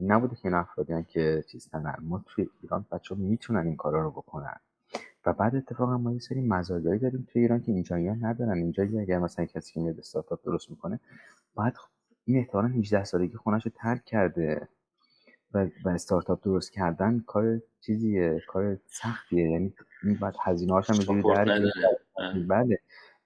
نبوده 0.01 0.35
که 0.35 0.41
این 0.43 0.53
افرادی 0.53 1.03
که 1.03 1.43
چیز 1.47 1.69
تنن. 1.69 1.95
ما 2.01 2.23
توی 2.25 2.49
ایران 2.61 2.85
بچه 2.91 3.15
ها 3.15 3.21
می‌تونن 3.21 3.65
این 3.67 3.75
کارا 3.75 4.01
رو 4.01 4.11
بکنن. 4.11 4.59
و 5.25 5.33
بعد 5.33 5.55
اتفاقا 5.55 5.97
ما 5.97 6.13
یه 6.13 6.19
سری 6.19 6.41
مزایایی 6.41 6.99
داریم 6.99 7.27
توی 7.33 7.41
ایران 7.41 7.61
که 7.61 7.71
اینجایی 7.71 8.09
ندارن. 8.09 8.57
اینجایی 8.57 8.99
اگر 8.99 9.19
مثلا 9.19 9.45
کسی 9.45 9.73
که 9.73 9.79
میاد 9.79 9.99
استارتاپ 9.99 10.45
درست 10.45 10.69
می‌کنه 10.69 10.99
باید 11.55 11.73
این 12.25 12.37
احتمالا 12.37 12.67
18 12.67 13.03
سالگی 13.03 13.37
خونش 13.37 13.65
رو 13.65 13.71
ترک 13.75 14.05
کرده 14.05 14.67
و, 15.53 15.67
و 15.85 15.89
استارتاپ 15.89 16.43
درست 16.43 16.71
کردن 16.71 17.23
کار 17.27 17.61
چیزیه 17.81 18.41
کار 18.47 18.77
سختیه. 18.87 19.49
یعنی 19.49 19.73
بعد 20.21 20.35
هزینه 20.43 20.73
هاش 20.73 20.89
هم 20.89 21.21
در 21.21 21.71
بله. 22.47 22.79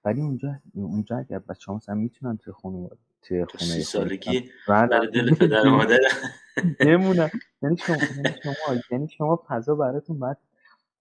ولی 0.04 0.20
اونجا 0.20 0.54
اونجا 0.74 1.16
اگر 1.16 1.38
بچه‌ها 1.38 1.76
مثلا 1.76 1.94
می‌تونن 1.94 2.36
توی 2.36 2.52
خونه 2.52 2.88
توی 3.22 3.44
خونه 3.44 3.80
سالگی 3.80 4.50
بله. 4.68 5.06
دل 5.06 5.34
پدر 5.34 5.66
و 5.66 5.70
مادر. 5.70 5.98
نمونن. 6.86 7.30
یعنی 7.62 7.76
شما 7.76 7.96
یعنی 7.96 8.36
شما 8.42 8.54
یعنی 8.90 9.08
شما 9.08 9.44
فضا 9.48 9.74
براتون 9.74 10.18
بعد 10.18 10.38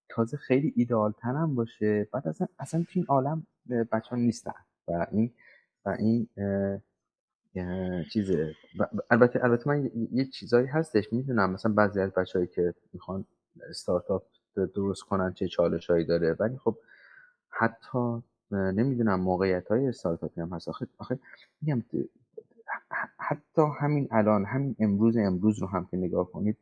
تازه 0.10 0.38
خیلی 0.38 0.74
ایدئال 0.76 1.14
هم 1.22 1.56
باشه. 1.56 2.08
بعد 2.12 2.28
اصلا 2.28 2.48
اصلا 2.60 2.84
تو 2.84 2.92
این 2.94 3.06
عالم 3.08 3.48
بچه 3.92 4.10
ها 4.10 4.16
نیستن. 4.16 4.54
و 4.88 5.08
این 5.12 5.32
و 5.86 5.90
این 6.00 6.28
چیزه. 8.12 8.56
البته 9.10 9.44
البته 9.44 9.70
من 9.70 9.92
یه 10.12 10.26
چیزایی 10.26 10.68
هستش 10.68 11.14
می‌دونم. 11.14 11.52
مثلا 11.52 11.74
بعضی 11.74 12.00
از 12.00 12.12
بچههایی 12.12 12.48
که 12.48 12.74
می‌خوان 12.94 13.26
استارتاپ 13.70 14.24
درست 14.56 15.04
کنن 15.04 15.34
چه 15.34 15.48
چالش 15.48 15.90
هایی 15.90 16.06
داره. 16.06 16.36
ولی 16.40 16.58
خب 16.58 16.78
حتی 17.50 18.22
نمی‌دونم 18.52 19.20
موقعیت 19.20 19.68
های 19.68 19.88
استارتاپی 19.88 20.42
هم 20.42 20.54
هست. 20.54 20.70
آخه, 20.70 20.88
آخه 20.98 21.20
میگم 21.62 21.84
حتی 23.18 23.62
همین 23.80 24.08
الان 24.12 24.46
همین 24.46 24.76
امروز 24.80 25.18
امروز 25.18 25.60
رو 25.60 25.68
هم 25.68 25.86
که 25.86 25.98
نگاه 25.98 26.32
کنید 26.32 26.58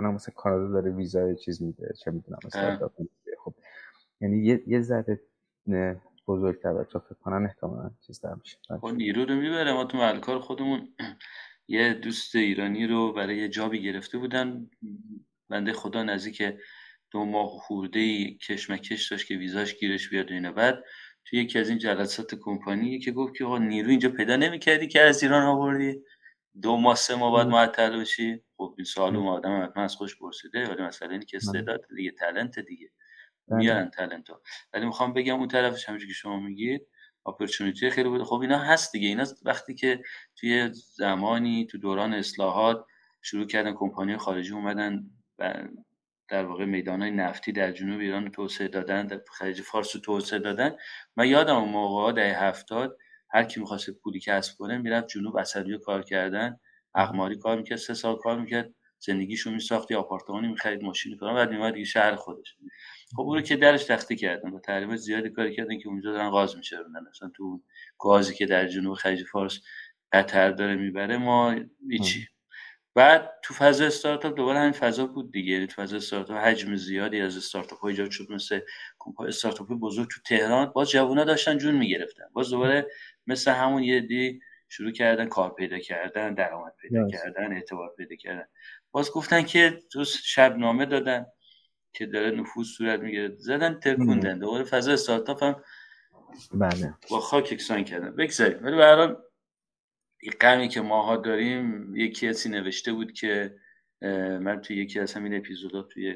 الان 0.00 0.14
مثلا 0.14 0.34
کانادا 0.34 0.68
داره 0.68 0.90
ویزای 0.90 1.36
چیز 1.36 1.62
میده 1.62 1.94
چه 2.04 2.10
می‌دونم 2.10 2.38
خب 3.44 3.54
یعنی 4.20 4.46
یه, 4.46 4.62
یه 4.66 4.80
ذره 4.80 5.20
بزرگتر 6.26 6.74
بچه 6.74 6.98
فکر 6.98 7.14
کنن 7.14 7.44
احتمالا 7.44 7.90
چیز 8.06 8.20
در 8.20 8.34
میشه. 8.34 8.58
خب 8.80 8.86
نیرو 8.86 9.24
رو 9.24 9.34
می‌بره. 9.34 9.72
ما 9.72 9.84
تو 9.84 9.98
محل 9.98 10.38
خودمون 10.38 10.88
یه 11.68 11.94
دوست 11.94 12.36
ایرانی 12.36 12.86
رو 12.86 13.12
برای 13.12 13.36
یه 13.36 13.48
جابی 13.48 13.82
گرفته 13.82 14.18
بودن. 14.18 14.70
بنده 15.48 15.72
خدا 15.72 16.02
نزدیک 16.02 16.42
دو 17.10 17.24
ماه 17.24 17.48
خورده 17.48 18.00
ای 18.00 18.34
کشمکش 18.34 19.10
داشت 19.12 19.26
که 19.26 19.34
ویزاش 19.34 19.74
گیرش 19.74 20.08
بیاد 20.08 20.32
و 20.32 20.52
بعد 20.52 20.84
تو 21.24 21.36
یکی 21.36 21.58
از 21.58 21.68
این 21.68 21.78
جلسات 21.78 22.34
کمپانی 22.34 22.98
که 22.98 23.12
گفت 23.12 23.34
که 23.34 23.44
آقا 23.44 23.58
نیرو 23.58 23.90
اینجا 23.90 24.08
پیدا 24.08 24.36
نمی‌کردی 24.36 24.88
که 24.88 25.00
از 25.00 25.22
ایران 25.22 25.42
آوردی؟ 25.42 26.02
دو 26.62 26.76
ماه 26.76 26.94
سه 26.94 27.14
ماه 27.14 27.36
بعد 27.36 27.46
معطل 27.46 28.00
بشی. 28.00 28.42
خب 28.56 28.74
این 28.78 28.84
سوال 28.84 29.16
آدم 29.16 29.64
حتما 29.64 29.82
از 29.82 29.96
خوش 29.96 30.18
پرسیده. 30.18 30.66
ولی 30.66 30.82
مثلا 30.82 31.10
اینکه 31.10 31.36
استعداد 31.36 31.80
دیگه 31.96 32.10
تلنت 32.10 32.58
دیگه. 32.58 32.90
بله. 33.48 33.58
میارن 33.58 33.90
تلنت 33.90 34.30
ها. 34.30 34.42
ولی 34.72 34.86
می‌خوام 34.86 35.12
بگم 35.12 35.38
اون 35.38 35.48
طرفش 35.48 35.88
همونجوری 35.88 36.12
که 36.12 36.18
شما 36.18 36.40
میگید 36.40 36.86
اپورتونیتی 37.26 37.90
خیلی 37.90 38.08
بوده. 38.08 38.24
خب 38.24 38.40
اینا 38.40 38.58
هست 38.58 38.92
دیگه. 38.92 39.08
اینا 39.08 39.24
وقتی 39.44 39.74
که 39.74 40.02
توی 40.36 40.70
زمانی 40.72 41.66
تو 41.66 41.78
دوران 41.78 42.14
اصلاحات 42.14 42.84
شروع 43.22 43.46
کردن 43.46 43.74
کمپانی 43.74 44.16
خارجی 44.16 44.52
اومدن 44.52 45.10
در 46.28 46.44
واقع 46.44 46.64
میدان 46.64 47.02
های 47.02 47.10
نفتی 47.10 47.52
در 47.52 47.72
جنوب 47.72 48.00
ایران 48.00 48.30
توسعه 48.30 48.68
دادن 48.68 49.06
در 49.06 49.20
خلیج 49.32 49.62
فارس 49.62 49.92
توسعه 49.92 50.38
دادن. 50.38 50.76
من 51.16 51.28
یادم 51.28 51.56
اون 51.56 51.68
موقع 51.68 52.12
ده 52.12 52.40
هفتاد 52.40 52.98
هر 53.32 53.44
کی 53.44 53.60
می‌خواست 53.60 53.90
پولی 53.90 54.20
کسب 54.20 54.56
کنه 54.58 54.78
می‌رفت 54.78 55.08
جنوب 55.08 55.36
اصلی 55.36 55.78
کار 55.78 56.02
کردن. 56.02 56.56
اقماری 56.94 57.36
کار 57.38 57.56
می‌کرد 57.58 57.78
سه 57.78 57.94
سال 57.94 58.16
کار 58.16 58.40
می‌کرد. 58.40 58.74
زندگیشو 59.06 59.50
میساخت 59.50 59.90
یا 59.90 60.00
آپارتمانی 60.00 60.48
می‌خرید 60.48 60.82
ماشین 60.82 61.16
فلان 61.16 61.34
بعد 61.34 61.50
میومد 61.50 61.72
دیگه 61.74 61.84
شهر 61.84 62.14
خودش. 62.14 62.56
خب 63.16 63.20
اون 63.20 63.34
رو 63.36 63.40
که 63.42 63.56
درش 63.56 63.84
تخته 63.84 64.16
کردن 64.16 64.50
و 64.50 64.60
تقریبا 64.60 64.96
زیادی 64.96 65.30
کاری 65.30 65.56
کردن 65.56 65.78
که 65.78 65.88
اونجا 65.88 66.12
دارن 66.12 66.30
غاز 66.30 66.56
میشوندن 66.56 67.00
مثلا 67.10 67.30
تو 67.36 67.62
گازی 67.98 68.34
که 68.34 68.46
در 68.46 68.66
جنوب 68.68 68.94
خلیج 68.94 69.24
فارس 69.32 69.60
قطر 70.12 70.50
داره 70.50 70.76
می‌بره 70.76 71.16
ما 71.18 71.56
هیچی. 71.90 72.26
بعد 72.94 73.30
تو 73.42 73.54
فضا 73.54 73.84
استارتاپ 73.84 74.36
دوباره 74.36 74.58
همین 74.58 74.72
فضا 74.72 75.06
بود 75.06 75.32
دیگه. 75.32 75.52
یعنی 75.52 75.66
تو 75.66 75.82
فضا 75.82 75.96
استارتاپ 75.96 76.36
حجم 76.36 76.76
زیادی 76.76 77.20
از 77.20 77.36
استارتاپ 77.36 77.78
ها 77.78 77.88
ایجاد 77.88 78.10
شد 78.10 78.26
مثل 78.30 78.60
استارتاپ 79.28 79.68
بزرگ 79.68 80.08
تو 80.08 80.20
تهران. 80.26 80.66
باز 80.66 80.90
جوونا 80.90 81.24
داشتن 81.24 81.58
جون 81.58 81.74
می‌گرفتن. 81.74 82.24
باز 82.32 82.50
دوباره 82.50 82.86
مثل 83.26 83.50
همون 83.50 83.82
یه 83.82 84.00
دی 84.00 84.40
شروع 84.68 84.92
کردن 84.92 85.28
کار 85.28 85.54
پیدا 85.54 85.78
کردن 85.78 86.34
درآمد 86.34 86.72
پیدا 86.80 87.08
کردن 87.08 87.52
اعتبار 87.52 87.94
پیدا 87.96 88.16
کردن. 88.16 88.46
باز 88.90 89.10
گفتن 89.10 89.42
که 89.42 89.78
تو 89.92 90.04
شبنامه 90.04 90.86
دادن 90.86 91.26
که 91.92 92.06
داره 92.06 92.30
نفوذ 92.30 92.66
صورت 92.66 93.00
می‌گیره. 93.00 93.34
زدن 93.36 93.80
ترکوندن 93.80 94.38
دوباره 94.38 94.64
فضا 94.64 94.92
استارتاپ 94.92 95.42
هم 95.42 95.62
بله. 96.54 96.94
با 97.10 97.20
خاک 97.20 97.52
یکسان 97.52 97.84
کردن. 97.84 98.16
بگذاریم. 98.16 98.58
ولی 98.64 98.76
به 98.76 99.16
این 100.22 100.32
غمی 100.40 100.68
که 100.68 100.80
ماها 100.80 101.16
داریم 101.16 101.96
یکی 101.96 102.28
کسی 102.28 102.48
نوشته 102.48 102.92
بود 102.92 103.12
که 103.12 103.56
من 104.40 104.60
توی 104.60 104.76
یکی 104.76 105.00
از 105.00 105.14
همین 105.14 105.34
اپیزودا 105.34 105.82
توی 105.82 106.14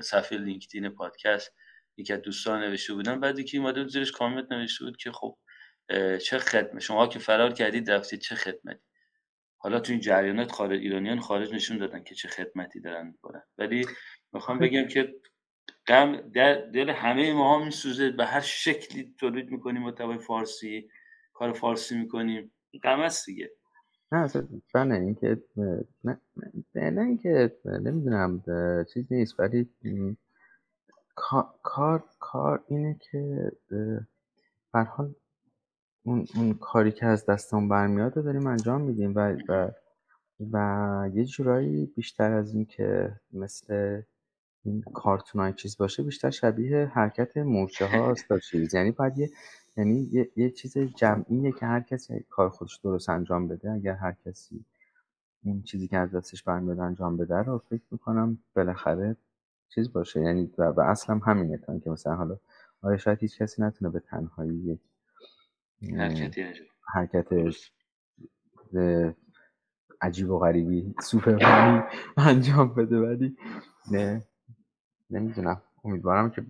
صفحه 0.00 0.38
لینکدین 0.38 0.88
پادکست 0.88 1.54
یکی 1.96 2.12
از 2.12 2.22
دوستان 2.22 2.60
نوشته 2.60 2.94
بودن 2.94 3.20
بعد 3.20 3.40
که 3.44 3.58
اومده 3.58 3.82
بود 3.82 3.92
زیرش 3.92 4.12
کامنت 4.12 4.52
نوشته 4.52 4.84
بود 4.84 4.96
که 4.96 5.12
خب 5.12 5.38
چه 6.24 6.38
خدمت 6.38 6.78
شما 6.78 7.06
که 7.06 7.18
فرار 7.18 7.52
کردید 7.52 7.90
رفتید 7.90 8.20
چه 8.20 8.34
خدمتی؟ 8.34 8.80
حالا 9.58 9.80
تو 9.80 9.92
این 9.92 10.00
جریانات 10.00 10.52
خارج 10.52 10.80
ایرانیان 10.80 11.20
خارج 11.20 11.52
نشون 11.54 11.78
دادن 11.78 12.04
که 12.04 12.14
چه 12.14 12.28
خدمتی 12.28 12.80
دارن 12.80 13.06
می‌کنن. 13.06 13.42
ولی 13.58 13.86
می‌خوام 14.32 14.58
بگم 14.58 14.88
که 14.88 15.14
غم 15.86 16.16
دل 16.72 16.90
همه 16.90 17.32
ما 17.32 17.64
میسوزه 17.64 18.10
به 18.10 18.26
هر 18.26 18.40
شکلی 18.40 19.14
تولید 19.18 19.50
می‌کنیم 19.50 19.82
محتوای 19.82 20.18
فارسی 20.18 20.88
کار 21.32 21.52
فارسی 21.52 21.98
می‌کنیم. 21.98 22.52
غم 22.78 23.00
است 23.00 23.26
دیگه. 23.26 23.50
نه 24.12 24.18
اصلا 24.18 24.84
نه 24.84 24.94
اینکه 24.94 25.42
نه 26.04 26.20
نه 26.74 27.02
اینکه 27.02 27.56
نمی‌دونم 27.64 28.42
چیز 28.94 29.12
نیست 29.12 29.40
ولی 29.40 29.68
کار 31.62 32.04
کار 32.18 32.64
اینه 32.68 32.96
که 33.00 33.52
به 33.68 34.84
حال 34.84 35.14
اون, 36.02 36.26
اون 36.34 36.54
کاری 36.54 36.92
که 36.92 37.06
از 37.06 37.26
دستمون 37.26 37.68
برمیاد 37.68 38.16
رو 38.16 38.22
داریم 38.22 38.46
انجام 38.46 38.80
میدیم 38.80 39.14
و 39.14 39.36
و, 39.48 39.70
و 40.52 41.08
یه 41.14 41.24
جورایی 41.24 41.86
بیشتر 41.86 42.32
از 42.32 42.54
این 42.54 42.64
که 42.64 43.20
مثل 43.32 44.02
این 44.64 44.82
کارتون 44.94 45.40
های 45.40 45.52
چیز 45.52 45.76
باشه 45.76 46.02
بیشتر 46.02 46.30
شبیه 46.30 46.86
حرکت 46.94 47.36
مورچه 47.36 47.86
هاست 47.86 48.28
تا 48.28 48.38
چیز 48.38 48.74
یعنی 48.74 48.90
باید 48.90 49.18
یه 49.18 49.30
یعنی 49.76 50.08
یه, 50.12 50.30
یه 50.36 50.50
چیز 50.50 50.78
جمعیه 50.78 51.52
که 51.52 51.66
هر 51.66 51.80
کسی 51.80 52.24
کار 52.30 52.48
خودش 52.48 52.76
درست 52.76 53.10
انجام 53.10 53.48
بده 53.48 53.70
اگر 53.70 53.94
هر 53.94 54.12
کسی 54.26 54.64
این 55.42 55.62
چیزی 55.62 55.88
که 55.88 55.98
از 55.98 56.10
دستش 56.14 56.42
برمیاد 56.42 56.80
انجام 56.80 57.16
بده 57.16 57.36
رو 57.36 57.58
فکر 57.58 57.82
می‌کنم 57.90 58.38
بالاخره 58.56 59.16
چیز 59.68 59.92
باشه. 59.92 60.20
یعنی 60.20 60.50
و, 60.58 60.80
اصلا 60.80 61.18
همینه 61.18 61.56
تا 61.56 61.78
که 61.78 61.90
مثلا 61.90 62.16
حالا 62.16 62.38
آره 62.82 62.96
شاید 62.96 63.18
هیچ 63.18 63.38
کسی 63.38 63.62
نتونه 63.62 63.90
به 63.90 64.00
تنهایی 64.00 64.58
یک 64.58 64.80
حرکت 66.94 67.26
عجیب 70.00 70.30
و 70.30 70.38
غریبی 70.38 70.94
سوپرمنی 71.02 71.82
انجام 72.16 72.74
بده. 72.74 73.00
ولی 73.00 73.36
نه 73.90 74.22
نمی‌دونم. 75.10 75.62
امیدوارم 75.84 76.30
که 76.30 76.46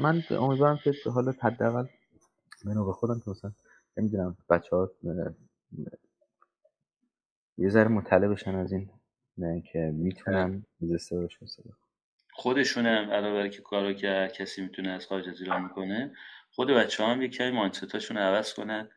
من 0.00 0.22
امیدوارم 0.30 0.78
که 0.84 0.94
حالا 1.10 1.34
حداقل 1.40 1.86
به 2.64 2.74
نوع 2.74 2.92
خودم 2.92 3.20
که 3.24 3.30
مثلا 3.30 3.52
نمی‌دونم 3.96 4.36
بچه 4.50 4.76
ها 4.76 4.90
یه 7.58 7.68
ذره 7.68 7.88
مطلع 7.88 8.28
بشن 8.28 8.54
از 8.54 8.72
این 8.72 8.90
نه 9.38 9.62
که 9.72 9.78
می‌تونن 9.78 10.64
زسته 10.80 11.20
باشن 11.20 11.46
خودشون 12.34 12.86
هم 12.86 13.10
علاوه 13.10 13.48
که 13.48 13.62
کارو 13.62 13.92
که 13.92 14.30
کسی 14.36 14.62
می‌تونه 14.62 14.90
از 14.90 15.06
خارج 15.06 15.28
از 15.28 15.40
ایران 15.40 15.62
می‌کنه 15.62 16.12
خود 16.50 16.70
بچه 16.70 17.04
هم 17.04 17.22
یک 17.22 17.36
کمی 17.36 17.50
mindset 17.50 17.92
اشون 17.92 18.16
عوض 18.16 18.54
کنن 18.54 18.88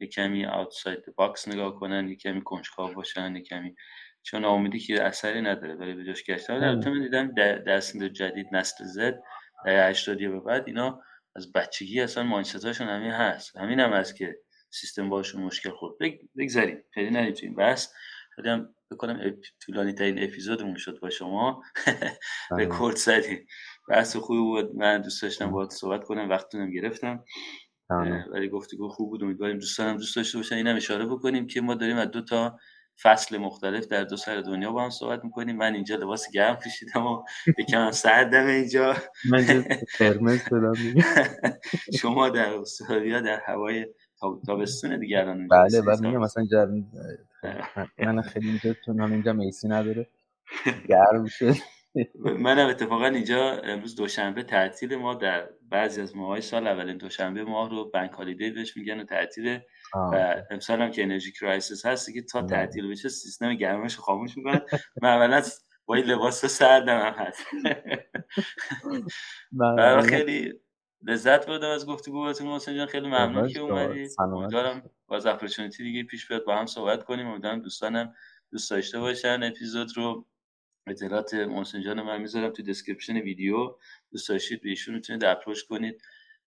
یه 0.00 0.08
کمی 0.08 0.46
outside 0.46 1.14
box 1.16 1.48
نگاه 1.48 1.80
کنن 1.80 2.08
یه 2.08 2.16
کمی 2.16 2.44
کنجکاو 2.44 2.94
باشن 2.94 3.36
یه 3.36 3.42
کمی 3.42 3.74
چون 4.22 4.44
امیدی 4.44 4.78
که 4.78 5.02
اثری 5.02 5.42
نداره 5.42 5.74
ولی 5.74 5.94
به 5.94 6.04
جاش 6.04 6.24
گشتن 6.24 6.52
البته 6.52 6.90
من 6.90 7.02
دیدم 7.02 7.80
سند 7.80 8.06
جدید 8.06 8.46
نسل 8.52 8.84
زد 8.84 9.22
در 9.66 9.90
80 9.90 10.18
به 10.18 10.40
بعد 10.40 10.64
اینا 10.66 11.02
از 11.36 11.52
بچگی 11.52 12.00
اصلا 12.00 12.22
مایندستاشون 12.22 12.88
همین 12.88 13.10
هست. 13.10 13.56
همین 13.56 13.80
هم 13.80 13.92
هست 13.92 14.16
که 14.16 14.38
سیستم 14.70 15.08
باشون 15.08 15.42
مشکل 15.42 15.70
خورد. 15.70 15.94
بگذاریم 16.38 16.84
خیلی 16.94 17.10
نریم 17.10 17.34
تو 17.34 17.46
این 17.46 17.54
بحث 17.54 17.88
هم 18.44 18.74
بکنم 18.90 19.36
طولانی 19.60 19.92
ترین 19.92 20.22
اپیزودمون 20.22 20.76
شد 20.76 21.00
با 21.00 21.10
شما. 21.10 21.62
بله. 22.50 22.64
رکورد 22.64 22.96
زدیم. 22.96 23.46
بحث 23.88 24.16
خوبی 24.16 24.40
بود. 24.40 24.76
من 24.76 25.02
دوست 25.02 25.22
داشتم 25.22 25.50
باهات 25.50 25.70
صحبت 25.70 26.04
کنم. 26.04 26.30
وقتونم 26.30 26.70
گرفتم. 26.70 27.24
ولی 28.32 28.48
گفتگو 28.48 28.88
خوب 28.88 29.10
بود. 29.10 29.22
امیدواریم 29.22 29.58
دوستانم 29.58 29.96
دوست 29.96 30.16
داشته 30.16 30.38
باشن. 30.38 30.56
اینم 30.56 30.76
اشاره 30.76 31.06
بکنیم 31.06 31.46
که 31.46 31.60
ما 31.60 31.74
داریم 31.74 31.96
از 31.96 32.10
دو 32.10 32.22
تا 32.22 32.58
فصل 33.02 33.38
مختلف 33.38 33.86
در 33.86 34.04
دو 34.04 34.16
سر 34.16 34.40
دنیا 34.40 34.72
با 34.72 34.84
هم 34.84 34.90
صحبت 34.90 35.24
می‌کنیم. 35.24 35.56
من 35.56 35.74
اینجا 35.74 35.96
لباس 35.96 36.30
گرم 36.30 36.56
پوشیدم 36.56 37.06
و 37.06 37.22
یکم 37.58 37.90
سردم 37.90 38.46
اینجا. 38.46 38.96
من 39.30 39.64
قرمز 39.98 40.40
شما 42.00 42.28
در 42.28 42.54
استرالیا 42.54 43.20
در 43.20 43.40
هوای 43.46 43.86
تابستون 44.46 44.98
دیگه 44.98 45.18
الان 45.18 45.48
بله 45.48 45.82
بله 45.82 46.00
میگم 46.00 46.18
مثلا 46.18 46.44
جرم 46.50 46.90
من 47.98 48.22
خیلی 48.22 48.48
اینجا 48.48 48.74
چون 48.86 49.00
اینجا 49.00 49.32
میسی 49.32 49.68
نداره. 49.68 50.06
گرم 50.88 51.26
شد. 51.26 51.54
منم 52.38 52.68
اتفاقا 52.68 53.06
اینجا 53.06 53.60
امروز 53.64 53.96
دوشنبه 53.96 54.42
تعطیل 54.42 54.96
ما 54.96 55.14
در 55.14 55.48
بعضی 55.74 56.00
از 56.00 56.16
ماهای 56.16 56.40
سال 56.40 56.66
اولین 56.66 56.96
دوشنبه 56.96 57.44
ماه 57.44 57.70
رو 57.70 57.90
بنک 57.90 58.10
هالیدی 58.10 58.50
بهش 58.50 58.76
میگن 58.76 59.00
و 59.00 59.04
تعطیل 59.04 59.58
و 59.94 60.36
امسال 60.50 60.82
هم 60.82 60.90
که 60.90 61.02
energy 61.02 61.32
crisis 61.32 61.86
هست 61.86 62.14
که 62.14 62.22
تا 62.22 62.42
تعطیل 62.42 62.90
بشه 62.90 63.08
سیستم 63.08 63.54
گرمش 63.54 63.96
خاموش 63.96 64.36
می‌کنن 64.36 64.60
من 65.02 65.08
اولا 65.08 65.42
با 65.86 65.94
این 65.94 66.04
لباس 66.04 66.44
سردم 66.44 66.98
هم 66.98 67.12
هست. 67.12 67.46
برای 69.78 70.02
خیلی 70.02 70.52
لذت 71.02 71.46
بردم 71.46 71.70
از 71.70 71.86
گفتگو 71.86 72.20
باتون 72.20 72.46
محسن 72.46 72.76
جان. 72.76 72.86
خیلی 72.86 73.06
ممنون 73.06 73.48
که 73.48 73.60
اومدید 73.60 74.10
امیدوارم 74.18 74.90
باز 75.06 75.26
opportunity 75.26 75.82
دیگه 75.82 76.02
پیش 76.02 76.28
بیاد 76.28 76.44
با 76.44 76.56
هم 76.56 76.66
صحبت 76.66 77.04
کنیم. 77.04 77.26
امیدوارم 77.26 77.62
دوستانم 77.62 78.14
دوست 78.52 78.70
داشته 78.70 79.00
باشن. 79.00 79.42
اپیزود 79.42 79.96
رو 79.96 80.26
اطلاعات 80.86 81.34
محسن 81.34 81.82
جان 81.82 82.02
من 82.02 82.20
می‌ذارم 82.20 82.50
تو 82.50 82.62
description 82.62 83.16
ویدیو. 83.16 83.76
دوست 84.10 84.28
داشتید 84.28 84.62
به 84.62 84.68
ایشون 84.68 84.94
می‌تونید 84.94 85.24
approach 85.24 85.62
کنید. 85.62 86.02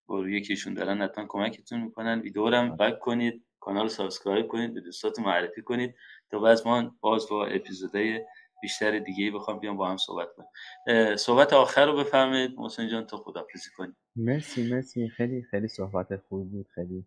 با 0.06 0.22
روی 0.22 0.42
که 0.42 0.54
ایشون 0.54 0.74
دارن 0.74 1.02
حتما 1.02 1.26
کمکتون 1.30 1.82
می‌کنن. 1.82 2.20
ویدیو 2.22 2.50
رو 2.50 2.56
هم 2.56 2.76
لایک 2.76 3.00
کنید. 3.00 3.44
کانال 3.60 3.84
رو 3.84 3.90
subscribe 3.90 4.48
کنید. 4.48 4.74
به 4.74 4.82
دوستاتون 4.82 5.26
معرفی 5.26 5.62
کنید. 5.62 5.96
تا 6.30 6.40
بعد 6.40 6.60
ما 6.66 6.98
باز 7.02 7.30
با 7.30 7.46
اپیزودهای 7.46 8.26
بیشتر 8.62 9.00
دیگه 9.00 9.32
بخوام 9.32 9.60
بیام 9.60 9.78
با 9.78 9.90
هم 9.90 9.98
صحبت 9.98 10.28
کنیم. 10.36 11.16
صحبت 11.16 11.54
آخر 11.54 11.86
رو 11.86 11.98
بفرمایید. 11.98 12.52
محسن 12.58 12.88
جان 12.88 13.06
تا 13.06 13.18
خدافظی 13.18 13.70
کنید 13.78 13.96
مرسی 14.16 14.74
مرسی. 14.74 15.10
خیلی 15.10 15.44
خیلی 15.44 15.68
صحبت 15.68 16.16
خوبی 16.16 16.50
بود. 16.50 16.68
خیلی 16.76 17.06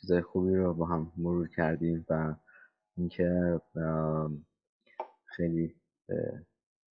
چیزای 0.00 0.22
خوبی 0.22 0.54
رو 0.54 0.74
با 0.74 0.86
هم 0.86 1.12
مرور 1.16 1.48
کردیم 1.48 2.06
و 2.08 2.34
اینکه 2.96 3.60
خیلی 5.36 5.74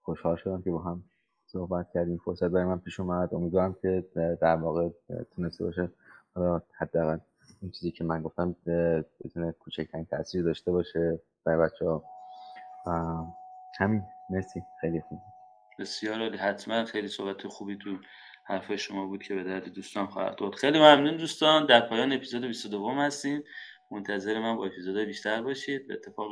خوشحال 0.01 0.35
شدم 0.35 0.61
که 0.61 0.71
با 0.71 0.79
هم 0.79 1.03
صحبت 1.45 1.87
کردیم. 1.93 2.17
فرصت 2.17 2.43
برای 2.43 2.65
من 2.65 2.79
پیش 2.79 2.99
اومد. 2.99 3.33
امیدوارم 3.33 3.73
که 3.81 4.05
در 4.41 4.55
واقع 4.55 4.89
تونسته 5.31 5.65
باشه. 5.65 5.91
حالا 6.35 6.61
حداقل 6.77 7.17
این 7.61 7.71
چیزی 7.71 7.91
که 7.91 8.03
من 8.03 8.21
گفتم 8.21 8.55
بتونه 9.23 9.51
کوچکترین 9.51 10.05
تاثیر 10.05 10.43
داشته 10.43 10.71
باشه 10.71 11.19
برای 11.45 11.69
بچه 11.69 11.85
ها 11.85 12.03
همین. 13.79 14.03
مرسی. 14.29 14.63
خیلی 14.81 15.01
خوب. 15.01 15.19
بسیار 15.79 16.19
عالی. 16.19 16.37
حتما 16.37 16.85
خیلی 16.85 17.07
صحبت 17.07 17.47
خوبی 17.47 17.77
تو 17.77 17.97
حرف 18.45 18.75
شما 18.75 19.05
بود 19.05 19.23
که 19.23 19.35
به 19.35 19.43
درد 19.43 19.69
دوستان 19.69 20.07
خواهد 20.07 20.35
داد 20.35 20.55
خیلی 20.55 20.79
ممنون 20.79 21.17
دوستان. 21.17 21.65
در 21.65 21.89
پایان 21.89 22.13
اپیزود 22.13 22.45
22 22.45 22.89
هستین 22.89 23.43
منتظر 23.91 24.39
من 24.39 24.55
با 24.55 24.65
اپیزودهای 24.65 25.05
بیشتر 25.05 25.41
باشید. 25.41 25.87
به 25.87 25.93
اتفاق 25.93 26.31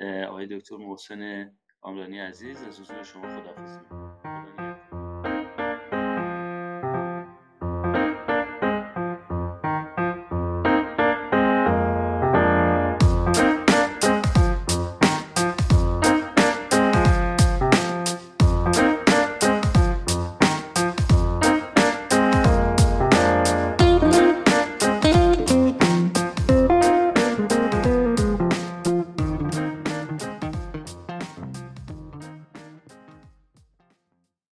آقای 0.00 0.46
دکتر 0.46 0.76
محسن 0.76 1.50
آمرانی 1.80 2.18
عزیز 2.18 2.62
از 2.62 2.80
حضور 2.80 3.02
شما 3.02 3.22
خداحافظ 3.22 3.78